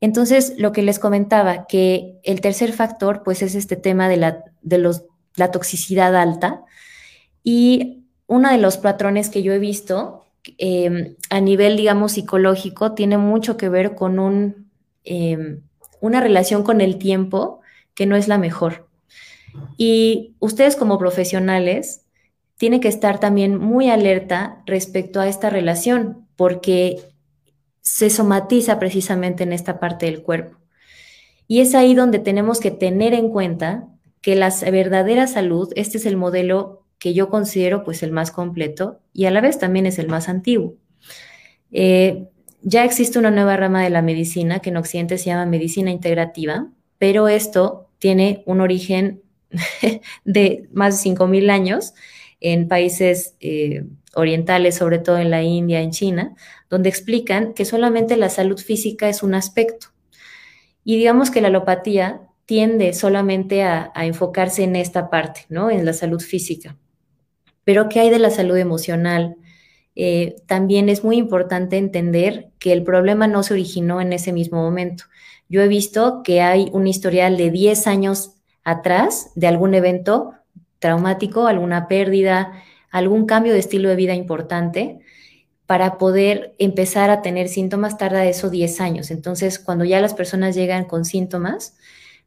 Entonces, 0.00 0.54
lo 0.58 0.72
que 0.72 0.82
les 0.82 0.98
comentaba, 0.98 1.66
que 1.66 2.18
el 2.22 2.40
tercer 2.40 2.72
factor, 2.72 3.22
pues, 3.22 3.40
es 3.42 3.54
este 3.54 3.76
tema 3.76 4.08
de 4.08 4.18
la, 4.18 4.44
de 4.62 4.78
los, 4.78 5.04
la 5.36 5.50
toxicidad 5.50 6.14
alta, 6.16 6.64
y 7.48 8.02
uno 8.26 8.50
de 8.50 8.58
los 8.58 8.76
patrones 8.76 9.30
que 9.30 9.44
yo 9.44 9.52
he 9.52 9.60
visto 9.60 10.24
em, 10.58 11.14
a 11.30 11.40
nivel, 11.40 11.76
digamos, 11.76 12.12
psicológico 12.12 12.92
tiene 12.94 13.18
mucho 13.18 13.56
que 13.56 13.68
ver 13.68 13.94
con 13.94 14.18
un, 14.18 14.68
em, 15.04 15.60
una 16.00 16.20
relación 16.20 16.64
con 16.64 16.80
el 16.80 16.98
tiempo 16.98 17.60
que 17.94 18.04
no 18.04 18.16
es 18.16 18.26
la 18.26 18.36
mejor. 18.36 18.88
Y 19.76 20.34
ustedes 20.40 20.74
como 20.74 20.98
profesionales 20.98 22.02
tienen 22.56 22.80
que 22.80 22.88
estar 22.88 23.20
también 23.20 23.56
muy 23.56 23.90
alerta 23.90 24.60
respecto 24.66 25.20
a 25.20 25.28
esta 25.28 25.48
relación, 25.48 26.26
porque 26.34 26.98
se 27.80 28.10
somatiza 28.10 28.80
precisamente 28.80 29.44
en 29.44 29.52
esta 29.52 29.78
parte 29.78 30.06
del 30.06 30.22
cuerpo. 30.22 30.58
Y 31.46 31.60
es 31.60 31.76
ahí 31.76 31.94
donde 31.94 32.18
tenemos 32.18 32.58
que 32.58 32.72
tener 32.72 33.14
en 33.14 33.28
cuenta 33.30 33.86
que 34.20 34.34
la 34.34 34.52
verdadera 34.72 35.28
salud, 35.28 35.72
este 35.76 35.98
es 35.98 36.06
el 36.06 36.16
modelo 36.16 36.85
que 36.98 37.14
yo 37.14 37.28
considero 37.28 37.84
pues 37.84 38.02
el 38.02 38.12
más 38.12 38.30
completo 38.30 39.00
y 39.12 39.26
a 39.26 39.30
la 39.30 39.40
vez 39.40 39.58
también 39.58 39.86
es 39.86 39.98
el 39.98 40.08
más 40.08 40.28
antiguo. 40.28 40.74
Eh, 41.72 42.28
ya 42.62 42.84
existe 42.84 43.18
una 43.18 43.30
nueva 43.30 43.56
rama 43.56 43.82
de 43.82 43.90
la 43.90 44.02
medicina 44.02 44.60
que 44.60 44.70
en 44.70 44.76
Occidente 44.76 45.18
se 45.18 45.26
llama 45.26 45.46
medicina 45.46 45.90
integrativa, 45.90 46.68
pero 46.98 47.28
esto 47.28 47.90
tiene 47.98 48.42
un 48.46 48.60
origen 48.60 49.22
de 50.24 50.68
más 50.72 51.02
de 51.02 51.10
5.000 51.10 51.50
años 51.50 51.94
en 52.40 52.68
países 52.68 53.36
eh, 53.40 53.84
orientales, 54.14 54.74
sobre 54.74 54.98
todo 54.98 55.18
en 55.18 55.30
la 55.30 55.42
India, 55.42 55.80
en 55.80 55.90
China, 55.90 56.34
donde 56.68 56.88
explican 56.88 57.54
que 57.54 57.64
solamente 57.64 58.16
la 58.16 58.28
salud 58.28 58.58
física 58.58 59.08
es 59.08 59.22
un 59.22 59.34
aspecto. 59.34 59.88
Y 60.84 60.96
digamos 60.96 61.30
que 61.30 61.40
la 61.40 61.48
alopatía 61.48 62.22
tiende 62.46 62.92
solamente 62.92 63.62
a, 63.62 63.92
a 63.94 64.06
enfocarse 64.06 64.62
en 64.62 64.76
esta 64.76 65.10
parte, 65.10 65.46
¿no? 65.48 65.70
En 65.70 65.84
la 65.84 65.92
salud 65.92 66.20
física. 66.20 66.76
Pero 67.66 67.88
¿qué 67.88 67.98
hay 67.98 68.10
de 68.10 68.20
la 68.20 68.30
salud 68.30 68.56
emocional? 68.56 69.38
Eh, 69.96 70.36
también 70.46 70.88
es 70.88 71.02
muy 71.02 71.16
importante 71.16 71.78
entender 71.78 72.50
que 72.60 72.72
el 72.72 72.84
problema 72.84 73.26
no 73.26 73.42
se 73.42 73.54
originó 73.54 74.00
en 74.00 74.12
ese 74.12 74.32
mismo 74.32 74.62
momento. 74.62 75.06
Yo 75.48 75.62
he 75.62 75.68
visto 75.68 76.22
que 76.22 76.42
hay 76.42 76.70
un 76.72 76.86
historial 76.86 77.36
de 77.36 77.50
10 77.50 77.88
años 77.88 78.34
atrás 78.62 79.32
de 79.34 79.48
algún 79.48 79.74
evento 79.74 80.34
traumático, 80.78 81.48
alguna 81.48 81.88
pérdida, 81.88 82.52
algún 82.92 83.26
cambio 83.26 83.52
de 83.52 83.58
estilo 83.58 83.88
de 83.88 83.96
vida 83.96 84.14
importante 84.14 85.00
para 85.66 85.98
poder 85.98 86.54
empezar 86.60 87.10
a 87.10 87.20
tener 87.20 87.48
síntomas 87.48 87.98
tarda 87.98 88.26
eso 88.26 88.48
10 88.48 88.80
años. 88.80 89.10
Entonces, 89.10 89.58
cuando 89.58 89.84
ya 89.84 90.00
las 90.00 90.14
personas 90.14 90.54
llegan 90.54 90.84
con 90.84 91.04
síntomas, 91.04 91.76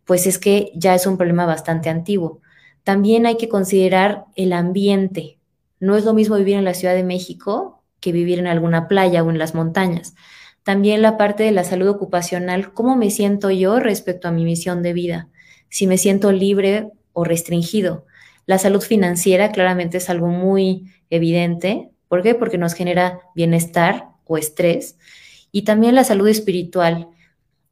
pues 0.04 0.28
es 0.28 0.38
que 0.38 0.74
ya 0.76 0.96
es 0.96 1.08
un 1.08 1.16
problema 1.16 1.46
bastante 1.46 1.88
antiguo. 1.88 2.42
También 2.84 3.26
hay 3.26 3.38
que 3.38 3.50
considerar 3.50 4.26
el 4.36 4.54
ambiente. 4.54 5.40
No 5.80 5.96
es 5.96 6.06
lo 6.06 6.14
mismo 6.14 6.36
vivir 6.36 6.56
en 6.56 6.66
la 6.66 6.74
Ciudad 6.74 6.96
de 6.96 7.04
México 7.04 7.84
que 8.00 8.12
vivir 8.12 8.40
en 8.40 8.48
alguna 8.48 8.88
playa 8.88 9.24
o 9.24 9.30
en 9.30 9.38
las 9.38 9.56
montañas. 9.56 10.16
También 10.64 11.02
la 11.02 11.18
parte 11.18 11.44
de 11.44 11.52
la 11.52 11.64
salud 11.64 11.88
ocupacional, 11.88 12.74
cómo 12.74 12.96
me 12.96 13.12
siento 13.12 13.50
yo 13.50 13.80
respecto 13.80 14.28
a 14.28 14.32
mi 14.32 14.44
misión 14.44 14.84
de 14.84 14.94
vida, 14.94 15.30
si 15.70 15.88
me 15.88 15.98
siento 15.98 16.32
libre 16.32 16.92
o 17.14 17.24
restringido. 17.24 18.06
La 18.46 18.58
salud 18.58 18.82
financiera 18.82 19.52
claramente 19.52 19.98
es 19.98 20.10
algo 20.10 20.28
muy 20.28 20.86
evidente. 21.10 21.90
¿Por 22.08 22.24
qué? 22.24 22.36
Porque 22.36 22.58
nos 22.58 22.74
genera 22.74 23.20
bienestar 23.36 24.10
o 24.26 24.38
estrés. 24.38 24.98
Y 25.52 25.64
también 25.64 25.96
la 25.96 26.04
salud 26.04 26.28
espiritual. 26.28 27.10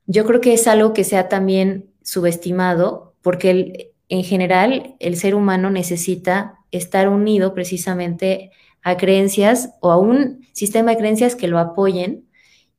Yo 0.06 0.26
creo 0.26 0.42
que 0.42 0.54
es 0.54 0.68
algo 0.68 0.94
que 0.94 1.04
se 1.04 1.18
ha 1.18 1.30
también 1.30 1.90
subestimado 2.04 3.16
porque 3.22 3.50
el, 3.50 3.88
en 4.10 4.24
general 4.24 4.96
el 5.00 5.18
ser 5.18 5.36
humano 5.36 5.70
necesita 5.70 6.60
estar 6.72 7.10
unido 7.10 7.54
precisamente 7.54 8.52
a 8.82 8.98
creencias 8.98 9.72
o 9.82 9.92
a 9.92 9.98
un 9.98 10.48
sistema 10.54 10.92
de 10.92 10.98
creencias 10.98 11.36
que 11.36 11.48
lo 11.48 11.60
apoyen 11.60 12.28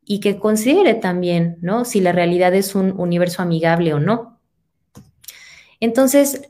y 0.05 0.21
que 0.21 0.39
considere 0.39 0.95
también, 0.95 1.59
¿no? 1.61 1.85
Si 1.85 2.01
la 2.01 2.13
realidad 2.13 2.55
es 2.55 2.75
un 2.75 2.99
universo 2.99 3.43
amigable 3.43 3.93
o 3.93 4.01
no. 4.01 4.41
Entonces, 5.81 6.49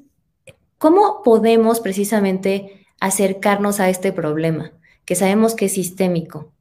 ¿cómo 0.78 1.22
podemos 1.24 1.80
precisamente 1.80 2.86
acercarnos 3.00 3.80
a 3.80 3.88
este 3.90 4.12
problema 4.12 4.72
que 5.04 5.16
sabemos 5.16 5.54
que 5.54 5.64
es 5.66 5.72
sistémico? 5.72 6.52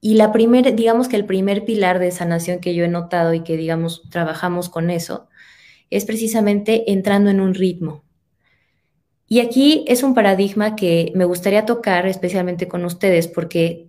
Y 0.00 0.14
la 0.14 0.32
primera, 0.32 0.70
digamos 0.70 1.08
que 1.08 1.16
el 1.16 1.24
primer 1.24 1.64
pilar 1.64 1.98
de 1.98 2.12
sanación 2.12 2.60
que 2.60 2.74
yo 2.74 2.84
he 2.84 2.88
notado 2.88 3.34
y 3.34 3.40
que, 3.40 3.56
digamos, 3.56 4.02
trabajamos 4.10 4.68
con 4.68 4.90
eso, 4.90 5.28
es 5.96 6.04
precisamente 6.04 6.92
entrando 6.92 7.30
en 7.30 7.40
un 7.40 7.54
ritmo. 7.54 8.02
Y 9.26 9.40
aquí 9.40 9.84
es 9.88 10.02
un 10.02 10.14
paradigma 10.14 10.76
que 10.76 11.12
me 11.14 11.24
gustaría 11.24 11.66
tocar 11.66 12.06
especialmente 12.06 12.68
con 12.68 12.84
ustedes 12.84 13.26
porque 13.28 13.86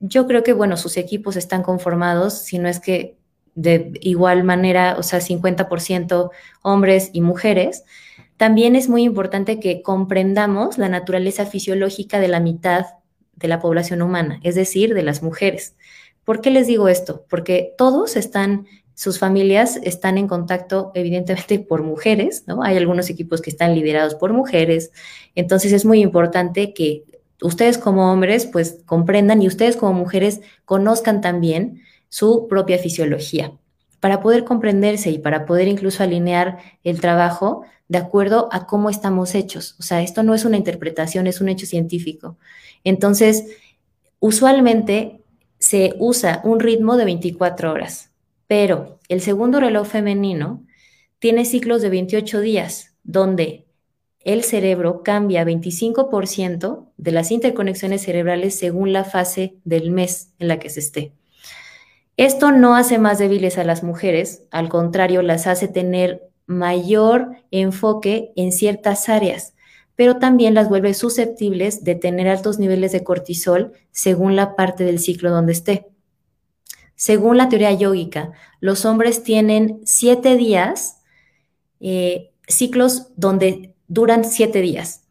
yo 0.00 0.26
creo 0.26 0.42
que, 0.42 0.52
bueno, 0.52 0.76
sus 0.76 0.96
equipos 0.96 1.36
están 1.36 1.62
conformados, 1.62 2.42
si 2.42 2.58
no 2.58 2.68
es 2.68 2.80
que 2.80 3.16
de 3.54 3.92
igual 4.02 4.44
manera, 4.44 4.96
o 4.98 5.02
sea, 5.02 5.20
50% 5.20 6.30
hombres 6.62 7.10
y 7.14 7.22
mujeres, 7.22 7.84
también 8.36 8.76
es 8.76 8.88
muy 8.88 9.02
importante 9.02 9.58
que 9.60 9.80
comprendamos 9.80 10.76
la 10.76 10.90
naturaleza 10.90 11.46
fisiológica 11.46 12.20
de 12.20 12.28
la 12.28 12.40
mitad 12.40 12.84
de 13.34 13.48
la 13.48 13.60
población 13.60 14.02
humana, 14.02 14.40
es 14.42 14.54
decir, 14.54 14.94
de 14.94 15.02
las 15.02 15.22
mujeres. 15.22 15.74
¿Por 16.24 16.40
qué 16.40 16.50
les 16.50 16.66
digo 16.66 16.88
esto? 16.88 17.24
Porque 17.30 17.74
todos 17.78 18.16
están 18.16 18.66
sus 18.96 19.18
familias 19.20 19.78
están 19.84 20.16
en 20.18 20.26
contacto 20.26 20.90
evidentemente 20.94 21.58
por 21.68 21.84
mujeres, 21.84 22.44
¿no? 22.48 22.64
Hay 22.64 22.76
algunos 22.76 23.08
equipos 23.10 23.40
que 23.40 23.50
están 23.50 23.74
liderados 23.74 24.16
por 24.16 24.32
mujeres, 24.32 24.90
entonces 25.36 25.72
es 25.72 25.84
muy 25.84 26.00
importante 26.00 26.74
que 26.74 27.04
ustedes 27.42 27.78
como 27.78 28.10
hombres 28.10 28.46
pues 28.46 28.78
comprendan 28.86 29.42
y 29.42 29.46
ustedes 29.46 29.76
como 29.76 29.92
mujeres 29.92 30.40
conozcan 30.64 31.20
también 31.20 31.82
su 32.08 32.48
propia 32.48 32.78
fisiología 32.78 33.52
para 34.00 34.22
poder 34.22 34.44
comprenderse 34.44 35.10
y 35.10 35.18
para 35.18 35.44
poder 35.44 35.68
incluso 35.68 36.02
alinear 36.02 36.58
el 36.82 37.00
trabajo 37.00 37.64
de 37.88 37.98
acuerdo 37.98 38.48
a 38.50 38.66
cómo 38.66 38.88
estamos 38.90 39.34
hechos. 39.34 39.76
O 39.78 39.82
sea, 39.82 40.02
esto 40.02 40.22
no 40.22 40.34
es 40.34 40.44
una 40.44 40.56
interpretación, 40.56 41.26
es 41.26 41.40
un 41.40 41.48
hecho 41.48 41.66
científico. 41.66 42.36
Entonces, 42.84 43.44
usualmente 44.20 45.20
se 45.58 45.94
usa 45.98 46.40
un 46.44 46.60
ritmo 46.60 46.96
de 46.96 47.04
24 47.04 47.72
horas, 47.72 48.10
pero 48.46 49.00
el 49.08 49.20
segundo 49.20 49.60
reloj 49.60 49.86
femenino 49.86 50.64
tiene 51.18 51.44
ciclos 51.44 51.82
de 51.82 51.90
28 51.90 52.40
días, 52.40 52.94
donde 53.02 53.66
el 54.20 54.42
cerebro 54.42 55.02
cambia 55.02 55.44
25% 55.44 56.88
de 56.96 57.12
las 57.12 57.30
interconexiones 57.30 58.02
cerebrales 58.02 58.58
según 58.58 58.92
la 58.92 59.04
fase 59.04 59.56
del 59.64 59.90
mes 59.90 60.32
en 60.38 60.48
la 60.48 60.58
que 60.58 60.68
se 60.68 60.80
esté. 60.80 61.12
Esto 62.16 62.50
no 62.50 62.74
hace 62.74 62.98
más 62.98 63.18
débiles 63.18 63.58
a 63.58 63.64
las 63.64 63.82
mujeres, 63.82 64.44
al 64.50 64.68
contrario, 64.68 65.22
las 65.22 65.46
hace 65.46 65.68
tener 65.68 66.30
mayor 66.46 67.36
enfoque 67.50 68.32
en 68.36 68.52
ciertas 68.52 69.08
áreas, 69.08 69.54
pero 69.96 70.18
también 70.18 70.54
las 70.54 70.68
vuelve 70.68 70.94
susceptibles 70.94 71.84
de 71.84 71.94
tener 71.94 72.28
altos 72.28 72.58
niveles 72.58 72.92
de 72.92 73.04
cortisol 73.04 73.72
según 73.90 74.34
la 74.34 74.56
parte 74.56 74.84
del 74.84 74.98
ciclo 74.98 75.30
donde 75.30 75.52
esté. 75.52 75.86
Según 76.96 77.36
la 77.36 77.50
teoría 77.50 77.72
yógica, 77.72 78.32
los 78.60 78.86
hombres 78.86 79.22
tienen 79.22 79.80
siete 79.84 80.36
días, 80.36 81.02
eh, 81.78 82.30
ciclos 82.48 83.08
donde 83.16 83.74
duran 83.86 84.24
siete 84.24 84.62
días. 84.62 85.02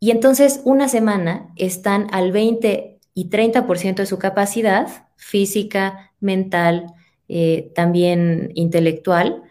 Y 0.00 0.10
entonces 0.10 0.60
una 0.64 0.88
semana 0.88 1.52
están 1.56 2.08
al 2.12 2.32
20 2.32 2.98
y 3.14 3.28
30% 3.30 3.96
de 3.96 4.06
su 4.06 4.18
capacidad 4.18 4.88
física, 5.16 6.12
mental, 6.20 6.86
eh, 7.28 7.70
también 7.74 8.50
intelectual. 8.54 9.42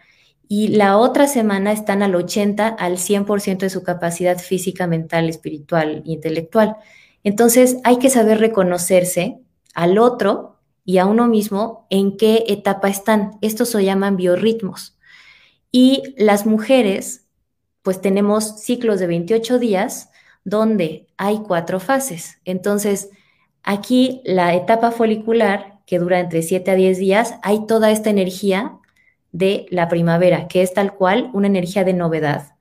Y 0.50 0.70
la 0.70 0.98
otra 0.98 1.28
semana 1.28 1.72
están 1.72 2.04
al 2.04 2.16
80, 2.16 2.68
al 2.68 2.98
100% 2.98 3.60
de 3.60 3.70
su 3.70 3.84
capacidad 3.84 4.40
física, 4.40 4.88
mental, 4.88 5.30
espiritual 5.30 6.02
intelectual. 6.06 6.76
Entonces 7.24 7.78
hay 7.84 7.98
que 7.98 8.10
saber 8.10 8.40
reconocerse 8.40 9.40
al 9.74 9.98
otro 9.98 10.59
y 10.90 10.98
a 10.98 11.06
uno 11.06 11.28
mismo 11.28 11.86
en 11.92 12.18
qué 12.18 12.46
etapa 12.48 12.90
están. 12.90 13.38
Estos 13.42 13.70
se 13.70 13.86
llaman 13.86 14.16
biorritmos. 14.16 14.98
Y 15.72 16.16
las 16.18 16.48
mujeres, 16.48 17.28
pues 17.84 18.02
tenemos 18.02 18.60
ciclos 18.64 19.00
de 19.00 19.06
28 19.06 19.60
días 19.60 20.10
donde 20.44 21.06
hay 21.16 21.44
cuatro 21.48 21.80
fases. 21.80 22.40
Entonces, 22.44 23.12
aquí 23.62 24.24
la 24.26 24.56
etapa 24.56 24.90
folicular, 24.90 25.80
que 25.86 26.00
dura 26.00 26.22
entre 26.22 26.42
7 26.42 26.72
a 26.72 26.74
10 26.74 26.98
días, 26.98 27.36
hay 27.44 27.68
toda 27.68 27.92
esta 27.92 28.10
energía 28.10 28.80
de 29.32 29.68
la 29.70 29.90
primavera, 29.90 30.48
que 30.48 30.64
es 30.64 30.74
tal 30.74 30.96
cual 30.96 31.30
una 31.34 31.46
energía 31.46 31.84
de 31.84 31.94
novedad. 31.94 32.56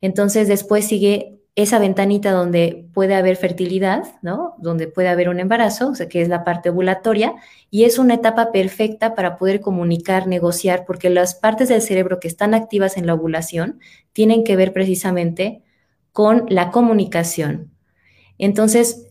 Entonces, 0.00 0.46
después 0.46 0.86
sigue 0.86 1.41
esa 1.54 1.78
ventanita 1.78 2.32
donde 2.32 2.86
puede 2.94 3.14
haber 3.14 3.36
fertilidad, 3.36 4.04
¿no? 4.22 4.54
Donde 4.58 4.88
puede 4.88 5.08
haber 5.08 5.28
un 5.28 5.38
embarazo, 5.38 5.90
o 5.90 5.94
sea, 5.94 6.08
que 6.08 6.22
es 6.22 6.28
la 6.28 6.44
parte 6.44 6.70
ovulatoria, 6.70 7.34
y 7.70 7.84
es 7.84 7.98
una 7.98 8.14
etapa 8.14 8.52
perfecta 8.52 9.14
para 9.14 9.36
poder 9.36 9.60
comunicar, 9.60 10.26
negociar, 10.26 10.84
porque 10.86 11.10
las 11.10 11.34
partes 11.34 11.68
del 11.68 11.82
cerebro 11.82 12.20
que 12.20 12.28
están 12.28 12.54
activas 12.54 12.96
en 12.96 13.06
la 13.06 13.14
ovulación 13.14 13.80
tienen 14.12 14.44
que 14.44 14.56
ver 14.56 14.72
precisamente 14.72 15.62
con 16.12 16.46
la 16.48 16.70
comunicación. 16.70 17.70
Entonces, 18.38 19.08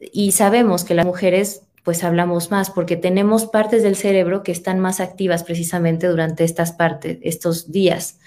y 0.00 0.32
sabemos 0.32 0.84
que 0.84 0.94
las 0.94 1.06
mujeres 1.06 1.62
pues 1.84 2.04
hablamos 2.04 2.50
más 2.50 2.70
porque 2.70 2.96
tenemos 2.96 3.46
partes 3.46 3.82
del 3.82 3.96
cerebro 3.96 4.42
que 4.42 4.52
están 4.52 4.78
más 4.78 5.00
activas 5.00 5.42
precisamente 5.42 6.06
durante 6.06 6.44
estas 6.44 6.72
partes, 6.72 7.18
estos 7.22 7.72
días, 7.72 8.18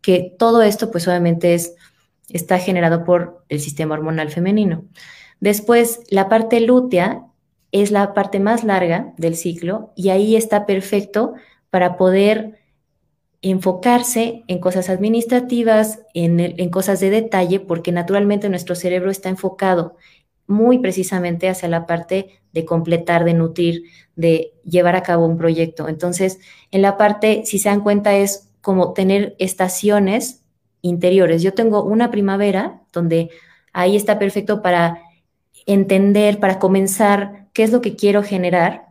que 0.00 0.34
todo 0.36 0.62
esto 0.62 0.90
pues 0.90 1.06
obviamente 1.06 1.54
es 1.54 1.74
está 2.28 2.58
generado 2.58 3.04
por 3.04 3.44
el 3.48 3.60
sistema 3.60 3.94
hormonal 3.94 4.30
femenino. 4.30 4.84
Después, 5.40 6.00
la 6.10 6.28
parte 6.28 6.60
lútea 6.60 7.26
es 7.72 7.90
la 7.90 8.14
parte 8.14 8.38
más 8.38 8.64
larga 8.64 9.12
del 9.16 9.36
ciclo 9.36 9.92
y 9.96 10.10
ahí 10.10 10.36
está 10.36 10.64
perfecto 10.64 11.34
para 11.70 11.96
poder 11.96 12.60
enfocarse 13.42 14.44
en 14.46 14.58
cosas 14.58 14.88
administrativas, 14.88 16.00
en, 16.14 16.70
cosas 16.70 17.00
de 17.00 17.10
detalle, 17.10 17.60
porque 17.60 17.92
naturalmente 17.92 18.48
nuestro 18.48 18.74
cerebro 18.74 19.10
está 19.10 19.28
enfocado 19.28 19.96
muy 20.46 20.78
precisamente 20.78 21.48
hacia 21.48 21.68
la 21.68 21.84
parte 21.84 22.40
de 22.52 22.64
completar, 22.64 23.24
de 23.24 23.34
nutrir, 23.34 23.82
de 24.14 24.52
llevar 24.64 24.94
a 24.94 25.02
cabo 25.02 25.26
un 25.26 25.36
proyecto. 25.36 25.88
Entonces, 25.88 26.38
en 26.70 26.80
la 26.80 26.96
parte, 26.96 27.42
si 27.44 27.58
se 27.58 27.68
dan 27.68 27.80
cuenta, 27.80 28.16
es 28.16 28.50
como 28.60 28.92
tener 28.92 29.34
estaciones 29.38 30.43
interiores. 30.84 31.42
Yo 31.42 31.54
tengo 31.54 31.82
una 31.82 32.10
primavera 32.10 32.82
donde 32.92 33.30
ahí 33.72 33.96
está 33.96 34.18
perfecto 34.18 34.62
para 34.62 35.00
entender, 35.66 36.38
para 36.38 36.58
comenzar 36.58 37.48
qué 37.54 37.64
es 37.64 37.72
lo 37.72 37.80
que 37.80 37.96
quiero 37.96 38.22
generar. 38.22 38.88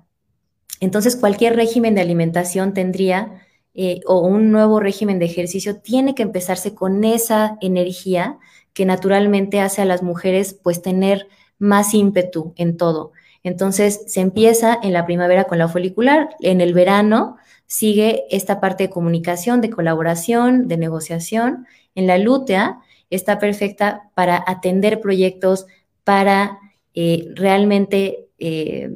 Entonces, 0.79 1.15
cualquier 1.15 1.55
régimen 1.55 1.93
de 1.93 2.01
alimentación 2.01 2.73
tendría, 2.73 3.41
eh, 3.75 4.01
o 4.07 4.21
un 4.21 4.51
nuevo 4.51 4.79
régimen 4.79 5.19
de 5.19 5.25
ejercicio, 5.25 5.77
tiene 5.77 6.15
que 6.15 6.23
empezarse 6.23 6.73
con 6.73 7.03
esa 7.03 7.57
energía 7.61 8.39
que 8.73 8.85
naturalmente 8.85 9.61
hace 9.61 9.83
a 9.83 9.85
las 9.85 10.01
mujeres 10.01 10.59
pues 10.61 10.81
tener 10.81 11.27
más 11.59 11.93
ímpetu 11.93 12.53
en 12.57 12.75
todo. 12.75 13.11
Entonces, 13.43 14.01
se 14.07 14.21
empieza 14.21 14.79
en 14.81 14.93
la 14.93 15.05
primavera 15.05 15.43
con 15.43 15.59
la 15.59 15.67
folicular, 15.67 16.29
en 16.39 16.59
el 16.59 16.73
verano 16.73 17.37
sigue 17.67 18.25
esta 18.29 18.59
parte 18.59 18.83
de 18.83 18.89
comunicación, 18.89 19.59
de 19.59 19.69
colaboración, 19.69 20.67
de 20.67 20.77
negociación, 20.77 21.65
en 21.95 22.07
la 22.07 22.17
lútea 22.17 22.79
está 23.09 23.39
perfecta 23.39 24.09
para 24.15 24.43
atender 24.47 24.99
proyectos, 24.99 25.65
para 26.03 26.59
eh, 26.95 27.27
realmente 27.35 28.27
eh, 28.39 28.91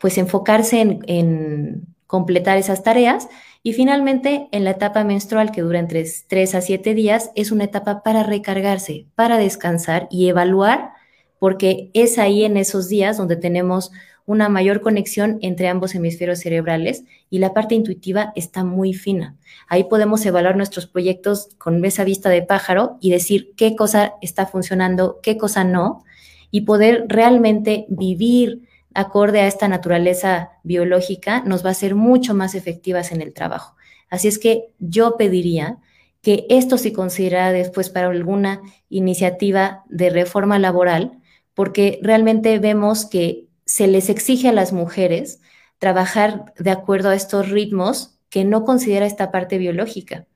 pues 0.00 0.18
enfocarse 0.18 0.80
en, 0.80 1.86
completar 2.06 2.58
esas 2.58 2.82
tareas. 2.82 3.28
Y 3.62 3.74
finalmente, 3.74 4.48
en 4.52 4.64
la 4.64 4.70
etapa 4.70 5.04
menstrual, 5.04 5.52
que 5.52 5.60
dura 5.60 5.78
entre 5.78 6.04
3 6.28 6.54
a 6.54 6.60
7 6.60 6.94
días, 6.94 7.30
es 7.34 7.52
una 7.52 7.64
etapa 7.64 8.02
para 8.02 8.22
recargarse, 8.22 9.06
para 9.14 9.38
descansar 9.38 10.08
y 10.10 10.28
evaluar, 10.28 10.92
porque 11.38 11.90
es 11.94 12.18
ahí 12.18 12.44
en 12.44 12.56
esos 12.56 12.88
días 12.88 13.16
donde 13.16 13.36
tenemos 13.36 13.92
una 14.26 14.48
mayor 14.48 14.80
conexión 14.80 15.38
entre 15.42 15.68
ambos 15.68 15.94
hemisferios 15.94 16.40
cerebrales 16.40 17.04
y 17.30 17.38
la 17.38 17.52
parte 17.52 17.74
intuitiva 17.74 18.32
está 18.36 18.64
muy 18.64 18.94
fina. 18.94 19.36
Ahí 19.68 19.84
podemos 19.84 20.24
evaluar 20.26 20.56
nuestros 20.56 20.86
proyectos 20.86 21.48
con 21.58 21.84
esa 21.84 22.04
vista 22.04 22.28
de 22.28 22.42
pájaro 22.42 22.98
y 23.00 23.10
decir 23.10 23.52
qué 23.56 23.76
cosa 23.76 24.14
está 24.22 24.46
funcionando, 24.46 25.20
qué 25.22 25.36
cosa 25.36 25.64
no, 25.64 26.04
y 26.50 26.62
poder 26.62 27.04
realmente 27.08 27.86
vivir 27.88 28.68
acorde 28.94 29.40
a 29.40 29.46
esta 29.46 29.68
naturaleza 29.68 30.50
biológica 30.62 31.42
nos 31.46 31.64
va 31.64 31.70
a 31.70 31.74
ser 31.74 31.94
mucho 31.94 32.34
más 32.34 32.54
efectivas 32.54 33.12
en 33.12 33.22
el 33.22 33.32
trabajo. 33.32 33.76
Así 34.08 34.28
es 34.28 34.38
que 34.38 34.70
yo 34.78 35.16
pediría 35.16 35.78
que 36.22 36.46
esto 36.50 36.76
se 36.76 36.92
considerara 36.92 37.52
después 37.52 37.88
para 37.88 38.08
alguna 38.08 38.60
iniciativa 38.88 39.84
de 39.88 40.10
reforma 40.10 40.58
laboral, 40.58 41.18
porque 41.54 41.98
realmente 42.02 42.58
vemos 42.58 43.06
que 43.06 43.46
se 43.70 43.86
les 43.86 44.08
exige 44.08 44.48
a 44.48 44.52
las 44.52 44.72
mujeres 44.72 45.40
trabajar 45.78 46.52
de 46.58 46.72
acuerdo 46.72 47.10
a 47.10 47.14
estos 47.14 47.50
ritmos 47.50 48.18
que 48.28 48.44
no 48.44 48.64
considera 48.64 49.06
esta 49.06 49.30
parte 49.30 49.58
biológica. 49.58 50.26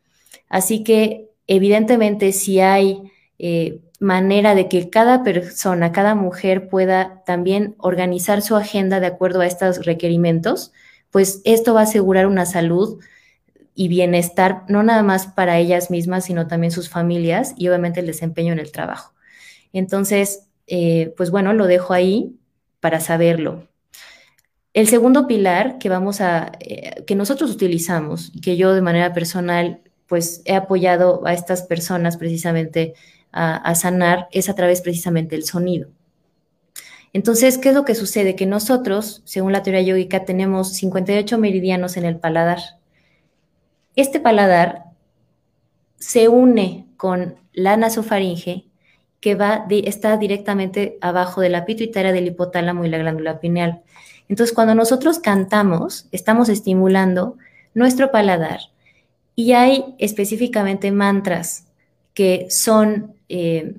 Así 0.49 0.85
que 0.85 1.31
evidentemente 1.49 2.31
si 2.31 2.61
hay 2.61 3.11
eh, 3.41 3.81
manera 3.99 4.55
de 4.55 4.69
que 4.69 4.89
cada 4.89 5.25
persona, 5.25 5.91
cada 5.91 6.15
mujer 6.15 6.69
pueda 6.69 7.25
también 7.27 7.75
organizar 7.79 8.41
su 8.41 8.55
agenda 8.55 9.01
de 9.01 9.09
acuerdo 9.09 9.41
a 9.41 9.47
estos 9.47 9.85
requerimientos, 9.85 10.73
pues 11.11 11.41
esto 11.45 11.75
va 11.75 11.81
a 11.81 11.85
asegurar 11.85 12.29
una 12.29 12.47
salud 12.47 13.03
y 13.75 13.89
bienestar, 13.89 14.63
no 14.69 14.85
nada 14.85 15.03
más 15.03 15.27
para 15.27 15.59
ellas 15.59 15.91
mismas, 15.91 16.27
sino 16.27 16.47
también 16.47 16.71
sus 16.71 16.89
familias 16.89 17.53
y 17.57 17.67
obviamente 17.67 17.99
el 17.99 18.07
desempeño 18.07 18.53
en 18.53 18.61
el 18.61 18.71
trabajo. 18.71 19.13
Entonces, 19.73 20.47
eh, 20.69 21.13
pues 21.17 21.33
bueno, 21.33 21.53
lo 21.53 21.67
dejo 21.67 21.95
ahí 21.95 22.39
para 22.85 23.01
saberlo. 23.01 23.67
El 24.75 24.89
segundo 24.89 25.27
pilar 25.27 25.79
que 25.79 25.89
vamos 25.89 26.21
a, 26.21 26.53
eh, 26.61 27.03
que 27.07 27.15
nosotros 27.15 27.51
utilizamos, 27.51 28.31
que 28.43 28.59
yo 28.59 28.75
de 28.75 28.83
manera 28.83 29.15
personal, 29.15 29.81
pues 30.07 30.43
he 30.45 30.55
apoyado 30.55 31.27
a 31.27 31.33
estas 31.33 31.63
personas 31.63 32.19
precisamente 32.19 32.93
a, 33.33 33.75
sanar, 33.75 34.29
es 34.33 34.51
a 34.51 34.55
través 34.55 34.83
precisamente 34.83 35.35
del 35.35 35.47
sonido. 35.47 35.89
Entonces, 37.15 37.57
¿qué 37.57 37.71
es 37.71 37.75
lo 37.75 37.87
que 37.87 37.95
sucede? 37.95 38.37
Que 38.37 38.45
nosotros, 38.45 39.23
según 39.25 39.53
la 39.53 39.63
teoría 39.63 39.81
yógica, 39.81 40.27
tenemos 40.27 40.75
58 40.75 41.39
meridianos 41.39 41.97
en 41.97 42.05
el 42.05 42.19
paladar. 42.19 42.59
Este 43.97 44.21
paladar 44.21 44.85
se 45.97 46.29
une 46.29 46.87
con 46.99 47.37
la 47.55 47.79
nasofaringe 47.79 48.67
que 49.25 49.37
va 49.37 49.65
está 49.71 50.19
directamente 50.19 50.99
abajo 51.01 51.41
de 51.41 51.49
la 51.49 51.65
pituitaria 51.65 52.13
del 52.13 52.27
hipotálamo 52.27 52.85
y 52.85 52.91
la 52.91 52.99
glándula 52.99 53.41
pineal. 53.41 53.81
Entonces, 54.29 54.55
cuando 54.55 54.75
nosotros 54.75 55.19
cantamos, 55.19 56.09
estamos 56.13 56.51
estimulando 56.51 57.39
nuestro 57.73 58.11
paladar 58.11 58.61
y 59.35 59.53
hay 59.53 59.95
específicamente 59.97 60.93
mantras 60.93 61.65
que 62.13 62.49
son 62.51 63.15
eh, 63.31 63.77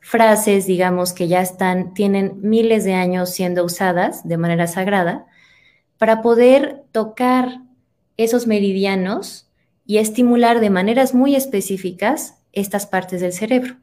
frases, 0.00 0.66
digamos, 0.66 1.12
que 1.12 1.28
ya 1.28 1.40
están, 1.40 1.94
tienen 1.94 2.40
miles 2.42 2.82
de 2.82 2.94
años 2.94 3.30
siendo 3.30 3.64
usadas 3.64 4.26
de 4.26 4.38
manera 4.38 4.66
sagrada, 4.66 5.24
para 5.98 6.20
poder 6.20 6.82
tocar 6.90 7.60
esos 8.16 8.48
meridianos 8.48 9.48
y 9.86 9.98
estimular 9.98 10.58
de 10.58 10.70
maneras 10.70 11.14
muy 11.14 11.36
específicas 11.36 12.38
estas 12.52 12.86
partes 12.86 13.20
del 13.20 13.32
cerebro. 13.32 13.76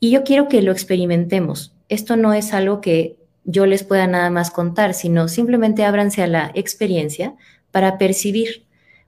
Y 0.00 0.10
yo 0.10 0.22
quiero 0.22 0.48
que 0.48 0.62
lo 0.62 0.72
experimentemos. 0.72 1.74
Esto 1.88 2.16
no 2.16 2.32
es 2.32 2.54
algo 2.54 2.80
que 2.80 3.16
yo 3.44 3.66
les 3.66 3.82
pueda 3.82 4.06
nada 4.06 4.30
más 4.30 4.50
contar, 4.50 4.94
sino 4.94 5.26
simplemente 5.26 5.84
ábranse 5.84 6.22
a 6.22 6.26
la 6.26 6.50
experiencia 6.54 7.34
para 7.70 7.98
percibir. 7.98 8.66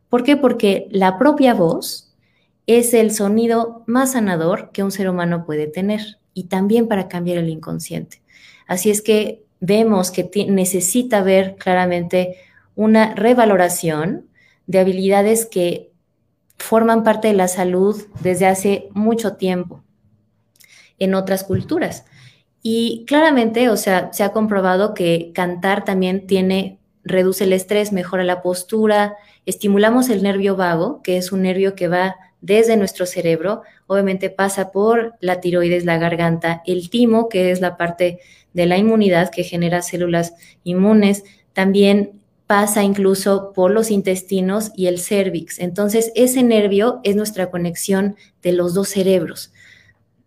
¿Por 0.08 0.24
qué? 0.24 0.36
Porque 0.36 0.88
la 0.90 1.18
propia 1.18 1.54
voz 1.54 2.12
es 2.66 2.94
el 2.94 3.12
sonido 3.12 3.84
más 3.86 4.12
sanador 4.12 4.70
que 4.72 4.82
un 4.82 4.90
ser 4.90 5.08
humano 5.08 5.44
puede 5.44 5.66
tener 5.66 6.18
y 6.34 6.44
también 6.44 6.88
para 6.88 7.08
cambiar 7.08 7.38
el 7.38 7.48
inconsciente. 7.48 8.22
Así 8.66 8.90
es 8.90 9.02
que 9.02 9.42
vemos 9.60 10.10
que 10.10 10.28
necesita 10.48 11.22
ver 11.22 11.56
claramente 11.56 12.36
una 12.74 13.14
revaloración 13.14 14.26
de 14.66 14.78
habilidades 14.78 15.46
que 15.46 15.90
forman 16.56 17.04
parte 17.04 17.28
de 17.28 17.34
la 17.34 17.48
salud 17.48 18.02
desde 18.22 18.46
hace 18.46 18.88
mucho 18.92 19.34
tiempo 19.34 19.82
en 21.00 21.14
otras 21.14 21.42
culturas. 21.42 22.04
Y 22.62 23.04
claramente, 23.06 23.68
o 23.70 23.76
sea, 23.76 24.12
se 24.12 24.22
ha 24.22 24.32
comprobado 24.32 24.94
que 24.94 25.32
cantar 25.34 25.84
también 25.84 26.26
tiene, 26.26 26.78
reduce 27.02 27.44
el 27.44 27.52
estrés, 27.52 27.90
mejora 27.90 28.22
la 28.22 28.42
postura, 28.42 29.16
estimulamos 29.46 30.10
el 30.10 30.22
nervio 30.22 30.56
vago, 30.56 31.00
que 31.02 31.16
es 31.16 31.32
un 31.32 31.42
nervio 31.42 31.74
que 31.74 31.88
va 31.88 32.16
desde 32.42 32.76
nuestro 32.76 33.06
cerebro, 33.06 33.62
obviamente 33.86 34.30
pasa 34.30 34.70
por 34.70 35.14
la 35.20 35.40
tiroides, 35.40 35.84
la 35.84 35.98
garganta, 35.98 36.62
el 36.66 36.90
timo, 36.90 37.28
que 37.28 37.50
es 37.50 37.60
la 37.60 37.76
parte 37.76 38.20
de 38.52 38.66
la 38.66 38.78
inmunidad 38.78 39.30
que 39.30 39.44
genera 39.44 39.82
células 39.82 40.34
inmunes, 40.64 41.24
también 41.52 42.20
pasa 42.46 42.82
incluso 42.82 43.52
por 43.52 43.70
los 43.70 43.90
intestinos 43.90 44.72
y 44.74 44.86
el 44.86 44.98
cervix. 44.98 45.58
Entonces, 45.60 46.12
ese 46.14 46.42
nervio 46.42 47.00
es 47.04 47.14
nuestra 47.14 47.50
conexión 47.50 48.16
de 48.42 48.52
los 48.52 48.74
dos 48.74 48.88
cerebros 48.88 49.52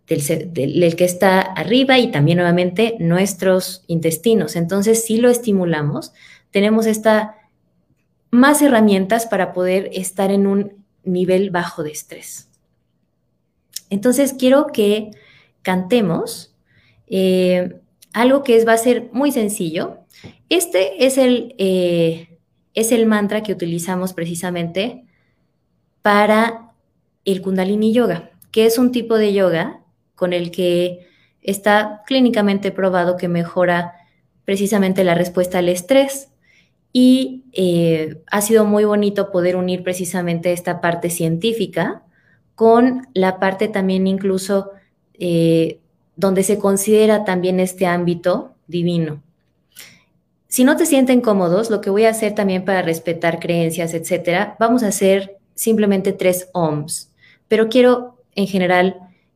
del, 0.08 0.96
que 0.96 1.06
está 1.06 1.42
arriba 1.42 1.98
y 1.98 2.12
también 2.12 2.38
nuevamente 2.38 2.96
nuestros 3.00 3.84
intestinos. 3.88 4.56
Entonces, 4.56 5.06
si 5.06 5.18
lo 5.18 5.30
estimulamos, 5.30 6.14
tenemos 6.52 6.86
esta, 6.86 7.38
más 8.30 8.62
herramientas 8.62 9.26
para 9.26 9.54
poder 9.54 9.90
estar 9.94 10.32
en 10.32 10.48
un 10.48 10.84
nivel 11.04 11.52
bajo 11.52 11.84
de 11.84 11.92
estrés. 11.92 12.50
Entonces, 13.90 14.34
quiero 14.34 14.68
que 14.68 15.12
cantemos 15.62 16.56
eh, 17.08 17.80
algo 18.12 18.44
que 18.44 18.58
es, 18.58 18.68
va 18.68 18.74
a 18.74 18.78
ser 18.78 19.10
muy 19.14 19.32
sencillo. 19.32 20.00
Este 20.50 21.06
es 21.06 21.18
el, 21.18 21.56
eh, 21.58 22.40
es 22.74 22.92
el 22.92 23.06
mantra 23.06 23.44
que 23.44 23.54
utilizamos 23.54 24.14
precisamente 24.14 25.06
para 26.02 26.74
el 27.24 27.42
Kundalini 27.42 27.94
Yoga, 27.94 28.32
que 28.52 28.66
es 28.66 28.78
un 28.78 28.92
tipo 28.92 29.16
de 29.18 29.34
yoga 29.34 29.83
con 30.24 30.32
el 30.32 30.52
que 30.52 31.06
está 31.42 32.02
clínicamente 32.08 32.72
probado 32.72 33.18
que 33.18 33.28
mejora 33.28 33.94
precisamente 34.46 35.04
la 35.04 35.16
respuesta 35.16 35.58
al 35.58 35.68
estrés. 35.68 36.30
Y 36.94 37.44
eh, 37.52 38.22
ha 38.32 38.40
sido 38.40 38.64
muy 38.64 38.86
bonito 38.86 39.32
poder 39.32 39.58
unir 39.58 39.84
precisamente 39.84 40.54
esta 40.54 40.80
parte 40.80 41.10
científica 41.10 42.04
con 42.56 43.06
la 43.14 43.38
parte 43.38 43.68
también 43.68 44.08
incluso 44.08 44.72
eh, 45.16 45.80
donde 46.16 46.44
se 46.44 46.58
considera 46.58 47.26
también 47.26 47.60
este 47.60 47.86
ámbito 47.86 48.54
divino. 48.68 49.22
Si 50.48 50.64
no 50.64 50.78
te 50.78 50.86
sienten 50.86 51.20
cómodos, 51.20 51.70
lo 51.70 51.82
que 51.82 51.90
voy 51.90 52.06
a 52.06 52.12
hacer 52.12 52.34
también 52.34 52.64
para 52.64 52.82
respetar 52.82 53.42
creencias, 53.42 53.94
etcétera, 53.94 54.56
vamos 54.58 54.84
a 54.84 54.88
hacer 54.88 55.36
simplemente 55.54 56.14
tres 56.14 56.48
ohms. 56.54 57.12
Pero 57.50 57.68
quiero 57.68 58.24
en 58.36 58.48
general 58.48 58.96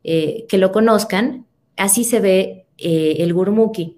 eh, 0.10 0.46
que 0.48 0.58
lo 0.58 0.72
conozcan. 0.72 1.46
Así 1.76 2.06
se 2.06 2.22
ve 2.22 2.66
eh, 2.78 3.18
el 3.20 3.34
Gurmukhi. 3.34 3.98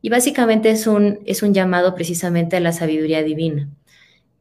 Y 0.00 0.08
básicamente 0.08 0.70
es 0.70 0.86
un, 0.86 1.20
es 1.26 1.42
un 1.42 1.52
llamado 1.52 1.94
precisamente 1.94 2.56
a 2.56 2.60
la 2.60 2.72
sabiduría 2.72 3.22
divina. 3.22 3.68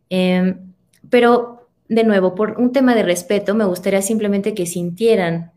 Em, 0.09 0.73
pero, 1.09 1.67
de 1.89 2.05
nuevo, 2.05 2.33
por 2.33 2.57
un 2.61 2.71
tema 2.71 2.95
de 2.95 3.03
respeto, 3.03 3.53
me 3.55 3.65
gustaría 3.65 4.01
simplemente 4.01 4.53
que 4.53 4.65
sintieran 4.65 5.51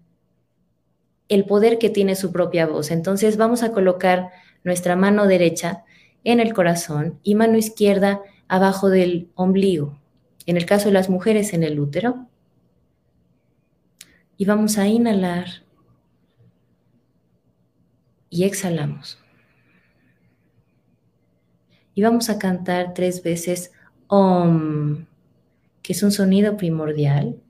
el 1.29 1.45
poder 1.45 1.79
que 1.79 1.89
tiene 1.89 2.17
su 2.17 2.33
propia 2.33 2.67
voz. 2.67 2.91
Entonces 2.91 3.37
vamos 3.37 3.63
a 3.63 3.71
colocar 3.71 4.31
nuestra 4.65 4.97
mano 4.97 5.29
derecha 5.29 5.85
en 6.25 6.41
el 6.41 6.53
corazón 6.53 7.21
y 7.23 7.37
mano 7.37 7.57
izquierda 7.57 8.21
abajo 8.49 8.91
del 8.91 9.29
ombligo. 9.37 10.01
En 10.47 10.57
el 10.57 10.67
caso 10.67 10.87
de 10.89 10.95
las 10.95 11.09
mujeres, 11.09 11.53
en 11.55 11.63
el 11.63 11.79
útero 11.79 12.27
y 14.36 14.44
vamos 14.44 14.78
a 14.78 14.89
inhalar 14.89 15.65
y 18.31 18.44
exhalamos. 18.44 19.19
Y 21.94 22.02
vamos 22.02 22.28
a 22.28 22.39
cantar 22.39 22.93
tres 22.93 23.23
veces 23.23 23.70
OM, 24.09 25.06
que 25.82 25.93
es 25.93 26.02
un 26.02 26.11
sonido 26.11 26.56
primordial. 26.56 27.40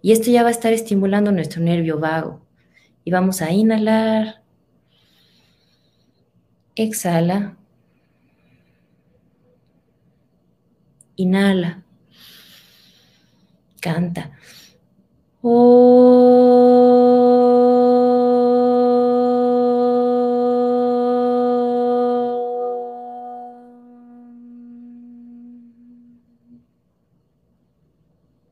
Y 0.00 0.12
esto 0.12 0.30
ya 0.30 0.42
va 0.42 0.48
a 0.48 0.52
estar 0.52 0.72
estimulando 0.72 1.30
nuestro 1.30 1.60
nervio 1.60 1.98
vago. 1.98 2.40
Y 3.04 3.10
vamos 3.10 3.42
a 3.42 3.52
inhalar. 3.52 4.42
Exhala. 6.74 7.56
Inhala. 11.16 11.82
Canta. 13.80 14.30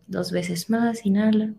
Dos 0.06 0.32
veces 0.32 0.70
más, 0.70 1.04
inhala. 1.04 1.52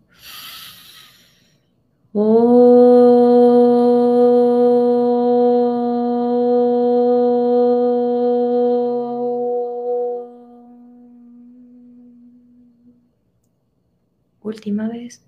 Última 14.50 14.88
vez. 14.88 15.22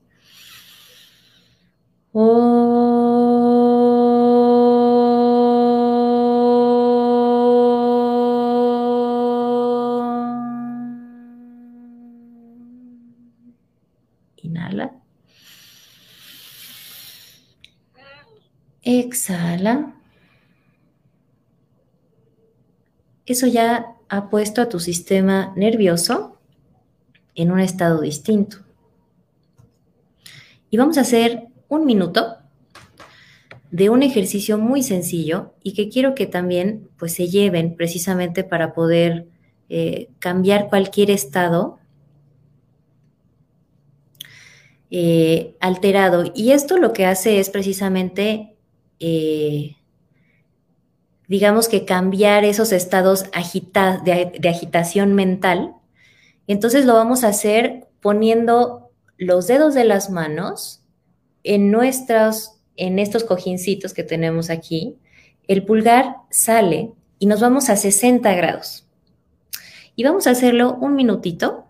Inhala. 14.43 14.93
Exhala. 18.83 19.95
Eso 23.25 23.47
ya 23.47 23.97
ha 24.09 24.29
puesto 24.29 24.61
a 24.61 24.69
tu 24.69 24.79
sistema 24.81 25.55
nervioso 25.57 26.39
en 27.35 27.51
un 27.51 27.61
estado 27.61 28.03
distinto. 28.03 28.59
Y 30.73 30.79
vamos 30.79 30.97
a 30.97 31.03
hacer 31.03 31.49
un 31.69 31.85
minuto 31.85 32.39
de 33.71 33.91
un 33.91 34.03
ejercicio 34.03 34.57
muy 34.57 34.83
sencillo 34.83 35.53
y 35.63 35.75
que 35.75 35.91
quiero 35.91 36.15
que 36.15 36.27
también 36.27 36.89
pues 36.97 37.13
se 37.13 37.29
lleven 37.29 37.77
precisamente 37.77 38.43
para 38.43 38.73
poder 38.73 39.27
eh, 39.69 40.09
cambiar 40.19 40.71
cualquier 40.71 41.11
estado 41.11 41.79
eh, 44.91 45.55
alterado. 45.61 46.33
Y 46.35 46.53
esto 46.53 46.79
lo 46.79 46.95
que 46.95 47.05
hace 47.05 47.39
es 47.39 47.51
precisamente, 47.51 48.57
eh, 48.99 49.77
digamos 51.29 51.69
que 51.69 51.85
cambiar 51.85 52.47
esos 52.47 52.73
estados 52.73 53.25
de, 53.25 54.33
de 54.41 54.49
agitación 54.49 55.13
mental. 55.13 55.75
Entonces 56.47 56.87
lo 56.87 56.95
vamos 56.95 57.25
a 57.25 57.29
hacer 57.29 57.89
poniendo 58.01 58.82
los 59.23 59.47
dedos 59.47 59.75
de 59.75 59.85
las 59.85 60.11
manos 60.11 60.83
en 61.45 61.71
nuestros, 61.71 62.61
en 62.77 62.99
estos 62.99 63.25
cojincitos 63.25 63.95
que 63.95 64.03
tenemos 64.03 64.51
aquí, 64.51 64.97
el 65.49 65.65
pulgar 65.65 66.17
sale 66.31 66.93
y 67.19 67.27
nos 67.27 67.41
vamos 67.41 67.69
a 67.71 67.77
60 67.77 68.33
grados. 68.35 68.87
Y 69.95 70.05
vamos 70.05 70.27
a 70.27 70.31
hacerlo 70.31 70.75
un 70.81 70.95
minutito. 70.95 71.67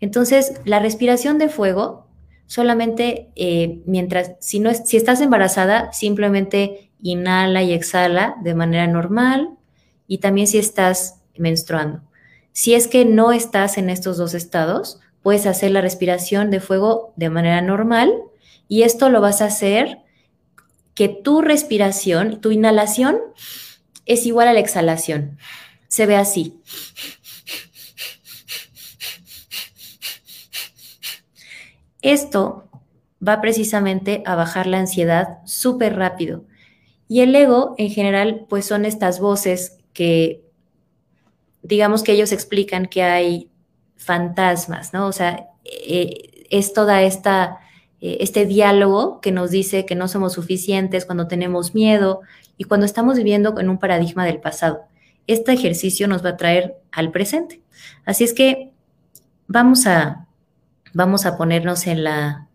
Entonces, 0.00 0.60
la 0.64 0.80
respiración 0.80 1.38
de 1.38 1.48
fuego, 1.48 2.08
solamente 2.46 3.30
eh, 3.36 3.80
mientras, 3.86 4.32
si, 4.40 4.60
no 4.60 4.70
es, 4.70 4.82
si 4.86 4.96
estás 4.96 5.20
embarazada, 5.20 5.92
simplemente 5.92 6.90
inhala 7.00 7.62
y 7.62 7.72
exhala 7.72 8.34
de 8.42 8.54
manera 8.54 8.86
normal. 8.86 9.50
Y 10.06 10.18
también 10.18 10.46
si 10.46 10.58
estás 10.58 11.20
menstruando. 11.36 12.02
Si 12.52 12.74
es 12.74 12.88
que 12.88 13.04
no 13.04 13.32
estás 13.32 13.78
en 13.78 13.90
estos 13.90 14.16
dos 14.16 14.34
estados, 14.34 15.00
puedes 15.24 15.46
hacer 15.46 15.70
la 15.70 15.80
respiración 15.80 16.50
de 16.50 16.60
fuego 16.60 17.14
de 17.16 17.30
manera 17.30 17.62
normal 17.62 18.12
y 18.68 18.82
esto 18.82 19.08
lo 19.08 19.22
vas 19.22 19.40
a 19.40 19.46
hacer 19.46 20.00
que 20.94 21.08
tu 21.08 21.40
respiración, 21.40 22.42
tu 22.42 22.50
inhalación 22.50 23.18
es 24.04 24.26
igual 24.26 24.48
a 24.48 24.52
la 24.52 24.60
exhalación. 24.60 25.38
Se 25.88 26.04
ve 26.04 26.16
así. 26.16 26.60
Esto 32.02 32.68
va 33.26 33.40
precisamente 33.40 34.22
a 34.26 34.34
bajar 34.34 34.66
la 34.66 34.78
ansiedad 34.78 35.38
súper 35.46 35.96
rápido. 35.96 36.44
Y 37.08 37.20
el 37.20 37.34
ego, 37.34 37.74
en 37.78 37.88
general, 37.88 38.44
pues 38.50 38.66
son 38.66 38.84
estas 38.84 39.20
voces 39.20 39.78
que, 39.94 40.44
digamos 41.62 42.02
que 42.02 42.12
ellos 42.12 42.30
explican 42.30 42.84
que 42.84 43.02
hay 43.04 43.50
fantasmas, 44.04 44.92
¿no? 44.92 45.06
O 45.06 45.12
sea, 45.12 45.46
eh, 45.64 46.46
es 46.50 46.72
toda 46.72 47.02
esta, 47.02 47.58
eh, 48.00 48.18
este 48.20 48.46
diálogo 48.46 49.20
que 49.20 49.32
nos 49.32 49.50
dice 49.50 49.86
que 49.86 49.94
no 49.94 50.08
somos 50.08 50.34
suficientes 50.34 51.06
cuando 51.06 51.26
tenemos 51.26 51.74
miedo 51.74 52.20
y 52.56 52.64
cuando 52.64 52.86
estamos 52.86 53.16
viviendo 53.16 53.58
en 53.58 53.68
un 53.68 53.78
paradigma 53.78 54.24
del 54.24 54.40
pasado. 54.40 54.82
Este 55.26 55.52
ejercicio 55.52 56.06
nos 56.06 56.24
va 56.24 56.30
a 56.30 56.36
traer 56.36 56.76
al 56.92 57.10
presente. 57.10 57.62
Así 58.04 58.24
es 58.24 58.34
que 58.34 58.70
vamos 59.48 59.86
a, 59.86 60.26
vamos 60.92 61.26
a 61.26 61.36
ponernos 61.36 61.86
en 61.86 62.04
la, 62.04 62.48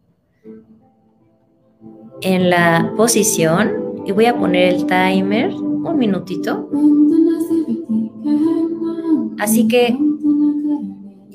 en 2.21 2.49
la 2.49 2.93
posición 2.95 4.03
y 4.05 4.11
voy 4.11 4.25
a 4.25 4.37
poner 4.37 4.73
el 4.73 4.85
timer 4.85 5.49
un 5.53 5.97
minutito. 5.97 6.69
Así 9.39 9.67
que 9.67 9.97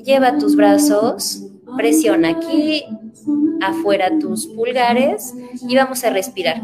lleva 0.05 0.37
tus 0.37 0.55
brazos, 0.55 1.41
presiona 1.75 2.29
aquí, 2.29 2.83
afuera 3.61 4.17
tus 4.19 4.45
pulgares 4.47 5.33
y 5.67 5.75
vamos 5.75 6.03
a 6.03 6.11
respirar. 6.11 6.61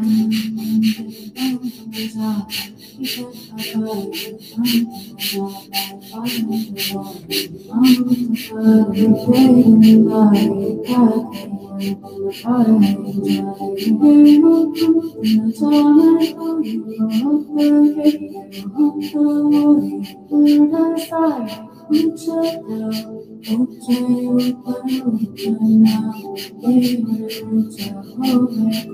oh 23.48 23.66
jenny 23.86 24.26
won't 24.28 24.90
you 24.90 25.02
come 25.36 25.56
around 25.72 26.26
here 26.60 27.00
with 27.00 27.42
me 27.50 27.62
to 27.76 27.84
hold 28.16 28.54
back 28.54 28.86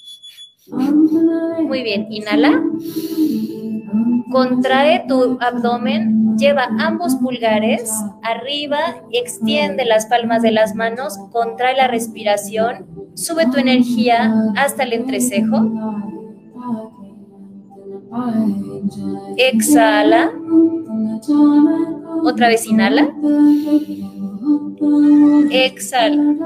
Muy 0.69 1.83
bien, 1.83 2.07
inhala. 2.11 2.63
Contrae 4.33 5.05
tu 5.09 5.39
abdomen, 5.41 6.37
lleva 6.37 6.69
ambos 6.79 7.15
pulgares 7.17 7.91
arriba, 8.23 8.79
extiende 9.13 9.85
las 9.85 10.07
palmas 10.07 10.43
de 10.43 10.51
las 10.51 10.75
manos, 10.75 11.19
contrae 11.31 11.77
la 11.77 11.89
respiración, 11.89 12.87
sube 13.15 13.47
tu 13.47 13.59
energía 13.59 14.35
hasta 14.57 14.83
el 14.83 14.93
entrecejo. 14.93 15.57
Exhala. 19.37 20.33
Otra 22.25 22.49
vez 22.49 22.67
inhala. 22.67 23.09
Exhala. 25.51 26.37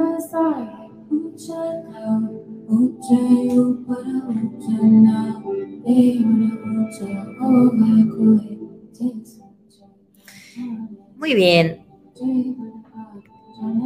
Muy 11.17 11.35
bien. 11.35 11.85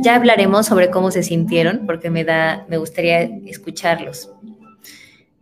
Ya 0.02 0.16
hablaremos 0.16 0.66
sobre 0.66 0.90
cómo 0.90 1.10
se 1.10 1.22
sintieron 1.22 1.86
porque 1.86 2.10
me 2.10 2.24
da 2.24 2.66
me 2.68 2.76
gustaría 2.76 3.22
escucharlos. 3.22 4.30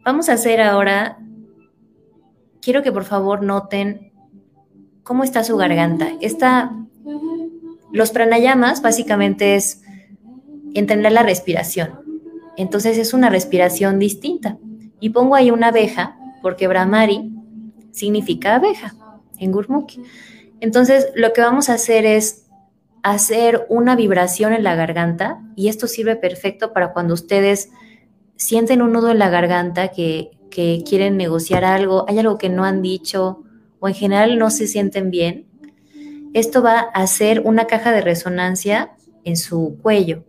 Vamos 0.04 0.28
a 0.28 0.34
hacer 0.34 0.60
ahora 0.60 1.18
quiero 2.60 2.82
que 2.82 2.92
por 2.92 3.04
favor 3.04 3.42
noten 3.42 4.12
cómo 5.02 5.24
está 5.24 5.42
su 5.42 5.56
garganta. 5.56 6.12
Está 6.20 6.72
los 7.92 8.12
pranayamas 8.12 8.82
básicamente 8.82 9.56
es 9.56 9.82
entender 10.74 11.12
la 11.12 11.24
respiración. 11.24 12.11
Entonces 12.56 12.98
es 12.98 13.14
una 13.14 13.30
respiración 13.30 13.98
distinta. 13.98 14.58
Y 15.00 15.10
pongo 15.10 15.34
ahí 15.34 15.50
una 15.50 15.68
abeja, 15.68 16.16
porque 16.42 16.68
Brahmari 16.68 17.32
significa 17.90 18.56
abeja 18.56 18.94
en 19.38 19.52
Gurmukhi. 19.52 20.02
Entonces 20.60 21.08
lo 21.14 21.32
que 21.32 21.40
vamos 21.40 21.68
a 21.68 21.74
hacer 21.74 22.06
es 22.06 22.46
hacer 23.02 23.66
una 23.68 23.96
vibración 23.96 24.52
en 24.52 24.62
la 24.62 24.76
garganta 24.76 25.42
y 25.56 25.68
esto 25.68 25.88
sirve 25.88 26.14
perfecto 26.14 26.72
para 26.72 26.92
cuando 26.92 27.14
ustedes 27.14 27.70
sienten 28.36 28.80
un 28.80 28.92
nudo 28.92 29.10
en 29.10 29.18
la 29.18 29.28
garganta 29.28 29.88
que, 29.88 30.30
que 30.50 30.84
quieren 30.88 31.16
negociar 31.16 31.64
algo, 31.64 32.04
hay 32.08 32.18
algo 32.20 32.38
que 32.38 32.48
no 32.48 32.64
han 32.64 32.80
dicho 32.80 33.42
o 33.80 33.88
en 33.88 33.94
general 33.94 34.38
no 34.38 34.50
se 34.50 34.68
sienten 34.68 35.10
bien. 35.10 35.46
Esto 36.32 36.62
va 36.62 36.78
a 36.78 37.02
hacer 37.02 37.40
una 37.40 37.66
caja 37.66 37.90
de 37.90 38.00
resonancia 38.00 38.92
en 39.24 39.36
su 39.36 39.78
cuello 39.82 40.24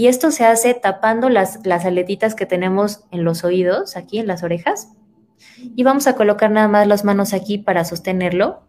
y 0.00 0.08
esto 0.08 0.30
se 0.30 0.46
hace 0.46 0.72
tapando 0.72 1.28
las, 1.28 1.60
las 1.66 1.84
aletitas 1.84 2.34
que 2.34 2.46
tenemos 2.46 3.04
en 3.10 3.22
los 3.22 3.44
oídos, 3.44 3.98
aquí 3.98 4.18
en 4.18 4.26
las 4.26 4.42
orejas. 4.42 4.88
Y 5.76 5.82
vamos 5.82 6.06
a 6.06 6.16
colocar 6.16 6.50
nada 6.50 6.68
más 6.68 6.86
las 6.86 7.04
manos 7.04 7.34
aquí 7.34 7.58
para 7.58 7.84
sostenerlo. 7.84 8.62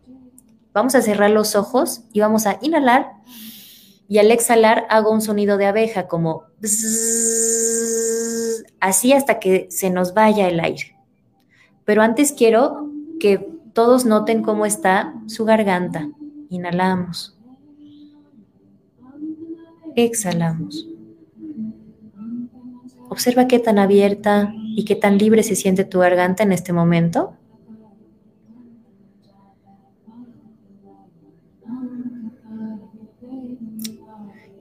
Vamos 0.73 0.93
a 0.93 1.01
cerrar 1.01 1.31
los 1.31 1.55
ojos 1.55 2.01
y 2.11 2.19
vamos 2.19 2.47
a 2.47 2.59
inhalar. 2.61 3.13
Y 4.09 4.17
al 4.17 4.29
exhalar 4.29 4.85
hago 4.89 5.09
un 5.09 5.21
sonido 5.21 5.55
de 5.55 5.67
abeja 5.67 6.09
como 6.09 6.43
así 8.81 9.13
hasta 9.13 9.39
que 9.39 9.67
se 9.71 9.89
nos 9.89 10.13
vaya 10.13 10.49
el 10.49 10.59
aire. 10.59 10.97
Pero 11.85 12.01
antes 12.01 12.33
quiero 12.33 12.91
que 13.21 13.37
todos 13.71 14.03
noten 14.03 14.43
cómo 14.43 14.65
está 14.65 15.13
su 15.27 15.45
garganta. 15.45 16.09
Inhalamos. 16.49 17.37
Exhalamos. 19.95 20.90
Observa 23.11 23.45
qué 23.45 23.59
tan 23.59 23.77
abierta 23.77 24.53
y 24.55 24.85
qué 24.85 24.95
tan 24.95 25.17
libre 25.17 25.43
se 25.43 25.57
siente 25.57 25.83
tu 25.83 25.99
garganta 25.99 26.43
en 26.43 26.53
este 26.53 26.71
momento. 26.71 27.33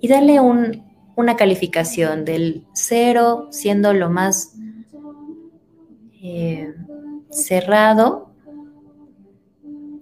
Y 0.01 0.09
dale 0.09 0.41
una 0.41 1.37
calificación 1.37 2.25
del 2.25 2.67
cero 2.73 3.47
siendo 3.53 3.93
lo 3.93 4.11
más 4.11 4.57
eh, 6.21 6.75
cerrado 7.31 8.33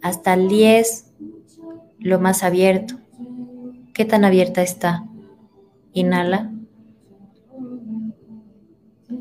hasta 0.00 0.32
el 0.32 0.48
10 0.48 1.12
lo 1.98 2.18
más 2.18 2.42
abierto. 2.42 2.94
¿Qué 3.92 4.06
tan 4.06 4.24
abierta 4.24 4.62
está? 4.62 5.04
Inhala. 5.92 6.50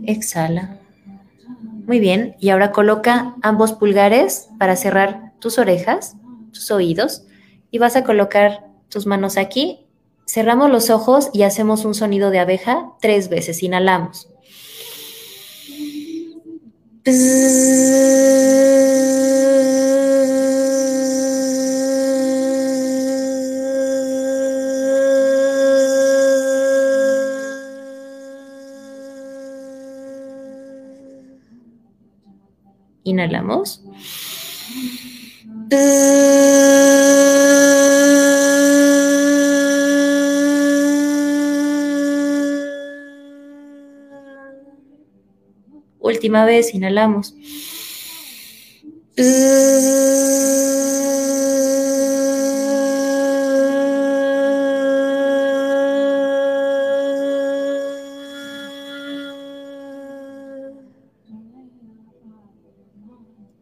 Exhala. 0.08 0.80
Muy 1.86 2.00
bien, 2.00 2.36
y 2.40 2.50
ahora 2.50 2.72
coloca 2.72 3.36
ambos 3.42 3.74
pulgares 3.74 4.48
para 4.58 4.76
cerrar 4.76 5.34
tus 5.40 5.60
orejas, 5.60 6.16
tus 6.52 6.72
oídos, 6.72 7.24
y 7.72 7.78
vas 7.78 7.96
a 7.96 8.04
colocar 8.04 8.66
tus 8.90 9.06
manos 9.06 9.38
aquí. 9.38 9.86
Cerramos 10.26 10.72
los 10.72 10.90
ojos 10.90 11.30
y 11.34 11.44
hacemos 11.44 11.86
un 11.86 11.94
sonido 11.94 12.32
de 12.32 12.40
abeja 12.40 12.94
tres 13.00 13.30
veces. 13.30 13.62
Inhalamos. 13.64 14.30
Inhalamos. 33.18 33.82
Última 46.00 46.46
vez, 46.46 46.76
inhalamos. 46.76 47.34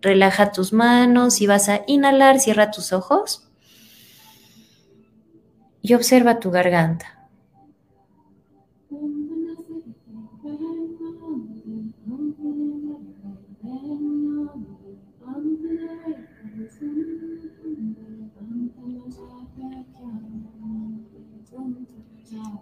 Relaja 0.05 0.51
tus 0.51 0.71
manos 0.71 1.41
y 1.41 1.47
vas 1.47 1.67
a 1.67 1.81
inhalar, 1.87 2.39
cierra 2.39 2.69
tus 2.69 2.93
ojos 2.93 3.49
y 5.81 5.95
observa 5.95 6.39
tu 6.39 6.51
garganta. 6.51 7.27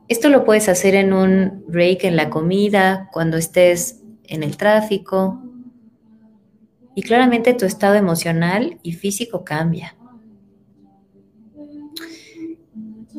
Esto 0.07 0.29
lo 0.29 0.45
puedes 0.45 0.69
hacer 0.69 0.95
en 0.95 1.11
un 1.11 1.65
break 1.67 2.05
en 2.05 2.15
la 2.15 2.29
comida, 2.29 3.09
cuando 3.11 3.35
estés 3.35 4.01
en 4.23 4.43
el 4.43 4.55
tráfico, 4.55 5.41
y 6.95 7.01
claramente 7.01 7.53
tu 7.53 7.65
estado 7.65 7.95
emocional 7.95 8.79
y 8.83 8.93
físico 8.93 9.43
cambia. 9.43 9.95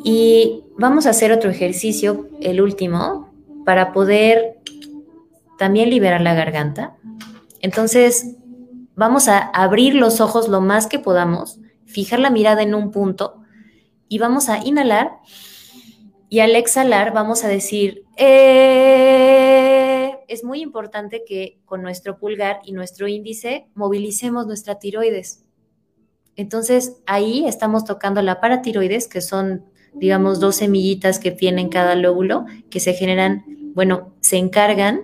Y 0.04 0.64
vamos 0.76 1.06
a 1.06 1.10
hacer 1.10 1.32
otro 1.32 1.50
ejercicio, 1.50 2.28
el 2.40 2.60
último, 2.60 3.32
para 3.64 3.92
poder 3.92 4.58
también 5.58 5.90
liberar 5.90 6.20
la 6.20 6.34
garganta. 6.34 6.96
Entonces, 7.60 8.36
vamos 8.94 9.28
a 9.28 9.38
abrir 9.38 9.94
los 9.94 10.20
ojos 10.20 10.48
lo 10.48 10.60
más 10.60 10.86
que 10.86 10.98
podamos, 10.98 11.58
fijar 11.86 12.18
la 12.18 12.30
mirada 12.30 12.62
en 12.62 12.74
un 12.74 12.90
punto 12.90 13.40
y 14.08 14.18
vamos 14.18 14.48
a 14.48 14.58
inhalar 14.58 15.18
y 16.28 16.40
al 16.40 16.56
exhalar 16.56 17.12
vamos 17.12 17.44
a 17.44 17.48
decir, 17.48 18.04
eh", 18.16 19.33
es 20.34 20.44
muy 20.44 20.60
importante 20.60 21.24
que 21.26 21.58
con 21.64 21.82
nuestro 21.82 22.18
pulgar 22.18 22.60
y 22.64 22.72
nuestro 22.72 23.08
índice 23.08 23.66
movilicemos 23.74 24.46
nuestra 24.46 24.78
tiroides. 24.78 25.44
Entonces 26.36 26.96
ahí 27.06 27.46
estamos 27.46 27.84
tocando 27.84 28.20
la 28.22 28.40
paratiroides, 28.40 29.08
que 29.08 29.20
son, 29.20 29.64
digamos, 29.94 30.40
dos 30.40 30.56
semillitas 30.56 31.18
que 31.18 31.30
tienen 31.30 31.68
cada 31.68 31.94
lóbulo, 31.94 32.44
que 32.70 32.80
se 32.80 32.94
generan, 32.94 33.44
bueno, 33.74 34.14
se 34.20 34.36
encargan 34.36 35.00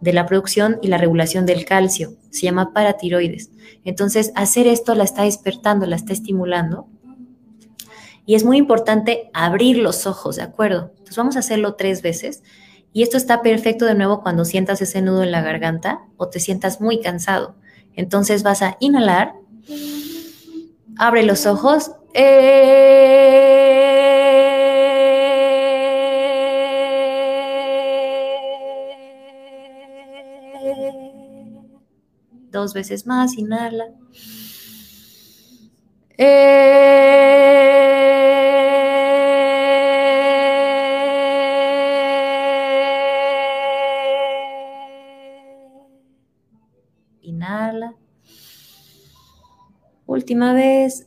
de 0.00 0.12
la 0.12 0.26
producción 0.26 0.78
y 0.82 0.88
la 0.88 0.98
regulación 0.98 1.46
del 1.46 1.64
calcio. 1.64 2.14
Se 2.30 2.42
llama 2.42 2.72
paratiroides. 2.72 3.50
Entonces, 3.84 4.32
hacer 4.34 4.66
esto 4.66 4.94
la 4.94 5.04
está 5.04 5.22
despertando, 5.22 5.86
la 5.86 5.96
está 5.96 6.12
estimulando 6.12 6.88
y 8.24 8.34
es 8.34 8.44
muy 8.44 8.56
importante 8.56 9.30
abrir 9.32 9.78
los 9.78 10.06
ojos, 10.06 10.36
¿de 10.36 10.42
acuerdo? 10.42 10.92
Entonces 10.92 11.16
vamos 11.16 11.36
a 11.36 11.40
hacerlo 11.40 11.74
tres 11.74 12.02
veces. 12.02 12.42
Y 12.92 13.02
esto 13.02 13.16
está 13.16 13.40
perfecto 13.42 13.86
de 13.86 13.94
nuevo 13.94 14.22
cuando 14.22 14.44
sientas 14.44 14.82
ese 14.82 15.00
nudo 15.00 15.22
en 15.22 15.32
la 15.32 15.40
garganta 15.40 16.02
o 16.16 16.28
te 16.28 16.40
sientas 16.40 16.80
muy 16.80 17.00
cansado. 17.00 17.54
Entonces 17.94 18.42
vas 18.42 18.62
a 18.62 18.76
inhalar, 18.80 19.34
abre 20.98 21.22
los 21.22 21.46
ojos. 21.46 21.92
Dos 32.50 32.74
veces 32.74 33.06
más, 33.06 33.38
inhala. 33.38 33.86
Última 50.12 50.52
vez. 50.52 51.06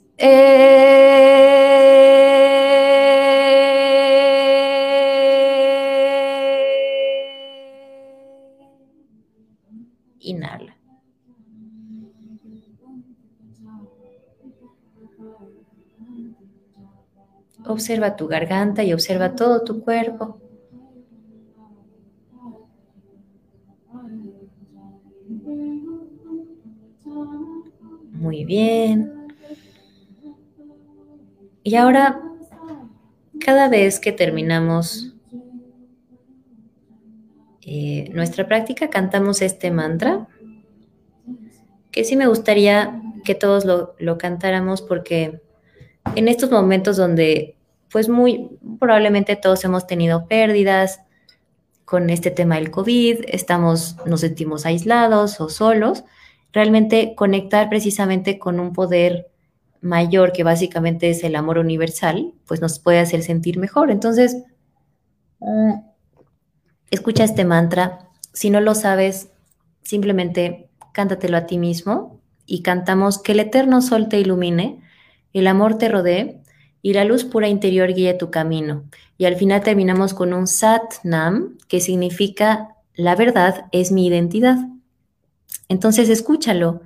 Inhala. 10.20 10.76
Observa 17.68 18.16
tu 18.16 18.28
garganta 18.28 18.84
y 18.84 18.92
observa 18.92 19.36
todo 19.36 19.64
tu 19.64 19.82
cuerpo. 19.82 20.42
Muy 28.26 28.44
bien. 28.44 29.28
Y 31.62 31.76
ahora, 31.76 32.20
cada 33.40 33.70
vez 33.70 34.00
que 34.00 34.12
terminamos 34.12 35.14
eh, 37.62 38.10
nuestra 38.14 38.48
práctica, 38.48 38.90
cantamos 38.90 39.44
este 39.44 39.70
mantra, 39.70 40.28
que 41.92 42.04
sí 42.04 42.16
me 42.16 42.26
gustaría 42.26 43.00
que 43.24 43.36
todos 43.36 43.64
lo, 43.64 43.94
lo 44.00 44.18
cantáramos 44.18 44.82
porque 44.82 45.40
en 46.16 46.28
estos 46.28 46.50
momentos 46.50 46.98
donde, 46.98 47.56
pues 47.92 48.10
muy 48.10 48.58
probablemente 48.80 49.36
todos 49.36 49.64
hemos 49.66 49.86
tenido 49.86 50.28
pérdidas 50.28 51.00
con 51.86 52.10
este 52.10 52.32
tema 52.32 52.56
del 52.56 52.72
COVID, 52.72 53.26
estamos, 53.28 53.98
nos 54.08 54.22
sentimos 54.22 54.66
aislados 54.66 55.40
o 55.40 55.48
solos, 55.48 56.04
realmente 56.56 57.14
conectar 57.16 57.70
precisamente 57.70 58.40
con 58.40 58.62
un 58.62 58.72
poder 58.72 59.28
mayor 59.82 60.32
que 60.32 60.44
básicamente 60.44 61.10
es 61.10 61.24
el 61.26 61.36
amor 61.36 61.60
universal, 61.60 62.34
pues 62.48 62.62
nos 62.62 62.80
puede 62.80 63.00
hacer 63.00 63.24
sentir 63.24 63.60
mejor. 63.60 63.92
Entonces, 63.92 64.38
mm, 65.40 65.74
escucha 66.90 67.26
este 67.26 67.44
mantra. 67.44 68.10
Si 68.32 68.50
no 68.50 68.62
lo 68.62 68.74
sabes, 68.74 69.32
simplemente 69.84 70.70
cántatelo 70.94 71.36
a 71.36 71.46
ti 71.46 71.58
mismo 71.58 72.22
y 72.46 72.62
cantamos 72.64 73.22
que 73.22 73.34
el 73.34 73.42
eterno 73.42 73.82
sol 73.82 74.08
te 74.08 74.20
ilumine, 74.20 74.82
el 75.34 75.48
amor 75.48 75.78
te 75.78 75.90
rodee 75.90 76.42
y 76.82 76.94
la 76.94 77.04
luz 77.04 77.26
pura 77.26 77.50
interior 77.50 77.94
guíe 77.94 78.14
tu 78.14 78.32
camino. 78.32 78.86
Y 79.18 79.26
al 79.26 79.36
final 79.36 79.62
terminamos 79.62 80.14
con 80.14 80.34
un 80.34 80.48
Sat 80.48 81.04
Nam, 81.04 81.58
que 81.68 81.82
significa 81.82 82.70
la 82.94 83.16
verdad 83.16 83.66
es 83.74 83.92
mi 83.92 84.08
identidad. 84.08 84.58
Entonces 85.68 86.10
escúchalo, 86.10 86.82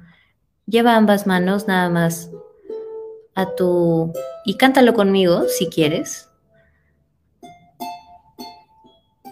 lleva 0.66 0.96
ambas 0.96 1.28
manos 1.28 1.68
nada 1.68 1.90
más 1.90 2.32
a 3.36 3.56
tu... 3.56 4.14
y 4.46 4.56
cántalo 4.56 4.94
conmigo 4.94 5.46
si 5.48 5.68
quieres. 5.68 6.30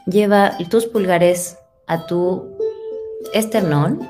Lleva 0.05 0.57
tus 0.69 0.85
pulgares 0.85 1.57
a 1.87 2.05
tu 2.07 2.57
esternón 3.33 4.09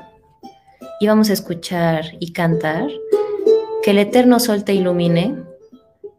y 1.00 1.06
vamos 1.06 1.30
a 1.30 1.32
escuchar 1.32 2.04
y 2.20 2.32
cantar 2.32 2.88
que 3.82 3.90
el 3.90 3.98
eterno 3.98 4.40
sol 4.40 4.64
te 4.64 4.74
ilumine, 4.74 5.36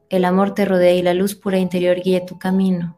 el 0.09 0.25
amor 0.25 0.53
te 0.53 0.65
rodee 0.65 0.95
y 0.95 1.01
la 1.01 1.13
luz 1.13 1.35
pura 1.35 1.57
interior 1.57 2.01
guíe 2.01 2.21
tu 2.21 2.39
camino. 2.39 2.97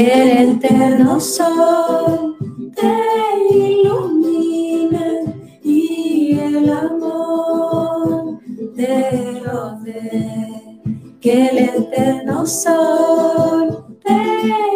Que 0.00 0.14
el 0.14 0.50
eterno 0.52 1.20
sol 1.20 2.36
te 2.74 3.54
ilumine 3.54 5.34
y 5.62 6.38
el 6.38 6.70
amor 6.72 8.40
te 8.74 9.42
rodee. 9.44 10.80
Que 11.20 11.48
el 11.48 11.58
eterno 11.58 12.46
sol 12.46 13.98
te 14.02 14.69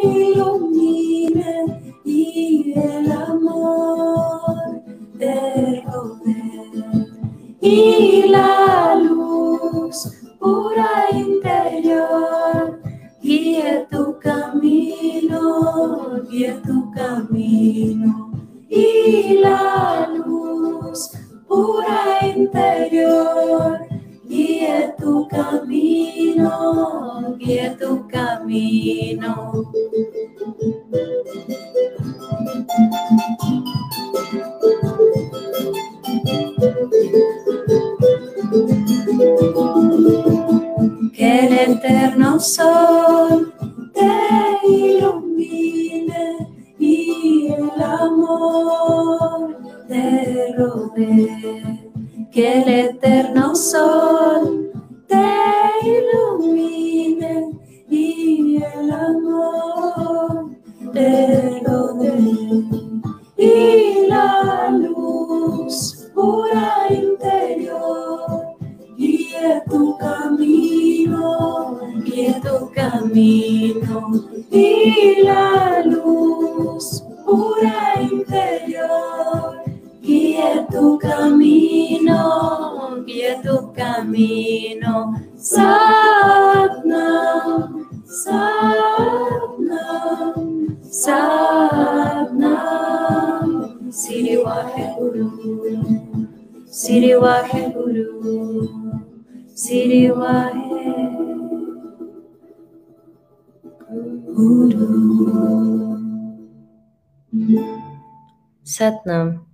Satnam. 108.65 109.47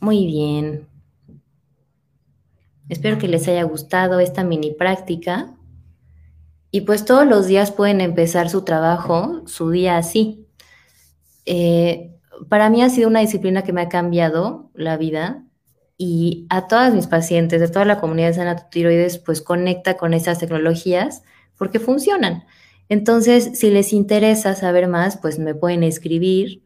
Muy 0.00 0.26
bien. 0.26 0.88
Espero 2.88 3.18
que 3.18 3.28
les 3.28 3.48
haya 3.48 3.64
gustado 3.64 4.20
esta 4.20 4.44
mini 4.44 4.72
práctica. 4.72 5.54
Y 6.70 6.82
pues 6.82 7.04
todos 7.04 7.26
los 7.26 7.46
días 7.46 7.72
pueden 7.72 8.00
empezar 8.00 8.50
su 8.50 8.62
trabajo, 8.62 9.42
su 9.46 9.70
día 9.70 9.96
así. 9.96 10.46
Eh, 11.46 12.12
para 12.48 12.70
mí 12.70 12.82
ha 12.82 12.90
sido 12.90 13.08
una 13.08 13.20
disciplina 13.20 13.62
que 13.62 13.72
me 13.72 13.80
ha 13.82 13.88
cambiado 13.88 14.70
la 14.74 14.96
vida 14.96 15.44
y 15.96 16.46
a 16.50 16.66
todas 16.66 16.92
mis 16.92 17.06
pacientes 17.06 17.60
de 17.60 17.68
toda 17.68 17.84
la 17.84 18.00
comunidad 18.00 18.28
de 18.28 18.34
sana 18.34 18.68
tiroides 18.68 19.18
pues 19.18 19.40
conecta 19.40 19.96
con 19.96 20.12
esas 20.12 20.38
tecnologías 20.38 21.22
porque 21.56 21.78
funcionan. 21.80 22.44
Entonces, 22.88 23.58
si 23.58 23.70
les 23.70 23.92
interesa 23.92 24.54
saber 24.54 24.88
más, 24.88 25.16
pues 25.18 25.38
me 25.38 25.54
pueden 25.54 25.82
escribir. 25.82 26.62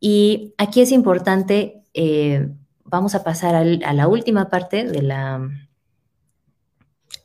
Y 0.00 0.54
aquí 0.58 0.80
es 0.80 0.92
importante, 0.92 1.82
eh, 1.94 2.48
vamos 2.84 3.14
a 3.14 3.24
pasar 3.24 3.54
a 3.54 3.92
la 3.92 4.08
última 4.08 4.48
parte 4.48 4.84
de, 4.84 5.02
la, 5.02 5.48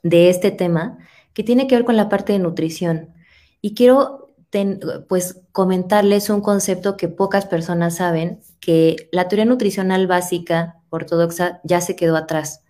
de 0.04 0.30
este 0.30 0.52
tema, 0.52 0.98
que 1.34 1.44
tiene 1.44 1.68
que 1.68 1.76
ver 1.76 1.86
con 1.86 1.98
la 1.98 2.10
parte 2.10 2.34
de 2.34 2.40
nutrición. 2.40 3.14
Y 3.62 3.74
quiero 3.74 4.28
pues 5.08 5.41
comentarles 5.52 6.30
un 6.30 6.41
concepto 6.41 6.98
que 6.98 7.08
pocas 7.08 7.45
personas 7.45 7.98
saben, 7.98 8.40
que 8.60 9.10
la 9.12 9.28
teoría 9.28 9.45
nutricional 9.45 10.08
básica 10.08 10.82
ortodoxa 10.90 11.60
ya 11.64 11.82
se 11.82 11.95
quedó 11.95 12.16
atrás. 12.16 12.64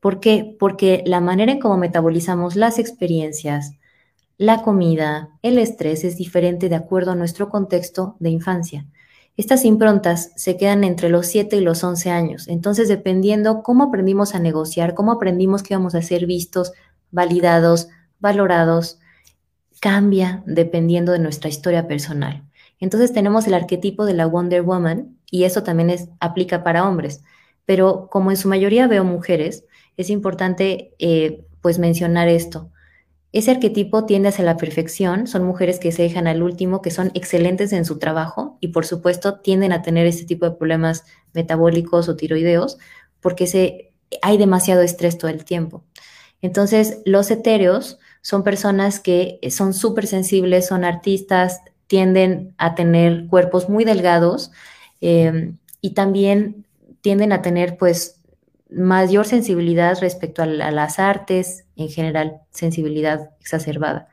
¿Por 0.00 0.20
qué? 0.20 0.56
Porque 0.58 1.02
la 1.06 1.20
manera 1.20 1.52
en 1.52 1.58
cómo 1.58 1.76
metabolizamos 1.76 2.54
las 2.56 2.78
experiencias, 2.78 3.72
la 4.38 4.62
comida, 4.62 5.30
el 5.42 5.58
estrés 5.58 6.04
es 6.04 6.16
diferente 6.16 6.68
de 6.68 6.74
acuerdo 6.74 7.12
a 7.12 7.16
nuestro 7.16 7.48
contexto 7.48 8.16
de 8.20 8.30
infancia. 8.30 8.86
Estas 9.36 9.64
improntas 9.64 10.32
se 10.36 10.56
quedan 10.56 10.84
entre 10.84 11.08
los 11.08 11.26
7 11.26 11.56
y 11.56 11.60
los 11.60 11.84
11 11.84 12.10
años. 12.10 12.48
Entonces, 12.48 12.88
dependiendo 12.88 13.62
cómo 13.62 13.84
aprendimos 13.84 14.34
a 14.34 14.38
negociar, 14.38 14.94
cómo 14.94 15.12
aprendimos 15.12 15.62
que 15.62 15.74
íbamos 15.74 15.94
a 15.94 16.02
ser 16.02 16.26
vistos, 16.26 16.72
validados, 17.10 17.88
valorados, 18.18 18.98
cambia 19.80 20.42
dependiendo 20.46 21.12
de 21.12 21.18
nuestra 21.18 21.50
historia 21.50 21.86
personal. 21.86 22.44
Entonces 22.80 23.12
tenemos 23.12 23.46
el 23.46 23.54
arquetipo 23.54 24.04
de 24.04 24.14
la 24.14 24.26
Wonder 24.26 24.62
Woman 24.62 25.18
y 25.30 25.44
eso 25.44 25.62
también 25.62 25.90
es, 25.90 26.08
aplica 26.20 26.62
para 26.62 26.86
hombres. 26.86 27.22
Pero 27.64 28.08
como 28.10 28.30
en 28.30 28.36
su 28.36 28.48
mayoría 28.48 28.86
veo 28.86 29.04
mujeres, 29.04 29.64
es 29.96 30.10
importante 30.10 30.94
eh, 30.98 31.44
pues 31.60 31.78
mencionar 31.78 32.28
esto. 32.28 32.70
Ese 33.36 33.50
arquetipo 33.50 34.06
tiende 34.06 34.30
hacia 34.30 34.46
la 34.46 34.56
perfección, 34.56 35.26
son 35.26 35.44
mujeres 35.44 35.78
que 35.78 35.92
se 35.92 36.00
dejan 36.00 36.26
al 36.26 36.42
último, 36.42 36.80
que 36.80 36.90
son 36.90 37.10
excelentes 37.12 37.70
en 37.74 37.84
su 37.84 37.98
trabajo 37.98 38.56
y 38.62 38.68
por 38.68 38.86
supuesto 38.86 39.40
tienden 39.40 39.74
a 39.74 39.82
tener 39.82 40.06
este 40.06 40.24
tipo 40.24 40.46
de 40.46 40.56
problemas 40.56 41.04
metabólicos 41.34 42.08
o 42.08 42.16
tiroideos 42.16 42.78
porque 43.20 43.46
se, 43.46 43.92
hay 44.22 44.38
demasiado 44.38 44.80
estrés 44.80 45.18
todo 45.18 45.30
el 45.30 45.44
tiempo. 45.44 45.84
Entonces, 46.40 47.02
los 47.04 47.30
etéreos 47.30 47.98
son 48.22 48.42
personas 48.42 49.00
que 49.00 49.38
son 49.50 49.74
súper 49.74 50.06
sensibles, 50.06 50.68
son 50.68 50.82
artistas, 50.82 51.60
tienden 51.88 52.54
a 52.56 52.74
tener 52.74 53.26
cuerpos 53.26 53.68
muy 53.68 53.84
delgados 53.84 54.50
eh, 55.02 55.52
y 55.82 55.90
también 55.90 56.64
tienden 57.02 57.34
a 57.34 57.42
tener 57.42 57.76
pues 57.76 58.15
mayor 58.70 59.26
sensibilidad 59.26 59.98
respecto 60.00 60.42
a, 60.42 60.46
las 60.46 60.98
artes, 60.98 61.64
en 61.76 61.88
general, 61.88 62.40
sensibilidad 62.50 63.30
exacerbada. 63.40 64.08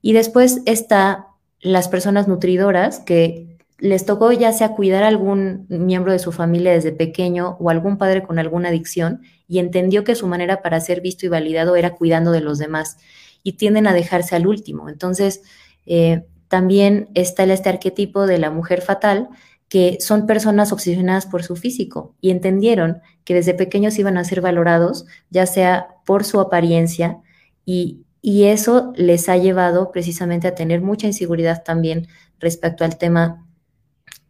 Y 0.00 0.12
después 0.12 0.62
está 0.66 1.26
las 1.60 1.88
personas 1.88 2.28
nutridoras 2.28 3.00
que 3.00 3.58
les 3.78 4.06
tocó 4.06 4.30
ya 4.32 4.52
sea 4.52 4.74
cuidar 4.74 5.02
a 5.02 5.08
algún 5.08 5.66
miembro 5.68 6.12
de 6.12 6.18
su 6.18 6.30
familia 6.30 6.72
desde 6.72 6.92
pequeño 6.92 7.56
o 7.58 7.68
algún 7.68 7.98
padre 7.98 8.22
con 8.22 8.38
alguna 8.38 8.68
adicción 8.68 9.22
y 9.48 9.58
entendió 9.58 10.04
que 10.04 10.14
su 10.14 10.26
manera 10.28 10.62
para 10.62 10.80
ser 10.80 11.00
visto 11.00 11.26
y 11.26 11.28
validado 11.28 11.74
era 11.74 11.90
cuidando 11.90 12.30
de 12.30 12.40
los 12.40 12.58
demás 12.58 12.96
y 13.42 13.54
tienden 13.54 13.88
a 13.88 13.92
dejarse 13.92 14.36
al 14.36 14.46
último. 14.46 14.88
Entonces, 14.88 15.42
eh, 15.84 16.24
también 16.48 17.08
está 17.14 17.44
este 17.44 17.70
arquetipo 17.70 18.26
de 18.26 18.38
la 18.38 18.50
mujer 18.50 18.82
fatal, 18.82 19.28
que 19.72 19.96
son 20.00 20.26
personas 20.26 20.70
obsesionadas 20.70 21.24
por 21.24 21.44
su 21.44 21.56
físico 21.56 22.14
y 22.20 22.30
entendieron 22.30 23.00
que 23.24 23.32
desde 23.32 23.54
pequeños 23.54 23.98
iban 23.98 24.18
a 24.18 24.24
ser 24.24 24.42
valorados, 24.42 25.06
ya 25.30 25.46
sea 25.46 25.96
por 26.04 26.24
su 26.24 26.40
apariencia, 26.40 27.22
y, 27.64 28.04
y 28.20 28.44
eso 28.44 28.92
les 28.96 29.30
ha 29.30 29.38
llevado 29.38 29.90
precisamente 29.90 30.46
a 30.46 30.54
tener 30.54 30.82
mucha 30.82 31.06
inseguridad 31.06 31.62
también 31.64 32.06
respecto 32.38 32.84
al 32.84 32.98
tema 32.98 33.46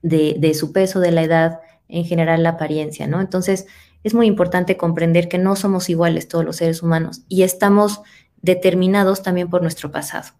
de, 0.00 0.36
de 0.38 0.54
su 0.54 0.70
peso, 0.70 1.00
de 1.00 1.10
la 1.10 1.24
edad, 1.24 1.58
en 1.88 2.04
general 2.04 2.44
la 2.44 2.50
apariencia, 2.50 3.08
¿no? 3.08 3.20
Entonces, 3.20 3.66
es 4.04 4.14
muy 4.14 4.28
importante 4.28 4.76
comprender 4.76 5.28
que 5.28 5.38
no 5.38 5.56
somos 5.56 5.90
iguales 5.90 6.28
todos 6.28 6.44
los 6.44 6.54
seres 6.54 6.84
humanos 6.84 7.22
y 7.26 7.42
estamos 7.42 8.02
determinados 8.42 9.24
también 9.24 9.50
por 9.50 9.60
nuestro 9.60 9.90
pasado. 9.90 10.34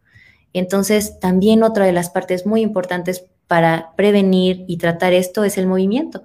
Entonces, 0.52 1.18
también 1.18 1.64
otra 1.64 1.86
de 1.86 1.92
las 1.92 2.08
partes 2.08 2.46
muy 2.46 2.60
importantes 2.60 3.26
para 3.52 3.92
prevenir 3.96 4.64
y 4.66 4.78
tratar 4.78 5.12
esto 5.12 5.44
es 5.44 5.58
el 5.58 5.66
movimiento, 5.66 6.22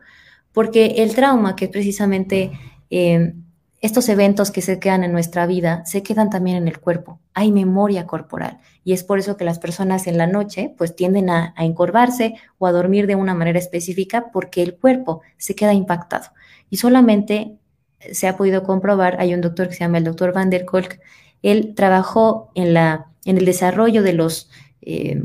porque 0.53 1.03
el 1.03 1.13
trauma, 1.13 1.57
que 1.57 1.65
es 1.65 1.71
precisamente 1.71 2.57
eh, 2.89 3.33
estos 3.81 4.07
eventos 4.07 4.49
que 4.49 4.61
se 4.61 4.79
quedan 4.79 5.03
en 5.03 5.11
nuestra 5.11 5.45
vida, 5.45 5.83
se 5.85 6.03
quedan 6.03 6.29
también 6.29 6.55
en 6.55 6.69
el 6.69 6.79
cuerpo. 6.79 7.19
Hay 7.33 7.51
memoria 7.51 8.07
corporal 8.07 8.59
y 8.85 8.93
es 8.93 9.03
por 9.03 9.19
eso 9.19 9.35
que 9.35 9.43
las 9.43 9.59
personas 9.59 10.07
en 10.07 10.17
la 10.17 10.25
noche 10.25 10.73
pues 10.77 10.95
tienden 10.95 11.29
a, 11.29 11.53
encorvarse 11.57 12.35
o 12.59 12.65
a 12.65 12.71
dormir 12.71 13.07
de 13.07 13.15
una 13.15 13.33
manera 13.33 13.59
específica 13.59 14.31
porque 14.31 14.63
el 14.63 14.77
cuerpo 14.77 15.19
se 15.35 15.53
queda 15.53 15.73
impactado. 15.73 16.27
Y 16.69 16.77
solamente 16.77 17.57
se 18.09 18.29
ha 18.29 18.37
podido 18.37 18.63
comprobar, 18.63 19.17
hay 19.19 19.33
un 19.33 19.41
doctor 19.41 19.67
que 19.67 19.73
se 19.73 19.81
llama 19.81 19.97
el 19.97 20.05
doctor 20.05 20.31
Van 20.31 20.49
der 20.49 20.63
Kolk, 20.63 21.01
él 21.41 21.73
trabajó 21.75 22.51
en, 22.55 22.73
la, 22.73 23.07
en 23.25 23.37
el 23.37 23.43
desarrollo 23.43 24.01
de 24.01 24.13
los, 24.13 24.49
eh, 24.81 25.21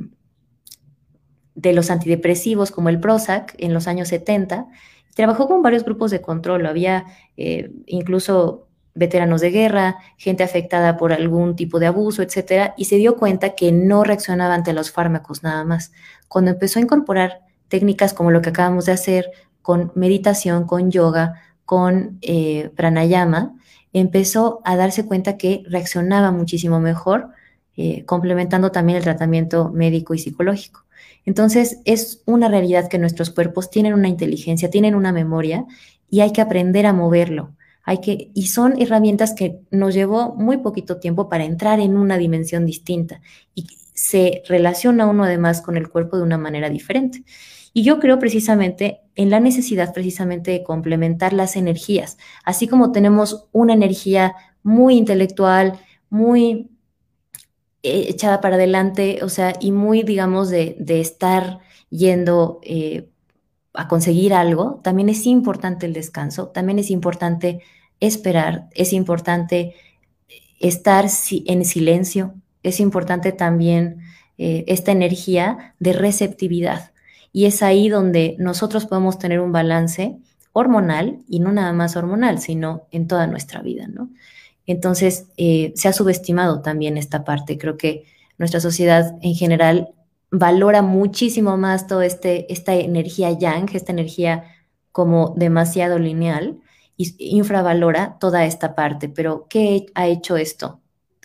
de 1.54 1.72
los 1.72 1.90
antidepresivos 1.90 2.70
como 2.70 2.88
el 2.88 3.00
Prozac 3.00 3.54
en 3.58 3.74
los 3.74 3.86
años 3.86 4.08
70. 4.08 4.66
Trabajó 5.14 5.48
con 5.48 5.62
varios 5.62 5.84
grupos 5.84 6.10
de 6.10 6.20
control. 6.20 6.66
Había 6.66 7.06
eh, 7.36 7.70
incluso 7.86 8.68
veteranos 8.94 9.40
de 9.40 9.50
guerra, 9.50 9.96
gente 10.16 10.42
afectada 10.42 10.96
por 10.96 11.12
algún 11.12 11.56
tipo 11.56 11.78
de 11.78 11.86
abuso, 11.86 12.22
etcétera, 12.22 12.74
y 12.76 12.86
se 12.86 12.96
dio 12.96 13.16
cuenta 13.16 13.54
que 13.54 13.72
no 13.72 14.04
reaccionaba 14.04 14.54
ante 14.54 14.72
los 14.72 14.90
fármacos 14.90 15.42
nada 15.42 15.64
más. 15.64 15.92
Cuando 16.28 16.50
empezó 16.50 16.78
a 16.78 16.82
incorporar 16.82 17.40
técnicas 17.68 18.12
como 18.12 18.30
lo 18.30 18.42
que 18.42 18.50
acabamos 18.50 18.86
de 18.86 18.92
hacer 18.92 19.30
con 19.62 19.92
meditación, 19.94 20.66
con 20.66 20.90
yoga, 20.90 21.40
con 21.64 22.18
eh, 22.20 22.70
pranayama, 22.76 23.54
empezó 23.92 24.60
a 24.64 24.76
darse 24.76 25.06
cuenta 25.06 25.36
que 25.38 25.62
reaccionaba 25.66 26.30
muchísimo 26.32 26.80
mejor, 26.80 27.28
eh, 27.76 28.04
complementando 28.04 28.70
también 28.72 28.98
el 28.98 29.04
tratamiento 29.04 29.70
médico 29.70 30.12
y 30.14 30.18
psicológico. 30.18 30.84
Entonces, 31.24 31.78
es 31.84 32.22
una 32.26 32.48
realidad 32.48 32.88
que 32.88 32.98
nuestros 32.98 33.30
cuerpos 33.30 33.70
tienen 33.70 33.94
una 33.94 34.08
inteligencia, 34.08 34.70
tienen 34.70 34.94
una 34.94 35.12
memoria 35.12 35.64
y 36.10 36.20
hay 36.20 36.32
que 36.32 36.40
aprender 36.40 36.86
a 36.86 36.92
moverlo. 36.92 37.54
Hay 37.84 37.98
que, 37.98 38.30
y 38.34 38.46
son 38.46 38.80
herramientas 38.80 39.34
que 39.34 39.60
nos 39.70 39.94
llevó 39.94 40.34
muy 40.34 40.58
poquito 40.58 40.98
tiempo 40.98 41.28
para 41.28 41.44
entrar 41.44 41.80
en 41.80 41.96
una 41.96 42.16
dimensión 42.16 42.64
distinta 42.64 43.20
y 43.54 43.66
se 43.94 44.42
relaciona 44.48 45.06
uno 45.06 45.24
además 45.24 45.60
con 45.62 45.76
el 45.76 45.88
cuerpo 45.88 46.16
de 46.16 46.22
una 46.22 46.38
manera 46.38 46.70
diferente. 46.70 47.24
Y 47.72 47.82
yo 47.82 47.98
creo 47.98 48.18
precisamente 48.18 49.00
en 49.14 49.30
la 49.30 49.40
necesidad 49.40 49.92
precisamente 49.94 50.50
de 50.50 50.62
complementar 50.62 51.32
las 51.32 51.56
energías, 51.56 52.18
así 52.44 52.68
como 52.68 52.92
tenemos 52.92 53.46
una 53.52 53.72
energía 53.72 54.34
muy 54.62 54.96
intelectual, 54.96 55.80
muy 56.10 56.71
echada 57.82 58.40
para 58.40 58.56
adelante, 58.56 59.20
o 59.22 59.28
sea, 59.28 59.54
y 59.60 59.72
muy, 59.72 60.02
digamos, 60.02 60.50
de, 60.50 60.76
estar 61.00 61.58
yendo 61.90 62.60
eh, 62.62 63.08
a 63.74 63.88
conseguir 63.88 64.34
algo, 64.34 64.80
también 64.82 65.08
es 65.08 65.26
importante 65.26 65.86
el 65.86 65.92
descanso, 65.92 66.48
también 66.48 66.78
es 66.78 66.90
importante 66.90 67.62
esperar, 68.00 68.68
es 68.74 68.92
importante 68.92 69.74
estar 70.60 71.06
en 71.44 71.64
silencio, 71.64 72.34
es 72.62 72.78
importante 72.80 73.32
también 73.32 74.00
eh, 74.38 74.64
esta 74.68 74.92
energía 74.92 75.74
de 75.80 75.92
receptividad. 75.92 76.92
Y 77.32 77.46
es 77.46 77.62
ahí 77.62 77.88
donde 77.88 78.36
nosotros 78.38 78.86
podemos 78.86 79.18
tener 79.18 79.40
un 79.40 79.52
balance 79.52 80.18
hormonal 80.52 81.18
y 81.28 81.40
no 81.40 81.50
nada 81.50 81.72
más 81.72 81.96
hormonal, 81.96 82.38
sino 82.38 82.86
en 82.90 83.08
toda 83.08 83.26
nuestra 83.26 83.62
vida, 83.62 83.86
¿no? 83.88 84.10
Entonces, 84.66 85.26
eh, 85.36 85.72
se 85.74 85.88
ha 85.88 85.92
subestimado 85.92 86.62
también 86.62 86.96
esta 86.96 87.24
parte. 87.24 87.58
Creo 87.58 87.76
que 87.76 88.04
nuestra 88.38 88.60
sociedad 88.60 89.16
en 89.22 89.34
general 89.34 89.88
valora 90.30 90.82
muchísimo 90.82 91.56
más 91.56 91.86
toda 91.86 92.06
este, 92.06 92.52
esta 92.52 92.74
energía 92.74 93.30
yang, 93.38 93.68
esta 93.74 93.92
energía 93.92 94.44
como 94.90 95.34
demasiado 95.36 95.98
lineal, 95.98 96.58
y 96.96 97.14
infravalora 97.18 98.18
toda 98.20 98.44
esta 98.44 98.74
parte. 98.74 99.08
Pero, 99.08 99.46
¿qué 99.48 99.86
ha 99.94 100.06
hecho 100.06 100.36
esto? 100.36 100.80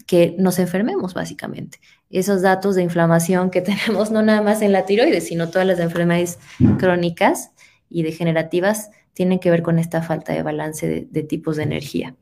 Que 0.05 0.35
nos 0.37 0.59
enfermemos, 0.59 1.13
básicamente. 1.13 1.79
Esos 2.09 2.41
datos 2.41 2.75
de 2.75 2.83
inflamación 2.83 3.49
que 3.49 3.61
tenemos 3.61 4.11
no 4.11 4.21
nada 4.21 4.41
más 4.41 4.61
en 4.61 4.71
la 4.71 4.85
tiroides, 4.85 5.27
sino 5.27 5.49
todas 5.49 5.67
las 5.67 5.79
enfermedades 5.79 6.39
crónicas 6.79 7.51
y 7.89 8.03
degenerativas 8.03 8.89
tienen 9.13 9.39
que 9.39 9.51
ver 9.51 9.63
con 9.63 9.79
esta 9.79 10.01
falta 10.01 10.33
de 10.33 10.43
balance 10.43 10.87
de, 10.87 11.07
de 11.09 11.23
tipos 11.23 11.57
de 11.57 11.63
energía. 11.63 12.15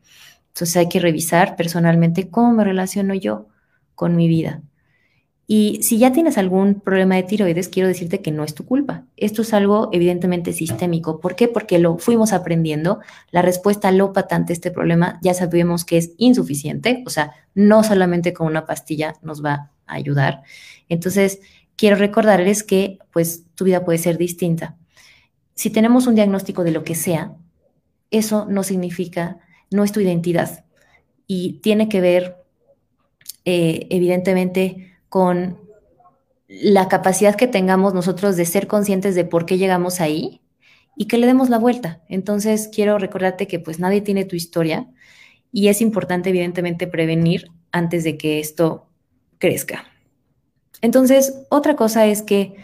Entonces 0.56 0.78
hay 0.78 0.88
que 0.88 1.02
revisar 1.02 1.58
personalmente 1.58 2.30
cómo 2.30 2.54
me 2.54 2.64
relaciono 2.64 3.14
yo 3.14 3.48
con 3.94 4.16
mi 4.16 4.30
vida. 4.30 4.62
Y 5.48 5.84
si 5.84 5.98
ya 5.98 6.14
tienes 6.14 6.38
algún 6.38 6.80
problema 6.80 7.16
de 7.16 7.24
tiroides, 7.24 7.68
quiero 7.68 7.90
decirte 7.90 8.22
que 8.22 8.32
no 8.32 8.46
es 8.46 8.56
tu 8.56 8.66
culpa. 8.66 9.04
Esto 9.18 9.42
es 9.42 9.54
algo 9.54 9.90
evidentemente 9.92 10.54
sistémico. 10.54 11.20
¿Por 11.20 11.36
qué? 11.36 11.50
Porque 11.50 11.78
lo 11.78 11.98
fuimos 11.98 12.32
aprendiendo. 12.32 13.02
La 13.32 13.42
respuesta 13.42 13.90
alópata 13.90 14.38
ante 14.38 14.54
este 14.54 14.72
problema 14.72 15.20
ya 15.22 15.34
sabemos 15.34 15.84
que 15.84 15.98
es 15.98 16.14
insuficiente. 16.18 17.04
O 17.06 17.10
sea, 17.10 17.34
no 17.54 17.84
solamente 17.84 18.32
con 18.34 18.48
una 18.48 18.66
pastilla 18.66 19.16
nos 19.22 19.44
va 19.44 19.72
a 19.86 19.96
ayudar. 19.96 20.44
Entonces, 20.88 21.42
quiero 21.76 21.98
recordarles 21.98 22.64
que 22.64 22.98
pues 23.12 23.44
tu 23.56 23.66
vida 23.66 23.84
puede 23.84 23.98
ser 23.98 24.18
distinta. 24.18 24.78
Si 25.54 25.70
tenemos 25.70 26.08
un 26.08 26.16
diagnóstico 26.16 26.64
de 26.64 26.72
lo 26.72 26.86
que 26.86 26.96
sea, 26.96 27.34
eso 28.10 28.48
no 28.50 28.64
significa 28.64 29.40
no 29.76 29.84
es 29.84 29.92
tu 29.92 30.00
identidad. 30.00 30.66
Y 31.28 31.60
tiene 31.62 31.90
que 31.90 32.02
ver, 32.02 32.38
eh, 33.46 33.88
evidentemente, 33.90 34.98
con 35.10 35.60
la 36.48 36.88
capacidad 36.88 37.36
que 37.36 37.48
tengamos 37.48 37.94
nosotros 37.94 38.38
de 38.38 38.46
ser 38.46 38.68
conscientes 38.68 39.16
de 39.16 39.26
por 39.26 39.46
qué 39.46 39.58
llegamos 39.58 40.00
ahí 40.00 40.42
y 40.96 41.06
que 41.06 41.18
le 41.18 41.28
demos 41.28 41.50
la 41.50 41.58
vuelta. 41.58 42.02
Entonces, 42.08 42.70
quiero 42.74 42.98
recordarte 42.98 43.48
que 43.48 43.60
pues 43.60 43.80
nadie 43.80 44.02
tiene 44.02 44.26
tu 44.26 44.36
historia 44.36 44.88
y 45.52 45.68
es 45.68 45.82
importante, 45.82 46.30
evidentemente, 46.30 46.88
prevenir 46.88 47.52
antes 47.72 48.04
de 48.04 48.18
que 48.18 48.40
esto 48.40 48.88
crezca. 49.38 49.86
Entonces, 50.82 51.42
otra 51.50 51.76
cosa 51.76 52.06
es 52.06 52.22
que 52.22 52.56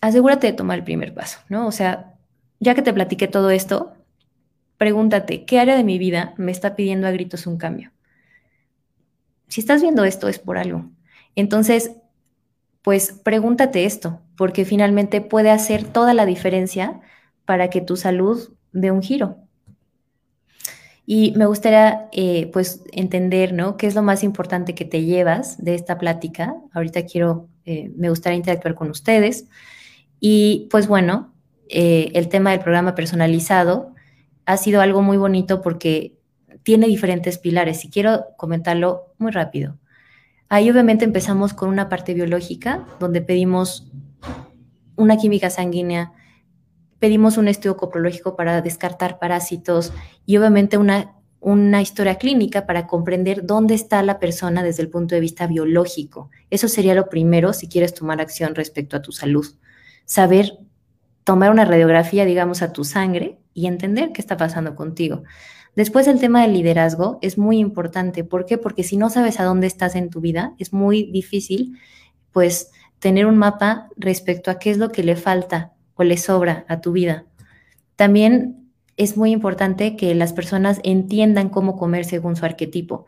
asegúrate 0.00 0.48
de 0.48 0.52
tomar 0.52 0.78
el 0.78 0.84
primer 0.84 1.14
paso, 1.14 1.40
¿no? 1.48 1.66
O 1.66 1.72
sea, 1.72 2.14
ya 2.60 2.74
que 2.74 2.82
te 2.82 2.92
platiqué 2.92 3.28
todo 3.28 3.50
esto, 3.50 3.95
pregúntate, 4.78 5.44
¿qué 5.44 5.58
área 5.58 5.76
de 5.76 5.84
mi 5.84 5.98
vida 5.98 6.34
me 6.36 6.52
está 6.52 6.76
pidiendo 6.76 7.06
a 7.06 7.10
gritos 7.10 7.46
un 7.46 7.58
cambio? 7.58 7.92
Si 9.48 9.60
estás 9.60 9.82
viendo 9.82 10.04
esto 10.04 10.28
es 10.28 10.38
por 10.38 10.58
algo. 10.58 10.90
Entonces, 11.34 11.92
pues 12.82 13.12
pregúntate 13.24 13.84
esto, 13.84 14.20
porque 14.36 14.64
finalmente 14.64 15.20
puede 15.20 15.50
hacer 15.50 15.84
toda 15.84 16.14
la 16.14 16.26
diferencia 16.26 17.00
para 17.44 17.68
que 17.68 17.80
tu 17.80 17.96
salud 17.96 18.52
dé 18.72 18.90
un 18.90 19.02
giro. 19.02 19.38
Y 21.04 21.32
me 21.36 21.46
gustaría, 21.46 22.08
eh, 22.12 22.50
pues, 22.52 22.82
entender, 22.92 23.52
¿no? 23.52 23.76
¿Qué 23.76 23.86
es 23.86 23.94
lo 23.94 24.02
más 24.02 24.24
importante 24.24 24.74
que 24.74 24.84
te 24.84 25.04
llevas 25.04 25.62
de 25.62 25.74
esta 25.74 25.98
plática? 25.98 26.56
Ahorita 26.72 27.06
quiero, 27.06 27.48
eh, 27.64 27.92
me 27.96 28.08
gustaría 28.08 28.36
interactuar 28.36 28.74
con 28.74 28.90
ustedes. 28.90 29.46
Y, 30.18 30.68
pues, 30.70 30.88
bueno, 30.88 31.32
eh, 31.68 32.10
el 32.14 32.28
tema 32.28 32.50
del 32.50 32.60
programa 32.60 32.94
personalizado 32.94 33.95
ha 34.46 34.56
sido 34.56 34.80
algo 34.80 35.02
muy 35.02 35.16
bonito 35.16 35.60
porque 35.60 36.16
tiene 36.62 36.86
diferentes 36.86 37.38
pilares 37.38 37.84
y 37.84 37.90
quiero 37.90 38.26
comentarlo 38.36 39.12
muy 39.18 39.32
rápido. 39.32 39.78
Ahí 40.48 40.70
obviamente 40.70 41.04
empezamos 41.04 41.52
con 41.52 41.68
una 41.68 41.88
parte 41.88 42.14
biológica 42.14 42.86
donde 43.00 43.20
pedimos 43.20 43.90
una 44.94 45.16
química 45.16 45.50
sanguínea, 45.50 46.12
pedimos 47.00 47.36
un 47.36 47.48
estudio 47.48 47.76
coprológico 47.76 48.36
para 48.36 48.62
descartar 48.62 49.18
parásitos 49.18 49.92
y 50.24 50.36
obviamente 50.36 50.78
una, 50.78 51.16
una 51.40 51.82
historia 51.82 52.14
clínica 52.14 52.66
para 52.66 52.86
comprender 52.86 53.44
dónde 53.44 53.74
está 53.74 54.02
la 54.02 54.20
persona 54.20 54.62
desde 54.62 54.82
el 54.82 54.88
punto 54.88 55.16
de 55.16 55.20
vista 55.20 55.48
biológico. 55.48 56.30
Eso 56.50 56.68
sería 56.68 56.94
lo 56.94 57.08
primero 57.08 57.52
si 57.52 57.68
quieres 57.68 57.94
tomar 57.94 58.20
acción 58.20 58.54
respecto 58.54 58.96
a 58.96 59.02
tu 59.02 59.10
salud. 59.10 59.46
Saber 60.04 60.58
tomar 61.26 61.50
una 61.50 61.64
radiografía, 61.64 62.24
digamos, 62.24 62.62
a 62.62 62.72
tu 62.72 62.84
sangre 62.84 63.40
y 63.52 63.66
entender 63.66 64.12
qué 64.12 64.20
está 64.20 64.36
pasando 64.36 64.76
contigo. 64.76 65.24
Después 65.74 66.06
el 66.06 66.20
tema 66.20 66.42
del 66.42 66.52
liderazgo 66.52 67.18
es 67.20 67.36
muy 67.36 67.58
importante. 67.58 68.22
¿Por 68.22 68.46
qué? 68.46 68.58
Porque 68.58 68.84
si 68.84 68.96
no 68.96 69.10
sabes 69.10 69.40
a 69.40 69.44
dónde 69.44 69.66
estás 69.66 69.96
en 69.96 70.08
tu 70.08 70.20
vida, 70.20 70.54
es 70.60 70.72
muy 70.72 71.10
difícil, 71.10 71.80
pues, 72.30 72.70
tener 73.00 73.26
un 73.26 73.36
mapa 73.38 73.88
respecto 73.96 74.52
a 74.52 74.60
qué 74.60 74.70
es 74.70 74.78
lo 74.78 74.92
que 74.92 75.02
le 75.02 75.16
falta 75.16 75.72
o 75.96 76.04
le 76.04 76.16
sobra 76.16 76.64
a 76.68 76.80
tu 76.80 76.92
vida. 76.92 77.24
También 77.96 78.70
es 78.96 79.16
muy 79.16 79.32
importante 79.32 79.96
que 79.96 80.14
las 80.14 80.32
personas 80.32 80.78
entiendan 80.84 81.48
cómo 81.48 81.76
comer 81.76 82.04
según 82.04 82.36
su 82.36 82.44
arquetipo. 82.44 83.04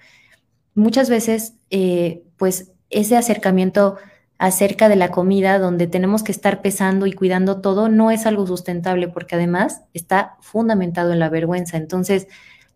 Muchas 0.75 1.09
veces, 1.09 1.55
eh, 1.71 2.25
pues, 2.37 2.73
ese 2.91 3.17
acercamiento 3.17 3.97
acerca 4.39 4.89
de 4.89 4.97
la 4.97 5.11
comida, 5.11 5.59
donde 5.59 5.89
tenemos 5.89 6.23
que 6.23 6.33
estar 6.33 6.63
pesando 6.63 7.07
y 7.07 7.13
cuidando 7.13 7.61
todo, 7.61 7.89
no 7.89 8.11
es 8.11 8.25
algo 8.25 8.47
sustentable 8.47 9.09
porque 9.09 9.35
además 9.35 9.83
está 9.95 10.37
fundamentado 10.41 11.13
en 11.13 11.19
la 11.19 11.29
vergüenza. 11.29 11.77
Entonces, 11.77 12.29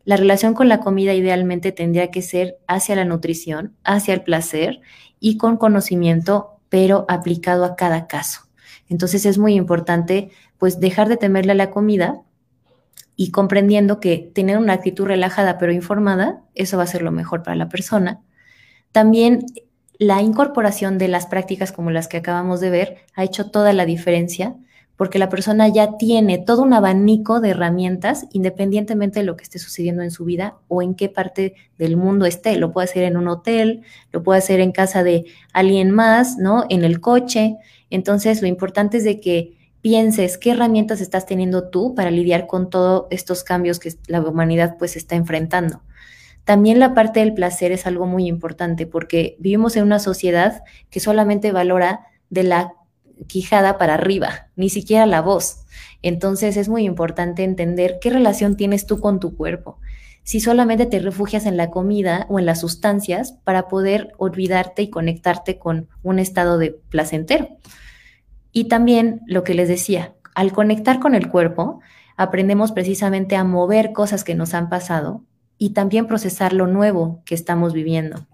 la 0.05 0.17
relación 0.17 0.55
con 0.55 0.69
la 0.69 0.81
comida 0.81 1.15
idealmente 1.15 1.71
tendría 1.71 2.11
que 2.11 2.23
ser 2.23 2.59
hacia 2.67 2.97
la 2.97 3.05
nutrición, 3.05 3.77
hacia 3.85 4.15
el 4.15 4.23
placer 4.23 4.81
y 5.21 5.37
con 5.37 5.57
conocimiento, 5.57 6.59
pero 6.69 7.07
aplicado 7.09 7.65
a 7.65 7.77
cada 7.77 8.09
caso. 8.09 8.41
Entonces 8.89 9.25
es 9.25 9.39
muy 9.39 9.55
importante 9.55 10.31
pues 10.59 10.81
dejar 10.81 11.09
de 11.09 11.17
temerle 11.17 11.53
a 11.53 11.57
la 11.57 11.71
comida 11.71 12.23
y 13.15 13.31
comprendiendo 13.31 14.01
que 14.01 14.31
tener 14.35 14.59
una 14.59 14.73
actitud 14.73 15.07
relajada 15.07 15.59
pero 15.59 15.73
informada, 15.73 16.43
eso 16.55 16.77
va 16.77 16.83
a 16.83 16.89
ser 16.89 17.03
lo 17.03 17.13
mejor 17.13 17.45
para 17.45 17.55
la 17.55 17.69
persona. 17.69 18.21
También 18.91 19.47
la 20.03 20.21
incorporación 20.21 20.99
de 20.99 21.07
las 21.07 21.27
prácticas 21.27 21.71
como 21.71 21.91
las 21.91 22.09
que 22.09 22.17
acabamos 22.17 22.61
de 22.61 22.71
ver 22.71 22.97
ha 23.15 23.23
hecho 23.23 23.51
toda 23.51 23.73
la 23.73 23.87
diferencia 23.87 24.57
porque 24.97 25.19
la 25.19 25.29
persona 25.29 25.69
ya 25.69 25.97
tiene 25.97 26.39
todo 26.39 26.63
un 26.63 26.75
abanico 26.75 27.41
de 27.41 27.51
herramientas 27.51 28.27
independientemente 28.33 29.21
de 29.21 29.27
lo 29.27 29.37
que 29.37 29.45
esté 29.45 29.59
sucediendo 29.59 30.03
en 30.03 30.11
su 30.11 30.25
vida 30.25 30.57
o 30.69 30.83
en 30.83 30.95
qué 30.95 31.09
parte 31.09 31.55
del 31.79 31.97
mundo 31.97 32.27
esté. 32.27 32.57
Lo 32.57 32.73
puede 32.73 32.85
hacer 32.85 33.05
en 33.05 33.17
un 33.17 33.29
hotel, 33.29 33.83
lo 34.13 34.23
puede 34.23 34.39
hacer 34.39 34.61
en 34.61 34.73
casa 34.73 35.03
de 35.03 35.25
alguien 35.53 35.91
más, 35.91 36.37
¿no? 36.37 36.67
En 36.69 36.85
el 36.85 37.01
coche. 37.01 37.57
Entonces, 37.91 38.43
lo 38.43 38.49
importante 38.49 38.99
es 38.99 39.05
de 39.05 39.21
que 39.21 39.57
pienses 39.81 40.39
qué 40.39 40.51
herramientas 40.51 41.01
estás 41.01 41.27
teniendo 41.27 41.69
tú 41.69 41.95
para 41.95 42.11
lidiar 42.11 42.47
con 42.47 42.71
todos 42.71 43.07
estos 43.11 43.43
cambios 43.45 43.79
que 43.79 43.95
la 44.07 44.21
humanidad 44.21 44.77
pues 44.79 44.97
está 44.97 45.17
enfrentando. 45.17 45.81
También 46.45 46.81
la 46.81 46.95
parte 46.95 47.21
del 47.21 47.35
placer 47.35 47.73
es 47.73 47.87
algo 47.87 48.07
muy 48.07 48.27
importante 48.27 48.87
porque 48.87 49.37
vivimos 49.39 49.77
en 49.77 49.85
una 49.85 49.99
sociedad 49.99 50.65
que 50.91 51.01
solamente 51.01 51.53
valora 51.53 52.07
de 52.31 52.43
la 52.43 52.75
quijada 53.29 53.79
para 53.79 53.95
arriba, 53.95 54.49
ni 54.57 54.69
siquiera 54.69 55.07
la 55.07 55.21
voz. 55.21 55.65
Entonces 56.03 56.57
es 56.57 56.69
muy 56.69 56.85
importante 56.85 57.45
entender 57.45 57.99
qué 58.01 58.11
relación 58.11 58.57
tienes 58.57 58.87
tú 58.87 58.99
con 58.99 59.21
tu 59.21 59.37
cuerpo. 59.37 59.79
Si 60.25 60.41
solamente 60.41 60.87
te 60.87 60.99
refugias 60.99 61.47
en 61.47 61.57
la 61.57 61.71
comida 61.71 62.27
o 62.29 62.39
en 62.39 62.47
las 62.47 62.61
sustancias 62.61 63.33
para 63.45 63.69
poder 63.69 64.13
olvidarte 64.19 64.83
y 64.83 64.91
conectarte 64.91 65.59
con 65.59 65.89
un 66.03 66.19
estado 66.19 66.59
de 66.59 66.71
placentero. 66.91 67.49
Y 68.53 68.65
también 68.65 69.21
lo 69.27 69.45
que 69.45 69.55
les 69.55 69.69
decía, 69.69 70.15
al 70.35 70.53
conectar 70.53 71.01
con 71.01 71.15
el 71.15 71.29
cuerpo, 71.29 71.81
aprendemos 72.17 72.73
precisamente 72.73 73.37
a 73.37 73.45
mover 73.45 73.93
cosas 73.93 74.25
que 74.25 74.35
nos 74.35 74.55
han 74.55 74.69
pasado 74.69 75.23
y 75.59 75.71
también 75.71 76.07
procesar 76.07 76.53
lo 76.53 76.67
nuevo 76.67 77.23
que 77.25 77.35
estamos 77.35 77.73
viviendo. 77.73 78.27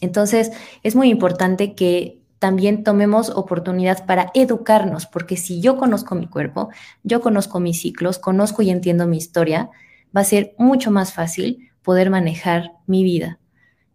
Entonces, 0.00 0.52
es 0.82 0.94
muy 0.94 1.08
importante 1.08 1.74
que 1.74 2.20
también 2.38 2.84
tomemos 2.84 3.30
oportunidad 3.30 4.04
para 4.06 4.30
educarnos, 4.34 5.06
porque 5.06 5.36
si 5.36 5.60
yo 5.60 5.76
conozco 5.76 6.14
mi 6.14 6.26
cuerpo, 6.26 6.68
yo 7.02 7.20
conozco 7.20 7.60
mis 7.60 7.80
ciclos, 7.80 8.18
conozco 8.18 8.62
y 8.62 8.70
entiendo 8.70 9.06
mi 9.06 9.16
historia, 9.16 9.70
va 10.14 10.20
a 10.20 10.24
ser 10.24 10.54
mucho 10.58 10.90
más 10.90 11.12
fácil 11.12 11.70
poder 11.82 12.10
manejar 12.10 12.72
mi 12.86 13.04
vida. 13.04 13.38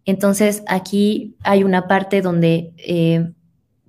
Entonces, 0.05 0.63
aquí 0.67 1.35
hay 1.43 1.63
una 1.63 1.87
parte 1.87 2.21
donde 2.21 2.73
eh, 2.77 3.31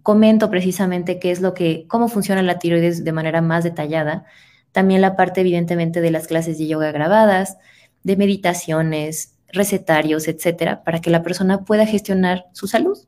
comento 0.02 0.50
precisamente 0.50 1.18
qué 1.18 1.30
es 1.30 1.40
lo 1.40 1.54
que, 1.54 1.86
cómo 1.88 2.08
funciona 2.08 2.42
la 2.42 2.58
tiroides 2.58 3.04
de 3.04 3.12
manera 3.12 3.40
más 3.40 3.64
detallada. 3.64 4.24
También 4.72 5.00
la 5.00 5.16
parte, 5.16 5.40
evidentemente, 5.40 6.00
de 6.00 6.10
las 6.10 6.26
clases 6.26 6.58
de 6.58 6.66
yoga 6.66 6.92
grabadas, 6.92 7.56
de 8.02 8.16
meditaciones, 8.16 9.34
recetarios, 9.52 10.28
etcétera, 10.28 10.82
para 10.82 11.00
que 11.00 11.10
la 11.10 11.22
persona 11.22 11.64
pueda 11.64 11.86
gestionar 11.86 12.46
su 12.52 12.66
salud. 12.66 12.98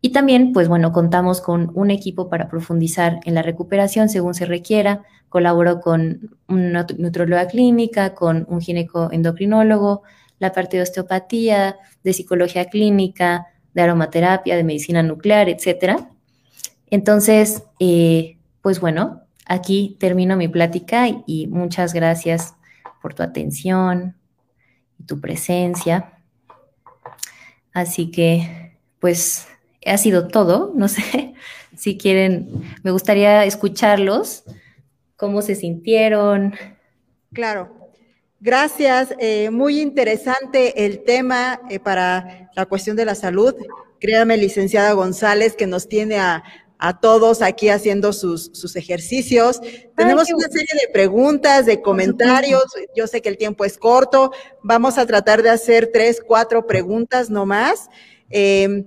Y 0.00 0.10
también, 0.10 0.52
pues 0.52 0.68
bueno, 0.68 0.92
contamos 0.92 1.40
con 1.40 1.72
un 1.74 1.90
equipo 1.90 2.28
para 2.28 2.48
profundizar 2.48 3.18
en 3.24 3.34
la 3.34 3.42
recuperación 3.42 4.08
según 4.08 4.34
se 4.34 4.46
requiera. 4.46 5.02
Colaboro 5.28 5.80
con 5.80 6.36
una 6.46 6.86
nutróloga 6.96 7.48
clínica, 7.48 8.14
con 8.14 8.46
un 8.48 8.60
ginecoendocrinólogo, 8.60 10.02
la 10.38 10.52
parte 10.52 10.76
de 10.76 10.84
osteopatía, 10.84 11.76
de 12.04 12.12
psicología 12.12 12.66
clínica, 12.66 13.48
de 13.74 13.82
aromaterapia, 13.82 14.56
de 14.56 14.64
medicina 14.64 15.02
nuclear, 15.02 15.48
etcétera. 15.48 16.10
Entonces, 16.90 17.64
eh, 17.80 18.38
pues 18.62 18.80
bueno, 18.80 19.22
aquí 19.46 19.96
termino 19.98 20.36
mi 20.36 20.46
plática 20.46 21.08
y 21.26 21.48
muchas 21.48 21.92
gracias 21.92 22.54
por 23.00 23.14
tu 23.14 23.22
atención 23.22 24.16
y 24.98 25.04
tu 25.04 25.20
presencia. 25.20 26.18
Así 27.72 28.10
que, 28.10 28.76
pues, 29.00 29.46
ha 29.86 29.98
sido 29.98 30.28
todo. 30.28 30.72
No 30.74 30.88
sé 30.88 31.34
si 31.76 31.96
quieren, 31.96 32.62
me 32.82 32.90
gustaría 32.90 33.44
escucharlos, 33.44 34.44
cómo 35.16 35.42
se 35.42 35.54
sintieron. 35.54 36.54
Claro. 37.32 37.76
Gracias. 38.40 39.14
Eh, 39.18 39.50
muy 39.50 39.80
interesante 39.80 40.84
el 40.84 41.02
tema 41.02 41.60
eh, 41.68 41.80
para 41.80 42.50
la 42.54 42.66
cuestión 42.66 42.96
de 42.96 43.04
la 43.04 43.14
salud. 43.14 43.54
Créame, 44.00 44.36
licenciada 44.36 44.92
González, 44.92 45.56
que 45.56 45.66
nos 45.66 45.88
tiene 45.88 46.18
a, 46.18 46.44
a 46.78 47.00
todos 47.00 47.42
aquí 47.42 47.68
haciendo 47.68 48.12
sus, 48.12 48.50
sus 48.54 48.76
ejercicios. 48.76 49.60
Tenemos 49.96 50.30
una 50.32 50.48
serie 50.48 50.80
de 50.80 50.92
preguntas, 50.92 51.66
de 51.66 51.82
comentarios. 51.82 52.64
Yo 52.94 53.06
sé 53.06 53.20
que 53.20 53.28
el 53.28 53.36
tiempo 53.36 53.64
es 53.64 53.78
corto. 53.78 54.32
Vamos 54.62 54.98
a 54.98 55.06
tratar 55.06 55.42
de 55.42 55.50
hacer 55.50 55.90
tres, 55.92 56.22
cuatro 56.24 56.66
preguntas 56.66 57.30
nomás. 57.30 57.88
Eh, 58.30 58.84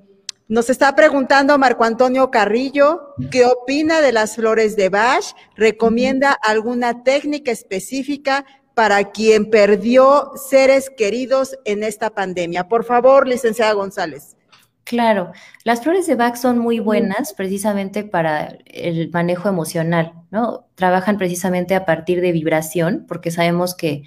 nos 0.48 0.70
está 0.70 0.94
preguntando 0.96 1.58
Marco 1.58 1.86
Antonio 1.86 2.30
Carrillo, 2.30 3.16
¿qué 3.32 3.46
opina 3.46 4.02
de 4.02 4.12
las 4.12 4.36
flores 4.36 4.76
de 4.76 4.90
Bach? 4.90 5.24
¿Recomienda 5.56 6.34
alguna 6.34 7.04
técnica 7.04 7.52
específica 7.52 8.46
para 8.74 9.12
quien 9.12 9.50
perdió 9.50 10.32
seres 10.36 10.90
queridos 10.90 11.58
en 11.66 11.84
esta 11.84 12.10
pandemia. 12.10 12.68
Por 12.68 12.84
favor, 12.84 13.28
licenciada 13.28 13.74
González. 13.74 14.36
Claro, 14.84 15.32
las 15.64 15.82
flores 15.84 16.08
de 16.08 16.16
Bach 16.16 16.36
son 16.36 16.58
muy 16.58 16.80
buenas 16.80 17.34
precisamente 17.34 18.04
para 18.04 18.58
el 18.66 19.10
manejo 19.12 19.48
emocional, 19.48 20.14
¿no? 20.32 20.68
Trabajan 20.76 21.18
precisamente 21.18 21.76
a 21.76 21.86
partir 21.86 22.20
de 22.20 22.32
vibración, 22.32 23.06
porque 23.08 23.32
sabemos 23.32 23.76
que 23.76 24.04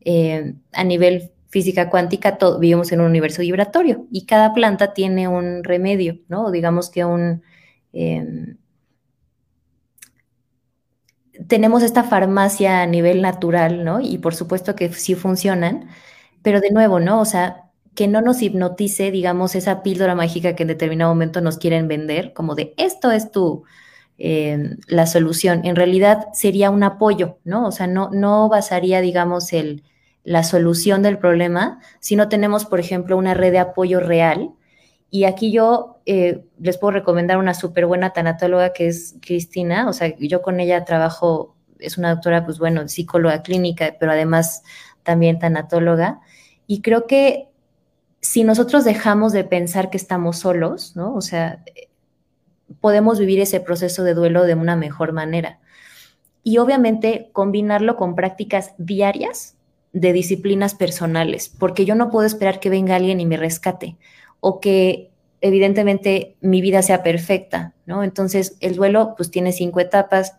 eh, 0.00 0.54
a 0.72 0.84
nivel 0.84 1.32
física 1.48 1.88
cuántica 1.90 2.36
todo, 2.38 2.58
vivimos 2.58 2.92
en 2.92 3.00
un 3.00 3.06
universo 3.06 3.40
vibratorio 3.42 4.06
y 4.12 4.26
cada 4.26 4.52
planta 4.52 4.92
tiene 4.92 5.28
un 5.28 5.64
remedio, 5.64 6.20
¿no? 6.28 6.50
Digamos 6.50 6.90
que 6.90 7.04
un... 7.04 7.42
Eh, 7.92 8.54
tenemos 11.48 11.82
esta 11.82 12.04
farmacia 12.04 12.82
a 12.82 12.86
nivel 12.86 13.22
natural, 13.22 13.84
¿no? 13.84 14.00
Y 14.00 14.18
por 14.18 14.34
supuesto 14.34 14.74
que 14.74 14.92
sí 14.92 15.14
funcionan, 15.14 15.88
pero 16.42 16.60
de 16.60 16.70
nuevo, 16.70 17.00
¿no? 17.00 17.20
O 17.20 17.24
sea, 17.24 17.67
que 17.98 18.06
no 18.06 18.20
nos 18.20 18.42
hipnotice, 18.42 19.10
digamos, 19.10 19.56
esa 19.56 19.82
píldora 19.82 20.14
mágica 20.14 20.54
que 20.54 20.62
en 20.62 20.68
determinado 20.68 21.10
momento 21.10 21.40
nos 21.40 21.58
quieren 21.58 21.88
vender, 21.88 22.32
como 22.32 22.54
de 22.54 22.72
esto 22.76 23.10
es 23.10 23.32
tu, 23.32 23.64
eh, 24.18 24.76
la 24.86 25.08
solución. 25.08 25.62
En 25.64 25.74
realidad 25.74 26.28
sería 26.32 26.70
un 26.70 26.84
apoyo, 26.84 27.40
¿no? 27.42 27.66
O 27.66 27.72
sea, 27.72 27.88
no, 27.88 28.10
no 28.12 28.48
basaría, 28.48 29.00
digamos, 29.00 29.52
el, 29.52 29.82
la 30.22 30.44
solución 30.44 31.02
del 31.02 31.18
problema 31.18 31.80
si 31.98 32.14
no 32.14 32.28
tenemos, 32.28 32.66
por 32.66 32.78
ejemplo, 32.78 33.16
una 33.16 33.34
red 33.34 33.50
de 33.50 33.58
apoyo 33.58 33.98
real 33.98 34.52
y 35.10 35.24
aquí 35.24 35.50
yo 35.50 36.00
eh, 36.06 36.44
les 36.60 36.78
puedo 36.78 36.92
recomendar 36.92 37.38
una 37.38 37.52
súper 37.52 37.86
buena 37.86 38.12
tanatóloga 38.12 38.72
que 38.72 38.86
es 38.86 39.16
Cristina, 39.20 39.88
o 39.88 39.92
sea, 39.92 40.16
yo 40.18 40.40
con 40.40 40.60
ella 40.60 40.84
trabajo, 40.84 41.56
es 41.80 41.98
una 41.98 42.10
doctora, 42.10 42.44
pues 42.44 42.60
bueno, 42.60 42.86
psicóloga 42.86 43.42
clínica, 43.42 43.96
pero 43.98 44.12
además 44.12 44.62
también 45.02 45.40
tanatóloga. 45.40 46.20
Y 46.68 46.80
creo 46.80 47.08
que 47.08 47.47
si 48.28 48.44
nosotros 48.44 48.84
dejamos 48.84 49.32
de 49.32 49.42
pensar 49.42 49.88
que 49.88 49.96
estamos 49.96 50.40
solos, 50.40 50.94
¿no? 50.94 51.14
O 51.14 51.22
sea, 51.22 51.64
podemos 52.78 53.18
vivir 53.18 53.40
ese 53.40 53.58
proceso 53.58 54.04
de 54.04 54.12
duelo 54.12 54.44
de 54.44 54.54
una 54.54 54.76
mejor 54.76 55.14
manera. 55.14 55.60
Y 56.42 56.58
obviamente 56.58 57.30
combinarlo 57.32 57.96
con 57.96 58.14
prácticas 58.14 58.74
diarias 58.76 59.56
de 59.94 60.12
disciplinas 60.12 60.74
personales, 60.74 61.48
porque 61.48 61.86
yo 61.86 61.94
no 61.94 62.10
puedo 62.10 62.26
esperar 62.26 62.60
que 62.60 62.68
venga 62.68 62.96
alguien 62.96 63.18
y 63.18 63.24
me 63.24 63.38
rescate 63.38 63.96
o 64.40 64.60
que 64.60 65.10
evidentemente 65.40 66.36
mi 66.42 66.60
vida 66.60 66.82
sea 66.82 67.02
perfecta, 67.02 67.72
¿no? 67.86 68.04
Entonces, 68.04 68.58
el 68.60 68.76
duelo 68.76 69.14
pues 69.16 69.30
tiene 69.30 69.52
cinco 69.52 69.80
etapas, 69.80 70.36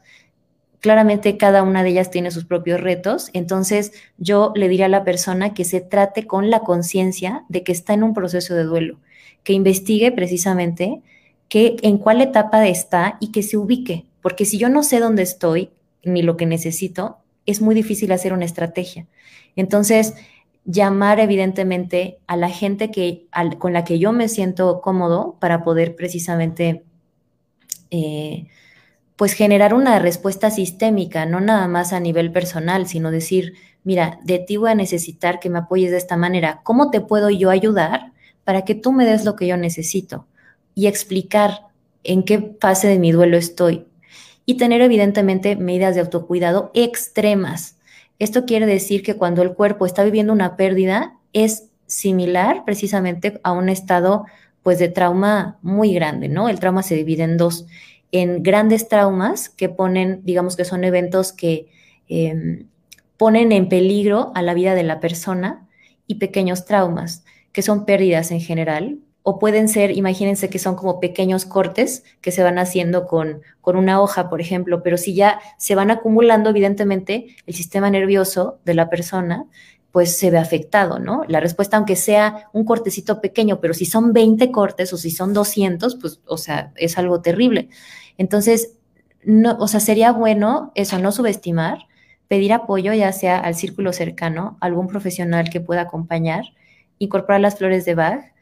claramente 0.80 1.38
cada 1.38 1.64
una 1.64 1.84
de 1.84 1.90
ellas 1.90 2.12
tiene 2.12 2.32
sus 2.32 2.46
propios 2.46 2.80
retos, 2.80 3.30
entonces 3.34 3.92
yo 4.18 4.54
le 4.56 4.70
diría 4.70 4.86
a 4.86 4.90
la 4.90 5.04
persona 5.04 5.54
que 5.54 5.66
se 5.66 5.82
trate 5.82 6.26
con 6.26 6.50
la 6.50 6.62
conciencia 6.62 7.44
de 7.50 7.64
que 7.64 7.72
está 7.72 7.94
en 7.94 8.04
un 8.04 8.14
proceso 8.14 8.56
de 8.56 8.64
duelo, 8.64 9.00
que 9.44 9.54
investigue 9.54 10.12
precisamente 10.12 11.02
que 11.48 11.78
en 11.82 11.98
cuál 11.98 12.22
etapa 12.22 12.68
está 12.68 13.18
y 13.20 13.32
que 13.32 13.44
se 13.44 13.58
ubique, 13.58 14.06
porque 14.22 14.46
si 14.46 14.58
yo 14.58 14.70
no 14.70 14.84
sé 14.84 15.00
dónde 15.00 15.24
estoy 15.24 15.72
ni 16.04 16.22
lo 16.22 16.38
que 16.38 16.46
necesito, 16.46 17.18
es 17.46 17.62
muy 17.62 17.76
difícil 17.76 18.12
hacer 18.12 18.32
una 18.32 18.46
estrategia. 18.46 19.08
Entonces, 19.56 20.14
llamar 20.66 21.20
evidentemente 21.20 22.20
a 22.28 22.38
la 22.38 22.50
gente 22.50 22.92
que, 22.92 23.26
con 23.58 23.74
la 23.74 23.84
que 23.84 23.98
yo 23.98 24.14
me 24.14 24.28
siento 24.30 24.82
cómodo 24.82 25.36
para 25.40 25.64
poder 25.64 25.96
precisamente 25.96 26.84
eh, 27.90 28.46
pues 29.20 29.34
generar 29.34 29.74
una 29.74 30.00
respuesta 30.00 30.50
sistémica, 30.50 31.26
no 31.26 31.41
nada 31.41 31.68
más 31.68 31.91
a 31.91 32.00
nivel 32.00 32.32
personal, 32.32 32.88
sino 32.88 33.12
decir, 33.12 33.56
mira, 33.84 34.18
de 34.24 34.40
ti 34.40 34.56
voy 34.56 34.72
a 34.72 34.76
necesitar 34.76 35.41
que 35.41 35.50
me 35.50 35.60
apoyes 35.60 35.91
de 35.91 35.98
esta 35.98 36.16
manera, 36.16 36.62
¿cómo 36.64 36.90
te 36.90 37.02
puedo 37.02 37.30
yo 37.30 37.50
ayudar 37.50 38.14
para 38.46 38.64
que 38.64 38.76
tú 38.76 38.94
me 38.94 39.04
des 39.04 39.26
lo 39.26 39.36
que 39.36 39.46
yo 39.46 39.58
necesito? 39.58 40.26
Y 40.74 40.88
explicar 40.88 41.68
en 42.06 42.24
qué 42.24 42.56
fase 42.62 42.88
de 42.88 42.98
mi 42.98 43.12
duelo 43.12 43.36
estoy. 43.36 43.88
Y 44.46 44.56
tener 44.56 44.80
evidentemente 44.80 45.58
medidas 45.58 45.96
de 45.96 46.02
autocuidado 46.02 46.72
extremas, 46.74 47.78
esto 48.20 48.46
quiere 48.46 48.68
decir 48.68 49.04
que 49.04 49.18
cuando 49.18 49.41
el 49.41 49.54
cuerpo 49.54 49.86
está 49.86 50.06
viviendo 50.06 50.32
una 50.32 50.56
pérdida 50.56 51.18
es 51.34 51.66
similar 51.88 52.64
precisamente 52.64 53.41
a 53.44 53.52
un 53.52 53.68
estado 53.68 54.24
pues 54.64 54.80
de 54.80 54.88
trauma 54.88 55.60
muy 55.62 55.94
grande, 55.94 56.30
¿no? 56.30 56.48
El 56.48 56.62
trauma 56.62 56.84
se 56.84 56.96
divide 56.96 57.24
en 57.24 57.36
dos, 57.36 57.66
en 58.11 58.44
grandes 58.44 58.88
traumas 58.88 59.49
que 59.49 59.69
ponen, 59.69 60.22
digamos 60.23 60.56
que 60.56 60.65
son 60.65 60.84
eventos 60.84 61.34
que 61.34 61.68
em, 62.07 62.68
ponen 63.18 63.52
en 63.52 63.69
peligro 63.69 64.31
a 64.36 64.41
la 64.41 64.53
vida 64.53 64.76
de 64.76 64.84
la 64.84 64.99
persona 64.99 65.68
y 66.07 66.15
pequeños 66.15 66.65
traumas, 66.65 67.23
que 67.52 67.61
son 67.61 67.86
pérdidas 67.86 68.31
en 68.31 68.41
general, 68.41 68.99
o 69.22 69.38
pueden 69.38 69.68
ser, 69.68 69.91
imagínense 69.91 70.49
que 70.49 70.60
son 70.60 70.76
como 70.76 70.99
pequeños 70.99 71.45
cortes 71.45 72.03
que 72.22 72.31
se 72.31 72.41
van 72.41 72.57
haciendo 72.57 73.06
con, 73.06 73.41
con 73.61 73.76
una 73.76 74.02
hoja, 74.02 74.30
por 74.30 74.41
ejemplo, 74.41 74.81
pero 74.81 74.98
si 74.98 75.14
ya 75.14 75.40
se 75.57 75.76
van 75.76 75.91
acumulando, 75.91 76.49
evidentemente 76.49 77.36
el 77.45 77.53
sistema 77.53 77.91
nervioso 77.91 78.60
de 78.65 78.73
la 78.73 78.90
persona 78.90 79.45
pues 79.91 80.18
se 80.18 80.30
ve 80.30 80.38
afectado, 80.38 80.99
¿no? 80.99 81.24
La 81.28 81.40
respuesta, 81.40 81.78
aunque 81.78 81.95
sea 81.95 82.49
un 82.53 82.64
cortecito 82.64 83.22
pequeño, 83.22 83.60
pero 83.60 83.74
si 83.74 83.86
son 83.86 84.14
20 84.14 84.52
cortes 84.52 84.94
o 84.94 84.98
si 84.98 85.11
son 85.11 85.34
200, 85.34 85.95
pues, 85.95 86.22
o 86.26 86.38
sea, 86.38 86.72
es 86.76 86.98
algo 86.98 87.22
terrible. 87.22 87.70
Entonces, 88.18 88.76
no, 89.24 89.57
o 89.60 89.68
sea, 89.68 89.80
sería 89.80 90.11
bueno 90.11 90.72
eso, 90.76 90.99
no 90.99 91.11
subestimar, 91.11 91.88
pedir 92.28 92.53
apoyo, 92.53 92.94
ya 92.94 93.11
sea 93.11 93.40
al 93.40 93.56
círculo 93.56 93.91
cercano, 93.91 94.57
algún 94.61 94.88
profesional 94.88 95.49
que 95.49 95.61
pueda 95.61 95.82
acompañar, 95.82 96.44
incorporar 96.99 97.41
las 97.41 97.57
flores 97.57 97.86
de 97.86 97.95
Bach, 97.95 98.34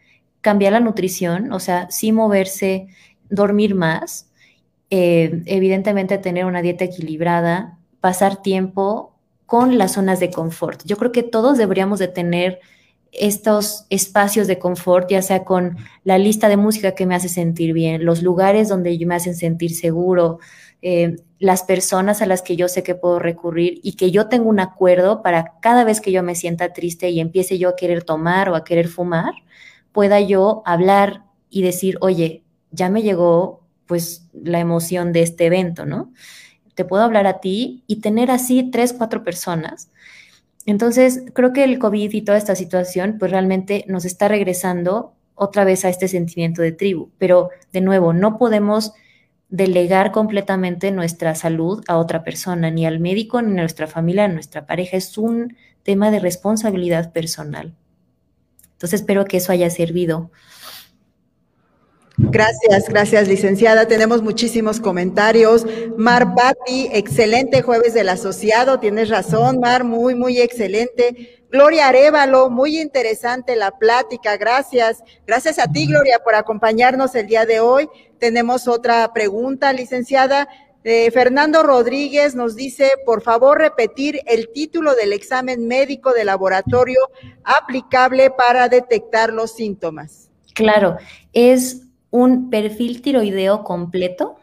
cambiar 0.41 0.74
la 0.74 0.80
nutrición, 0.82 1.52
o 1.53 1.60
sea, 1.60 1.90
sí 1.90 2.11
moverse, 2.11 2.88
dormir 3.30 3.76
más, 3.76 4.30
eh, 4.90 5.44
evidentemente 5.45 6.18
tener 6.18 6.45
una 6.45 6.61
dieta 6.61 6.86
equilibrada, 6.86 7.78
pasar 8.02 8.41
tiempo 8.41 9.16
con 9.48 9.80
las 9.80 9.94
zonas 9.94 10.19
de 10.19 10.30
confort. 10.30 10.84
Yo 10.86 10.98
creo 10.98 11.11
que 11.11 11.24
todos 11.24 11.57
deberíamos 11.57 11.98
de 11.98 12.10
tener 12.10 12.60
estos 13.11 13.86
espacios 13.90 14.45
de 14.45 14.60
confort, 14.60 15.10
ya 15.10 15.22
sea 15.22 15.44
con 15.44 15.78
la 16.03 16.18
lista 16.18 16.49
de 16.49 16.57
música 16.57 16.94
que 16.94 17.06
me 17.06 17.15
hace 17.15 17.30
sentir 17.30 17.74
bien, 17.74 18.06
los 18.06 18.22
lugares 18.22 18.68
donde 18.68 18.98
me 19.06 19.15
hacen 19.15 19.36
sentir 19.36 19.74
seguro, 19.74 20.40
eh, 20.82 21.15
las 21.40 21.64
personas 21.64 22.22
a 22.22 22.26
las 22.26 22.41
que 22.41 22.57
yo 22.57 22.68
sé 22.68 22.84
que 22.84 22.94
puedo 22.94 23.19
recurrir 23.19 23.80
y 23.82 23.94
que 23.94 24.11
yo 24.11 24.28
tengo 24.28 24.49
un 24.49 24.60
acuerdo 24.60 25.24
para 25.24 25.53
cada 25.61 25.84
vez 25.86 26.02
que 26.02 26.11
yo 26.11 26.22
me 26.22 26.36
sienta 26.36 26.74
triste 26.74 27.10
y 27.10 27.19
empiece 27.19 27.57
yo 27.57 27.69
a 27.69 27.76
querer 27.76 28.03
tomar 28.03 28.49
o 28.49 28.56
a 28.56 28.64
querer 28.64 28.90
fumar, 28.90 29.34
pueda 29.94 30.19
yo 30.19 30.61
hablar 30.65 31.24
y 31.49 31.61
decir, 31.61 31.98
oye, 32.02 32.44
ya 32.72 32.90
me 32.90 33.02
llegó 33.02 33.64
pues 33.86 34.28
la 34.34 34.60
emoción 34.60 35.14
de 35.14 35.22
este 35.22 35.45
evento, 35.45 35.86
¿no? 35.86 36.11
Te 36.78 36.86
puedo 36.86 37.02
hablar 37.02 37.26
a 37.26 37.40
ti 37.40 37.84
y 37.88 38.02
tener 38.02 38.30
así 38.30 38.70
tres, 38.70 38.94
cuatro 38.94 39.24
personas. 39.24 39.90
Entonces, 40.68 41.24
creo 41.34 41.54
que 41.54 41.64
el 41.64 41.80
COVID 41.80 42.14
y 42.14 42.22
toda 42.22 42.38
esta 42.38 42.56
situación 42.56 43.16
pues 43.18 43.32
realmente 43.32 43.84
nos 43.88 44.06
está 44.06 44.28
regresando 44.28 45.16
otra 45.34 45.64
vez 45.64 45.86
a 45.86 45.90
este 45.90 46.08
sentimiento 46.08 46.62
de 46.62 46.74
tribu, 46.74 47.10
pero 47.18 47.49
de 47.74 47.82
nuevo, 47.82 48.14
no 48.14 48.38
podemos 48.38 48.94
delegar 49.49 50.12
completamente 50.12 50.91
nuestra 50.91 51.34
salud 51.34 51.84
a 51.88 51.98
otra 51.98 52.24
persona, 52.24 52.70
ni 52.70 52.86
al 52.86 52.99
médico, 52.99 53.41
ni 53.41 53.54
a 53.54 53.62
nuestra 53.62 53.88
familia, 53.88 54.26
a 54.26 54.28
nuestra 54.28 54.68
pareja. 54.68 54.98
Es 54.98 55.18
un 55.18 55.58
tema 55.82 56.12
de 56.12 56.20
responsabilidad 56.20 57.12
personal. 57.12 57.74
Entonces 58.74 59.02
espero 59.02 59.26
que 59.26 59.38
eso 59.38 59.52
haya 59.52 59.72
servido. 59.72 60.30
Gracias, 62.19 62.89
gracias, 62.89 63.27
licenciada. 63.27 63.88
Tenemos 63.88 64.23
muchísimos 64.23 64.80
comentarios. 64.80 65.68
Mar 65.98 66.34
Patti, 66.34 66.89
excelente 66.91 67.61
jueves 67.61 67.94
del 67.94 68.10
asociado. 68.10 68.80
Tienes 68.80 69.10
razón, 69.10 69.60
Mar, 69.60 69.84
muy, 69.84 70.15
muy 70.15 70.41
excelente. 70.41 71.44
Gloria 71.52 71.88
Arevalo, 71.88 72.49
muy 72.49 72.80
interesante 72.80 73.56
la 73.56 73.69
plática. 73.69 74.35
Gracias. 74.35 75.03
Gracias 75.27 75.60
a 75.60 75.72
ti, 75.72 75.85
Gloria, 75.85 76.18
por 76.23 76.34
acompañarnos 76.34 77.14
el 77.14 77.27
día 77.27 77.45
de 77.45 77.60
hoy. 77.60 77.88
Tenemos 78.18 78.68
otra 78.68 79.14
pregunta, 79.14 79.72
licenciada. 79.72 80.48
Eh, 80.84 81.11
Fernando 81.11 81.61
Rodríguez 81.61 82.34
nos 82.34 82.56
dice, 82.56 82.94
por 83.06 83.22
favor, 83.22 83.60
repetir 83.60 84.22
el 84.26 84.49
título 84.52 84.95
del 84.95 85.14
examen 85.14 85.68
médico 85.68 86.14
de 86.14 86.26
laboratorio 86.26 86.99
aplicable 87.44 88.31
para 88.31 88.69
detectar 88.69 89.31
los 89.31 89.53
síntomas. 89.53 90.31
Claro, 90.53 90.98
es 91.34 91.87
un 92.18 92.49
perfil 92.49 93.02
tiroideo 93.02 93.64
completo 93.64 94.38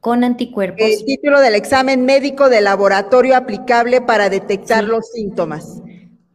con 0.00 0.24
anticuerpos. 0.24 0.80
El 0.80 1.04
título 1.04 1.40
del 1.40 1.54
examen 1.54 2.04
médico 2.04 2.48
de 2.48 2.60
laboratorio 2.60 3.36
aplicable 3.36 4.00
para 4.00 4.30
detectar 4.30 4.84
sí. 4.84 4.90
los 4.90 5.06
síntomas. 5.08 5.82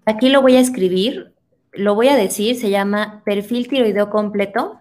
Aquí 0.06 0.30
lo 0.30 0.42
voy 0.42 0.56
a 0.56 0.60
escribir, 0.60 1.34
lo 1.74 1.96
voy 1.96 2.08
a 2.10 2.16
decir, 2.16 2.56
se 2.56 2.70
llama 2.70 3.24
perfil 3.26 3.68
tiroideo 3.68 4.10
completo 4.10 4.80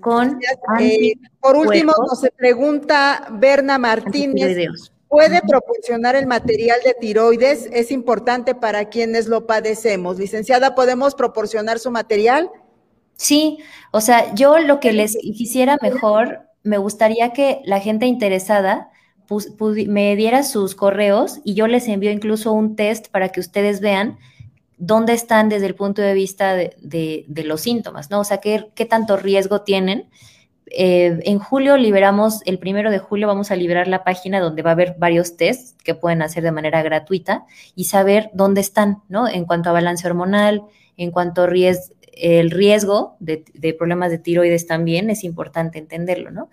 con 0.00 0.38
eh, 0.78 1.14
Por 1.40 1.56
último, 1.56 1.92
nos 2.06 2.24
pregunta 2.36 3.26
Berna 3.32 3.76
Martínez. 3.78 4.92
¿Puede 5.08 5.40
proporcionar 5.40 6.16
el 6.16 6.26
material 6.26 6.78
de 6.84 6.94
tiroides? 6.94 7.68
Es 7.72 7.90
importante 7.92 8.54
para 8.54 8.88
quienes 8.88 9.28
lo 9.28 9.46
padecemos. 9.46 10.18
Licenciada, 10.18 10.74
¿podemos 10.74 11.14
proporcionar 11.14 11.78
su 11.78 11.90
material? 11.90 12.50
Sí, 13.14 13.58
o 13.92 14.00
sea, 14.00 14.34
yo 14.34 14.58
lo 14.58 14.80
que 14.80 14.92
les 14.92 15.16
quisiera 15.16 15.78
mejor, 15.80 16.40
me 16.64 16.78
gustaría 16.78 17.32
que 17.32 17.60
la 17.64 17.80
gente 17.80 18.06
interesada 18.06 18.90
me 19.86 20.16
diera 20.16 20.42
sus 20.42 20.74
correos 20.74 21.40
y 21.44 21.54
yo 21.54 21.66
les 21.66 21.88
envío 21.88 22.10
incluso 22.10 22.52
un 22.52 22.76
test 22.76 23.08
para 23.08 23.30
que 23.30 23.40
ustedes 23.40 23.80
vean 23.80 24.18
dónde 24.76 25.14
están 25.14 25.48
desde 25.48 25.66
el 25.66 25.74
punto 25.74 26.02
de 26.02 26.14
vista 26.14 26.54
de, 26.54 26.76
de, 26.80 27.24
de 27.28 27.44
los 27.44 27.62
síntomas, 27.62 28.10
¿no? 28.10 28.20
O 28.20 28.24
sea, 28.24 28.38
qué, 28.38 28.70
qué 28.74 28.84
tanto 28.84 29.16
riesgo 29.16 29.62
tienen. 29.62 30.08
Eh, 30.70 31.18
en 31.22 31.38
julio 31.38 31.76
liberamos, 31.76 32.42
el 32.44 32.58
primero 32.58 32.90
de 32.90 32.98
julio 32.98 33.28
vamos 33.28 33.50
a 33.50 33.56
liberar 33.56 33.86
la 33.86 34.02
página 34.02 34.40
donde 34.40 34.62
va 34.62 34.70
a 34.70 34.72
haber 34.72 34.96
varios 34.98 35.36
tests 35.36 35.76
que 35.84 35.94
pueden 35.94 36.22
hacer 36.22 36.42
de 36.42 36.52
manera 36.52 36.82
gratuita 36.82 37.46
y 37.74 37.84
saber 37.84 38.30
dónde 38.34 38.60
están, 38.60 39.02
¿no? 39.08 39.28
En 39.28 39.44
cuanto 39.44 39.70
a 39.70 39.72
balance 39.72 40.06
hormonal, 40.06 40.62
en 40.96 41.10
cuanto 41.12 41.42
a 41.42 41.46
ries 41.46 41.92
el 42.12 42.50
riesgo 42.50 43.16
de, 43.20 43.44
problemas 43.78 44.10
de 44.10 44.18
tiroides 44.18 44.66
también, 44.66 45.10
es 45.10 45.22
importante 45.22 45.78
entenderlo, 45.78 46.30
¿no? 46.30 46.48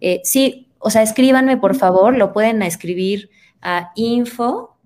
Eh, 0.00 0.20
sí, 0.24 0.68
o 0.78 0.90
sea, 0.90 1.02
escríbanme 1.02 1.56
por 1.56 1.74
favor, 1.74 2.16
lo 2.16 2.32
pueden 2.32 2.62
escribir 2.62 3.30
a 3.62 3.92
info 3.96 4.76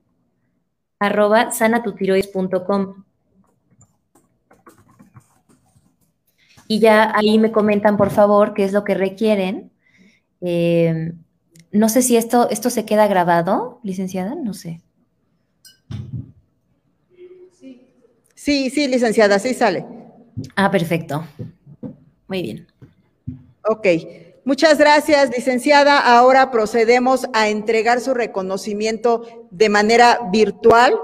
arroba 1.01 1.51
sanatutiroides.com. 1.51 3.05
Y 6.73 6.79
ya 6.79 7.11
ahí 7.17 7.37
me 7.41 7.51
comentan, 7.51 7.97
por 7.97 8.11
favor, 8.11 8.55
qué 8.55 8.63
es 8.63 8.73
lo 8.73 8.85
que 8.85 8.95
requieren. 8.95 9.73
Eh, 10.41 11.15
no 11.73 11.89
sé 11.89 12.01
si 12.01 12.17
esto, 12.17 12.49
esto 12.49 12.71
se 12.71 12.85
queda 12.85 13.09
grabado, 13.09 13.81
licenciada, 13.83 14.37
no 14.37 14.55
sé. 14.55 14.81
Sí, 18.37 18.71
sí, 18.71 18.87
licenciada, 18.87 19.41
sí 19.41 19.53
sale. 19.53 19.85
Ah, 20.55 20.71
perfecto. 20.71 21.25
Muy 22.29 22.43
bien. 22.43 22.67
Ok. 23.65 23.89
Muchas 24.45 24.79
gracias, 24.79 25.29
licenciada. 25.37 25.99
Ahora 25.99 26.53
procedemos 26.53 27.27
a 27.33 27.49
entregar 27.49 28.01
su 28.01 28.15
reconocimiento 28.15 29.49
de 29.51 29.71
manera 29.71 30.21
virtual. 30.31 30.95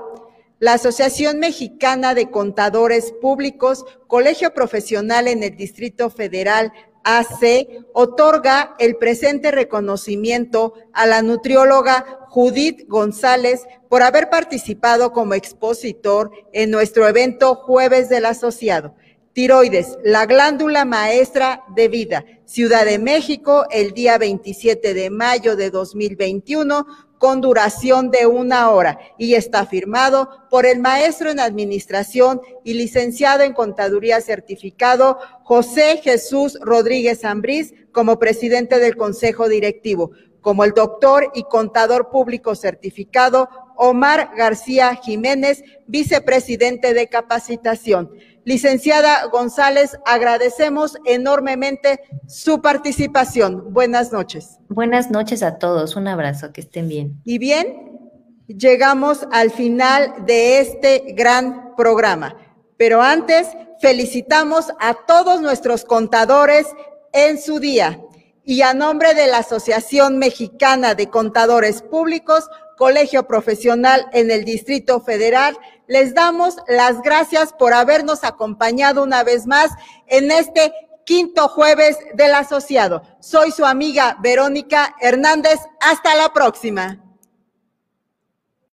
La 0.58 0.72
Asociación 0.72 1.38
Mexicana 1.38 2.14
de 2.14 2.30
Contadores 2.30 3.12
Públicos, 3.20 3.84
Colegio 4.06 4.54
Profesional 4.54 5.28
en 5.28 5.42
el 5.42 5.54
Distrito 5.54 6.08
Federal, 6.08 6.72
AC, 7.04 7.84
otorga 7.92 8.74
el 8.78 8.96
presente 8.96 9.50
reconocimiento 9.50 10.72
a 10.94 11.04
la 11.06 11.20
nutrióloga 11.20 12.20
Judith 12.30 12.88
González 12.88 13.66
por 13.90 14.02
haber 14.02 14.30
participado 14.30 15.12
como 15.12 15.34
expositor 15.34 16.30
en 16.54 16.70
nuestro 16.70 17.06
evento 17.06 17.54
Jueves 17.54 18.08
del 18.08 18.24
Asociado. 18.24 18.94
Tiroides, 19.36 19.98
la 20.02 20.24
glándula 20.24 20.86
maestra 20.86 21.62
de 21.74 21.88
vida. 21.88 22.24
Ciudad 22.46 22.86
de 22.86 22.98
México, 22.98 23.66
el 23.70 23.92
día 23.92 24.16
27 24.16 24.94
de 24.94 25.10
mayo 25.10 25.56
de 25.56 25.70
2021, 25.70 26.86
con 27.18 27.40
duración 27.40 28.10
de 28.10 28.26
una 28.26 28.70
hora 28.70 28.98
y 29.18 29.34
está 29.34 29.66
firmado 29.66 30.28
por 30.50 30.66
el 30.66 30.80
maestro 30.80 31.30
en 31.30 31.40
administración 31.40 32.40
y 32.64 32.74
licenciado 32.74 33.42
en 33.42 33.52
contaduría 33.52 34.20
certificado 34.20 35.18
José 35.42 36.00
Jesús 36.02 36.58
Rodríguez 36.60 37.24
Ambrís 37.24 37.74
como 37.92 38.18
presidente 38.18 38.78
del 38.78 38.96
Consejo 38.96 39.48
Directivo, 39.48 40.10
como 40.40 40.64
el 40.64 40.72
doctor 40.72 41.30
y 41.34 41.44
contador 41.44 42.10
público 42.10 42.54
certificado 42.54 43.48
Omar 43.76 44.30
García 44.36 44.94
Jiménez, 44.94 45.62
vicepresidente 45.86 46.94
de 46.94 47.08
capacitación. 47.08 48.10
Licenciada 48.46 49.26
González, 49.26 49.98
agradecemos 50.04 50.96
enormemente 51.04 51.98
su 52.28 52.62
participación. 52.62 53.72
Buenas 53.72 54.12
noches. 54.12 54.60
Buenas 54.68 55.10
noches 55.10 55.42
a 55.42 55.58
todos. 55.58 55.96
Un 55.96 56.06
abrazo, 56.06 56.52
que 56.52 56.60
estén 56.60 56.86
bien. 56.86 57.20
Y 57.24 57.38
bien, 57.38 57.98
llegamos 58.46 59.26
al 59.32 59.50
final 59.50 60.24
de 60.26 60.60
este 60.60 61.06
gran 61.16 61.74
programa. 61.74 62.36
Pero 62.76 63.02
antes, 63.02 63.48
felicitamos 63.80 64.70
a 64.78 64.94
todos 64.94 65.40
nuestros 65.40 65.84
contadores 65.84 66.68
en 67.12 67.42
su 67.42 67.58
día. 67.58 68.00
Y 68.44 68.62
a 68.62 68.74
nombre 68.74 69.14
de 69.14 69.26
la 69.26 69.38
Asociación 69.38 70.18
Mexicana 70.18 70.94
de 70.94 71.10
Contadores 71.10 71.82
Públicos, 71.82 72.48
Colegio 72.76 73.26
Profesional 73.26 74.06
en 74.12 74.30
el 74.30 74.44
Distrito 74.44 75.00
Federal. 75.00 75.58
Les 75.86 76.14
damos 76.14 76.56
las 76.68 77.00
gracias 77.02 77.52
por 77.52 77.72
habernos 77.72 78.24
acompañado 78.24 79.02
una 79.02 79.22
vez 79.22 79.46
más 79.46 79.70
en 80.06 80.30
este 80.30 80.72
quinto 81.04 81.48
jueves 81.48 81.96
del 82.14 82.34
asociado. 82.34 83.02
Soy 83.20 83.52
su 83.52 83.64
amiga 83.64 84.16
Verónica 84.20 84.96
Hernández. 85.00 85.60
Hasta 85.80 86.14
la 86.16 86.32
próxima. 86.32 87.05